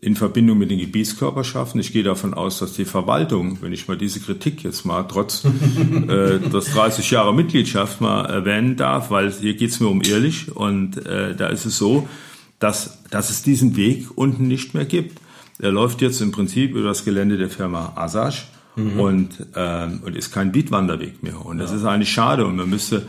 in 0.03 0.15
Verbindung 0.15 0.59
mit 0.59 0.71
den 0.71 0.79
Gebietskörperschaften. 0.79 1.81
Ich 1.81 1.95
gehe 1.95 2.03
davon 2.03 2.35
aus, 2.35 2.59
dass 2.59 2.75
die 2.75 2.85
Verwaltung, 2.85 3.63
wenn 3.63 3.73
ich 3.73 3.89
mal 3.89 3.97
diese 3.97 4.21
Kritik 4.21 4.63
jetzt 4.63 4.85
mal 4.85 5.05
trotz 5.05 5.43
äh, 6.09 6.39
das 6.53 6.67
30 6.67 7.11
Jahre 7.13 7.33
Mitgliedschaft 7.33 8.03
mal 8.03 8.27
erwähnen 8.27 8.77
darf, 8.77 9.11
weil 9.11 9.33
hier 9.33 9.55
geht 9.55 9.71
es 9.71 9.81
mir 9.81 9.89
um 9.89 10.03
ehrlich 10.03 10.55
und 10.55 11.07
äh, 11.07 11.35
da 11.35 11.47
ist 11.47 11.65
es 11.65 11.79
so, 11.79 12.07
dass, 12.59 12.99
dass 13.11 13.31
es 13.31 13.43
diesen 13.43 13.75
Weg 13.75 14.07
unten 14.17 14.49
nicht 14.49 14.75
mehr 14.75 14.85
gibt. 14.85 15.19
Er 15.59 15.73
läuft 15.73 16.03
jetzt 16.03 16.21
im 16.21 16.33
Prinzip 16.33 16.73
über 16.73 16.89
das 16.89 17.05
Gelände 17.05 17.39
der 17.39 17.49
Firma 17.49 17.93
Asasch 17.97 18.49
mhm. 18.77 19.01
und, 19.01 19.47
ähm, 19.55 20.01
und 20.05 20.17
ist 20.17 20.33
kein 20.33 20.53
Bietwanderweg 20.53 21.23
mehr. 21.23 21.45
Und 21.45 21.59
das 21.59 21.71
ja. 21.71 21.77
ist 21.77 21.85
eigentlich 21.85 22.11
schade 22.11 22.47
und 22.47 22.57
man 22.57 22.69
müsste 22.69 23.07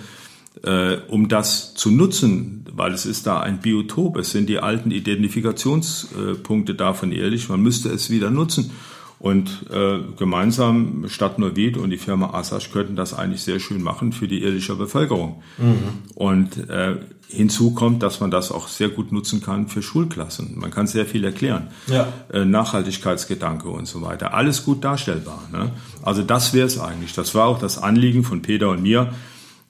äh, 0.64 0.98
um 1.08 1.28
das 1.28 1.74
zu 1.76 1.92
nutzen, 1.92 2.66
weil 2.72 2.94
es 2.94 3.06
ist 3.06 3.28
da 3.28 3.40
ein 3.40 3.60
Biotop, 3.60 4.18
es 4.18 4.32
sind 4.32 4.50
die 4.50 4.60
alten 4.60 4.92
Identifikationspunkte 4.92 6.76
davon 6.76 7.12
ehrlich, 7.12 7.50
man 7.50 7.62
müsste 7.62 7.90
es 7.90 8.10
wieder 8.10 8.32
nutzen. 8.32 8.72
Und 9.20 9.66
äh, 9.72 10.00
gemeinsam 10.16 11.06
Stadt 11.10 11.40
Neuwied 11.40 11.78
und 11.78 11.90
die 11.90 11.98
Firma 11.98 12.36
Asasch 12.36 12.72
könnten 12.72 12.96
das 12.96 13.16
eigentlich 13.16 13.42
sehr 13.42 13.60
schön 13.60 13.82
machen 13.82 14.12
für 14.14 14.28
die 14.28 14.44
ehrliche 14.44 14.76
Bevölkerung. 14.76 15.42
Mhm. 15.58 16.14
Und 16.14 16.70
äh, 16.70 16.98
hinzu 17.30 17.72
kommt, 17.72 18.04
dass 18.04 18.20
man 18.20 18.32
das 18.32 18.52
auch 18.52 18.68
sehr 18.68 18.90
gut 18.90 19.12
nutzen 19.12 19.42
kann 19.42 19.68
für 19.68 19.82
Schulklassen. 19.82 20.58
Man 20.58 20.72
kann 20.72 20.88
sehr 20.88 21.06
viel 21.06 21.26
erklären. 21.26 21.68
Ja. 21.88 22.08
Äh, 22.32 22.46
Nachhaltigkeitsgedanke 22.46 23.68
und 23.68 23.86
so 23.86 24.02
weiter. 24.02 24.34
Alles 24.34 24.64
gut 24.64 24.84
darstellbar. 24.84 25.44
Ne? 25.52 25.72
Also 26.04 26.24
das 26.24 26.54
wäre 26.54 26.68
es 26.68 26.80
eigentlich. 26.80 27.14
Das 27.14 27.36
war 27.36 27.48
auch 27.48 27.60
das 27.60 27.78
Anliegen 27.78 28.24
von 28.24 28.42
Peter 28.42 28.70
und 28.70 28.82
mir, 28.82 29.14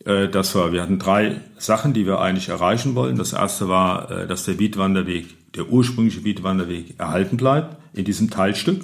äh, 0.06 0.28
das 0.28 0.54
war, 0.54 0.72
wir 0.72 0.84
hatten 0.84 1.00
drei 1.00 1.42
Sachen, 1.58 1.94
die 1.94 2.06
wir 2.06 2.20
eigentlich 2.20 2.50
erreichen 2.50 2.94
wollen. 2.94 3.18
Das 3.18 3.34
erste 3.34 3.68
war, 3.68 4.12
äh, 4.12 4.28
dass 4.28 4.46
der 4.46 4.60
Wiedwanderweg, 4.60 5.54
der 5.56 5.70
ursprüngliche 5.70 6.24
Wiedwanderweg 6.24 7.00
erhalten 7.00 7.38
bleibt 7.38 7.76
in 7.94 8.06
diesem 8.06 8.30
Teilstück, 8.30 8.84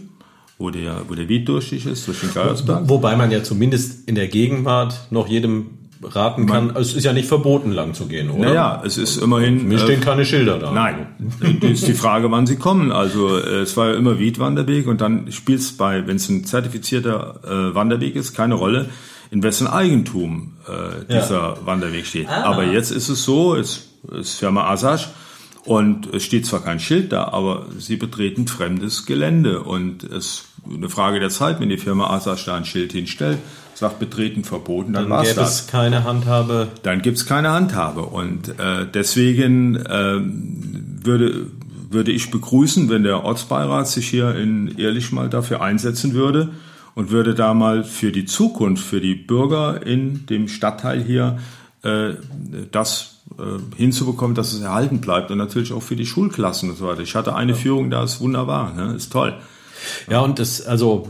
wo 0.58 0.72
der, 0.72 1.04
wo 1.08 1.14
der 1.14 1.30
Wied 1.30 1.48
durchstich 1.48 1.86
ist, 1.86 2.08
durch 2.08 2.22
den 2.22 2.34
Geiersberg. 2.34 2.90
Wobei 2.90 3.16
man 3.16 3.30
ja 3.30 3.44
zumindest 3.44 4.08
in 4.08 4.16
der 4.16 4.28
Gegenwart 4.28 5.08
noch 5.12 5.28
jedem 5.28 5.83
raten 6.06 6.46
kann, 6.46 6.68
man, 6.68 6.76
es 6.76 6.94
ist 6.94 7.04
ja 7.04 7.14
nicht 7.14 7.28
verboten, 7.28 7.72
lang 7.72 7.94
zu 7.94 8.08
gehen, 8.08 8.30
oder? 8.30 8.50
Naja, 8.50 8.82
es 8.86 8.98
ist 8.98 9.18
immerhin... 9.18 9.68
Mir 9.68 9.80
stehen 9.80 10.02
äh, 10.02 10.06
keine 10.06 10.26
Schilder 10.26 10.60
da. 10.60 10.72
Nein, 10.72 11.08
ist 11.62 11.88
die 11.88 11.94
Frage, 11.94 12.32
wann 12.32 12.48
sie 12.48 12.58
kommen. 12.58 12.92
Also 12.92 13.38
äh, 13.38 13.62
es 13.62 13.76
war 13.78 13.90
ja 13.90 13.96
immer 13.96 14.20
Wiedwanderweg 14.20 14.88
und 14.88 15.02
dann 15.02 15.32
spielt 15.32 15.60
es 15.60 15.76
bei, 15.76 16.06
wenn 16.08 16.18
es 16.18 16.30
ein 16.30 16.46
zertifizierter 16.46 17.40
äh, 17.44 17.76
Wanderweg 17.76 18.16
ist, 18.16 18.34
keine 18.34 18.56
Rolle, 18.56 18.90
in 19.32 19.42
wessen 19.42 19.68
Eigentum 19.68 20.54
äh, 20.68 21.06
dieser 21.12 21.56
ja. 21.56 21.58
Wanderweg 21.66 22.06
steht. 22.06 22.30
Ah. 22.30 22.44
Aber 22.44 22.64
jetzt 22.64 22.92
ist 22.92 23.10
es 23.10 23.24
so, 23.24 23.56
es 23.56 23.90
ist 24.12 24.38
Firma 24.38 24.70
Asasch 24.70 25.10
und 25.66 26.14
es 26.14 26.24
steht 26.24 26.46
zwar 26.46 26.62
kein 26.62 26.80
Schild 26.80 27.12
da, 27.12 27.30
aber 27.30 27.66
sie 27.78 27.96
betreten 27.96 28.48
fremdes 28.48 29.06
Gelände 29.06 29.62
und 29.62 30.04
es 30.04 30.46
eine 30.72 30.90
Frage 30.90 31.20
der 31.20 31.30
Zeit, 31.30 31.60
wenn 31.60 31.70
die 31.70 31.78
Firma 31.78 32.12
Asasch 32.12 32.46
da 32.46 32.56
ein 32.56 32.66
Schild 32.66 32.92
hinstellt, 32.92 33.40
sagt 33.76 34.00
betreten 34.00 34.44
verboten, 34.44 34.94
dann, 34.94 35.04
dann 35.04 35.12
war's 35.12 35.30
gäbe 35.30 35.42
das. 35.42 35.62
es 35.62 35.68
keine 35.68 36.04
Handhabe. 36.04 36.70
Dann 36.84 37.02
gibt's 37.02 37.26
keine 37.26 37.52
Handhabe. 37.52 38.04
Und 38.04 38.60
äh, 38.60 38.86
deswegen 38.92 39.76
äh, 39.76 40.20
würde, 41.04 41.48
würde 41.90 42.12
ich 42.12 42.32
begrüßen, 42.32 42.90
wenn 42.90 43.04
der 43.04 43.24
Ortsbeirat 43.24 43.88
sich 43.88 44.08
hier 44.08 44.36
in 44.36 44.78
Ehrlich 44.78 45.12
mal 45.12 45.30
dafür 45.30 45.62
einsetzen 45.62 46.14
würde 46.14 46.50
und 46.96 47.12
würde 47.12 47.34
da 47.34 47.54
mal 47.54 47.84
für 47.84 48.12
die 48.12 48.26
Zukunft, 48.26 48.86
für 48.86 49.02
die 49.02 49.16
Bürger 49.16 49.86
in 49.86 50.26
dem 50.28 50.48
Stadtteil 50.48 51.04
hier 51.04 51.40
äh, 51.82 52.14
das 52.72 53.22
äh, 53.38 53.78
hinzubekommen, 53.78 54.36
dass 54.36 54.54
es 54.54 54.62
erhalten 54.62 55.02
bleibt 55.02 55.32
und 55.32 55.38
natürlich 55.38 55.74
auch 55.74 55.82
für 55.82 55.96
die 55.96 56.06
Schulklassen 56.06 56.70
und 56.70 56.78
so 56.78 56.88
weiter. 56.88 57.02
Ich 57.02 57.16
hatte 57.16 57.36
eine 57.36 57.56
Führung, 57.56 57.90
da 57.90 58.04
ist 58.04 58.22
wunderbar, 58.22 58.74
ne? 58.74 58.94
ist 58.96 59.12
toll. 59.12 59.34
Ja, 60.10 60.22
und 60.22 60.40
das, 60.40 60.66
also 60.66 61.08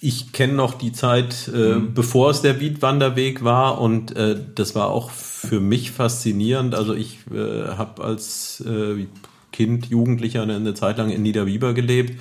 ich 0.00 0.32
kenne 0.32 0.54
noch 0.54 0.74
die 0.74 0.92
Zeit, 0.92 1.50
äh, 1.54 1.74
mhm. 1.74 1.94
bevor 1.94 2.30
es 2.30 2.40
der 2.40 2.60
Wiedwanderweg 2.60 3.44
war 3.44 3.80
und 3.80 4.16
äh, 4.16 4.36
das 4.54 4.74
war 4.74 4.88
auch 4.88 5.10
für 5.10 5.60
mich 5.60 5.90
faszinierend. 5.90 6.74
Also 6.74 6.94
ich 6.94 7.18
äh, 7.32 7.76
habe 7.76 8.02
als 8.02 8.64
äh, 8.66 9.06
Kind, 9.52 9.86
Jugendlicher 9.86 10.42
eine, 10.42 10.56
eine 10.56 10.74
Zeit 10.74 10.98
lang 10.98 11.10
in 11.10 11.22
Niederwieber 11.22 11.74
gelebt 11.74 12.18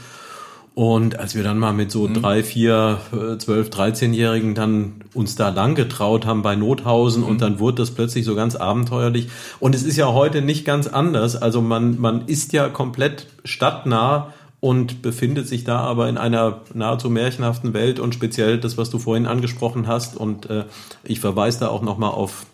und 0.80 1.20
als 1.20 1.36
wir 1.36 1.44
dann 1.44 1.60
mal 1.60 1.74
mit 1.74 1.92
so 1.92 2.08
mhm. 2.08 2.14
drei, 2.14 2.44
vier, 2.44 3.00
äh, 3.12 3.38
zwölf, 3.38 3.70
dreizehnjährigen 3.70 4.56
dann 4.56 5.04
uns 5.14 5.36
da 5.36 5.50
lang 5.50 5.76
getraut 5.76 6.26
haben 6.26 6.42
bei 6.42 6.56
Nothausen 6.56 7.24
mhm. 7.24 7.30
und 7.30 7.42
dann 7.42 7.60
wurde 7.60 7.78
das 7.82 7.92
plötzlich 7.92 8.24
so 8.24 8.36
ganz 8.36 8.56
abenteuerlich. 8.56 9.28
Und 9.60 9.76
es 9.76 9.84
ist 9.84 9.98
ja 9.98 10.14
heute 10.14 10.42
nicht 10.42 10.66
ganz 10.66 10.88
anders. 10.88 11.36
Also 11.36 11.62
man, 11.62 12.00
man 12.00 12.28
ist 12.28 12.54
ja 12.54 12.70
komplett 12.70 13.28
stadtnah 13.44 14.34
und 14.60 15.02
befindet 15.02 15.48
sich 15.48 15.64
da 15.64 15.80
aber 15.80 16.10
in 16.10 16.18
einer 16.18 16.62
nahezu 16.74 17.10
märchenhaften 17.10 17.74
Welt 17.74 18.00
und 18.00 18.14
speziell 18.14 18.60
das, 18.60 18.78
was 18.78 18.90
du 18.90 19.00
vorhin 19.00 19.26
angesprochen 19.26 19.88
hast. 19.88 20.18
Und 20.18 20.50
äh, 20.50 20.66
ich 21.04 21.20
verweise 21.20 21.62
da 21.62 21.68
auch 21.70 21.82
nochmal 21.82 22.12
auf 22.12 22.46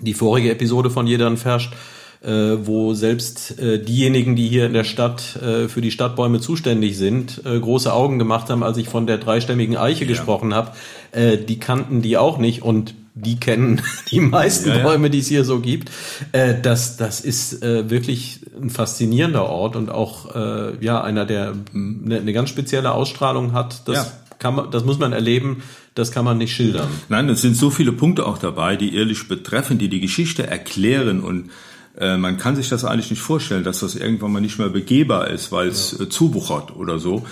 die 0.00 0.14
vorige 0.14 0.50
Episode 0.50 0.90
von 0.90 1.06
Jedern 1.06 1.36
Ferscht, 1.36 1.74
äh, 2.22 2.56
wo 2.62 2.94
selbst 2.94 3.58
äh, 3.58 3.82
diejenigen, 3.82 4.34
die 4.34 4.48
hier 4.48 4.66
in 4.66 4.72
der 4.72 4.84
Stadt 4.84 5.36
äh, 5.36 5.68
für 5.68 5.80
die 5.80 5.90
Stadtbäume 5.90 6.40
zuständig 6.40 6.96
sind, 6.96 7.42
äh, 7.44 7.58
große 7.58 7.92
Augen 7.92 8.18
gemacht 8.18 8.48
haben, 8.48 8.62
als 8.62 8.78
ich 8.78 8.88
von 8.88 9.06
der 9.06 9.18
dreistämmigen 9.18 9.76
Eiche 9.76 10.04
ja. 10.04 10.08
gesprochen 10.08 10.54
habe. 10.54 10.72
Äh, 11.10 11.36
die 11.36 11.58
kannten 11.58 12.00
die 12.00 12.16
auch 12.16 12.38
nicht 12.38 12.62
und 12.62 12.94
die 13.14 13.38
kennen 13.38 13.82
die 14.10 14.20
meisten 14.20 14.68
ja, 14.68 14.76
ja. 14.76 14.82
Bäume, 14.82 15.10
die 15.10 15.18
es 15.18 15.28
hier 15.28 15.44
so 15.44 15.60
gibt. 15.60 15.90
Äh, 16.32 16.60
das, 16.60 16.96
das 16.96 17.20
ist 17.20 17.62
äh, 17.62 17.90
wirklich 17.90 18.40
ein 18.60 18.70
faszinierender 18.70 19.44
Ort 19.44 19.76
und 19.76 19.90
auch 19.90 20.34
äh, 20.34 20.84
ja 20.84 21.02
einer, 21.02 21.26
der 21.26 21.54
eine, 21.74 22.18
eine 22.18 22.32
ganz 22.32 22.48
spezielle 22.48 22.92
Ausstrahlung 22.92 23.52
hat. 23.52 23.86
Das 23.88 23.96
ja. 23.96 24.12
kann 24.38 24.54
man, 24.54 24.70
das 24.70 24.84
muss 24.84 24.98
man 24.98 25.12
erleben. 25.12 25.62
Das 25.94 26.10
kann 26.10 26.24
man 26.24 26.38
nicht 26.38 26.54
schildern. 26.54 26.88
Nein, 27.10 27.28
es 27.28 27.42
sind 27.42 27.54
so 27.54 27.68
viele 27.68 27.92
Punkte 27.92 28.24
auch 28.24 28.38
dabei, 28.38 28.76
die 28.76 28.96
ehrlich 28.96 29.28
betreffen, 29.28 29.76
die 29.76 29.88
die 29.88 30.00
Geschichte 30.00 30.46
erklären 30.46 31.20
und 31.20 31.50
äh, 31.98 32.16
man 32.16 32.38
kann 32.38 32.56
sich 32.56 32.70
das 32.70 32.84
eigentlich 32.84 33.10
nicht 33.10 33.20
vorstellen, 33.20 33.64
dass 33.64 33.80
das 33.80 33.94
irgendwann 33.94 34.32
mal 34.32 34.40
nicht 34.40 34.58
mehr 34.58 34.70
begehbar 34.70 35.28
ist, 35.28 35.52
weil 35.52 35.68
es 35.68 35.96
ja. 35.98 36.06
äh, 36.06 36.08
zuwuchert 36.08 36.74
oder 36.74 36.98
so. 36.98 37.26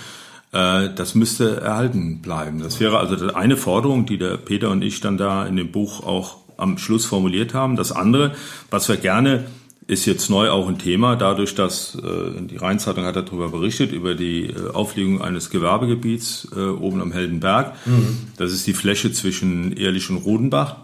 Äh, 0.51 0.89
das 0.95 1.15
müsste 1.15 1.61
erhalten 1.61 2.21
bleiben. 2.21 2.61
Das 2.61 2.79
wäre 2.79 2.99
also 2.99 3.33
eine 3.33 3.57
Forderung, 3.57 4.05
die 4.05 4.17
der 4.17 4.37
Peter 4.37 4.69
und 4.69 4.81
ich 4.81 4.99
dann 5.01 5.17
da 5.17 5.45
in 5.45 5.55
dem 5.55 5.71
Buch 5.71 6.03
auch 6.05 6.37
am 6.57 6.77
Schluss 6.77 7.05
formuliert 7.05 7.53
haben. 7.53 7.75
Das 7.75 7.91
andere, 7.91 8.33
was 8.69 8.87
wir 8.87 8.97
gerne 8.97 9.45
ist 9.87 10.05
jetzt 10.05 10.29
neu 10.29 10.49
auch 10.49 10.69
ein 10.69 10.77
Thema, 10.77 11.15
dadurch, 11.15 11.55
dass 11.55 11.95
äh, 11.95 12.41
die 12.41 12.57
Rheinzeitung 12.57 13.03
hat 13.03 13.15
darüber 13.15 13.49
berichtet, 13.49 13.91
über 13.91 14.15
die 14.15 14.45
äh, 14.45 14.69
Auflegung 14.71 15.21
eines 15.21 15.49
Gewerbegebiets 15.49 16.47
äh, 16.55 16.59
oben 16.59 17.01
am 17.01 17.11
Heldenberg. 17.11 17.73
Mhm. 17.85 18.19
Das 18.37 18.53
ist 18.53 18.65
die 18.67 18.73
Fläche 18.73 19.11
zwischen 19.11 19.75
Ehrlich 19.75 20.09
und 20.09 20.17
Rodenbach. 20.17 20.77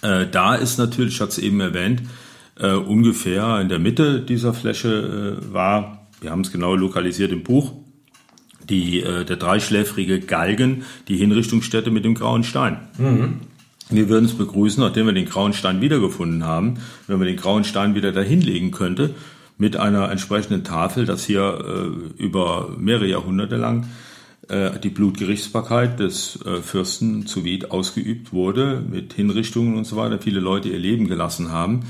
Äh, 0.00 0.26
da 0.30 0.54
ist 0.54 0.78
natürlich, 0.78 1.14
ich 1.14 1.20
hatte 1.20 1.32
es 1.32 1.38
eben 1.38 1.60
erwähnt, 1.60 2.02
äh, 2.58 2.72
ungefähr 2.72 3.60
in 3.60 3.68
der 3.68 3.78
Mitte 3.78 4.20
dieser 4.20 4.54
Fläche 4.54 5.40
äh, 5.42 5.52
war, 5.52 6.06
wir 6.20 6.30
haben 6.30 6.42
es 6.42 6.52
genau 6.52 6.76
lokalisiert 6.76 7.32
im 7.32 7.42
Buch, 7.42 7.72
die, 8.68 9.00
äh, 9.00 9.24
der 9.24 9.36
dreischläfrige 9.36 10.20
Galgen, 10.20 10.84
die 11.08 11.16
Hinrichtungsstätte 11.16 11.90
mit 11.90 12.04
dem 12.04 12.14
grauen 12.14 12.44
Stein. 12.44 12.78
Mhm. 12.98 13.40
Wir 13.90 14.08
würden 14.08 14.24
es 14.24 14.34
begrüßen, 14.34 14.82
nachdem 14.82 15.06
wir 15.06 15.12
den 15.12 15.26
grauen 15.26 15.52
Stein 15.52 15.80
wiedergefunden 15.80 16.44
haben, 16.44 16.78
wenn 17.06 17.20
wir 17.20 17.26
den 17.26 17.36
grauen 17.36 17.64
Stein 17.64 17.94
wieder 17.94 18.12
dahinlegen 18.12 18.70
könnte, 18.70 19.14
mit 19.58 19.76
einer 19.76 20.10
entsprechenden 20.10 20.64
Tafel, 20.64 21.04
dass 21.04 21.24
hier 21.24 21.92
äh, 22.18 22.22
über 22.22 22.70
mehrere 22.78 23.06
Jahrhunderte 23.06 23.56
lang 23.56 23.86
äh, 24.48 24.78
die 24.78 24.88
Blutgerichtsbarkeit 24.88 26.00
des 26.00 26.40
äh, 26.44 26.60
Fürsten 26.60 27.26
zu 27.26 27.44
Wied 27.44 27.70
ausgeübt 27.70 28.32
wurde, 28.32 28.82
mit 28.90 29.12
Hinrichtungen 29.12 29.76
und 29.76 29.84
so 29.84 29.96
weiter, 29.96 30.18
viele 30.18 30.40
Leute 30.40 30.70
ihr 30.70 30.78
Leben 30.78 31.06
gelassen 31.06 31.52
haben. 31.52 31.84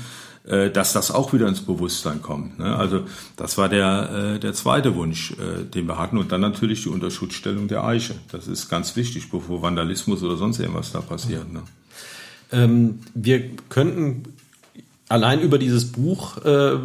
Äh, 0.47 0.69
dass 0.69 0.93
das 0.93 1.09
auch 1.09 1.33
wieder 1.33 1.47
ins 1.47 1.61
Bewusstsein 1.61 2.21
kommt. 2.21 2.59
Ne? 2.59 2.75
Also 2.75 3.05
das 3.35 3.57
war 3.57 3.67
der, 3.67 4.35
äh, 4.35 4.39
der 4.39 4.53
zweite 4.53 4.93
Wunsch, 4.93 5.31
äh, 5.31 5.63
den 5.63 5.87
wir 5.87 5.97
hatten. 5.97 6.19
Und 6.19 6.31
dann 6.31 6.41
natürlich 6.41 6.83
die 6.83 6.89
Unterschutzstellung 6.89 7.67
der 7.67 7.83
Eiche. 7.83 8.13
Das 8.31 8.47
ist 8.47 8.69
ganz 8.69 8.95
wichtig, 8.95 9.31
bevor 9.31 9.63
Vandalismus 9.63 10.21
oder 10.21 10.37
sonst 10.37 10.59
irgendwas 10.59 10.91
da 10.91 11.01
passiert. 11.01 11.51
Ne? 11.51 11.63
Ähm, 12.51 12.99
wir 13.15 13.41
könnten 13.69 14.35
allein 15.09 15.41
über 15.41 15.57
dieses 15.57 15.91
Buch 15.91 16.37
äh, 16.45 16.77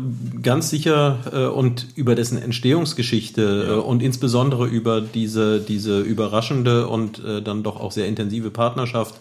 ganz 0.43 0.71
sicher 0.71 1.19
äh, 1.31 1.45
und 1.55 1.87
über 1.97 2.15
dessen 2.15 2.41
Entstehungsgeschichte 2.41 3.43
ja. 3.43 3.75
äh, 3.75 3.79
und 3.79 4.03
insbesondere 4.03 4.69
über 4.69 5.03
diese, 5.03 5.61
diese 5.61 6.01
überraschende 6.01 6.89
und 6.89 7.21
dann 7.45 7.63
doch 7.63 7.79
auch 7.79 7.93
sehr 7.93 8.09
intensive 8.09 8.51
Partnerschaft 8.51 9.17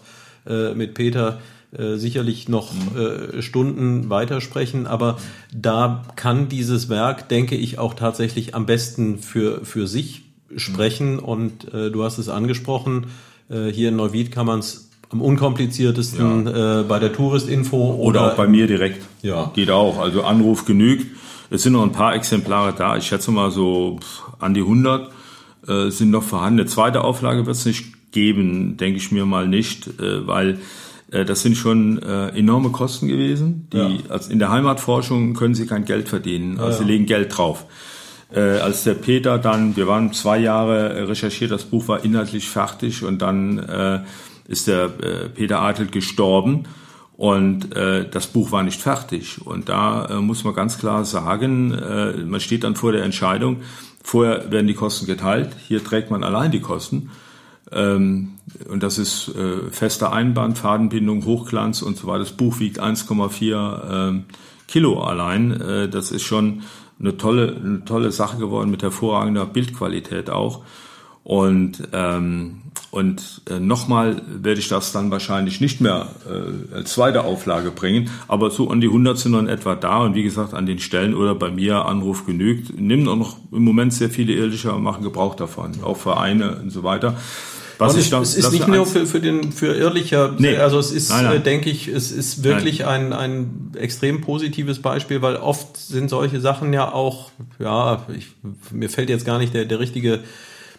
mit 0.74 0.94
Peter 0.94 1.38
äh, 1.76 1.96
sicherlich 1.96 2.48
noch 2.48 2.72
mhm. 2.72 3.38
äh, 3.38 3.42
Stunden 3.42 4.10
weitersprechen, 4.10 4.86
aber 4.86 5.18
da 5.54 6.04
kann 6.16 6.48
dieses 6.48 6.88
Werk, 6.88 7.28
denke 7.28 7.56
ich, 7.56 7.78
auch 7.78 7.94
tatsächlich 7.94 8.54
am 8.54 8.66
besten 8.66 9.18
für, 9.18 9.64
für 9.64 9.86
sich 9.86 10.22
sprechen. 10.56 11.14
Mhm. 11.14 11.18
Und 11.20 11.74
äh, 11.74 11.90
du 11.90 12.02
hast 12.02 12.18
es 12.18 12.28
angesprochen, 12.28 13.06
äh, 13.48 13.66
hier 13.66 13.90
in 13.90 13.96
Neuwied 13.96 14.32
kann 14.32 14.46
man 14.46 14.60
es 14.60 14.90
am 15.10 15.20
unkompliziertesten 15.20 16.46
ja. 16.46 16.80
äh, 16.80 16.82
bei 16.84 16.98
der 16.98 17.12
Touristinfo 17.12 17.94
oder, 17.94 18.20
oder 18.20 18.32
auch 18.32 18.36
bei 18.36 18.46
mir 18.46 18.66
direkt. 18.66 19.04
Ja. 19.22 19.50
Geht 19.54 19.70
auch. 19.70 19.98
Also 19.98 20.22
Anruf 20.22 20.64
genügt. 20.64 21.06
Es 21.50 21.64
sind 21.64 21.72
noch 21.72 21.82
ein 21.82 21.92
paar 21.92 22.14
Exemplare 22.14 22.72
da. 22.76 22.96
Ich 22.96 23.06
schätze 23.06 23.32
mal 23.32 23.50
so 23.50 23.98
an 24.38 24.54
die 24.54 24.60
100 24.60 25.10
äh, 25.66 25.90
sind 25.90 26.10
noch 26.10 26.22
vorhanden. 26.22 26.60
Eine 26.60 26.68
zweite 26.68 27.02
Auflage 27.04 27.46
wird 27.46 27.56
es 27.56 27.66
nicht 27.66 28.12
geben, 28.12 28.76
denke 28.76 28.98
ich 28.98 29.12
mir 29.12 29.26
mal 29.26 29.46
nicht, 29.46 29.88
äh, 30.00 30.26
weil 30.26 30.58
das 31.10 31.42
sind 31.42 31.56
schon 31.56 32.00
äh, 32.02 32.28
enorme 32.28 32.70
Kosten 32.70 33.08
gewesen. 33.08 33.68
Die, 33.72 33.76
ja. 33.76 33.90
also 34.08 34.30
in 34.30 34.38
der 34.38 34.50
Heimatforschung 34.50 35.34
können 35.34 35.54
sie 35.54 35.66
kein 35.66 35.84
Geld 35.84 36.08
verdienen, 36.08 36.58
also 36.58 36.70
ja, 36.70 36.78
sie 36.78 36.84
legen 36.84 37.06
Geld 37.06 37.36
drauf. 37.36 37.66
Äh, 38.32 38.58
als 38.58 38.84
der 38.84 38.94
Peter 38.94 39.38
dann, 39.38 39.76
wir 39.76 39.88
waren 39.88 40.12
zwei 40.12 40.38
Jahre 40.38 41.08
recherchiert, 41.08 41.50
das 41.50 41.64
Buch 41.64 41.88
war 41.88 42.04
inhaltlich 42.04 42.48
fertig 42.48 43.02
und 43.02 43.20
dann 43.20 43.58
äh, 43.58 44.00
ist 44.46 44.68
der 44.68 44.84
äh, 44.84 45.28
Peter 45.34 45.60
Adelt 45.60 45.90
gestorben 45.90 46.64
und 47.16 47.76
äh, 47.76 48.08
das 48.08 48.28
Buch 48.28 48.50
war 48.50 48.62
nicht 48.62 48.80
fertig. 48.80 49.44
Und 49.44 49.68
da 49.68 50.06
äh, 50.06 50.14
muss 50.20 50.44
man 50.44 50.54
ganz 50.54 50.78
klar 50.78 51.04
sagen, 51.04 51.72
äh, 51.72 52.12
man 52.24 52.40
steht 52.40 52.64
dann 52.64 52.76
vor 52.76 52.92
der 52.92 53.04
Entscheidung, 53.04 53.58
vorher 54.02 54.50
werden 54.50 54.68
die 54.68 54.74
Kosten 54.74 55.06
geteilt, 55.06 55.50
hier 55.66 55.84
trägt 55.84 56.10
man 56.10 56.24
allein 56.24 56.50
die 56.50 56.60
Kosten. 56.60 57.10
Ähm, 57.72 58.36
und 58.68 58.82
das 58.82 58.98
ist 58.98 59.28
äh, 59.34 59.70
fester 59.70 60.12
Einband, 60.12 60.58
Fadenbindung, 60.58 61.24
Hochglanz 61.24 61.82
und 61.82 61.96
so 61.96 62.06
weiter. 62.06 62.20
Das 62.20 62.32
Buch 62.32 62.60
wiegt 62.60 62.80
1,4 62.80 64.18
äh, 64.18 64.22
Kilo 64.68 65.02
allein. 65.02 65.60
Äh, 65.60 65.88
das 65.88 66.10
ist 66.10 66.22
schon 66.22 66.62
eine 67.00 67.16
tolle, 67.16 67.56
eine 67.56 67.84
tolle 67.84 68.12
Sache 68.12 68.36
geworden 68.36 68.70
mit 68.70 68.82
hervorragender 68.82 69.46
Bildqualität 69.46 70.30
auch. 70.30 70.62
Und, 71.22 71.88
ähm, 71.92 72.62
und 72.90 73.42
äh, 73.48 73.60
nochmal 73.60 74.22
werde 74.26 74.58
ich 74.58 74.68
das 74.68 74.92
dann 74.92 75.10
wahrscheinlich 75.10 75.60
nicht 75.60 75.80
mehr 75.80 76.08
äh, 76.26 76.74
als 76.74 76.94
zweite 76.94 77.24
Auflage 77.24 77.70
bringen, 77.70 78.10
aber 78.26 78.50
so 78.50 78.70
an 78.70 78.80
die 78.80 78.86
100 78.86 79.18
sind 79.18 79.34
dann 79.34 79.46
etwa 79.46 79.74
da 79.74 79.98
und 79.98 80.14
wie 80.14 80.22
gesagt 80.22 80.54
an 80.54 80.66
den 80.66 80.78
Stellen 80.78 81.14
oder 81.14 81.34
bei 81.34 81.50
mir 81.50 81.84
Anruf 81.84 82.26
genügt. 82.26 82.80
Nehmen 82.80 83.06
auch 83.06 83.16
noch 83.16 83.36
im 83.52 83.64
Moment 83.64 83.92
sehr 83.92 84.10
viele 84.10 84.32
Ehrliche 84.32 84.72
machen 84.72 85.04
Gebrauch 85.04 85.34
davon, 85.34 85.72
auch 85.82 85.98
Vereine 85.98 86.56
und 86.56 86.70
so 86.70 86.82
weiter. 86.82 87.16
Was 87.80 87.96
ich 87.96 88.12
es 88.12 88.34
ist 88.34 88.52
nicht 88.52 88.68
nur 88.68 88.86
für, 88.86 89.06
für 89.06 89.20
den 89.20 89.52
für 89.52 89.74
Irrlicher, 89.74 90.34
nee. 90.38 90.56
also 90.56 90.78
es 90.78 90.92
ist, 90.92 91.10
nein, 91.10 91.24
nein. 91.24 91.36
Äh, 91.36 91.40
denke 91.40 91.70
ich, 91.70 91.88
es 91.88 92.12
ist 92.12 92.44
wirklich 92.44 92.86
ein, 92.86 93.12
ein 93.12 93.72
extrem 93.76 94.20
positives 94.20 94.80
Beispiel, 94.80 95.22
weil 95.22 95.36
oft 95.36 95.76
sind 95.76 96.10
solche 96.10 96.40
Sachen 96.40 96.72
ja 96.72 96.92
auch, 96.92 97.30
ja, 97.58 98.06
ich, 98.14 98.26
mir 98.70 98.90
fällt 98.90 99.08
jetzt 99.08 99.24
gar 99.24 99.38
nicht 99.38 99.54
der, 99.54 99.64
der 99.64 99.80
richtige 99.80 100.20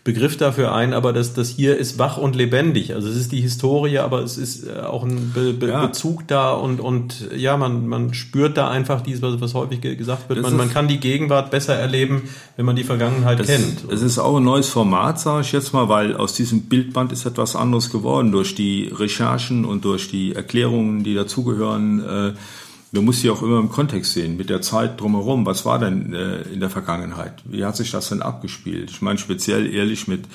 Begriff 0.03 0.35
dafür 0.35 0.73
ein, 0.73 0.93
aber 0.93 1.13
das, 1.13 1.35
das 1.35 1.49
hier 1.49 1.77
ist 1.77 1.99
wach 1.99 2.17
und 2.17 2.35
lebendig. 2.35 2.95
Also 2.95 3.07
es 3.07 3.15
ist 3.15 3.31
die 3.31 3.41
Historie, 3.41 3.99
aber 3.99 4.23
es 4.23 4.35
ist 4.35 4.67
äh, 4.67 4.79
auch 4.79 5.03
ein 5.03 5.31
Be 5.31 5.53
Be 5.53 5.67
ja. 5.67 5.85
Bezug 5.85 6.27
da 6.27 6.53
und, 6.53 6.79
und 6.79 7.27
ja, 7.35 7.55
man, 7.55 7.87
man 7.87 8.15
spürt 8.15 8.57
da 8.57 8.67
einfach 8.67 9.01
dieses, 9.01 9.21
was, 9.21 9.39
was 9.41 9.53
häufig 9.53 9.81
gesagt 9.81 10.27
wird. 10.27 10.41
Man, 10.41 10.57
man 10.57 10.73
kann 10.73 10.87
die 10.87 10.99
Gegenwart 10.99 11.51
besser 11.51 11.75
erleben, 11.75 12.23
wenn 12.57 12.65
man 12.65 12.75
die 12.75 12.83
Vergangenheit 12.83 13.39
es, 13.41 13.47
kennt. 13.47 13.91
Es 13.91 14.01
ist 14.01 14.17
auch 14.17 14.37
ein 14.37 14.43
neues 14.43 14.69
Format, 14.69 15.19
sage 15.19 15.41
ich 15.41 15.51
jetzt 15.51 15.71
mal, 15.71 15.87
weil 15.87 16.17
aus 16.17 16.33
diesem 16.33 16.63
Bildband 16.63 17.11
ist 17.11 17.27
etwas 17.27 17.55
anderes 17.55 17.91
geworden 17.91 18.31
durch 18.31 18.55
die 18.55 18.91
Recherchen 18.91 19.65
und 19.65 19.85
durch 19.85 20.09
die 20.09 20.33
Erklärungen, 20.33 21.03
die 21.03 21.13
dazugehören. 21.13 22.03
Äh, 22.03 22.33
man 22.91 23.05
muss 23.05 23.21
sie 23.21 23.29
auch 23.29 23.41
immer 23.41 23.59
im 23.59 23.69
Kontext 23.69 24.13
sehen, 24.13 24.37
mit 24.37 24.49
der 24.49 24.61
Zeit 24.61 24.99
drumherum. 24.99 25.45
Was 25.45 25.65
war 25.65 25.79
denn 25.79 26.13
äh, 26.13 26.41
in 26.43 26.59
der 26.59 26.69
Vergangenheit? 26.69 27.41
Wie 27.45 27.63
hat 27.63 27.77
sich 27.77 27.91
das 27.91 28.09
denn 28.09 28.21
abgespielt? 28.21 28.89
Ich 28.91 29.01
meine 29.01 29.17
speziell 29.17 29.73
ehrlich 29.73 30.07
mit 30.07 30.25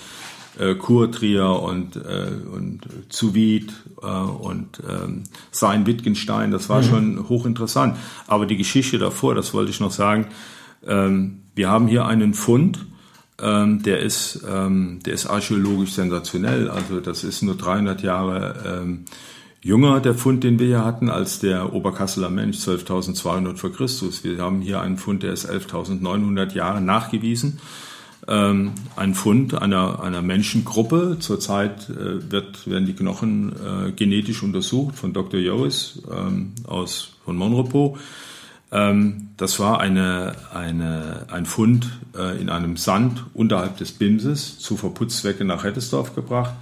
äh, 0.58 0.74
Kurtrier 0.74 1.48
und, 1.48 1.96
äh, 1.96 2.30
und 2.50 2.80
Zuwied 3.10 3.72
äh, 4.02 4.06
und 4.06 4.82
ähm, 4.88 5.24
Sein 5.50 5.86
Wittgenstein, 5.86 6.50
das 6.50 6.68
war 6.70 6.80
mhm. 6.80 6.86
schon 6.86 7.28
hochinteressant. 7.28 7.98
Aber 8.26 8.46
die 8.46 8.56
Geschichte 8.56 8.98
davor, 8.98 9.34
das 9.34 9.52
wollte 9.52 9.70
ich 9.70 9.80
noch 9.80 9.90
sagen, 9.90 10.28
ähm, 10.86 11.42
wir 11.54 11.68
haben 11.68 11.88
hier 11.88 12.06
einen 12.06 12.32
Fund, 12.32 12.86
ähm, 13.40 13.82
der, 13.82 14.00
ist, 14.00 14.44
ähm, 14.48 15.00
der 15.04 15.12
ist 15.12 15.26
archäologisch 15.26 15.92
sensationell. 15.92 16.70
Also 16.70 17.00
das 17.00 17.22
ist 17.22 17.42
nur 17.42 17.56
300 17.56 18.02
Jahre 18.02 18.80
ähm, 18.82 19.04
jünger, 19.66 19.98
der 19.98 20.14
Fund, 20.14 20.44
den 20.44 20.60
wir 20.60 20.66
hier 20.66 20.84
hatten, 20.84 21.10
als 21.10 21.40
der 21.40 21.72
Oberkasseler 21.72 22.30
Mensch, 22.30 22.58
12.200 22.58 23.56
vor 23.56 23.72
Christus. 23.72 24.22
Wir 24.22 24.38
haben 24.38 24.60
hier 24.60 24.80
einen 24.80 24.96
Fund, 24.96 25.24
der 25.24 25.32
ist 25.32 25.50
11.900 25.50 26.54
Jahre 26.54 26.80
nachgewiesen. 26.80 27.58
Ähm, 28.28 28.72
ein 28.94 29.14
Fund 29.14 29.60
einer, 29.60 30.00
einer 30.02 30.22
Menschengruppe. 30.22 31.16
Zurzeit 31.18 31.90
äh, 31.90 32.30
wird, 32.30 32.70
werden 32.70 32.86
die 32.86 32.94
Knochen 32.94 33.54
äh, 33.88 33.90
genetisch 33.90 34.44
untersucht 34.44 34.94
von 34.94 35.12
Dr. 35.12 35.40
Joris 35.40 36.00
ähm, 36.12 36.52
aus, 36.64 37.14
von 37.24 37.36
Monrepo. 37.36 37.98
Ähm, 38.70 39.30
das 39.36 39.58
war 39.58 39.80
eine, 39.80 40.36
eine, 40.54 41.26
ein 41.32 41.44
Fund 41.44 41.88
äh, 42.16 42.40
in 42.40 42.50
einem 42.50 42.76
Sand 42.76 43.24
unterhalb 43.34 43.78
des 43.78 43.90
Bimses 43.90 44.60
zu 44.60 44.76
Verputzzwecke 44.76 45.44
nach 45.44 45.64
Hettesdorf 45.64 46.14
gebracht. 46.14 46.54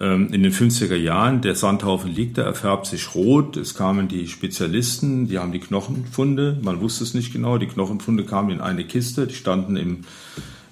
Ähm, 0.00 0.32
in 0.32 0.42
den 0.42 0.52
50er 0.52 0.96
Jahren, 0.96 1.42
der 1.42 1.54
Sandhaufen 1.54 2.14
liegt 2.14 2.38
da, 2.38 2.42
er 2.42 2.54
färbt 2.54 2.86
sich 2.86 3.14
rot. 3.14 3.56
Es 3.56 3.74
kamen 3.74 4.08
die 4.08 4.26
Spezialisten, 4.26 5.28
die 5.28 5.38
haben 5.38 5.52
die 5.52 5.60
Knochenfunde, 5.60 6.58
man 6.62 6.80
wusste 6.80 7.04
es 7.04 7.14
nicht 7.14 7.32
genau, 7.32 7.58
die 7.58 7.66
Knochenfunde 7.66 8.24
kamen 8.24 8.50
in 8.50 8.60
eine 8.60 8.84
Kiste, 8.84 9.26
die 9.26 9.34
standen 9.34 9.76
im, 9.76 10.00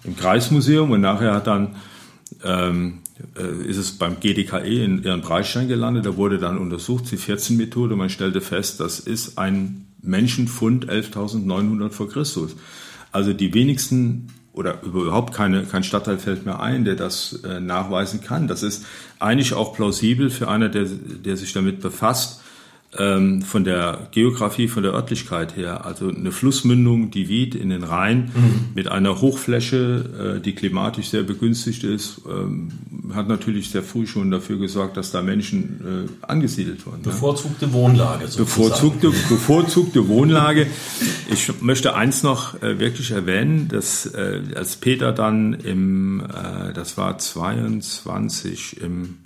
im 0.05 0.17
Kreismuseum 0.17 0.91
und 0.91 1.03
nachher 1.03 1.35
hat 1.35 1.47
dann 1.47 1.77
ähm, 2.45 3.01
äh, 3.37 3.69
ist 3.69 3.77
es 3.77 3.93
beim 3.93 4.21
GDKE 4.21 4.85
in 4.85 5.03
ihren 5.03 5.21
Preisstein 5.21 5.69
gelandet. 5.69 6.07
Da 6.07 6.17
wurde 6.17 6.39
dann 6.39 6.59
untersucht, 6.59 7.11
die 7.11 7.19
14-Methode. 7.19 7.97
Man 7.97 8.09
stellte 8.09 8.41
fest, 8.41 8.81
das 8.81 9.01
ist 9.01 9.39
ein 9.39 9.87
Menschenfund 10.03 10.91
11.900 10.91 11.91
vor 11.91 12.09
Christus. 12.09 12.57
Also 13.13 13.33
die 13.33 13.53
wenigsten 13.53 14.29
oder 14.53 14.83
überhaupt 14.83 15.35
keine, 15.35 15.65
kein 15.65 15.85
Stadtteil 15.85 16.19
fällt 16.19 16.45
mir 16.45 16.61
ein, 16.61 16.85
der 16.85 16.97
das 16.97 17.41
äh, 17.45 17.61
nachweisen 17.61 18.21
kann. 18.21 18.49
Das 18.49 18.63
ist 18.63 18.85
eigentlich 19.19 19.55
auch 19.55 19.75
plausibel 19.75 20.31
für 20.31 20.49
einer, 20.49 20.69
der, 20.69 20.87
der 20.87 21.37
sich 21.37 21.53
damit 21.53 21.81
befasst, 21.81 22.41
ähm, 22.99 23.43
von 23.43 23.63
der 23.63 24.09
Geografie, 24.11 24.67
von 24.67 24.83
der 24.83 24.93
Örtlichkeit 24.93 25.57
her. 25.57 25.87
Also 25.87 26.09
eine 26.09 26.33
Flussmündung, 26.33 27.11
die 27.13 27.29
Wied 27.29 27.55
in 27.55 27.71
den 27.71 27.85
Rhein 27.85 28.33
mhm. 28.35 28.65
mit 28.75 28.89
einer 28.89 29.21
Hochfläche, 29.21 30.39
äh, 30.39 30.41
die 30.41 30.55
klimatisch 30.55 31.09
sehr 31.09 31.23
begünstigt 31.23 31.85
ist, 31.85 32.23
ähm, 32.29 32.71
hat 33.15 33.29
natürlich 33.29 33.71
sehr 33.71 33.85
früh 33.85 34.07
schon 34.07 34.31
dafür 34.33 34.59
gesorgt, 34.59 34.97
dass 34.97 35.13
da 35.13 35.23
Menschen 35.23 36.09
äh, 36.21 36.27
angesiedelt 36.27 36.85
wurden. 36.85 37.03
Bevorzugte 37.03 37.69
ne? 37.69 37.73
Wohnlage. 37.75 38.27
Sozusagen. 38.27 38.45
Bevorzugte, 38.45 39.11
bevorzugte 39.29 40.09
Wohnlage. 40.09 40.67
Ich 41.31 41.61
möchte 41.61 41.95
eins 41.95 42.25
noch 42.25 42.61
äh, 42.61 42.81
wirklich 42.81 43.13
erwähnen, 43.13 43.69
dass 43.69 44.07
äh, 44.07 44.43
als 44.57 44.77
Peter 44.77 45.13
dann 45.13 45.55
im, 45.55 46.21
äh, 46.21 46.73
das 46.73 46.97
war 46.97 47.19
22 47.19 48.81
im, 48.81 49.19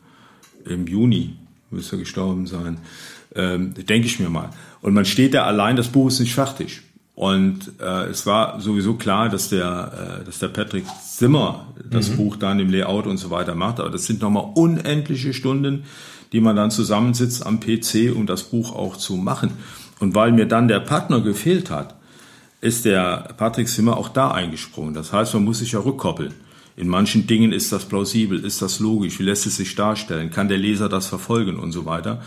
im 0.66 0.86
Juni, 0.86 1.36
müsste 1.70 1.96
er 1.96 2.00
gestorben 2.00 2.46
sein, 2.46 2.78
ähm, 3.34 3.74
denke 3.74 4.06
ich 4.06 4.20
mir 4.20 4.28
mal. 4.28 4.50
Und 4.80 4.94
man 4.94 5.04
steht 5.04 5.34
da 5.34 5.44
allein, 5.44 5.76
das 5.76 5.88
Buch 5.88 6.08
ist 6.08 6.20
nicht 6.20 6.34
fertig. 6.34 6.82
Und 7.14 7.72
äh, 7.80 8.06
es 8.06 8.26
war 8.26 8.60
sowieso 8.60 8.94
klar, 8.94 9.28
dass 9.28 9.48
der, 9.48 10.20
äh, 10.20 10.24
dass 10.24 10.40
der 10.40 10.48
Patrick 10.48 10.84
Zimmer 11.06 11.66
das 11.88 12.10
mhm. 12.10 12.16
Buch 12.16 12.36
dann 12.36 12.58
im 12.58 12.70
Layout 12.70 13.06
und 13.06 13.18
so 13.18 13.30
weiter 13.30 13.54
macht. 13.54 13.78
Aber 13.78 13.90
das 13.90 14.06
sind 14.06 14.20
nochmal 14.20 14.50
unendliche 14.54 15.32
Stunden, 15.32 15.84
die 16.32 16.40
man 16.40 16.56
dann 16.56 16.72
zusammensitzt 16.72 17.46
am 17.46 17.60
PC, 17.60 18.12
um 18.14 18.26
das 18.26 18.42
Buch 18.44 18.74
auch 18.74 18.96
zu 18.96 19.16
machen. 19.16 19.52
Und 20.00 20.16
weil 20.16 20.32
mir 20.32 20.46
dann 20.46 20.66
der 20.66 20.80
Partner 20.80 21.20
gefehlt 21.20 21.70
hat, 21.70 21.94
ist 22.60 22.84
der 22.84 23.34
Patrick 23.36 23.68
Zimmer 23.68 23.96
auch 23.96 24.08
da 24.08 24.32
eingesprungen. 24.32 24.94
Das 24.94 25.12
heißt, 25.12 25.34
man 25.34 25.44
muss 25.44 25.60
sich 25.60 25.72
ja 25.72 25.80
rückkoppeln. 25.80 26.34
In 26.76 26.88
manchen 26.88 27.28
Dingen 27.28 27.52
ist 27.52 27.70
das 27.70 27.84
plausibel, 27.84 28.44
ist 28.44 28.60
das 28.60 28.80
logisch, 28.80 29.20
wie 29.20 29.22
lässt 29.22 29.46
es 29.46 29.56
sich 29.56 29.76
darstellen, 29.76 30.30
kann 30.30 30.48
der 30.48 30.58
Leser 30.58 30.88
das 30.88 31.06
verfolgen 31.06 31.56
und 31.60 31.70
so 31.70 31.86
weiter. 31.86 32.22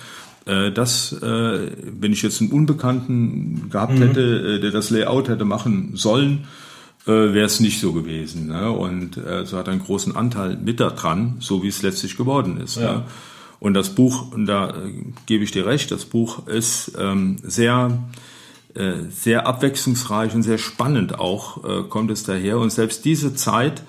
Äh, 0.48 0.72
das, 0.72 1.12
äh, 1.12 1.72
wenn 2.00 2.14
ich 2.14 2.22
jetzt 2.22 2.42
einen 2.42 2.52
Unbekannten 2.52 3.70
gehabt 3.70 3.94
mhm. 3.94 4.04
hätte, 4.04 4.22
äh, 4.22 4.60
der 4.60 4.72
das 4.72 4.90
Layout 4.90 5.28
hätte 5.28 5.46
machen 5.46 5.92
sollen, 5.96 6.46
wäre 7.06 7.46
es 7.46 7.62
nicht 7.62 7.80
so 7.80 7.94
gewesen. 7.94 8.48
Ne? 8.48 8.70
Und 8.70 9.18
so 9.46 9.58
hat 9.58 9.70
einen 9.70 9.82
großen 9.82 10.14
Anteil 10.18 10.58
mit 10.58 10.82
daran, 10.82 11.38
so 11.40 11.64
wie 11.64 11.70
es 11.70 11.82
letztlich 11.82 12.18
geworden 12.18 12.60
ist. 12.60 12.76
Ja. 12.76 12.96
Ne? 12.96 13.04
Und 13.62 13.76
das 13.76 13.96
Buch, 13.96 14.34
und 14.34 14.46
da 14.46 14.74
gebe 15.26 15.46
ich 15.46 15.52
dir 15.52 15.66
recht, 15.66 15.90
das 15.92 16.04
Buch 16.04 16.46
ist 16.48 16.98
ähm, 17.00 17.38
sehr, 17.44 17.98
sehr 19.10 19.48
abwechslungsreich 19.48 20.36
und 20.36 20.44
sehr 20.44 20.58
spannend 20.58 21.18
auch, 21.18 21.90
kommt 21.90 22.12
es 22.12 22.24
daher. 22.24 22.58
Und 22.60 22.74
selbst 22.74 23.06
diese 23.06 23.34
Zeit, 23.34 23.84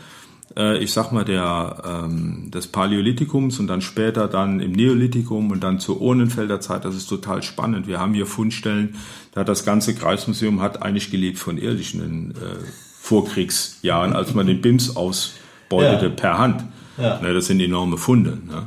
äh, 0.57 0.79
ich 0.79 0.93
sag 0.93 1.13
mal, 1.13 1.25
der, 1.25 1.83
ähm, 1.87 2.51
des 2.51 2.67
Paläolithikums 2.67 3.59
und 3.59 3.67
dann 3.67 3.81
später 3.81 4.29
dann 4.29 4.61
im 4.61 4.73
Neolithikum 4.73 5.51
und 5.51 5.63
dann 5.63 5.81
zur 5.81 6.01
Urnenfelder 6.01 6.61
Zeit. 6.61 6.85
Das 6.85 6.95
ist 6.95 7.07
total 7.07 7.43
spannend. 7.43 7.87
Wir 7.87 8.01
haben 8.01 8.15
hier 8.15 8.27
Fundstellen, 8.27 8.97
da 9.33 9.45
das 9.45 9.65
ganze 9.65 9.95
Kreismuseum 9.95 10.61
hat 10.61 10.83
eigentlich 10.83 11.11
gelebt 11.11 11.39
von 11.39 11.59
irdischen 11.59 12.33
äh, 12.33 12.65
Vorkriegsjahren, 13.01 14.13
als 14.13 14.35
man 14.35 14.47
den 14.47 14.61
BIMS 14.61 14.97
ausbeutete 14.97 16.07
ja. 16.07 16.13
per 16.13 16.39
Hand. 16.39 16.65
Ja. 16.99 17.21
Ne, 17.21 17.33
das 17.33 17.47
sind 17.47 17.61
enorme 17.61 17.97
Funde. 17.97 18.39
Ne? 18.47 18.67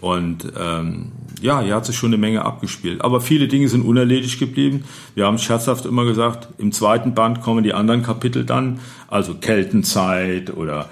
Und 0.00 0.52
ähm, 0.58 1.12
ja, 1.40 1.60
hier 1.60 1.74
hat 1.74 1.86
sich 1.86 1.96
schon 1.96 2.10
eine 2.10 2.18
Menge 2.18 2.44
abgespielt. 2.44 3.02
Aber 3.02 3.20
viele 3.20 3.48
Dinge 3.48 3.68
sind 3.68 3.82
unerledigt 3.82 4.38
geblieben. 4.38 4.84
Wir 5.14 5.26
haben 5.26 5.38
scherzhaft 5.38 5.86
immer 5.86 6.04
gesagt, 6.04 6.48
im 6.58 6.72
zweiten 6.72 7.14
Band 7.14 7.40
kommen 7.40 7.64
die 7.64 7.74
anderen 7.74 8.02
Kapitel 8.02 8.44
dann, 8.44 8.80
also 9.08 9.34
Keltenzeit 9.34 10.54
oder 10.56 10.90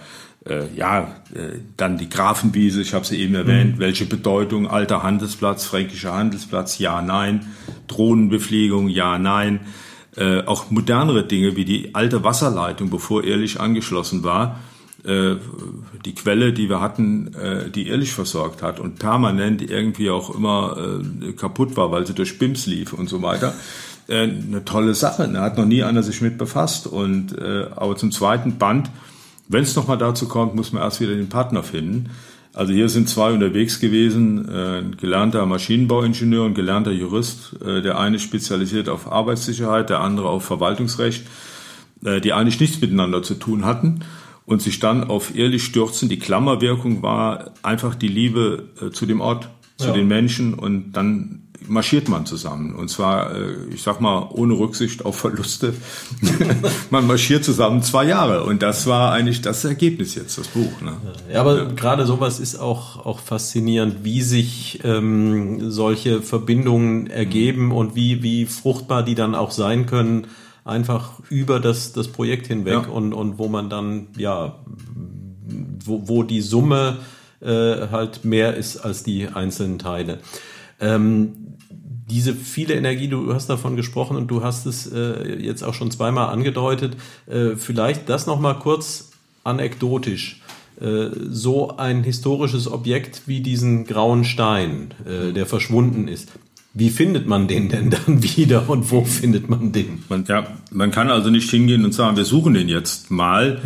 äh, 0.49 0.75
ja, 0.75 1.15
äh, 1.35 1.59
dann 1.77 1.99
die 1.99 2.09
Grafenwiese, 2.09 2.81
ich 2.81 2.95
habe 2.95 3.07
sie 3.07 3.21
eben 3.21 3.35
erwähnt, 3.35 3.77
mhm. 3.77 3.79
welche 3.81 4.07
Bedeutung, 4.07 4.69
alter 4.69 5.03
Handelsplatz, 5.03 5.65
fränkischer 5.65 6.15
Handelsplatz, 6.15 6.79
ja, 6.79 7.03
nein, 7.03 7.47
Drohnenbefliegung, 7.87 8.89
ja, 8.89 9.19
nein, 9.19 9.61
äh, 10.17 10.43
auch 10.43 10.71
modernere 10.71 11.25
Dinge 11.27 11.57
wie 11.57 11.65
die 11.65 11.95
alte 11.95 12.25
Wasserleitung, 12.25 12.91
bevor 12.91 13.25
ehrlich 13.25 13.61
angeschlossen 13.61 14.25
war, 14.25 14.61
äh, 15.05 15.37
die 16.05 16.15
Quelle, 16.15 16.53
die 16.53 16.69
wir 16.69 16.81
hatten, 16.81 17.35
äh, 17.35 17.71
die 17.71 17.89
ehrlich 17.89 18.13
versorgt 18.13 18.63
hat 18.63 18.81
und 18.81 18.99
permanent 18.99 19.63
irgendwie 19.63 20.11
auch 20.11 20.35
immer 20.35 21.01
äh, 21.23 21.33
kaputt 21.33 21.77
war, 21.77 21.91
weil 21.91 22.07
sie 22.07 22.15
durch 22.15 22.39
BIMS 22.39 22.67
lief 22.67 22.93
und 22.93 23.09
so 23.09 23.23
weiter. 23.23 23.55
Eine 24.09 24.65
tolle 24.65 24.95
Sache, 24.95 25.27
da 25.33 25.43
hat 25.43 25.57
noch 25.57 25.65
nie 25.65 25.85
einer 25.85 26.03
sich 26.03 26.21
mit 26.21 26.37
befasst. 26.37 26.89
Und 26.89 27.39
äh, 27.39 27.69
aber 27.75 27.97
zum 27.97 28.11
zweiten 28.11 28.59
Band 28.59 28.91
wenn 29.49 29.63
es 29.63 29.77
nochmal 29.77 29.99
dazu 29.99 30.29
kommt, 30.29 30.55
muss 30.55 30.73
man 30.73 30.83
erst 30.83 31.01
wieder 31.01 31.15
den 31.15 31.29
Partner 31.29 31.63
finden. 31.63 32.11
Also 32.55 32.73
hier 32.75 32.89
sind 32.89 33.09
zwei 33.09 33.33
unterwegs 33.33 33.81
gewesen, 33.81 34.47
äh, 34.49 34.79
ein 34.79 34.97
gelernter 34.99 35.47
Maschinenbauingenieur 35.47 36.45
und 36.45 36.55
gelernter 36.55 36.91
Jurist. 36.91 37.57
Äh, 37.65 37.81
der 37.81 37.99
eine 37.99 38.19
spezialisiert 38.19 38.89
auf 38.91 39.11
Arbeitssicherheit, 39.11 39.89
der 39.89 40.01
andere 40.01 40.29
auf 40.29 40.45
Verwaltungsrecht, 40.45 41.27
äh, 42.05 42.21
die 42.21 42.35
eigentlich 42.35 42.61
nichts 42.61 42.81
miteinander 42.81 43.23
zu 43.23 43.35
tun 43.35 43.65
hatten 43.65 44.01
und 44.45 44.61
sich 44.61 44.81
dann 44.81 45.05
auf 45.05 45.35
ehrlich 45.35 45.65
stürzen. 45.65 46.11
Die 46.11 46.19
Klammerwirkung 46.19 47.03
war 47.03 47.53
einfach 47.63 47.95
die 47.95 48.09
Liebe 48.09 48.65
zu 48.93 49.07
dem 49.07 49.21
Ort, 49.21 49.49
zu 49.83 49.89
ja. 49.89 49.95
den 49.95 50.09
Menschen 50.09 50.55
und 50.55 50.93
dann 50.93 51.43
marschiert 51.69 52.09
man 52.09 52.27
zusammen. 52.27 52.75
Und 52.75 52.89
zwar, 52.89 53.35
äh, 53.35 53.55
ich 53.73 53.83
sag 53.83 54.01
mal, 54.01 54.29
ohne 54.31 54.55
Rücksicht 54.55 55.05
auf 55.05 55.17
Verluste. 55.17 55.75
man 56.91 57.07
marschiert 57.07 57.45
zusammen 57.45 57.83
zwei 57.83 58.05
Jahre. 58.05 58.45
Und 58.45 58.63
das 58.63 58.87
war 58.87 59.13
eigentlich 59.13 59.43
das 59.43 59.65
Ergebnis 59.65 60.15
jetzt, 60.15 60.39
das 60.39 60.49
Buch. 60.49 60.81
Ne? 60.81 60.93
Ja, 61.33 61.41
aber 61.41 61.59
ja. 61.59 61.65
gerade 61.65 62.07
sowas 62.07 62.41
ist 62.41 62.57
auch, 62.57 63.05
auch 63.05 63.21
faszinierend, 63.21 64.05
wie 64.05 64.23
sich 64.23 64.81
ähm, 64.85 65.71
solche 65.71 66.23
Verbindungen 66.23 67.07
ergeben 67.09 67.67
mhm. 67.67 67.73
und 67.73 67.95
wie, 67.95 68.23
wie 68.23 68.47
fruchtbar 68.47 69.03
die 69.03 69.15
dann 69.15 69.35
auch 69.35 69.51
sein 69.51 69.87
können, 69.87 70.27
einfach 70.65 71.13
über 71.29 71.61
das, 71.61 71.93
das 71.93 72.09
Projekt 72.09 72.47
hinweg 72.47 72.85
ja. 72.85 72.89
und, 72.89 73.13
und 73.13 73.39
wo 73.39 73.49
man 73.49 73.69
dann, 73.69 74.09
ja, 74.17 74.57
wo, 75.85 76.09
wo 76.09 76.23
die 76.23 76.41
Summe 76.41 76.99
halt 77.45 78.25
mehr 78.25 78.55
ist 78.57 78.77
als 78.79 79.03
die 79.03 79.27
einzelnen 79.27 79.79
Teile. 79.79 80.19
Ähm, 80.81 81.57
diese 82.13 82.35
viele 82.35 82.75
Energie, 82.75 83.09
du 83.09 83.33
hast 83.33 83.49
davon 83.49 83.75
gesprochen 83.75 84.17
und 84.17 84.29
du 84.29 84.43
hast 84.43 84.67
es 84.67 84.91
äh, 84.93 85.39
jetzt 85.39 85.63
auch 85.63 85.75
schon 85.75 85.91
zweimal 85.91 86.29
angedeutet. 86.29 86.97
Äh, 87.27 87.57
vielleicht 87.57 88.09
das 88.09 88.27
nochmal 88.27 88.59
kurz 88.59 89.13
anekdotisch. 89.45 90.43
Äh, 90.81 91.09
so 91.31 91.77
ein 91.77 92.03
historisches 92.03 92.71
Objekt 92.71 93.23
wie 93.27 93.41
diesen 93.41 93.85
grauen 93.85 94.25
Stein, 94.25 94.93
äh, 95.07 95.33
der 95.33 95.47
verschwunden 95.47 96.09
ist. 96.09 96.29
Wie 96.75 96.89
findet 96.89 97.27
man 97.27 97.49
den 97.49 97.69
denn 97.69 97.91
dann 97.91 98.23
wieder 98.37 98.69
und 98.69 98.91
wo 98.91 99.05
findet 99.05 99.49
man 99.49 99.73
den? 99.73 100.05
Man, 100.09 100.25
ja, 100.27 100.47
man 100.71 100.91
kann 100.91 101.11
also 101.11 101.31
nicht 101.31 101.51
hingehen 101.51 101.85
und 101.85 101.93
sagen, 101.93 102.17
wir 102.17 102.25
suchen 102.25 102.55
den 102.55 102.69
jetzt 102.69 103.11
mal. 103.11 103.61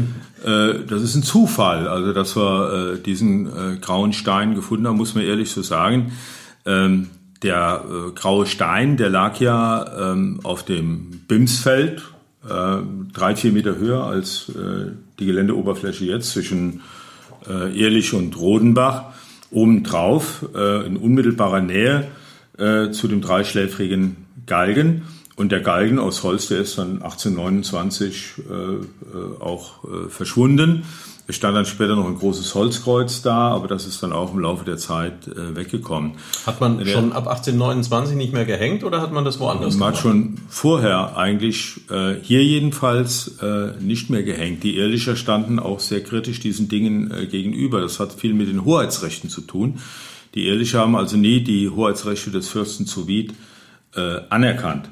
Äh, 0.45 0.85
das 0.89 1.03
ist 1.03 1.15
ein 1.15 1.23
Zufall. 1.23 1.89
Also, 1.89 2.13
dass 2.13 2.37
wir 2.37 2.95
äh, 2.95 3.03
diesen 3.03 3.47
äh, 3.47 3.77
grauen 3.81 4.13
Stein 4.13 4.55
gefunden 4.55 4.87
haben, 4.87 4.97
muss 4.97 5.15
man 5.15 5.25
ehrlich 5.25 5.51
so 5.51 5.63
sagen. 5.63 6.13
Ähm, 6.65 7.09
der 7.43 7.85
graue 8.15 8.47
Stein, 8.47 8.97
der 8.97 9.11
lag 9.11 9.39
ja 9.41 10.13
ähm, 10.13 10.41
auf 10.43 10.65
dem 10.65 11.21
Bimsfeld, 11.29 12.03
drei, 12.43 13.37
vier 13.37 13.53
Meter 13.53 13.77
höher 13.77 14.05
als 14.05 14.51
die 15.19 15.27
Geländeoberfläche 15.27 16.07
jetzt 16.07 16.31
zwischen 16.31 16.81
Ehrlich 17.47 18.15
und 18.15 18.39
Rodenbach. 18.39 19.13
Obendrauf, 19.51 20.47
äh, 20.55 20.87
in 20.87 20.97
unmittelbarer 20.97 21.61
Nähe, 21.61 22.09
äh, 22.59 22.91
zu 22.91 23.09
dem 23.09 23.21
dreischläfrigen 23.21 24.27
Galgen. 24.47 25.03
Und 25.37 25.53
der 25.53 25.61
Galgen 25.61 25.99
aus 25.99 26.23
Holz, 26.23 26.49
der 26.49 26.61
ist 26.61 26.79
dann 26.79 27.03
1829 27.03 28.35
äh, 28.39 28.53
äh, 28.53 29.41
auch 29.41 29.85
äh, 29.85 30.09
verschwunden. 30.09 30.85
Es 31.29 31.35
stand 31.37 31.57
dann 31.57 31.67
später 31.67 31.97
noch 31.97 32.07
ein 32.07 32.17
großes 32.17 32.55
Holzkreuz 32.55 33.21
da, 33.21 33.49
aber 33.49 33.67
das 33.67 33.85
ist 33.85 34.01
dann 34.03 34.13
auch 34.13 34.33
im 34.33 34.39
Laufe 34.39 34.65
der 34.65 34.77
Zeit 34.77 35.27
äh, 35.27 35.57
weggekommen. 35.57 36.13
Hat 36.47 36.61
man 36.61 36.79
der, 36.79 36.87
schon 36.87 37.13
ab 37.13 37.27
1829 37.27 38.17
nicht 38.17 38.33
mehr 38.33 38.45
gehängt 38.45 38.85
oder 38.85 39.03
hat 39.03 39.13
man 39.13 39.25
das 39.25 39.41
woanders 39.41 39.75
man 39.77 39.93
gemacht? 39.93 40.05
Man 40.05 40.15
hat 40.15 40.37
schon 40.37 40.37
vorher 40.49 41.17
eigentlich, 41.17 41.81
äh, 41.91 42.15
hier 42.23 42.45
jedenfalls, 42.45 43.39
äh, 43.43 43.73
nicht 43.81 44.09
mehr 44.09 44.23
gehängt. 44.23 44.63
Die 44.63 44.77
Ehrlicher 44.77 45.17
standen 45.17 45.59
auch 45.59 45.81
sehr 45.81 46.03
kritisch 46.03 46.39
diesen 46.39 46.69
Dingen 46.69 47.11
äh, 47.11 47.27
gegenüber. 47.27 47.81
Das 47.81 47.99
hat 47.99 48.13
viel 48.13 48.33
mit 48.33 48.49
den 48.49 48.65
Hoheitsrechten 48.65 49.29
zu 49.29 49.41
tun. 49.41 49.81
Die 50.37 50.47
Ehrlicher 50.49 50.81
haben 50.81 50.95
also 50.95 51.17
nie 51.17 51.41
die 51.41 51.71
Hoheitsrechte 51.71 52.31
des 52.31 52.49
Fürsten 52.49 52.87
zu 52.87 53.09
Wied 53.09 53.33
äh, 53.95 54.21
anerkannt. 54.29 54.91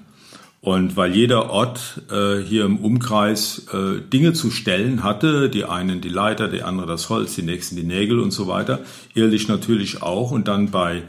Und 0.62 0.96
weil 0.96 1.14
jeder 1.14 1.50
Ort 1.50 2.00
äh, 2.10 2.38
hier 2.38 2.64
im 2.64 2.78
Umkreis 2.78 3.66
äh, 3.70 4.00
Dinge 4.00 4.32
zu 4.32 4.50
stellen 4.50 5.04
hatte, 5.04 5.50
die 5.50 5.66
einen 5.66 6.00
die 6.00 6.08
Leiter, 6.08 6.48
die 6.48 6.62
andere 6.62 6.86
das 6.86 7.10
Holz, 7.10 7.34
die 7.34 7.42
nächsten 7.42 7.76
die 7.76 7.82
Nägel 7.82 8.20
und 8.20 8.30
so 8.30 8.48
weiter, 8.48 8.80
ehrlich 9.14 9.46
natürlich 9.46 10.00
auch 10.00 10.30
und 10.30 10.48
dann 10.48 10.70
bei 10.70 11.02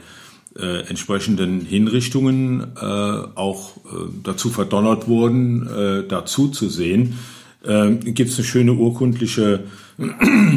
äh, 0.54 0.86
entsprechenden 0.86 1.62
Hinrichtungen 1.62 2.72
äh, 2.76 2.84
auch 2.84 3.78
äh, 3.78 4.10
dazu 4.22 4.50
verdonnert 4.50 5.08
wurden, 5.08 5.66
äh, 5.66 6.06
dazu 6.06 6.48
zu 6.48 6.68
sehen, 6.68 7.18
äh, 7.66 7.94
gibt 8.12 8.30
es 8.30 8.36
eine 8.36 8.46
schöne 8.46 8.72
urkundliche 8.72 9.64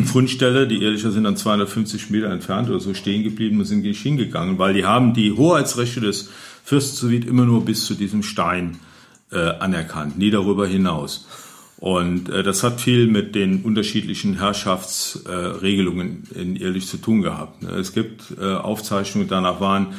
Fundstelle, 0.06 0.68
die 0.68 0.84
ehrlicher 0.84 1.11
sind 1.11 1.23
dann 1.23 1.38
250 1.38 2.10
Meter 2.10 2.30
entfernt 2.30 2.69
oder 2.69 2.80
so 2.80 2.94
stehen 2.94 3.23
geblieben 3.23 3.60
und 3.60 3.65
sind 3.65 3.81
nicht 3.81 4.02
hingegangen, 4.02 4.57
weil 4.60 4.73
die 4.73 4.86
haben 4.86 5.14
die 5.14 5.31
Hoheitsrechte 5.31 6.02
des 6.02 6.30
Fürstensoviet 6.64 7.26
immer 7.26 7.45
nur 7.45 7.65
bis 7.65 7.86
zu 7.86 7.95
diesem 7.95 8.23
Stein 8.23 8.80
äh, 9.31 9.38
anerkannt, 9.38 10.18
nie 10.18 10.31
darüber 10.31 10.68
hinaus. 10.68 11.27
Und 11.77 12.30
äh, 12.30 12.44
das 12.44 12.64
hat 12.64 12.81
viel 12.81 13.07
mit 13.07 13.36
den 13.36 13.64
unterschiedlichen 13.64 14.40
Herrschaftsregelungen 14.40 16.27
äh, 16.36 16.41
in 16.41 16.56
Ehrlich 16.57 16.88
zu 16.88 16.98
tun 16.98 17.22
gehabt. 17.22 17.64
Ne? 17.64 17.69
Es 17.72 17.94
gibt 17.94 18.23
äh, 18.40 18.53
Aufzeichnungen, 18.53 19.30
danach 19.30 19.61
waren 19.61 19.94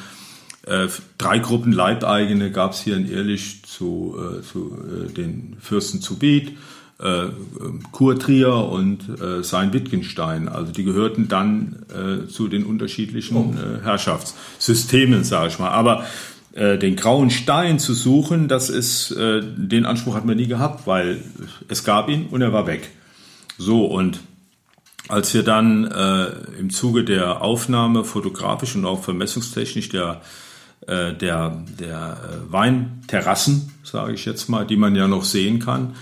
äh, 0.66 0.88
drei 1.16 1.38
Gruppen 1.38 1.72
Leibeigene 1.72 2.50
gab 2.50 2.72
es 2.72 2.82
hier 2.82 2.96
in 2.96 3.10
Ehrlich 3.10 3.62
zu, 3.64 4.14
äh, 4.18 4.42
zu 4.42 4.76
äh, 4.76 5.10
den 5.10 5.56
Fürsten 5.58 6.02
zu 6.02 6.18
Biet, 6.18 6.52
äh, 7.02 7.28
Kurtrier 7.92 8.54
und 8.54 9.20
äh, 9.20 9.42
sein 9.42 9.72
Wittgenstein. 9.72 10.48
Also 10.48 10.72
die 10.72 10.84
gehörten 10.84 11.28
dann 11.28 11.86
äh, 11.88 12.28
zu 12.28 12.48
den 12.48 12.64
unterschiedlichen 12.64 13.36
oh. 13.36 13.54
äh, 13.54 13.82
Herrschaftssystemen, 13.82 15.24
sage 15.24 15.48
ich 15.48 15.58
mal. 15.58 15.70
Aber 15.70 16.04
äh, 16.52 16.78
den 16.78 16.96
grauen 16.96 17.30
Stein 17.30 17.78
zu 17.78 17.94
suchen, 17.94 18.48
das 18.48 18.68
ist, 18.68 19.12
äh, 19.12 19.40
den 19.42 19.86
Anspruch 19.86 20.14
hat 20.14 20.26
man 20.26 20.36
nie 20.36 20.46
gehabt, 20.46 20.86
weil 20.86 21.22
es 21.68 21.84
gab 21.84 22.08
ihn 22.08 22.26
und 22.26 22.42
er 22.42 22.52
war 22.52 22.66
weg. 22.66 22.90
So, 23.56 23.86
und 23.86 24.20
als 25.08 25.32
wir 25.32 25.42
dann 25.42 25.86
äh, 25.86 26.26
im 26.58 26.70
Zuge 26.70 27.04
der 27.04 27.42
Aufnahme 27.42 28.04
fotografisch 28.04 28.76
und 28.76 28.84
auch 28.84 29.02
vermessungstechnisch 29.02 29.88
der, 29.88 30.20
der, 30.86 31.62
der 31.78 32.16
Weinterrassen, 32.48 33.70
sage 33.84 34.14
ich 34.14 34.24
jetzt 34.24 34.48
mal, 34.48 34.66
die 34.66 34.76
man 34.76 34.96
ja 34.96 35.08
noch 35.08 35.24
sehen 35.24 35.58
kann, 35.58 35.94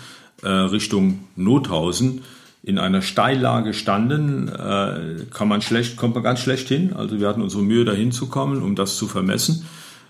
äh, 0.43 0.48
Richtung 0.48 1.20
Nothausen, 1.36 2.23
in 2.62 2.78
einer 2.78 3.02
Steillage 3.02 3.73
standen, 3.73 4.48
äh, 4.48 5.24
kann 5.31 5.48
man 5.48 5.62
schlecht, 5.62 5.97
kommt 5.97 6.15
man 6.15 6.24
ganz 6.24 6.40
schlecht 6.40 6.69
hin. 6.69 6.93
Also 6.93 7.20
wir 7.20 7.28
hatten 7.28 7.43
unsere 7.43 7.62
Mühe, 7.62 7.85
dahin 7.85 8.12
zu 8.12 8.27
kommen, 8.27 8.62
um 8.62 8.74
das 8.74 8.97
zu 8.97 9.06
vermessen 9.06 9.65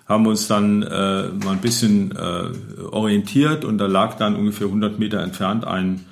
haben 0.09 0.27
uns 0.27 0.49
dann 0.49 0.83
äh, 0.83 1.29
mal 1.29 1.53
ein 1.53 1.61
bisschen 1.61 2.13
äh, 2.13 2.81
orientiert 2.91 3.65
und 3.65 3.77
da 3.77 3.87
lag 3.87 4.17
dann 4.17 4.37
ungefähr 4.37 4.67
100 4.67 4.99
Meter 4.99 5.21
entfernt 5.21 5.67
ein, 5.67 6.07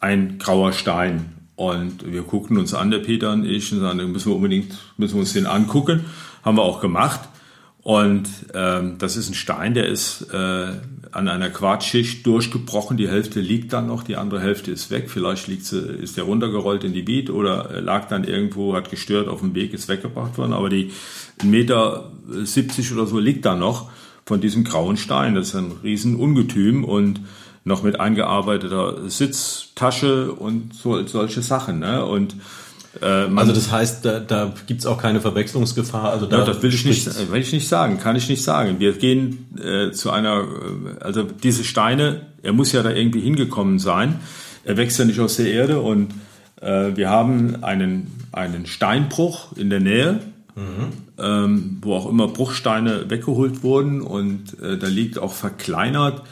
ein 0.00 0.38
grauer 0.38 0.72
Stein. 0.72 1.34
Und 1.54 2.10
wir 2.10 2.22
guckten 2.22 2.56
uns 2.56 2.72
an, 2.72 2.90
der 2.90 3.00
Peter 3.00 3.32
und 3.32 3.44
ich, 3.44 3.70
und 3.72 3.80
sagten, 3.80 4.12
müssen 4.12 4.30
wir 4.30 4.36
unbedingt, 4.36 4.78
müssen 4.96 5.14
wir 5.16 5.20
uns 5.20 5.32
den 5.34 5.46
angucken. 5.46 6.06
Haben 6.42 6.56
wir 6.56 6.62
auch 6.62 6.80
gemacht. 6.80 7.20
Und 7.82 8.28
ähm, 8.54 8.96
das 8.98 9.16
ist 9.16 9.28
ein 9.28 9.34
Stein, 9.34 9.74
der 9.74 9.88
ist 9.88 10.22
äh, 10.32 10.72
an 11.12 11.28
einer 11.28 11.50
Quarzschicht 11.50 12.26
durchgebrochen. 12.26 12.96
Die 12.96 13.08
Hälfte 13.08 13.40
liegt 13.40 13.72
dann 13.72 13.86
noch, 13.86 14.02
die 14.02 14.16
andere 14.16 14.40
Hälfte 14.40 14.70
ist 14.70 14.90
weg. 14.90 15.10
Vielleicht 15.10 15.48
liegt 15.48 15.64
sie, 15.64 15.78
ist 15.80 16.16
der 16.16 16.24
runtergerollt 16.24 16.84
in 16.84 16.92
die 16.92 17.02
Beat 17.02 17.30
oder 17.30 17.80
lag 17.80 18.08
dann 18.08 18.24
irgendwo, 18.24 18.74
hat 18.74 18.90
gestört 18.90 19.28
auf 19.28 19.40
dem 19.40 19.54
Weg, 19.54 19.72
ist 19.72 19.88
weggebracht 19.88 20.38
worden. 20.38 20.52
Aber 20.52 20.68
die 20.68 20.90
1,70 21.40 21.46
Meter 21.46 22.12
70 22.28 22.92
oder 22.92 23.06
so 23.06 23.18
liegt 23.18 23.44
da 23.44 23.54
noch 23.54 23.90
von 24.24 24.40
diesem 24.40 24.64
grauen 24.64 24.96
Stein. 24.96 25.34
Das 25.34 25.48
ist 25.48 25.54
ein 25.54 25.72
Riesenungetüm 25.82 26.84
und 26.84 27.20
noch 27.64 27.82
mit 27.82 28.00
eingearbeiteter 28.00 29.08
Sitztasche 29.08 30.32
und 30.32 30.74
so, 30.74 31.06
solche 31.06 31.42
Sachen. 31.42 31.78
Ne? 31.78 32.04
Und 32.04 32.34
äh, 33.00 33.06
also 33.06 33.52
das 33.52 33.70
heißt, 33.70 34.04
da, 34.04 34.20
da 34.20 34.52
gibt 34.66 34.80
es 34.80 34.86
auch 34.86 35.00
keine 35.00 35.20
Verwechslungsgefahr. 35.20 36.10
Also 36.10 36.26
da 36.26 36.38
ja, 36.38 36.44
das 36.44 36.62
will 36.62 36.72
ich 36.72 36.84
nicht, 36.84 37.30
will 37.30 37.40
ich 37.40 37.52
nicht 37.52 37.68
sagen, 37.68 37.98
kann 37.98 38.16
ich 38.16 38.28
nicht 38.28 38.42
sagen. 38.42 38.78
Wir 38.78 38.92
gehen 38.92 39.46
äh, 39.62 39.92
zu 39.92 40.10
einer, 40.10 40.40
äh, 40.40 41.02
also 41.02 41.22
diese 41.22 41.64
Steine, 41.64 42.26
er 42.42 42.52
muss 42.52 42.72
ja 42.72 42.82
da 42.82 42.90
irgendwie 42.90 43.20
hingekommen 43.20 43.78
sein. 43.78 44.20
Er 44.64 44.76
wächst 44.76 44.98
ja 44.98 45.04
nicht 45.04 45.20
aus 45.20 45.36
der 45.36 45.50
Erde 45.50 45.80
und 45.80 46.12
äh, 46.60 46.96
wir 46.96 47.08
haben 47.08 47.62
einen, 47.62 48.10
einen 48.32 48.66
Steinbruch 48.66 49.56
in 49.56 49.70
der 49.70 49.80
Nähe, 49.80 50.20
mhm. 50.56 50.92
ähm, 51.18 51.78
wo 51.82 51.94
auch 51.94 52.08
immer 52.08 52.28
Bruchsteine 52.28 53.08
weggeholt 53.08 53.62
wurden 53.62 54.02
und 54.02 54.60
äh, 54.60 54.76
da 54.76 54.86
liegt 54.88 55.18
auch 55.18 55.32
verkleinert 55.32 56.22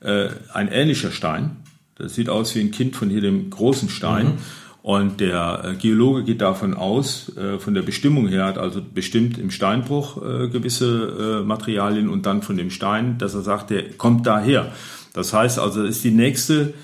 äh, 0.00 0.28
ein 0.52 0.68
ähnlicher 0.68 1.10
Stein. 1.10 1.56
Das 1.96 2.14
sieht 2.14 2.28
aus 2.28 2.54
wie 2.54 2.60
ein 2.60 2.70
Kind 2.70 2.94
von 2.94 3.08
hier 3.08 3.22
dem 3.22 3.48
großen 3.48 3.88
Stein. 3.88 4.26
Mhm. 4.26 4.38
Und 4.86 5.18
der 5.18 5.64
äh, 5.64 5.74
Geologe 5.74 6.22
geht 6.22 6.40
davon 6.40 6.72
aus, 6.72 7.36
äh, 7.36 7.58
von 7.58 7.74
der 7.74 7.82
Bestimmung 7.82 8.28
her, 8.28 8.44
hat 8.44 8.56
also 8.56 8.80
bestimmt 8.80 9.36
im 9.36 9.50
Steinbruch 9.50 10.22
äh, 10.22 10.48
gewisse 10.48 11.42
Materialien 11.44 12.08
und 12.08 12.24
dann 12.24 12.40
von 12.40 12.56
dem 12.56 12.70
Stein, 12.70 13.18
dass 13.18 13.34
er 13.34 13.42
sagt, 13.42 13.70
der 13.70 13.90
kommt 13.94 14.28
daher. 14.28 14.70
Das 15.12 15.32
heißt 15.32 15.58
also, 15.58 15.82
ist 15.82 16.04
die 16.04 16.12
nächste 16.12 16.74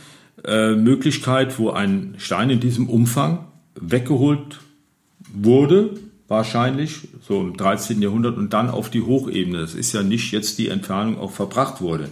Möglichkeit, 0.44 1.56
wo 1.60 1.70
ein 1.70 2.14
Stein 2.18 2.50
in 2.50 2.58
diesem 2.58 2.88
Umfang 2.88 3.46
weggeholt 3.80 4.58
wurde, 5.32 5.90
wahrscheinlich, 6.26 7.08
so 7.20 7.40
im 7.40 7.56
13. 7.56 8.02
Jahrhundert 8.02 8.36
und 8.36 8.52
dann 8.52 8.68
auf 8.68 8.90
die 8.90 9.02
Hochebene. 9.02 9.58
Das 9.58 9.74
ist 9.74 9.92
ja 9.92 10.02
nicht 10.02 10.32
jetzt 10.32 10.58
die 10.58 10.68
Entfernung 10.68 11.20
auch 11.20 11.30
verbracht 11.30 11.80
wurde. 11.80 12.08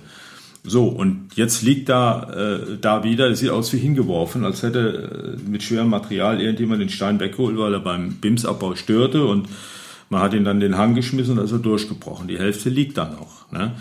So, 0.63 0.89
und 0.89 1.31
jetzt 1.37 1.63
liegt 1.63 1.89
da, 1.89 2.31
äh, 2.33 2.79
da 2.81 3.03
wieder, 3.03 3.31
es 3.31 3.39
sieht 3.39 3.51
aus 3.51 3.73
wie 3.73 3.79
hingeworfen, 3.79 4.45
als 4.45 4.63
hätte 4.63 5.39
äh, 5.39 5.49
mit 5.49 5.63
schwerem 5.63 5.89
Material 5.89 6.41
irgendjemand 6.41 6.83
den 6.83 6.91
Stein 6.91 7.19
weggeholt, 7.19 7.57
weil 7.57 7.73
er 7.73 7.81
beim 7.81 8.17
BIMS-Abbau 8.17 8.75
störte 8.75 9.25
und 9.25 9.49
man 10.11 10.21
hat 10.21 10.35
ihn 10.35 10.45
dann 10.45 10.61
den 10.61 10.77
Hang 10.77 10.95
geschmissen 10.95 11.39
und 11.39 11.45
ist 11.45 11.53
er 11.53 11.59
durchgebrochen. 11.59 12.29
Die 12.29 12.39
Hälfte 12.39 12.69
liegt 12.69 12.99
da 12.99 13.07
noch. 13.09 13.51
Ne? 13.53 13.73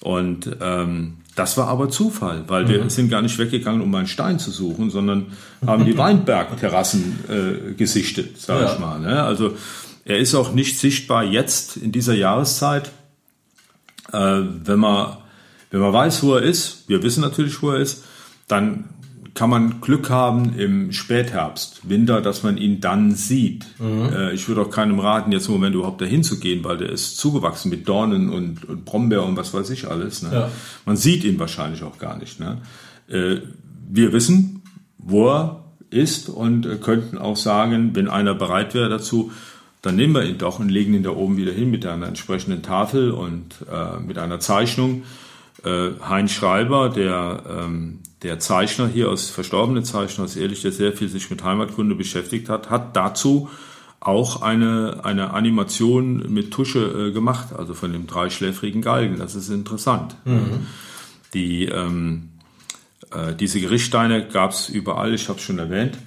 Und 0.00 0.56
ähm, 0.60 1.14
das 1.34 1.56
war 1.56 1.68
aber 1.68 1.88
Zufall, 1.88 2.44
weil 2.48 2.68
wir 2.68 2.84
mhm. 2.84 2.90
sind 2.90 3.08
gar 3.08 3.22
nicht 3.22 3.38
weggegangen, 3.38 3.80
um 3.80 3.94
einen 3.94 4.06
Stein 4.06 4.38
zu 4.38 4.50
suchen, 4.50 4.90
sondern 4.90 5.26
haben 5.66 5.84
die 5.84 5.96
Weinbergterrassen 5.98 7.18
äh, 7.28 7.74
gesichtet, 7.74 8.40
sage 8.40 8.64
ja. 8.64 8.72
ich 8.72 8.78
mal. 8.78 9.00
Ne? 9.00 9.22
Also 9.22 9.56
er 10.04 10.18
ist 10.18 10.34
auch 10.34 10.52
nicht 10.52 10.78
sichtbar 10.78 11.24
jetzt 11.24 11.76
in 11.76 11.92
dieser 11.92 12.14
Jahreszeit, 12.14 12.90
äh, 14.12 14.40
wenn 14.64 14.78
man 14.78 15.16
wenn 15.70 15.80
man 15.80 15.92
weiß, 15.92 16.22
wo 16.22 16.34
er 16.34 16.42
ist, 16.42 16.88
wir 16.88 17.02
wissen 17.02 17.20
natürlich, 17.20 17.62
wo 17.62 17.70
er 17.70 17.80
ist, 17.80 18.04
dann 18.48 18.84
kann 19.34 19.50
man 19.50 19.80
Glück 19.80 20.10
haben 20.10 20.58
im 20.58 20.92
Spätherbst, 20.92 21.88
Winter, 21.88 22.20
dass 22.20 22.42
man 22.42 22.56
ihn 22.56 22.80
dann 22.80 23.14
sieht. 23.14 23.64
Mhm. 23.78 24.12
Äh, 24.12 24.32
ich 24.32 24.48
würde 24.48 24.62
auch 24.62 24.70
keinem 24.70 24.98
raten, 24.98 25.32
jetzt 25.32 25.46
im 25.46 25.54
Moment 25.54 25.74
überhaupt 25.74 26.00
dahin 26.00 26.24
zu 26.24 26.40
gehen, 26.40 26.64
weil 26.64 26.78
der 26.78 26.90
ist 26.90 27.16
zugewachsen 27.16 27.70
mit 27.70 27.88
Dornen 27.88 28.28
und, 28.28 28.68
und 28.68 28.84
Brombeer 28.84 29.24
und 29.24 29.36
was 29.36 29.54
weiß 29.54 29.70
ich 29.70 29.88
alles. 29.88 30.22
Ne? 30.22 30.30
Ja. 30.32 30.50
Man 30.84 30.96
sieht 30.96 31.24
ihn 31.24 31.38
wahrscheinlich 31.38 31.82
auch 31.82 31.98
gar 31.98 32.18
nicht. 32.18 32.40
Ne? 32.40 32.58
Äh, 33.08 33.42
wir 33.88 34.12
wissen, 34.12 34.62
wo 34.98 35.30
er 35.30 35.64
ist 35.90 36.28
und 36.28 36.66
äh, 36.66 36.76
könnten 36.76 37.18
auch 37.18 37.36
sagen, 37.36 37.90
wenn 37.94 38.08
einer 38.08 38.34
bereit 38.34 38.74
wäre 38.74 38.88
dazu, 38.88 39.32
dann 39.82 39.96
nehmen 39.96 40.14
wir 40.14 40.24
ihn 40.24 40.38
doch 40.38 40.58
und 40.58 40.68
legen 40.68 40.92
ihn 40.92 41.02
da 41.02 41.10
oben 41.10 41.36
wieder 41.36 41.52
hin 41.52 41.70
mit 41.70 41.86
einer 41.86 42.06
entsprechenden 42.06 42.62
Tafel 42.62 43.12
und 43.12 43.54
äh, 43.72 43.98
mit 44.00 44.18
einer 44.18 44.40
Zeichnung. 44.40 45.04
Äh, 45.64 45.90
Heinz 46.08 46.32
Schreiber, 46.32 46.88
der, 46.88 47.42
ähm, 47.48 48.00
der 48.22 48.38
Zeichner 48.38 48.88
hier 48.88 49.10
aus, 49.10 49.30
verstorbene 49.30 49.82
Zeichner 49.82 50.24
aus 50.24 50.36
Ehrlich, 50.36 50.62
der 50.62 50.72
sehr 50.72 50.92
viel 50.92 51.08
sich 51.08 51.30
mit 51.30 51.44
Heimatkunde 51.44 51.94
beschäftigt 51.94 52.48
hat, 52.48 52.70
hat 52.70 52.96
dazu 52.96 53.50
auch 54.00 54.40
eine, 54.40 55.00
eine 55.04 55.34
Animation 55.34 56.32
mit 56.32 56.50
Tusche 56.50 57.08
äh, 57.08 57.12
gemacht, 57.12 57.48
also 57.56 57.74
von 57.74 57.92
dem 57.92 58.06
dreischläfrigen 58.06 58.80
Galgen. 58.80 59.18
Das 59.18 59.34
ist 59.34 59.50
interessant. 59.50 60.16
Mhm. 60.24 60.66
Die, 61.34 61.66
ähm, 61.66 62.30
äh, 63.12 63.34
diese 63.34 63.60
Gerichtsteine 63.60 64.26
gab 64.26 64.52
es 64.52 64.70
überall, 64.70 65.12
ich 65.12 65.28
habe 65.28 65.38
es 65.38 65.44
schon 65.44 65.58
erwähnt. 65.58 65.98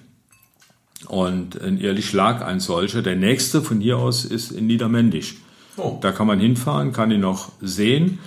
Und 1.07 1.55
in 1.55 1.79
Ehrlich 1.79 2.13
lag 2.13 2.41
ein 2.43 2.59
solcher. 2.59 3.01
Der 3.01 3.15
nächste 3.15 3.61
von 3.61 3.79
hier 3.79 3.97
aus 3.97 4.25
ist 4.25 4.51
in 4.51 4.67
Niedermendig. 4.67 5.35
Oh. 5.77 5.97
Da 6.01 6.11
kann 6.11 6.27
man 6.27 6.39
hinfahren, 6.39 6.93
kann 6.93 7.11
ihn 7.11 7.21
noch 7.21 7.51
sehen. 7.61 8.19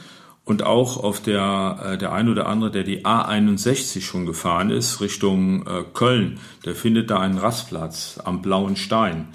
Und 0.47 0.63
auch 0.63 1.03
auf 1.03 1.21
der, 1.21 1.81
äh, 1.85 1.99
der 1.99 2.13
ein 2.13 2.29
oder 2.29 2.47
andere, 2.47 2.71
der 2.71 2.85
die 2.85 3.05
A61 3.05 4.01
schon 4.01 4.27
gefahren 4.27 4.71
ist, 4.71 5.01
Richtung 5.01 5.67
äh, 5.67 5.83
Köln, 5.93 6.39
der 6.65 6.77
findet 6.77 7.11
da 7.11 7.19
einen 7.19 7.37
Rastplatz 7.37 8.21
am 8.25 8.43
Blauen 8.43 8.77
Stein. 8.77 9.27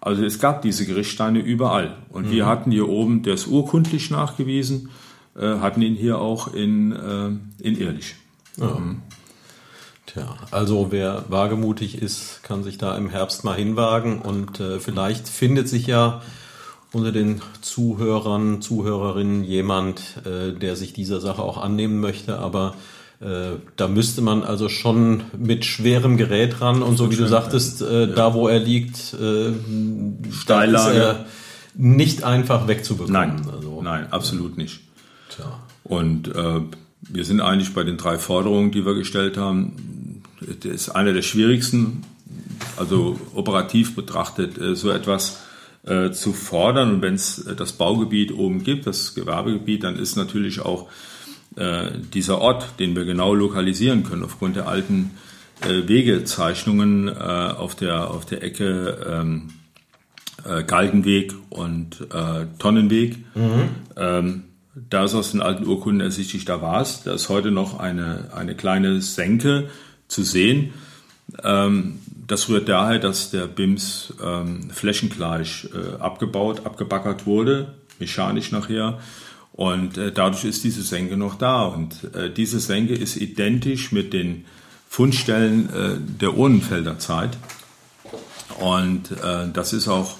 Also 0.00 0.24
es 0.24 0.38
gab 0.38 0.62
diese 0.62 0.86
Gerichtsteine 0.86 1.40
überall. 1.40 1.96
Und 2.08 2.26
mhm. 2.26 2.30
wir 2.30 2.46
hatten 2.46 2.70
hier 2.70 2.88
oben, 2.88 3.24
der 3.24 3.34
ist 3.34 3.48
urkundlich 3.48 4.12
nachgewiesen, 4.12 4.90
äh, 5.36 5.58
hatten 5.58 5.82
ihn 5.82 5.96
hier 5.96 6.20
auch 6.20 6.54
in, 6.54 6.92
äh, 6.92 7.64
in 7.66 7.76
Ehrlich. 7.76 8.14
Ja. 8.56 8.78
Mhm. 8.78 9.02
Tja, 10.06 10.36
also 10.52 10.92
wer 10.92 11.24
wagemutig 11.30 12.00
ist, 12.00 12.44
kann 12.44 12.62
sich 12.62 12.78
da 12.78 12.96
im 12.96 13.10
Herbst 13.10 13.42
mal 13.44 13.56
hinwagen 13.56 14.20
und 14.20 14.60
äh, 14.60 14.78
vielleicht 14.78 15.28
findet 15.28 15.68
sich 15.68 15.88
ja 15.88 16.22
unter 16.92 17.12
den 17.12 17.40
Zuhörern, 17.60 18.62
Zuhörerinnen 18.62 19.44
jemand, 19.44 20.00
äh, 20.24 20.52
der 20.52 20.76
sich 20.76 20.92
dieser 20.92 21.20
Sache 21.20 21.42
auch 21.42 21.58
annehmen 21.58 22.00
möchte, 22.00 22.38
aber 22.38 22.74
äh, 23.20 23.58
da 23.76 23.88
müsste 23.88 24.22
man 24.22 24.42
also 24.42 24.68
schon 24.68 25.22
mit 25.36 25.64
schwerem 25.64 26.16
Gerät 26.16 26.60
ran 26.60 26.82
und 26.82 26.96
so 26.96 27.10
wie 27.10 27.16
du 27.16 27.26
sagtest, 27.26 27.82
äh, 27.82 28.00
ja. 28.00 28.06
da 28.06 28.34
wo 28.34 28.48
er 28.48 28.58
liegt, 28.58 29.14
äh, 29.14 29.52
Steillage. 30.32 30.90
Ist 30.90 30.96
er 30.96 31.26
nicht 31.74 32.24
einfach 32.24 32.66
wegzubekommen. 32.68 33.12
Nein, 33.12 33.46
also, 33.54 33.82
nein, 33.82 34.12
absolut 34.12 34.56
nicht. 34.56 34.80
Tja. 35.34 35.60
Und 35.84 36.34
äh, 36.34 36.60
wir 37.00 37.24
sind 37.24 37.40
eigentlich 37.40 37.74
bei 37.74 37.84
den 37.84 37.96
drei 37.96 38.18
Forderungen, 38.18 38.70
die 38.70 38.84
wir 38.84 38.94
gestellt 38.94 39.36
haben. 39.36 40.22
Das 40.40 40.72
ist 40.72 40.88
eine 40.90 41.12
der 41.12 41.22
schwierigsten, 41.22 42.02
also 42.76 43.18
operativ 43.34 43.94
betrachtet, 43.94 44.58
äh, 44.58 44.74
so 44.74 44.90
etwas 44.90 45.38
äh, 45.84 46.10
zu 46.10 46.32
fordern. 46.32 46.94
Und 46.94 47.02
wenn 47.02 47.14
es 47.14 47.38
äh, 47.46 47.56
das 47.56 47.72
Baugebiet 47.72 48.32
oben 48.32 48.64
gibt, 48.64 48.86
das 48.86 49.14
Gewerbegebiet, 49.14 49.84
dann 49.84 49.96
ist 49.96 50.16
natürlich 50.16 50.60
auch 50.60 50.88
äh, 51.56 51.90
dieser 52.14 52.40
Ort, 52.40 52.78
den 52.78 52.94
wir 52.94 53.04
genau 53.04 53.34
lokalisieren 53.34 54.04
können, 54.04 54.22
aufgrund 54.22 54.56
der 54.56 54.68
alten 54.68 55.12
äh, 55.62 55.88
Wegezeichnungen 55.88 57.08
äh, 57.08 57.12
auf, 57.12 57.74
der, 57.74 58.10
auf 58.10 58.24
der 58.26 58.42
Ecke 58.42 58.98
ähm, 59.08 59.50
äh, 60.44 60.62
Galgenweg 60.64 61.34
und 61.50 62.00
äh, 62.12 62.46
Tonnenweg. 62.58 63.18
Mhm. 63.34 63.68
Ähm, 63.96 64.42
da 64.88 65.04
ist 65.04 65.14
aus 65.14 65.32
den 65.32 65.42
alten 65.42 65.66
Urkunden 65.66 66.00
ersichtlich, 66.00 66.44
da 66.44 66.62
war 66.62 66.80
es. 66.80 67.02
Da 67.02 67.12
ist 67.12 67.28
heute 67.28 67.50
noch 67.50 67.78
eine, 67.78 68.30
eine 68.34 68.54
kleine 68.54 69.00
Senke 69.00 69.68
zu 70.08 70.22
sehen. 70.22 70.72
Ähm, 71.42 71.98
das 72.30 72.48
rührt 72.48 72.68
daher, 72.68 73.00
dass 73.00 73.30
der 73.30 73.48
BIMS 73.48 74.14
ähm, 74.22 74.70
flächengleich 74.70 75.68
äh, 75.74 76.00
abgebaut, 76.00 76.64
abgebackert 76.64 77.26
wurde, 77.26 77.74
mechanisch 77.98 78.52
nachher. 78.52 79.00
Und 79.52 79.98
äh, 79.98 80.12
dadurch 80.12 80.44
ist 80.44 80.62
diese 80.62 80.82
Senke 80.82 81.16
noch 81.16 81.34
da. 81.34 81.64
Und 81.64 82.14
äh, 82.14 82.32
diese 82.32 82.60
Senke 82.60 82.94
ist 82.94 83.16
identisch 83.16 83.90
mit 83.90 84.12
den 84.12 84.44
Fundstellen 84.88 85.70
äh, 85.70 85.96
der 86.20 86.36
Urnenfelder 86.36 87.00
Zeit. 87.00 87.36
Und 88.60 89.10
äh, 89.10 89.48
das 89.52 89.72
ist 89.72 89.88
auch 89.88 90.16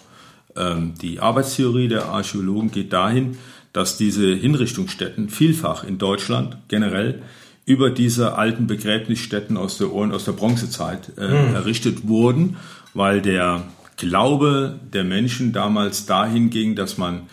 ähm, 0.56 0.94
die 1.00 1.20
Arbeitstheorie 1.20 1.86
der 1.86 2.06
Archäologen 2.06 2.72
geht 2.72 2.92
dahin, 2.92 3.38
dass 3.72 3.96
diese 3.96 4.34
Hinrichtungsstätten 4.34 5.28
vielfach 5.28 5.84
in 5.84 5.98
Deutschland 5.98 6.56
generell 6.66 7.22
über 7.66 7.90
diese 7.90 8.36
alten 8.36 8.66
Begräbnisstätten 8.66 9.56
aus 9.56 9.78
der, 9.78 9.88
aus 9.88 10.24
der 10.24 10.32
Bronzezeit 10.32 11.12
äh, 11.18 11.28
mhm. 11.28 11.54
errichtet 11.54 12.08
wurden, 12.08 12.56
weil 12.94 13.22
der 13.22 13.64
Glaube 13.96 14.80
der 14.92 15.04
Menschen 15.04 15.52
damals 15.52 16.06
dahin 16.06 16.50
ging, 16.50 16.74
dass 16.74 16.96
man, 16.96 17.28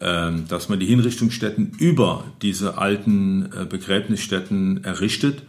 äh, 0.00 0.30
dass 0.48 0.68
man 0.68 0.78
die 0.78 0.86
Hinrichtungsstätten 0.86 1.72
über 1.78 2.24
diese 2.42 2.78
alten 2.78 3.50
äh, 3.52 3.64
Begräbnisstätten 3.64 4.84
errichtet, 4.84 5.42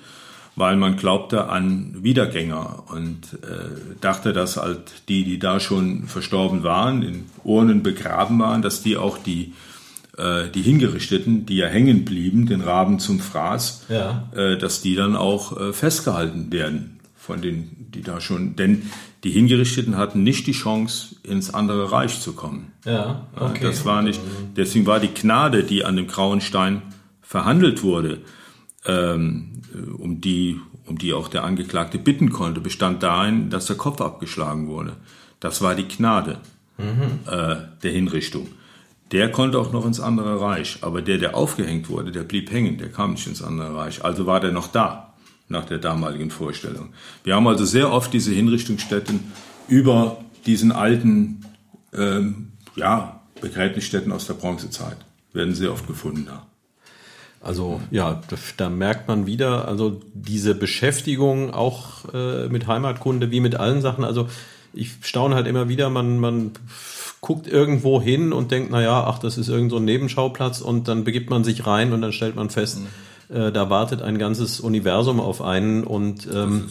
weil 0.56 0.76
man 0.76 0.98
glaubte 0.98 1.49
an 1.49 1.95
Wiedergänger 2.02 2.85
und 2.88 3.34
äh, 3.44 3.99
dachte, 4.02 4.34
dass 4.34 4.57
halt 4.57 5.03
die, 5.07 5.23
die 5.23 5.38
da 5.38 5.60
schon 5.60 6.07
verstorben 6.07 6.64
waren, 6.64 7.03
in 7.03 7.26
Urnen 7.44 7.84
begraben 7.84 8.39
waren, 8.39 8.64
dass 8.64 8.81
die 8.81 8.98
auch 8.98 9.19
die 9.19 9.53
äh, 10.18 10.49
die 10.49 10.61
Hingerichteten, 10.61 11.45
die 11.45 11.57
ja 11.57 11.68
hängen 11.68 12.06
blieben, 12.06 12.48
den 12.48 12.61
Raben 12.61 12.99
zum 12.99 13.19
Fraß, 13.19 13.85
ja. 13.89 14.30
äh, 14.35 14.57
dass 14.57 14.81
die 14.81 14.95
dann 14.95 15.15
auch 15.15 15.60
äh, 15.60 15.73
festgehalten 15.73 16.52
werden 16.52 16.99
von 17.15 17.41
den, 17.41 17.91
die 17.91 18.02
da 18.02 18.19
schon, 18.22 18.56
denn 18.56 18.84
die 19.23 19.31
Hingerichteten 19.31 19.98
hatten 19.98 20.23
nicht 20.23 20.48
die 20.48 20.53
Chance, 20.53 21.15
ins 21.23 21.53
andere 21.53 21.91
Reich 21.91 22.22
zu 22.22 22.34
kommen. 22.34 22.72
Ja, 22.85 23.27
okay. 23.35 23.64
Das 23.64 23.84
war 23.85 24.02
nicht, 24.02 24.22
deswegen 24.56 24.85
war 24.85 24.99
die 24.99 25.14
Gnade, 25.14 25.64
die 25.64 25.84
an 25.84 25.95
dem 25.95 26.07
grauen 26.07 26.41
Stein 26.41 26.81
verhandelt 27.22 27.84
wurde, 27.84 28.19
ähm, 28.85 29.61
um 29.98 30.22
die, 30.22 30.60
um 30.85 30.98
die 30.98 31.14
auch 31.14 31.27
der 31.27 31.44
Angeklagte 31.44 31.98
bitten 31.98 32.31
konnte, 32.31 32.61
bestand 32.61 33.03
darin, 33.03 33.49
dass 33.49 33.65
der 33.65 33.76
Kopf 33.76 33.99
abgeschlagen 33.99 34.68
wurde. 34.68 34.94
Das 35.39 35.61
war 35.61 35.76
die 35.76 35.88
Gnade 35.88 36.38
mhm. 36.77 37.19
äh, 37.30 37.56
der 37.84 37.91
Hinrichtung. 37.91 38.48
Der 39.11 39.31
konnte 39.31 39.59
auch 39.59 39.71
noch 39.71 39.85
ins 39.85 39.99
andere 39.99 40.41
Reich, 40.41 40.79
aber 40.81 41.01
der, 41.01 41.17
der 41.17 41.35
aufgehängt 41.35 41.89
wurde, 41.89 42.11
der 42.11 42.23
blieb 42.23 42.51
hängen, 42.51 42.77
der 42.77 42.89
kam 42.89 43.11
nicht 43.11 43.27
ins 43.27 43.41
andere 43.41 43.75
Reich. 43.75 44.03
Also 44.03 44.25
war 44.25 44.39
der 44.39 44.51
noch 44.51 44.67
da, 44.67 45.13
nach 45.47 45.65
der 45.65 45.77
damaligen 45.77 46.29
Vorstellung. 46.29 46.93
Wir 47.23 47.35
haben 47.35 47.47
also 47.47 47.63
sehr 47.63 47.91
oft 47.91 48.11
diese 48.13 48.31
Hinrichtungsstätten 48.31 49.31
über 49.67 50.17
diesen 50.45 50.71
alten, 50.71 51.45
ähm, 51.93 52.51
ja, 52.75 53.21
Begräbnisstätten 53.39 54.11
aus 54.11 54.27
der 54.27 54.34
Bronzezeit, 54.34 54.97
werden 55.31 55.55
sehr 55.55 55.71
oft 55.71 55.88
gefunden 55.88 56.25
da. 56.25 56.47
Also 57.39 57.79
ja, 57.91 58.21
da, 58.57 58.69
merkt 58.69 59.07
man 59.07 59.25
wieder, 59.25 59.67
also 59.67 60.01
diese 60.13 60.55
Beschäftigung 60.55 61.53
auch 61.53 62.11
äh, 62.13 62.49
mit 62.49 62.67
Heimatkunde 62.67 63.31
wie 63.31 63.39
mit 63.39 63.55
allen 63.55 63.81
Sachen. 63.81 64.03
Also 64.03 64.27
ich 64.73 64.91
staune 65.01 65.35
halt 65.35 65.47
immer 65.47 65.69
wieder, 65.69 65.89
man, 65.89 66.19
man 66.19 66.51
guckt 67.27 67.45
irgendwo 67.45 68.01
hin 68.01 68.31
und 68.31 68.51
denkt, 68.51 68.69
na 68.71 68.81
ja, 68.81 69.03
ach, 69.03 69.19
das 69.19 69.37
ist 69.37 69.49
irgend 69.49 69.71
so 69.71 69.77
ein 69.77 69.83
Nebenschauplatz 69.83 70.61
und 70.61 70.87
dann 70.87 71.03
begibt 71.03 71.29
man 71.29 71.43
sich 71.43 71.67
rein 71.67 71.91
und 71.91 72.01
dann 72.01 72.13
stellt 72.13 72.37
man 72.37 72.49
fest, 72.49 72.79
mhm. 72.79 73.35
äh, 73.35 73.51
da 73.51 73.69
wartet 73.69 74.01
ein 74.01 74.17
ganzes 74.17 74.61
Universum 74.61 75.19
auf 75.19 75.41
einen 75.41 75.83
und 75.83 76.25
ähm, 76.33 76.69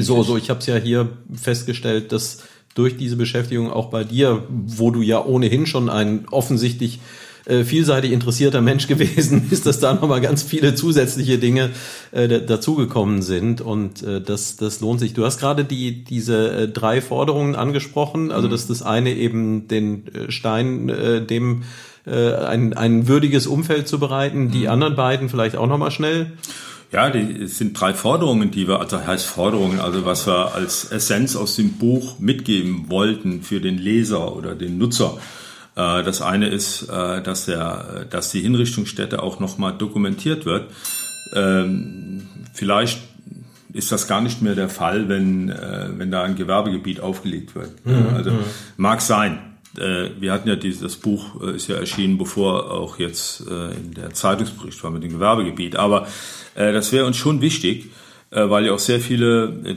so, 0.00 0.22
so, 0.22 0.36
ich 0.36 0.50
habe 0.50 0.60
es 0.60 0.66
ja 0.66 0.76
hier 0.76 1.08
festgestellt, 1.34 2.12
dass 2.12 2.42
durch 2.74 2.98
diese 2.98 3.16
Beschäftigung 3.16 3.70
auch 3.70 3.86
bei 3.86 4.04
dir, 4.04 4.42
wo 4.50 4.90
du 4.90 5.00
ja 5.00 5.24
ohnehin 5.24 5.64
schon 5.64 5.88
ein 5.88 6.26
offensichtlich 6.30 7.00
äh, 7.46 7.64
vielseitig 7.64 8.12
interessierter 8.12 8.60
Mensch 8.60 8.86
gewesen 8.88 9.48
ist, 9.50 9.66
dass 9.66 9.80
da 9.80 9.94
nochmal 9.94 10.20
ganz 10.20 10.42
viele 10.42 10.74
zusätzliche 10.74 11.38
Dinge 11.38 11.70
äh, 12.12 12.40
dazugekommen 12.40 13.22
sind 13.22 13.60
und 13.60 14.02
äh, 14.02 14.20
das, 14.20 14.56
das 14.56 14.80
lohnt 14.80 15.00
sich. 15.00 15.14
Du 15.14 15.24
hast 15.24 15.38
gerade 15.38 15.64
die, 15.64 16.04
diese 16.04 16.50
äh, 16.50 16.68
drei 16.68 17.00
Forderungen 17.00 17.54
angesprochen, 17.54 18.32
also 18.32 18.48
mhm. 18.48 18.52
dass 18.52 18.66
das 18.66 18.82
eine 18.82 19.12
eben 19.14 19.68
den 19.68 20.06
äh, 20.08 20.30
Stein 20.30 20.88
äh, 20.88 21.24
dem 21.24 21.62
äh, 22.06 22.34
ein, 22.34 22.74
ein 22.74 23.08
würdiges 23.08 23.46
Umfeld 23.46 23.88
zu 23.88 23.98
bereiten, 23.98 24.50
die 24.50 24.60
mhm. 24.60 24.68
anderen 24.68 24.96
beiden 24.96 25.28
vielleicht 25.28 25.56
auch 25.56 25.66
nochmal 25.66 25.90
schnell. 25.90 26.32
Ja, 26.92 27.10
die 27.10 27.46
sind 27.48 27.78
drei 27.78 27.92
Forderungen, 27.94 28.52
die 28.52 28.68
wir, 28.68 28.80
also 28.80 29.04
heißt 29.04 29.26
Forderungen, 29.26 29.80
also 29.80 30.04
was 30.04 30.26
wir 30.26 30.54
als 30.54 30.84
Essenz 30.84 31.34
aus 31.34 31.56
dem 31.56 31.74
Buch 31.74 32.20
mitgeben 32.20 32.86
wollten 32.88 33.42
für 33.42 33.60
den 33.60 33.76
Leser 33.76 34.36
oder 34.36 34.54
den 34.54 34.78
Nutzer. 34.78 35.18
Äh, 35.76 36.02
das 36.02 36.22
eine 36.22 36.48
ist, 36.48 36.88
äh, 36.88 37.22
dass, 37.22 37.44
der, 37.44 38.06
dass 38.10 38.30
die 38.30 38.40
Hinrichtungsstätte 38.40 39.22
auch 39.22 39.38
nochmal 39.40 39.76
dokumentiert 39.76 40.46
wird. 40.46 40.70
Ähm, 41.34 42.28
vielleicht 42.54 43.00
ist 43.72 43.92
das 43.92 44.08
gar 44.08 44.22
nicht 44.22 44.40
mehr 44.40 44.54
der 44.54 44.70
Fall, 44.70 45.08
wenn, 45.08 45.50
äh, 45.50 45.88
wenn 45.96 46.10
da 46.10 46.22
ein 46.22 46.34
Gewerbegebiet 46.34 47.00
aufgelegt 47.00 47.54
wird. 47.54 47.84
Mhm. 47.84 48.14
Also 48.14 48.30
mhm. 48.30 48.44
mag 48.76 49.00
sein. 49.00 49.38
Wir 50.18 50.32
hatten 50.32 50.48
ja 50.48 50.56
dieses 50.56 50.80
das 50.80 50.96
Buch 50.96 51.42
ist 51.42 51.68
ja 51.68 51.76
erschienen, 51.76 52.16
bevor 52.16 52.70
auch 52.70 52.98
jetzt 52.98 53.40
in 53.40 53.92
der 53.92 54.14
Zeitungsbericht 54.14 54.82
war 54.82 54.90
mit 54.90 55.02
dem 55.02 55.10
Gewerbegebiet. 55.10 55.76
Aber 55.76 56.06
das 56.54 56.92
wäre 56.92 57.04
uns 57.04 57.18
schon 57.18 57.42
wichtig, 57.42 57.90
äh, 58.30 58.48
weil 58.48 58.66
ja 58.66 58.72
auch 58.72 58.78
sehr 58.78 59.00
viele 59.00 59.54
äh, 59.64 59.76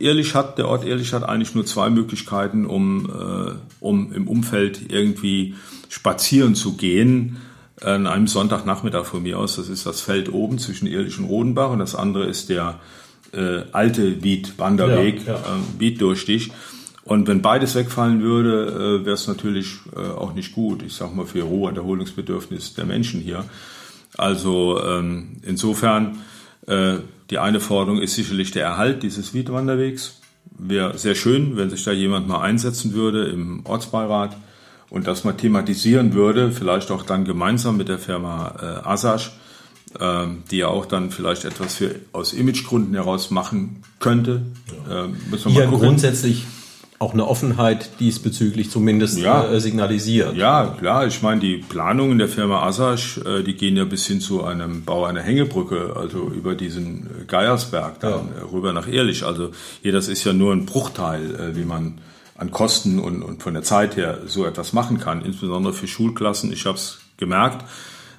Ehrlich 0.00 0.34
hat, 0.36 0.58
der 0.58 0.68
Ort 0.68 0.84
Ehrlich 0.84 1.12
hat 1.12 1.24
eigentlich 1.24 1.56
nur 1.56 1.66
zwei 1.66 1.90
Möglichkeiten, 1.90 2.66
um, 2.66 3.06
äh, 3.06 3.52
um 3.80 4.12
im 4.12 4.28
Umfeld 4.28 4.92
irgendwie 4.92 5.56
spazieren 5.88 6.54
zu 6.54 6.76
gehen. 6.76 7.38
An 7.80 8.06
einem 8.06 8.26
Sonntagnachmittag 8.26 9.04
von 9.04 9.22
mir 9.22 9.38
aus, 9.38 9.56
das 9.56 9.68
ist 9.68 9.86
das 9.86 10.00
Feld 10.00 10.32
oben 10.32 10.58
zwischen 10.58 10.86
Ehrlich 10.88 11.18
und 11.18 11.26
Rodenbach 11.26 11.70
und 11.70 11.78
das 11.78 11.94
andere 11.94 12.26
ist 12.26 12.48
der 12.48 12.80
äh, 13.32 13.62
alte 13.72 14.22
Wied-Wanderweg, 14.22 15.26
ja, 15.26 15.34
ja. 15.34 15.38
äh, 15.38 15.80
Wied-Durchstich. 15.80 16.50
Und 17.04 17.26
wenn 17.26 17.40
beides 17.40 17.74
wegfallen 17.74 18.22
würde, 18.22 19.00
äh, 19.00 19.04
wäre 19.06 19.14
es 19.14 19.26
natürlich 19.26 19.78
äh, 19.96 20.00
auch 20.00 20.34
nicht 20.34 20.52
gut. 20.52 20.82
Ich 20.82 20.94
sage 20.94 21.14
mal 21.14 21.26
für 21.26 21.42
Ruhe 21.42 21.68
und 21.68 21.76
Erholungsbedürfnis 21.76 22.74
der 22.74 22.84
Menschen 22.84 23.20
hier. 23.20 23.44
Also 24.16 24.82
ähm, 24.82 25.38
insofern 25.42 26.18
die 26.68 27.38
eine 27.38 27.60
Forderung 27.60 28.00
ist 28.00 28.14
sicherlich 28.14 28.50
der 28.50 28.64
Erhalt 28.64 29.02
dieses 29.02 29.32
Wiedwanderwegs. 29.32 30.20
Wäre 30.58 30.98
sehr 30.98 31.14
schön, 31.14 31.56
wenn 31.56 31.70
sich 31.70 31.84
da 31.84 31.92
jemand 31.92 32.28
mal 32.28 32.40
einsetzen 32.40 32.92
würde 32.92 33.26
im 33.26 33.64
Ortsbeirat 33.64 34.36
und 34.90 35.06
das 35.06 35.24
mal 35.24 35.32
thematisieren 35.32 36.14
würde, 36.14 36.50
vielleicht 36.50 36.90
auch 36.90 37.02
dann 37.02 37.24
gemeinsam 37.24 37.76
mit 37.76 37.88
der 37.88 37.98
Firma 37.98 38.54
äh, 38.60 38.88
Asasch, 38.88 39.32
äh, 39.98 40.26
die 40.50 40.58
ja 40.58 40.68
auch 40.68 40.86
dann 40.86 41.10
vielleicht 41.10 41.44
etwas 41.44 41.76
für, 41.76 41.94
aus 42.12 42.32
Imagegründen 42.32 42.94
heraus 42.94 43.30
machen 43.30 43.82
könnte. 44.00 44.42
Ja. 44.88 45.04
Äh, 45.04 45.08
müssen 45.30 45.52
wir 45.52 45.64
mal 45.64 45.70
gucken. 45.70 45.86
grundsätzlich 45.86 46.46
auch 47.00 47.12
eine 47.12 47.28
Offenheit 47.28 48.00
diesbezüglich 48.00 48.70
zumindest 48.70 49.18
ja. 49.18 49.48
äh, 49.48 49.60
signalisiert. 49.60 50.34
Ja, 50.34 50.74
klar. 50.78 51.06
Ich 51.06 51.22
meine, 51.22 51.40
die 51.40 51.58
Planungen 51.58 52.18
der 52.18 52.28
Firma 52.28 52.64
Asasch, 52.64 53.18
äh, 53.18 53.44
die 53.44 53.54
gehen 53.54 53.76
ja 53.76 53.84
bis 53.84 54.06
hin 54.06 54.20
zu 54.20 54.42
einem 54.42 54.84
Bau 54.84 55.04
einer 55.04 55.20
Hängebrücke, 55.20 55.94
also 55.96 56.28
über 56.28 56.56
diesen 56.56 57.26
Geiersberg 57.28 58.00
dann 58.00 58.28
ja. 58.36 58.44
rüber 58.52 58.72
nach 58.72 58.88
Ehrlich. 58.88 59.24
Also 59.24 59.52
hier, 59.82 59.92
das 59.92 60.08
ist 60.08 60.24
ja 60.24 60.32
nur 60.32 60.52
ein 60.52 60.66
Bruchteil, 60.66 61.34
äh, 61.34 61.56
wie 61.56 61.64
man 61.64 62.00
an 62.36 62.50
Kosten 62.50 62.98
und, 62.98 63.22
und 63.22 63.42
von 63.42 63.54
der 63.54 63.62
Zeit 63.62 63.96
her 63.96 64.18
so 64.26 64.44
etwas 64.44 64.72
machen 64.72 64.98
kann, 64.98 65.24
insbesondere 65.24 65.74
für 65.74 65.86
Schulklassen. 65.86 66.52
Ich 66.52 66.66
habe 66.66 66.78
es 66.78 66.98
gemerkt, 67.16 67.64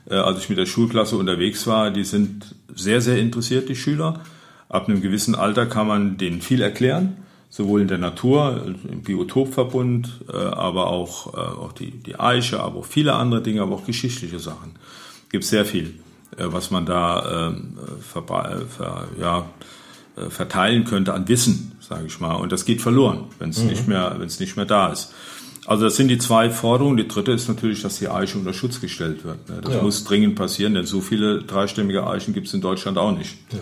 äh, 0.10 0.16
als 0.16 0.40
ich 0.40 0.48
mit 0.50 0.58
der 0.58 0.66
Schulklasse 0.66 1.18
unterwegs 1.18 1.68
war, 1.68 1.92
die 1.92 2.06
sind 2.06 2.56
sehr, 2.74 3.02
sehr 3.02 3.18
interessiert, 3.18 3.68
die 3.68 3.76
Schüler. 3.76 4.22
Ab 4.70 4.88
einem 4.88 5.02
gewissen 5.02 5.36
Alter 5.36 5.66
kann 5.66 5.88
man 5.88 6.18
denen 6.18 6.42
viel 6.42 6.62
erklären 6.62 7.18
sowohl 7.50 7.82
in 7.82 7.88
der 7.88 7.98
Natur, 7.98 8.76
im 8.88 9.02
Biotopverbund, 9.02 10.22
äh, 10.32 10.38
aber 10.38 10.88
auch, 10.88 11.34
äh, 11.34 11.38
auch 11.38 11.74
die, 11.74 11.92
die 11.92 12.20
Eiche, 12.20 12.62
aber 12.62 12.80
auch 12.80 12.86
viele 12.86 13.14
andere 13.14 13.42
Dinge, 13.42 13.62
aber 13.62 13.76
auch 13.76 13.86
geschichtliche 13.86 14.40
Sachen. 14.40 14.74
Gibt 15.32 15.44
sehr 15.44 15.66
viel, 15.66 15.96
äh, 16.38 16.46
was 16.46 16.72
man 16.72 16.86
da 16.86 17.50
ähm, 17.50 17.78
ver, 18.02 18.24
ver, 18.24 19.08
ja, 19.20 19.46
verteilen 20.28 20.84
könnte 20.84 21.14
an 21.14 21.30
Wissen, 21.30 21.72
sage 21.80 22.08
ich 22.08 22.20
mal. 22.20 22.36
Und 22.36 22.52
das 22.52 22.66
geht 22.66 22.82
verloren, 22.82 23.28
wenn 23.40 23.52
es 23.52 23.64
mhm. 23.64 23.70
nicht 23.70 23.88
mehr, 23.88 24.16
wenn 24.18 24.28
es 24.28 24.40
nicht 24.42 24.58
mehr 24.58 24.66
da 24.66 24.92
ist. 24.92 25.14
Also 25.66 25.86
das 25.86 25.96
sind 25.96 26.10
die 26.10 26.18
zwei 26.18 26.50
Forderungen. 26.50 26.98
Die 26.98 27.08
dritte 27.08 27.32
ist 27.32 27.48
natürlich, 27.48 27.82
dass 27.84 28.00
die 28.00 28.10
Eiche 28.10 28.38
unter 28.38 28.52
Schutz 28.54 28.82
gestellt 28.82 29.24
wird. 29.24 29.48
Ne? 29.48 29.62
Das 29.62 29.76
ja. 29.76 29.82
muss 29.82 30.04
dringend 30.04 30.36
passieren, 30.36 30.74
denn 30.74 30.86
so 30.86 31.00
viele 31.00 31.44
dreistämmige 31.44 32.06
Eichen 32.06 32.34
gibt 32.34 32.48
es 32.48 32.54
in 32.54 32.60
Deutschland 32.60 32.98
auch 32.98 33.16
nicht. 33.18 33.38
Ja. 33.52 33.60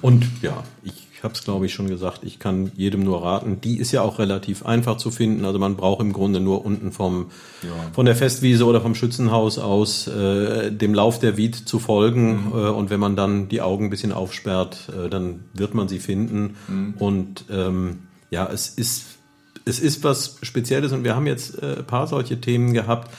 Und 0.00 0.24
ja, 0.40 0.62
ich 0.82 1.11
ich 1.22 1.24
habe 1.24 1.34
es, 1.34 1.44
glaube 1.44 1.66
ich, 1.66 1.72
schon 1.72 1.86
gesagt, 1.86 2.22
ich 2.24 2.40
kann 2.40 2.72
jedem 2.74 3.04
nur 3.04 3.22
raten. 3.22 3.60
Die 3.60 3.78
ist 3.78 3.92
ja 3.92 4.02
auch 4.02 4.18
relativ 4.18 4.66
einfach 4.66 4.96
zu 4.96 5.12
finden. 5.12 5.44
Also 5.44 5.60
man 5.60 5.76
braucht 5.76 6.00
im 6.00 6.12
Grunde 6.12 6.40
nur 6.40 6.64
unten 6.64 6.90
vom 6.90 7.30
ja. 7.62 7.68
von 7.92 8.06
der 8.06 8.16
Festwiese 8.16 8.66
oder 8.66 8.80
vom 8.80 8.96
Schützenhaus 8.96 9.60
aus 9.60 10.08
äh, 10.08 10.72
dem 10.72 10.94
Lauf 10.94 11.20
der 11.20 11.36
Wied 11.36 11.54
zu 11.54 11.78
folgen. 11.78 12.46
Mhm. 12.46 12.52
Äh, 12.54 12.70
und 12.70 12.90
wenn 12.90 12.98
man 12.98 13.14
dann 13.14 13.48
die 13.48 13.60
Augen 13.60 13.84
ein 13.84 13.90
bisschen 13.90 14.10
aufsperrt, 14.10 14.88
äh, 14.88 15.08
dann 15.08 15.44
wird 15.54 15.74
man 15.74 15.86
sie 15.86 16.00
finden. 16.00 16.56
Mhm. 16.66 16.94
Und 16.98 17.44
ähm, 17.52 18.00
ja, 18.32 18.48
es 18.52 18.70
ist 18.70 19.04
es 19.64 19.78
ist 19.78 20.02
was 20.02 20.38
Spezielles 20.42 20.90
und 20.90 21.04
wir 21.04 21.14
haben 21.14 21.28
jetzt 21.28 21.62
äh, 21.62 21.76
ein 21.78 21.86
paar 21.86 22.08
solche 22.08 22.40
Themen 22.40 22.72
gehabt 22.72 23.12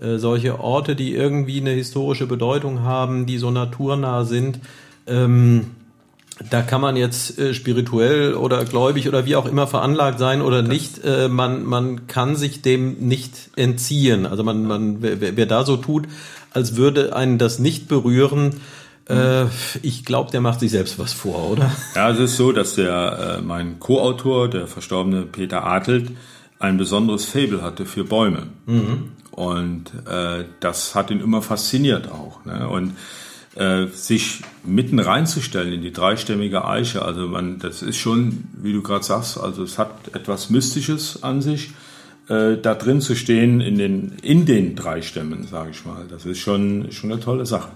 äh, 0.00 0.16
solche 0.16 0.60
Orte, 0.60 0.96
die 0.96 1.14
irgendwie 1.14 1.60
eine 1.60 1.72
historische 1.72 2.26
Bedeutung 2.26 2.84
haben, 2.84 3.26
die 3.26 3.36
so 3.36 3.50
naturnah 3.50 4.24
sind. 4.24 4.60
Ähm, 5.06 5.72
da 6.48 6.62
kann 6.62 6.80
man 6.80 6.96
jetzt 6.96 7.38
äh, 7.38 7.52
spirituell 7.52 8.34
oder 8.34 8.64
gläubig 8.64 9.08
oder 9.08 9.26
wie 9.26 9.36
auch 9.36 9.46
immer 9.46 9.66
veranlagt 9.66 10.18
sein 10.18 10.40
oder 10.40 10.62
nicht. 10.62 11.04
Äh, 11.04 11.28
man, 11.28 11.64
man 11.64 12.06
kann 12.06 12.36
sich 12.36 12.62
dem 12.62 12.94
nicht 12.98 13.50
entziehen. 13.56 14.26
Also 14.26 14.42
man, 14.42 14.64
man, 14.64 15.02
wer, 15.02 15.36
wer 15.36 15.46
da 15.46 15.64
so 15.64 15.76
tut, 15.76 16.06
als 16.52 16.76
würde 16.76 17.14
einen 17.14 17.38
das 17.38 17.58
nicht 17.58 17.88
berühren, 17.88 18.60
äh, 19.08 19.46
ich 19.82 20.04
glaube, 20.04 20.30
der 20.30 20.40
macht 20.40 20.60
sich 20.60 20.70
selbst 20.70 20.98
was 20.98 21.12
vor, 21.12 21.50
oder? 21.50 21.70
Ja, 21.94 22.10
es 22.10 22.18
ist 22.18 22.36
so, 22.36 22.52
dass 22.52 22.74
der 22.74 23.38
äh, 23.38 23.42
mein 23.42 23.80
Co-Autor, 23.80 24.48
der 24.48 24.66
verstorbene 24.66 25.22
Peter 25.22 25.66
Adelt, 25.66 26.10
ein 26.58 26.76
besonderes 26.76 27.24
Fable 27.24 27.62
hatte 27.62 27.86
für 27.86 28.04
Bäume. 28.04 28.44
Mhm. 28.66 29.12
Und 29.30 29.92
äh, 30.06 30.44
das 30.60 30.94
hat 30.94 31.10
ihn 31.10 31.20
immer 31.20 31.42
fasziniert 31.42 32.10
auch. 32.10 32.44
Ne? 32.44 32.68
Und 32.68 32.96
äh, 33.56 33.86
sich 33.86 34.42
mitten 34.64 34.98
reinzustellen 34.98 35.72
in 35.72 35.82
die 35.82 35.92
dreistämmige 35.92 36.64
Eiche. 36.64 37.02
Also 37.02 37.26
man, 37.26 37.58
das 37.58 37.82
ist 37.82 37.96
schon, 37.96 38.44
wie 38.52 38.72
du 38.72 38.82
gerade 38.82 39.04
sagst, 39.04 39.38
also 39.38 39.62
es 39.62 39.78
hat 39.78 40.14
etwas 40.14 40.50
Mystisches 40.50 41.22
an 41.22 41.42
sich, 41.42 41.70
äh, 42.28 42.56
da 42.56 42.74
drin 42.74 43.00
zu 43.00 43.16
stehen 43.16 43.60
in 43.60 43.76
den, 43.76 44.12
in 44.22 44.46
den 44.46 44.76
drei 44.76 45.02
Stämmen, 45.02 45.46
sage 45.46 45.70
ich 45.70 45.84
mal. 45.84 46.06
Das 46.08 46.26
ist 46.26 46.38
schon, 46.38 46.92
schon 46.92 47.10
eine 47.10 47.20
tolle 47.20 47.44
Sache. 47.44 47.70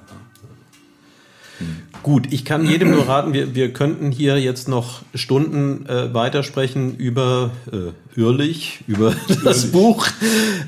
Gut, 2.05 2.35
ich 2.35 2.45
kann 2.45 2.67
jedem 2.69 2.91
nur 2.91 3.09
raten, 3.09 3.33
wir, 3.33 3.55
wir 3.55 3.73
könnten 3.73 4.11
hier 4.11 4.39
jetzt 4.39 4.69
noch 4.69 5.01
Stunden 5.15 5.87
äh, 5.87 6.13
weitersprechen 6.13 6.97
über 6.97 7.51
äh, 7.73 7.93
Hürlich, 8.15 8.85
über 8.87 9.15
das 9.45 9.73
Buch. 9.73 10.07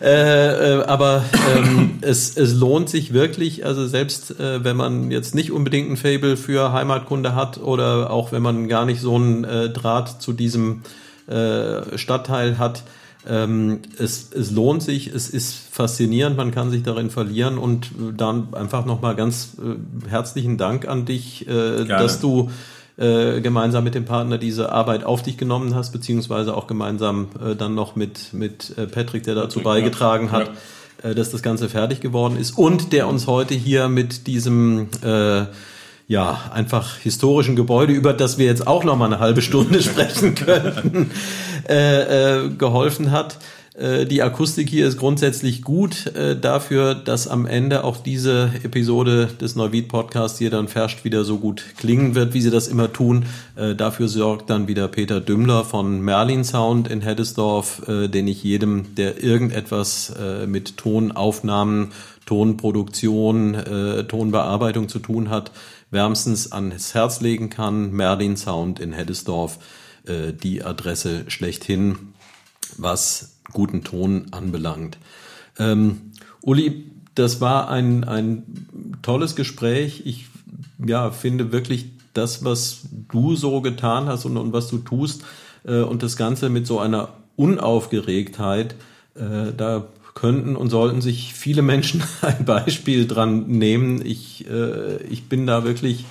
Äh, 0.00 0.78
äh, 0.78 0.84
aber 0.84 1.22
ähm, 1.54 1.98
es, 2.00 2.38
es 2.38 2.54
lohnt 2.54 2.88
sich 2.88 3.12
wirklich, 3.12 3.66
also 3.66 3.86
selbst 3.86 4.40
äh, 4.40 4.64
wenn 4.64 4.78
man 4.78 5.10
jetzt 5.10 5.34
nicht 5.34 5.52
unbedingt 5.52 5.90
ein 5.90 5.98
Fable 5.98 6.38
für 6.38 6.72
Heimatkunde 6.72 7.34
hat 7.34 7.58
oder 7.58 8.10
auch 8.10 8.32
wenn 8.32 8.40
man 8.40 8.66
gar 8.66 8.86
nicht 8.86 9.02
so 9.02 9.16
einen 9.16 9.44
äh, 9.44 9.68
Draht 9.68 10.22
zu 10.22 10.32
diesem 10.32 10.84
äh, 11.26 11.98
Stadtteil 11.98 12.56
hat, 12.58 12.82
ähm, 13.28 13.80
es, 13.98 14.30
es 14.32 14.50
lohnt 14.50 14.82
sich, 14.82 15.08
es 15.08 15.28
ist 15.28 15.54
faszinierend, 15.70 16.36
man 16.36 16.50
kann 16.50 16.70
sich 16.70 16.82
darin 16.82 17.10
verlieren 17.10 17.58
und 17.58 17.90
dann 18.16 18.54
einfach 18.54 18.84
nochmal 18.84 19.16
ganz 19.16 19.56
äh, 19.58 20.08
herzlichen 20.08 20.56
Dank 20.56 20.86
an 20.88 21.04
dich, 21.04 21.48
äh, 21.48 21.84
dass 21.84 22.20
du 22.20 22.50
äh, 22.96 23.40
gemeinsam 23.40 23.84
mit 23.84 23.94
dem 23.94 24.04
Partner 24.04 24.38
diese 24.38 24.72
Arbeit 24.72 25.04
auf 25.04 25.22
dich 25.22 25.36
genommen 25.36 25.74
hast, 25.74 25.92
beziehungsweise 25.92 26.56
auch 26.56 26.66
gemeinsam 26.66 27.28
äh, 27.44 27.54
dann 27.54 27.74
noch 27.74 27.96
mit, 27.96 28.32
mit 28.32 28.76
äh, 28.78 28.86
Patrick, 28.86 29.24
der 29.24 29.34
dazu 29.34 29.60
Patrick, 29.60 29.64
beigetragen 29.64 30.26
ja. 30.26 30.32
hat, 30.32 30.50
dass 31.02 31.30
das 31.30 31.42
Ganze 31.42 31.68
fertig 31.68 32.00
geworden 32.00 32.38
ist. 32.38 32.56
Und 32.56 32.94
der 32.94 33.06
uns 33.06 33.26
heute 33.26 33.52
hier 33.52 33.90
mit 33.90 34.26
diesem 34.26 34.88
ja, 36.08 36.50
einfach 36.52 36.96
historischen 36.98 37.56
Gebäude, 37.56 37.92
über 37.92 38.12
das 38.12 38.38
wir 38.38 38.46
jetzt 38.46 38.66
auch 38.66 38.84
noch 38.84 38.96
mal 38.96 39.06
eine 39.06 39.18
halbe 39.18 39.42
Stunde 39.42 39.82
sprechen 39.82 40.34
könnten, 40.34 41.10
äh, 41.68 42.44
äh, 42.44 42.48
geholfen 42.50 43.10
hat. 43.10 43.38
Äh, 43.76 44.06
die 44.06 44.22
Akustik 44.22 44.70
hier 44.70 44.86
ist 44.86 44.98
grundsätzlich 44.98 45.62
gut 45.62 46.06
äh, 46.14 46.38
dafür, 46.38 46.94
dass 46.94 47.26
am 47.26 47.44
Ende 47.44 47.82
auch 47.82 47.96
diese 47.96 48.52
Episode 48.62 49.28
des 49.40 49.56
Neuwied 49.56 49.88
Podcasts 49.88 50.38
hier 50.38 50.50
dann 50.50 50.68
ferscht 50.68 51.04
wieder 51.04 51.24
so 51.24 51.38
gut 51.38 51.64
klingen 51.76 52.14
wird, 52.14 52.34
wie 52.34 52.40
sie 52.40 52.50
das 52.50 52.68
immer 52.68 52.92
tun. 52.92 53.24
Äh, 53.56 53.74
dafür 53.74 54.06
sorgt 54.06 54.48
dann 54.48 54.68
wieder 54.68 54.86
Peter 54.86 55.20
Dümmler 55.20 55.64
von 55.64 56.00
Merlin 56.00 56.44
Sound 56.44 56.86
in 56.86 57.00
Heddesdorf, 57.00 57.82
äh, 57.88 58.06
den 58.06 58.28
ich 58.28 58.44
jedem, 58.44 58.94
der 58.94 59.22
irgendetwas 59.22 60.14
mit 60.46 60.76
Tonaufnahmen, 60.76 61.88
Tonproduktion, 62.26 63.54
äh, 63.54 64.04
Tonbearbeitung 64.04 64.88
zu 64.88 64.98
tun 64.98 65.30
hat, 65.30 65.52
wärmstens 65.90 66.52
ans 66.52 66.94
Herz 66.94 67.20
legen 67.20 67.50
kann. 67.50 67.92
Merlin 67.92 68.36
Sound 68.36 68.80
in 68.80 68.92
Heddesdorf, 68.92 69.58
äh, 70.06 70.32
die 70.32 70.64
Adresse 70.64 71.24
schlechthin, 71.28 72.14
was 72.76 73.38
guten 73.52 73.84
Ton 73.84 74.26
anbelangt. 74.32 74.98
Ähm, 75.58 76.12
Uli, 76.42 76.90
das 77.14 77.40
war 77.40 77.70
ein, 77.70 78.04
ein 78.04 78.98
tolles 79.02 79.36
Gespräch. 79.36 80.02
Ich 80.04 80.26
ja, 80.84 81.10
finde 81.10 81.52
wirklich 81.52 81.86
das, 82.12 82.44
was 82.44 82.88
du 83.08 83.36
so 83.36 83.60
getan 83.60 84.06
hast 84.06 84.24
und, 84.24 84.36
und 84.36 84.52
was 84.52 84.68
du 84.68 84.78
tust 84.78 85.24
äh, 85.64 85.80
und 85.80 86.02
das 86.02 86.16
Ganze 86.16 86.48
mit 86.48 86.66
so 86.66 86.78
einer 86.78 87.10
Unaufgeregtheit, 87.36 88.74
äh, 89.14 89.52
da 89.56 89.88
könnten 90.16 90.56
und 90.56 90.70
sollten 90.70 91.00
sich 91.00 91.34
viele 91.34 91.62
Menschen 91.62 92.02
ein 92.22 92.44
Beispiel 92.44 93.06
dran 93.06 93.46
nehmen. 93.46 94.04
Ich, 94.04 94.50
äh, 94.50 94.96
ich 95.04 95.28
bin 95.28 95.46
da 95.46 95.62
wirklich 95.62 96.04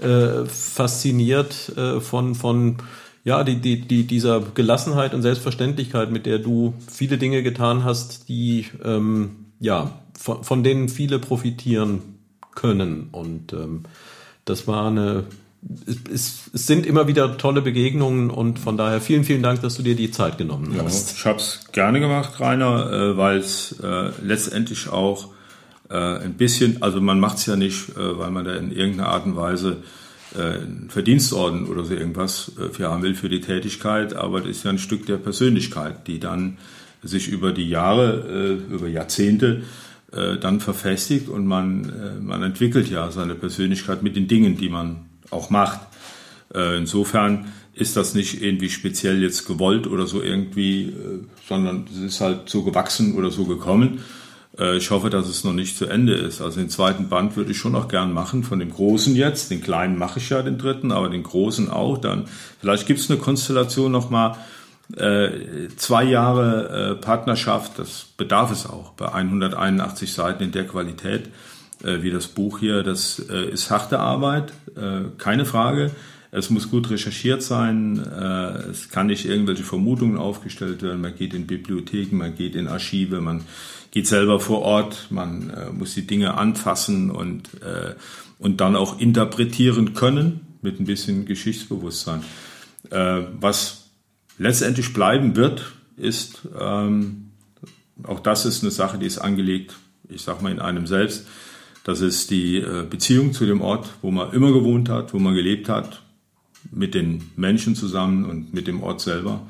äh, 0.00 0.44
fasziniert 0.46 1.76
äh, 1.76 2.00
von, 2.00 2.34
von 2.34 2.78
ja, 3.22 3.44
die, 3.44 3.56
die, 3.60 3.82
die, 3.82 4.04
dieser 4.04 4.40
Gelassenheit 4.40 5.14
und 5.14 5.22
Selbstverständlichkeit, 5.22 6.10
mit 6.10 6.26
der 6.26 6.40
du 6.40 6.74
viele 6.90 7.18
Dinge 7.18 7.44
getan 7.44 7.84
hast, 7.84 8.28
die 8.28 8.66
ähm, 8.84 9.46
ja, 9.60 9.92
von, 10.18 10.42
von 10.42 10.64
denen 10.64 10.88
viele 10.88 11.20
profitieren 11.20 12.00
können. 12.54 13.10
Und 13.12 13.52
ähm, 13.52 13.84
das 14.44 14.66
war 14.66 14.88
eine 14.88 15.24
es, 16.12 16.50
es, 16.52 16.66
sind 16.66 16.86
immer 16.86 17.06
wieder 17.06 17.36
tolle 17.38 17.62
Begegnungen 17.62 18.30
und 18.30 18.58
von 18.58 18.76
daher 18.76 19.00
vielen, 19.00 19.24
vielen 19.24 19.42
Dank, 19.42 19.62
dass 19.62 19.76
du 19.76 19.82
dir 19.82 19.94
die 19.94 20.10
Zeit 20.10 20.38
genommen 20.38 20.74
hast. 20.78 21.10
Ja, 21.10 21.16
ich 21.16 21.26
habe 21.26 21.38
es 21.38 21.60
gerne 21.72 22.00
gemacht, 22.00 22.40
Rainer, 22.40 22.90
äh, 22.92 23.16
weil 23.16 23.38
es 23.38 23.78
äh, 23.80 24.10
letztendlich 24.22 24.88
auch 24.88 25.28
äh, 25.88 25.94
ein 25.96 26.34
bisschen, 26.34 26.82
also 26.82 27.00
man 27.00 27.20
macht 27.20 27.38
es 27.38 27.46
ja 27.46 27.56
nicht, 27.56 27.94
weil 27.96 28.30
man 28.30 28.44
da 28.44 28.54
in 28.54 28.72
irgendeiner 28.72 29.10
Art 29.10 29.26
und 29.26 29.36
Weise 29.36 29.78
einen 30.34 30.88
Verdienstorden 30.88 31.66
oder 31.66 31.84
so 31.84 31.92
irgendwas 31.92 32.52
für 32.72 32.88
haben 32.88 33.02
will 33.02 33.14
für 33.14 33.28
die 33.28 33.42
Tätigkeit, 33.42 34.14
aber 34.14 34.40
das 34.40 34.48
ist 34.48 34.64
ja 34.64 34.70
ein 34.70 34.78
Stück 34.78 35.04
der 35.04 35.18
Persönlichkeit, 35.18 36.06
die 36.06 36.20
dann 36.20 36.56
sich 37.02 37.28
über 37.28 37.52
die 37.52 37.68
Jahre, 37.68 38.62
über 38.70 38.88
Jahrzehnte 38.88 39.60
dann 40.10 40.60
verfestigt 40.60 41.28
und 41.28 41.46
man, 41.46 42.24
man 42.24 42.42
entwickelt 42.42 42.88
ja 42.88 43.10
seine 43.10 43.34
Persönlichkeit 43.34 44.02
mit 44.02 44.16
den 44.16 44.26
Dingen, 44.26 44.56
die 44.56 44.70
man 44.70 45.04
auch 45.30 45.50
macht. 45.50 45.80
Äh, 46.54 46.78
insofern 46.78 47.52
ist 47.74 47.96
das 47.96 48.14
nicht 48.14 48.42
irgendwie 48.42 48.68
speziell 48.68 49.22
jetzt 49.22 49.46
gewollt 49.46 49.86
oder 49.86 50.06
so 50.06 50.22
irgendwie, 50.22 50.88
äh, 50.88 51.24
sondern 51.48 51.86
es 51.90 51.98
ist 51.98 52.20
halt 52.20 52.48
so 52.48 52.62
gewachsen 52.62 53.14
oder 53.14 53.30
so 53.30 53.44
gekommen. 53.44 54.00
Äh, 54.58 54.76
ich 54.76 54.90
hoffe, 54.90 55.08
dass 55.08 55.28
es 55.28 55.44
noch 55.44 55.54
nicht 55.54 55.78
zu 55.78 55.86
Ende 55.86 56.14
ist. 56.14 56.42
Also 56.42 56.60
den 56.60 56.68
zweiten 56.68 57.08
Band 57.08 57.36
würde 57.36 57.52
ich 57.52 57.58
schon 57.58 57.72
noch 57.72 57.88
gern 57.88 58.12
machen, 58.12 58.44
von 58.44 58.58
dem 58.58 58.70
Großen 58.70 59.16
jetzt. 59.16 59.50
Den 59.50 59.62
Kleinen 59.62 59.96
mache 59.96 60.18
ich 60.18 60.28
ja, 60.28 60.42
den 60.42 60.58
dritten, 60.58 60.92
aber 60.92 61.08
den 61.08 61.22
Großen 61.22 61.70
auch. 61.70 61.98
Dann 61.98 62.26
vielleicht 62.60 62.86
gibt 62.86 63.00
es 63.00 63.10
eine 63.10 63.18
Konstellation 63.18 63.92
nochmal. 63.92 64.36
Zwei 65.76 66.04
Jahre 66.04 66.98
Partnerschaft, 67.00 67.78
das 67.78 68.04
bedarf 68.18 68.52
es 68.52 68.66
auch 68.66 68.90
bei 68.90 69.10
181 69.10 70.12
Seiten 70.12 70.42
in 70.42 70.52
der 70.52 70.66
Qualität 70.66 71.30
äh, 71.82 72.02
wie 72.02 72.10
das 72.10 72.28
Buch 72.28 72.58
hier. 72.58 72.82
Das 72.82 73.18
äh, 73.30 73.50
ist 73.50 73.70
harte 73.70 73.98
Arbeit, 73.98 74.52
äh, 74.76 75.02
keine 75.18 75.44
Frage. 75.44 75.90
Es 76.30 76.48
muss 76.48 76.70
gut 76.70 76.88
recherchiert 76.90 77.42
sein. 77.42 77.98
Äh, 77.98 78.70
es 78.70 78.88
kann 78.88 79.08
nicht 79.08 79.26
irgendwelche 79.26 79.64
Vermutungen 79.64 80.16
aufgestellt 80.16 80.82
werden. 80.82 81.02
Man 81.02 81.14
geht 81.14 81.34
in 81.34 81.46
Bibliotheken, 81.46 82.16
man 82.16 82.34
geht 82.34 82.54
in 82.56 82.68
Archive, 82.68 83.20
man 83.20 83.44
geht 83.90 84.06
selber 84.06 84.40
vor 84.40 84.62
Ort, 84.62 85.08
man 85.10 85.50
äh, 85.50 85.70
muss 85.70 85.94
die 85.94 86.06
Dinge 86.06 86.34
anfassen 86.34 87.10
und, 87.10 87.50
äh, 87.62 87.94
und 88.38 88.62
dann 88.62 88.76
auch 88.76 88.98
interpretieren 88.98 89.92
können 89.92 90.40
mit 90.62 90.80
ein 90.80 90.86
bisschen 90.86 91.26
Geschichtsbewusstsein. 91.26 92.22
was 92.88 93.90
letztendlich 94.38 94.92
bleiben 94.92 95.34
wird, 95.36 95.72
ist, 95.96 96.42
ähm, 96.58 97.30
auch 98.04 98.20
das 98.20 98.44
ist 98.44 98.62
eine 98.62 98.70
Sache, 98.70 98.98
die 98.98 99.06
ist 99.06 99.18
angelegt, 99.18 99.74
ich 100.08 100.22
sag 100.22 100.42
mal, 100.42 100.52
in 100.52 100.60
einem 100.60 100.86
selbst 100.86 101.26
das 101.84 102.00
ist 102.00 102.30
die 102.30 102.58
äh, 102.58 102.84
Beziehung 102.88 103.32
zu 103.32 103.46
dem 103.46 103.60
Ort, 103.60 103.88
wo 104.02 104.10
man 104.10 104.32
immer 104.32 104.52
gewohnt 104.52 104.88
hat, 104.88 105.12
wo 105.12 105.18
man 105.18 105.34
gelebt 105.34 105.68
hat, 105.68 106.02
mit 106.70 106.94
den 106.94 107.30
Menschen 107.36 107.74
zusammen 107.74 108.24
und 108.24 108.54
mit 108.54 108.66
dem 108.66 108.82
Ort 108.82 109.00
selber. 109.00 109.40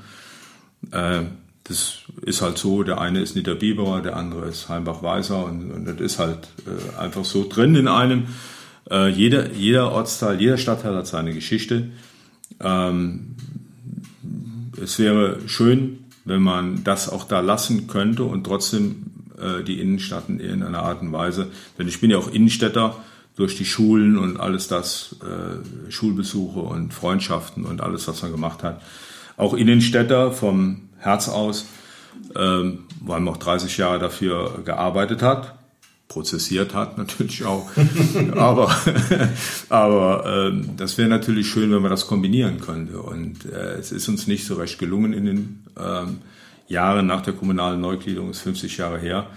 Äh, 0.91 1.23
das 1.65 1.99
ist 2.23 2.43
halt 2.43 2.59
so, 2.59 2.83
der 2.83 3.01
eine 3.01 3.21
ist 3.21 3.37
Niederbiberer, 3.37 4.03
der 4.03 4.17
andere 4.17 4.49
ist 4.49 4.69
Heimbach-Weißer 4.69 5.45
und, 5.45 5.71
und, 5.71 5.85
das 5.85 6.01
ist 6.01 6.19
halt 6.19 6.49
äh, 6.67 6.99
einfach 6.99 7.25
so 7.25 7.49
drin 7.49 7.75
in 7.75 7.89
einem. 7.89 8.25
jeder, 8.91 9.53
jeder 9.53 9.93
Ortsteil, 9.93 10.41
jeder 10.41 10.59
Stadtteil 10.59 10.97
hat 10.97 11.07
seine 11.07 11.33
Geschichte. 11.33 11.91
Ähm, 12.59 13.37
es 14.83 14.99
wäre 14.99 15.39
schön, 15.47 15.99
wenn 16.25 16.43
man 16.43 16.83
das 16.83 17.09
auch 17.09 17.25
da 17.25 17.41
lassen 17.41 17.87
könnte 17.87 18.25
und 18.25 18.45
trotzdem 18.45 19.12
äh, 19.43 19.65
die 19.65 19.81
Innenstadt 19.81 20.29
in 20.29 20.41
irgendeiner 20.41 20.83
Art 20.83 21.03
und 21.03 21.13
Weise. 21.13 21.49
Denn 21.79 21.89
ich 21.89 22.01
bin 22.01 22.11
ja 22.11 22.19
auch 22.19 22.31
Innenstädter 22.31 22.97
durch 23.37 23.57
die 23.57 23.65
Schulen 23.65 24.19
und 24.19 24.39
alles 24.39 24.69
das, 24.69 25.17
äh, 25.23 25.91
Schulbesuche 25.91 26.61
und 26.61 26.93
Freundschaften 26.93 27.65
und 27.65 27.81
alles, 27.81 28.07
was 28.09 28.23
man 28.23 28.31
gemacht 28.31 28.63
hat. 28.63 28.83
Auch 29.37 29.55
Innenstädter 29.55 30.33
vom 30.33 30.89
Herz 30.99 31.29
aus, 31.29 31.67
ähm, 32.37 32.81
weil 33.01 33.21
man 33.21 33.35
auch 33.35 33.39
30 33.39 33.79
Jahre 33.79 33.99
dafür 33.99 34.61
gearbeitet 34.65 35.23
hat, 35.23 35.55
prozessiert 36.09 36.75
hat 36.75 36.99
natürlich 36.99 37.45
auch. 37.45 37.71
aber 38.37 38.75
aber 39.71 40.25
ähm, 40.27 40.71
das 40.77 40.99
wäre 40.99 41.09
natürlich 41.09 41.49
schön, 41.49 41.73
wenn 41.73 41.83
man 41.83 41.91
das 41.91 42.07
kombinieren 42.07 42.61
könnte. 42.61 43.01
Und 43.01 43.47
äh, 43.47 43.75
es 43.79 43.93
ist 43.93 44.09
uns 44.09 44.27
nicht 44.27 44.47
so 44.47 44.55
recht 44.55 44.79
gelungen 44.79 45.15
in 45.15 45.25
den 45.25 45.65
ähm, 45.79 46.19
Jahre 46.73 47.03
nach 47.03 47.23
der 47.23 47.35
kommunalen 47.35 47.81
Neugliederung, 47.81 48.31
ist 48.31 48.41
50 48.41 48.77
Jahre 48.79 48.99
her. 48.99 49.29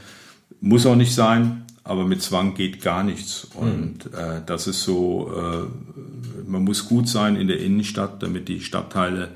Muss 0.62 0.86
auch 0.86 0.96
nicht 0.96 1.14
sein, 1.14 1.66
aber 1.84 2.06
mit 2.06 2.22
Zwang 2.22 2.56
geht 2.56 2.82
gar 2.82 3.04
nichts. 3.04 3.48
Und 3.54 4.12
äh, 4.14 4.42
das 4.46 4.68
ist 4.68 4.84
so, 4.84 5.32
äh, 5.36 6.50
man 6.50 6.64
muss 6.64 6.88
gut 6.88 7.08
sein 7.08 7.36
in 7.36 7.48
der 7.48 7.60
Innenstadt, 7.60 8.24
damit 8.24 8.48
die 8.48 8.62
Stadtteile 8.62 9.32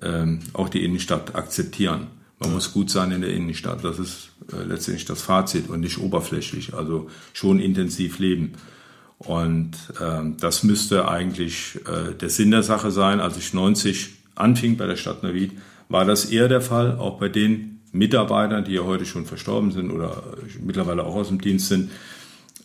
äh, 0.00 0.26
auch 0.52 0.68
die 0.68 0.84
Innenstadt 0.84 1.34
akzeptieren. 1.36 2.08
Man 2.40 2.52
muss 2.52 2.72
gut 2.72 2.90
sein 2.90 3.12
in 3.12 3.20
der 3.20 3.30
Innenstadt. 3.30 3.84
Das 3.84 3.98
ist 3.98 4.30
äh, 4.52 4.64
letztendlich 4.64 5.04
das 5.04 5.22
Fazit 5.22 5.68
und 5.68 5.80
nicht 5.80 5.98
oberflächlich, 5.98 6.74
also 6.74 7.08
schon 7.32 7.60
intensiv 7.60 8.18
leben. 8.18 8.52
Und 9.18 9.72
ähm, 10.00 10.36
das 10.38 10.64
müsste 10.64 11.08
eigentlich 11.08 11.78
äh, 11.86 12.14
der 12.14 12.28
Sinn 12.28 12.50
der 12.50 12.62
Sache 12.62 12.90
sein. 12.90 13.20
Als 13.20 13.36
ich 13.36 13.54
90 13.54 14.10
anfing 14.34 14.76
bei 14.76 14.86
der 14.86 14.96
Stadt 14.96 15.22
Neuwied, 15.22 15.52
war 15.88 16.04
das 16.04 16.26
eher 16.26 16.48
der 16.48 16.60
Fall, 16.60 16.98
auch 16.98 17.18
bei 17.18 17.28
den 17.28 17.80
Mitarbeitern, 17.92 18.64
die 18.64 18.72
ja 18.72 18.82
heute 18.82 19.06
schon 19.06 19.24
verstorben 19.24 19.70
sind 19.70 19.90
oder 19.90 20.22
mittlerweile 20.60 21.04
auch 21.04 21.14
aus 21.14 21.28
dem 21.28 21.40
Dienst 21.40 21.68
sind. 21.68 21.90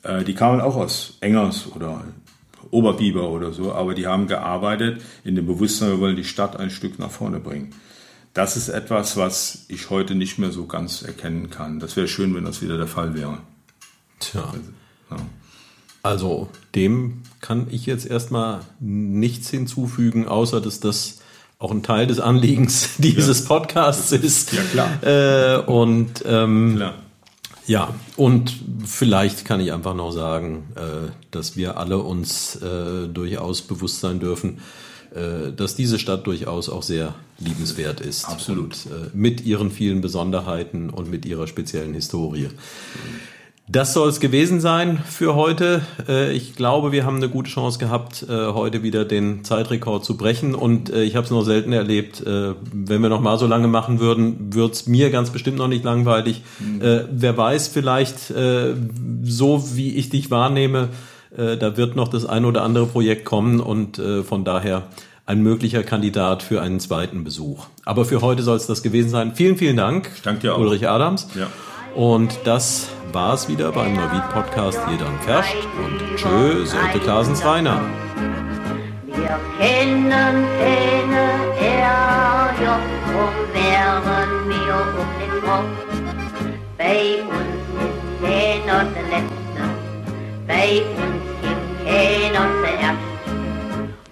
Äh, 0.03 0.23
die 0.23 0.33
kamen 0.33 0.61
auch 0.61 0.75
aus 0.75 1.17
Engers 1.21 1.67
oder 1.75 2.03
Oberbiber 2.71 3.29
oder 3.29 3.51
so, 3.53 3.73
aber 3.73 3.93
die 3.93 4.07
haben 4.07 4.27
gearbeitet 4.27 5.01
in 5.23 5.35
dem 5.35 5.45
Bewusstsein, 5.45 5.91
wir 5.91 5.99
wollen 5.99 6.15
die 6.15 6.23
Stadt 6.23 6.57
ein 6.57 6.69
Stück 6.69 6.99
nach 6.99 7.11
vorne 7.11 7.39
bringen. 7.39 7.73
Das 8.33 8.57
ist 8.57 8.69
etwas, 8.69 9.17
was 9.17 9.65
ich 9.69 9.89
heute 9.89 10.15
nicht 10.15 10.37
mehr 10.37 10.51
so 10.51 10.65
ganz 10.65 11.01
erkennen 11.01 11.49
kann. 11.49 11.79
Das 11.79 11.95
wäre 11.95 12.07
schön, 12.07 12.35
wenn 12.35 12.45
das 12.45 12.61
wieder 12.61 12.77
der 12.77 12.87
Fall 12.87 13.15
wäre. 13.15 13.39
Tja. 14.19 14.53
Ja. 15.09 15.17
Also 16.03 16.49
dem 16.75 17.23
kann 17.41 17.67
ich 17.69 17.85
jetzt 17.85 18.05
erstmal 18.05 18.61
nichts 18.79 19.49
hinzufügen, 19.49 20.27
außer 20.27 20.61
dass 20.61 20.79
das 20.79 21.18
auch 21.59 21.71
ein 21.71 21.83
Teil 21.83 22.07
des 22.07 22.21
Anliegens 22.21 22.91
dieses 22.97 23.41
ja. 23.41 23.47
Podcasts 23.47 24.13
ist. 24.13 24.53
Ja, 24.53 24.61
klar. 24.63 25.03
Äh, 25.03 25.61
und 25.65 26.23
ähm, 26.25 26.77
klar. 26.77 26.93
ja, 27.67 27.93
und 28.15 28.57
vielleicht 28.85 29.43
kann 29.43 29.59
ich 29.59 29.73
einfach 29.73 29.93
noch 29.93 30.11
sagen, 30.11 30.69
äh, 30.75 31.11
dass 31.31 31.57
wir 31.57 31.77
alle 31.77 31.97
uns 31.99 32.55
äh, 32.55 33.09
durchaus 33.09 33.61
bewusst 33.61 33.99
sein 33.99 34.21
dürfen, 34.21 34.59
äh, 35.13 35.51
dass 35.51 35.75
diese 35.75 35.99
Stadt 35.99 36.25
durchaus 36.27 36.69
auch 36.69 36.83
sehr 36.83 37.13
liebenswert 37.39 37.99
ist. 37.99 38.23
Absolut. 38.23 38.85
Und, 38.85 38.93
äh, 38.93 39.09
mit 39.13 39.41
ihren 39.41 39.69
vielen 39.69 39.99
Besonderheiten 39.99 40.89
und 40.89 41.11
mit 41.11 41.25
ihrer 41.25 41.45
speziellen 41.45 41.93
Historie. 41.93 42.47
Mhm. 42.47 43.19
Das 43.71 43.93
soll 43.93 44.09
es 44.09 44.19
gewesen 44.19 44.59
sein 44.59 44.97
für 45.07 45.35
heute. 45.35 45.81
Äh, 46.07 46.31
ich 46.33 46.55
glaube, 46.55 46.91
wir 46.91 47.05
haben 47.05 47.17
eine 47.17 47.29
gute 47.29 47.51
Chance 47.51 47.77
gehabt, 47.77 48.25
äh, 48.27 48.47
heute 48.47 48.81
wieder 48.81 49.05
den 49.05 49.43
Zeitrekord 49.43 50.03
zu 50.03 50.17
brechen. 50.17 50.55
Und 50.55 50.89
äh, 50.89 51.03
ich 51.03 51.15
habe 51.15 51.25
es 51.25 51.29
noch 51.29 51.43
selten 51.43 51.71
erlebt. 51.71 52.23
Wenn 52.25 53.01
wir 53.01 53.09
noch 53.09 53.21
mal 53.21 53.37
so 53.37 53.45
lange 53.45 53.67
machen 53.67 53.99
würden, 53.99 54.55
wird 54.55 54.73
es 54.73 54.87
mir 54.87 55.11
ganz 55.11 55.29
bestimmt 55.29 55.57
noch 55.57 55.67
nicht 55.67 55.83
langweilig. 55.83 56.41
Mhm. 56.59 56.81
Wer 57.11 57.37
weiß, 57.37 57.67
vielleicht 57.67 58.33
so 59.23 59.75
wie 59.75 59.95
ich 59.95 60.09
dich 60.09 60.31
wahrnehme, 60.31 60.89
da 61.35 61.77
wird 61.77 61.95
noch 61.95 62.07
das 62.07 62.25
ein 62.25 62.45
oder 62.45 62.63
andere 62.63 62.85
Projekt 62.85 63.25
kommen 63.25 63.59
und 63.59 64.01
von 64.27 64.43
daher 64.43 64.83
ein 65.25 65.41
möglicher 65.41 65.83
Kandidat 65.83 66.43
für 66.43 66.61
einen 66.61 66.79
zweiten 66.79 67.23
Besuch. 67.23 67.67
Aber 67.85 68.05
für 68.05 68.21
heute 68.21 68.43
soll 68.43 68.57
es 68.57 68.67
das 68.67 68.83
gewesen 68.83 69.09
sein. 69.09 69.33
Vielen, 69.35 69.57
vielen 69.57 69.77
Dank, 69.77 70.09
Danke 70.23 70.41
dir 70.41 70.55
auch. 70.55 70.59
Ulrich 70.59 70.87
Adams. 70.87 71.27
Ja. 71.35 71.47
Und 71.95 72.39
das 72.45 72.89
war 73.11 73.33
es 73.33 73.47
wieder 73.47 73.71
beim 73.71 73.93
Neuwied-Podcast 73.93 74.79
Jeder 74.89 75.07
am 75.07 75.19
Ferscht 75.19 75.55
und 75.77 76.15
tschö, 76.15 76.65
sollte 76.65 76.99
Klasens 76.99 77.43
Rainer. 77.43 77.81
Wir 79.05 79.39
kennen 79.57 80.45
keine 80.59 81.23
Ärger, 81.59 82.79
drum 83.05 83.35
wären 83.53 84.47
wir 84.47 84.75
um 84.99 85.09
den 85.19 85.35
Kopf. 85.43 85.77
Bei 86.77 87.21
uns 87.23 87.63
ist 87.83 87.99
keiner 88.23 88.85
der 88.85 89.03
Letzte, 89.03 89.61
bei 90.47 90.81
uns 90.95 91.23
gibt 91.41 91.69
keiner 91.85 92.45
zuerst. 92.61 93.09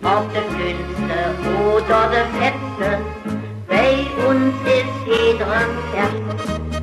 Ob 0.03 0.33
der 0.33 0.47
Dünnste 0.57 1.19
oder 1.73 2.09
der 2.09 2.25
Fetzte, 2.39 2.89
bei 3.67 3.91
uns 4.27 4.55
ist 4.65 4.97
jeder 5.05 5.45
am 5.45 5.73
Erst. 5.95 6.76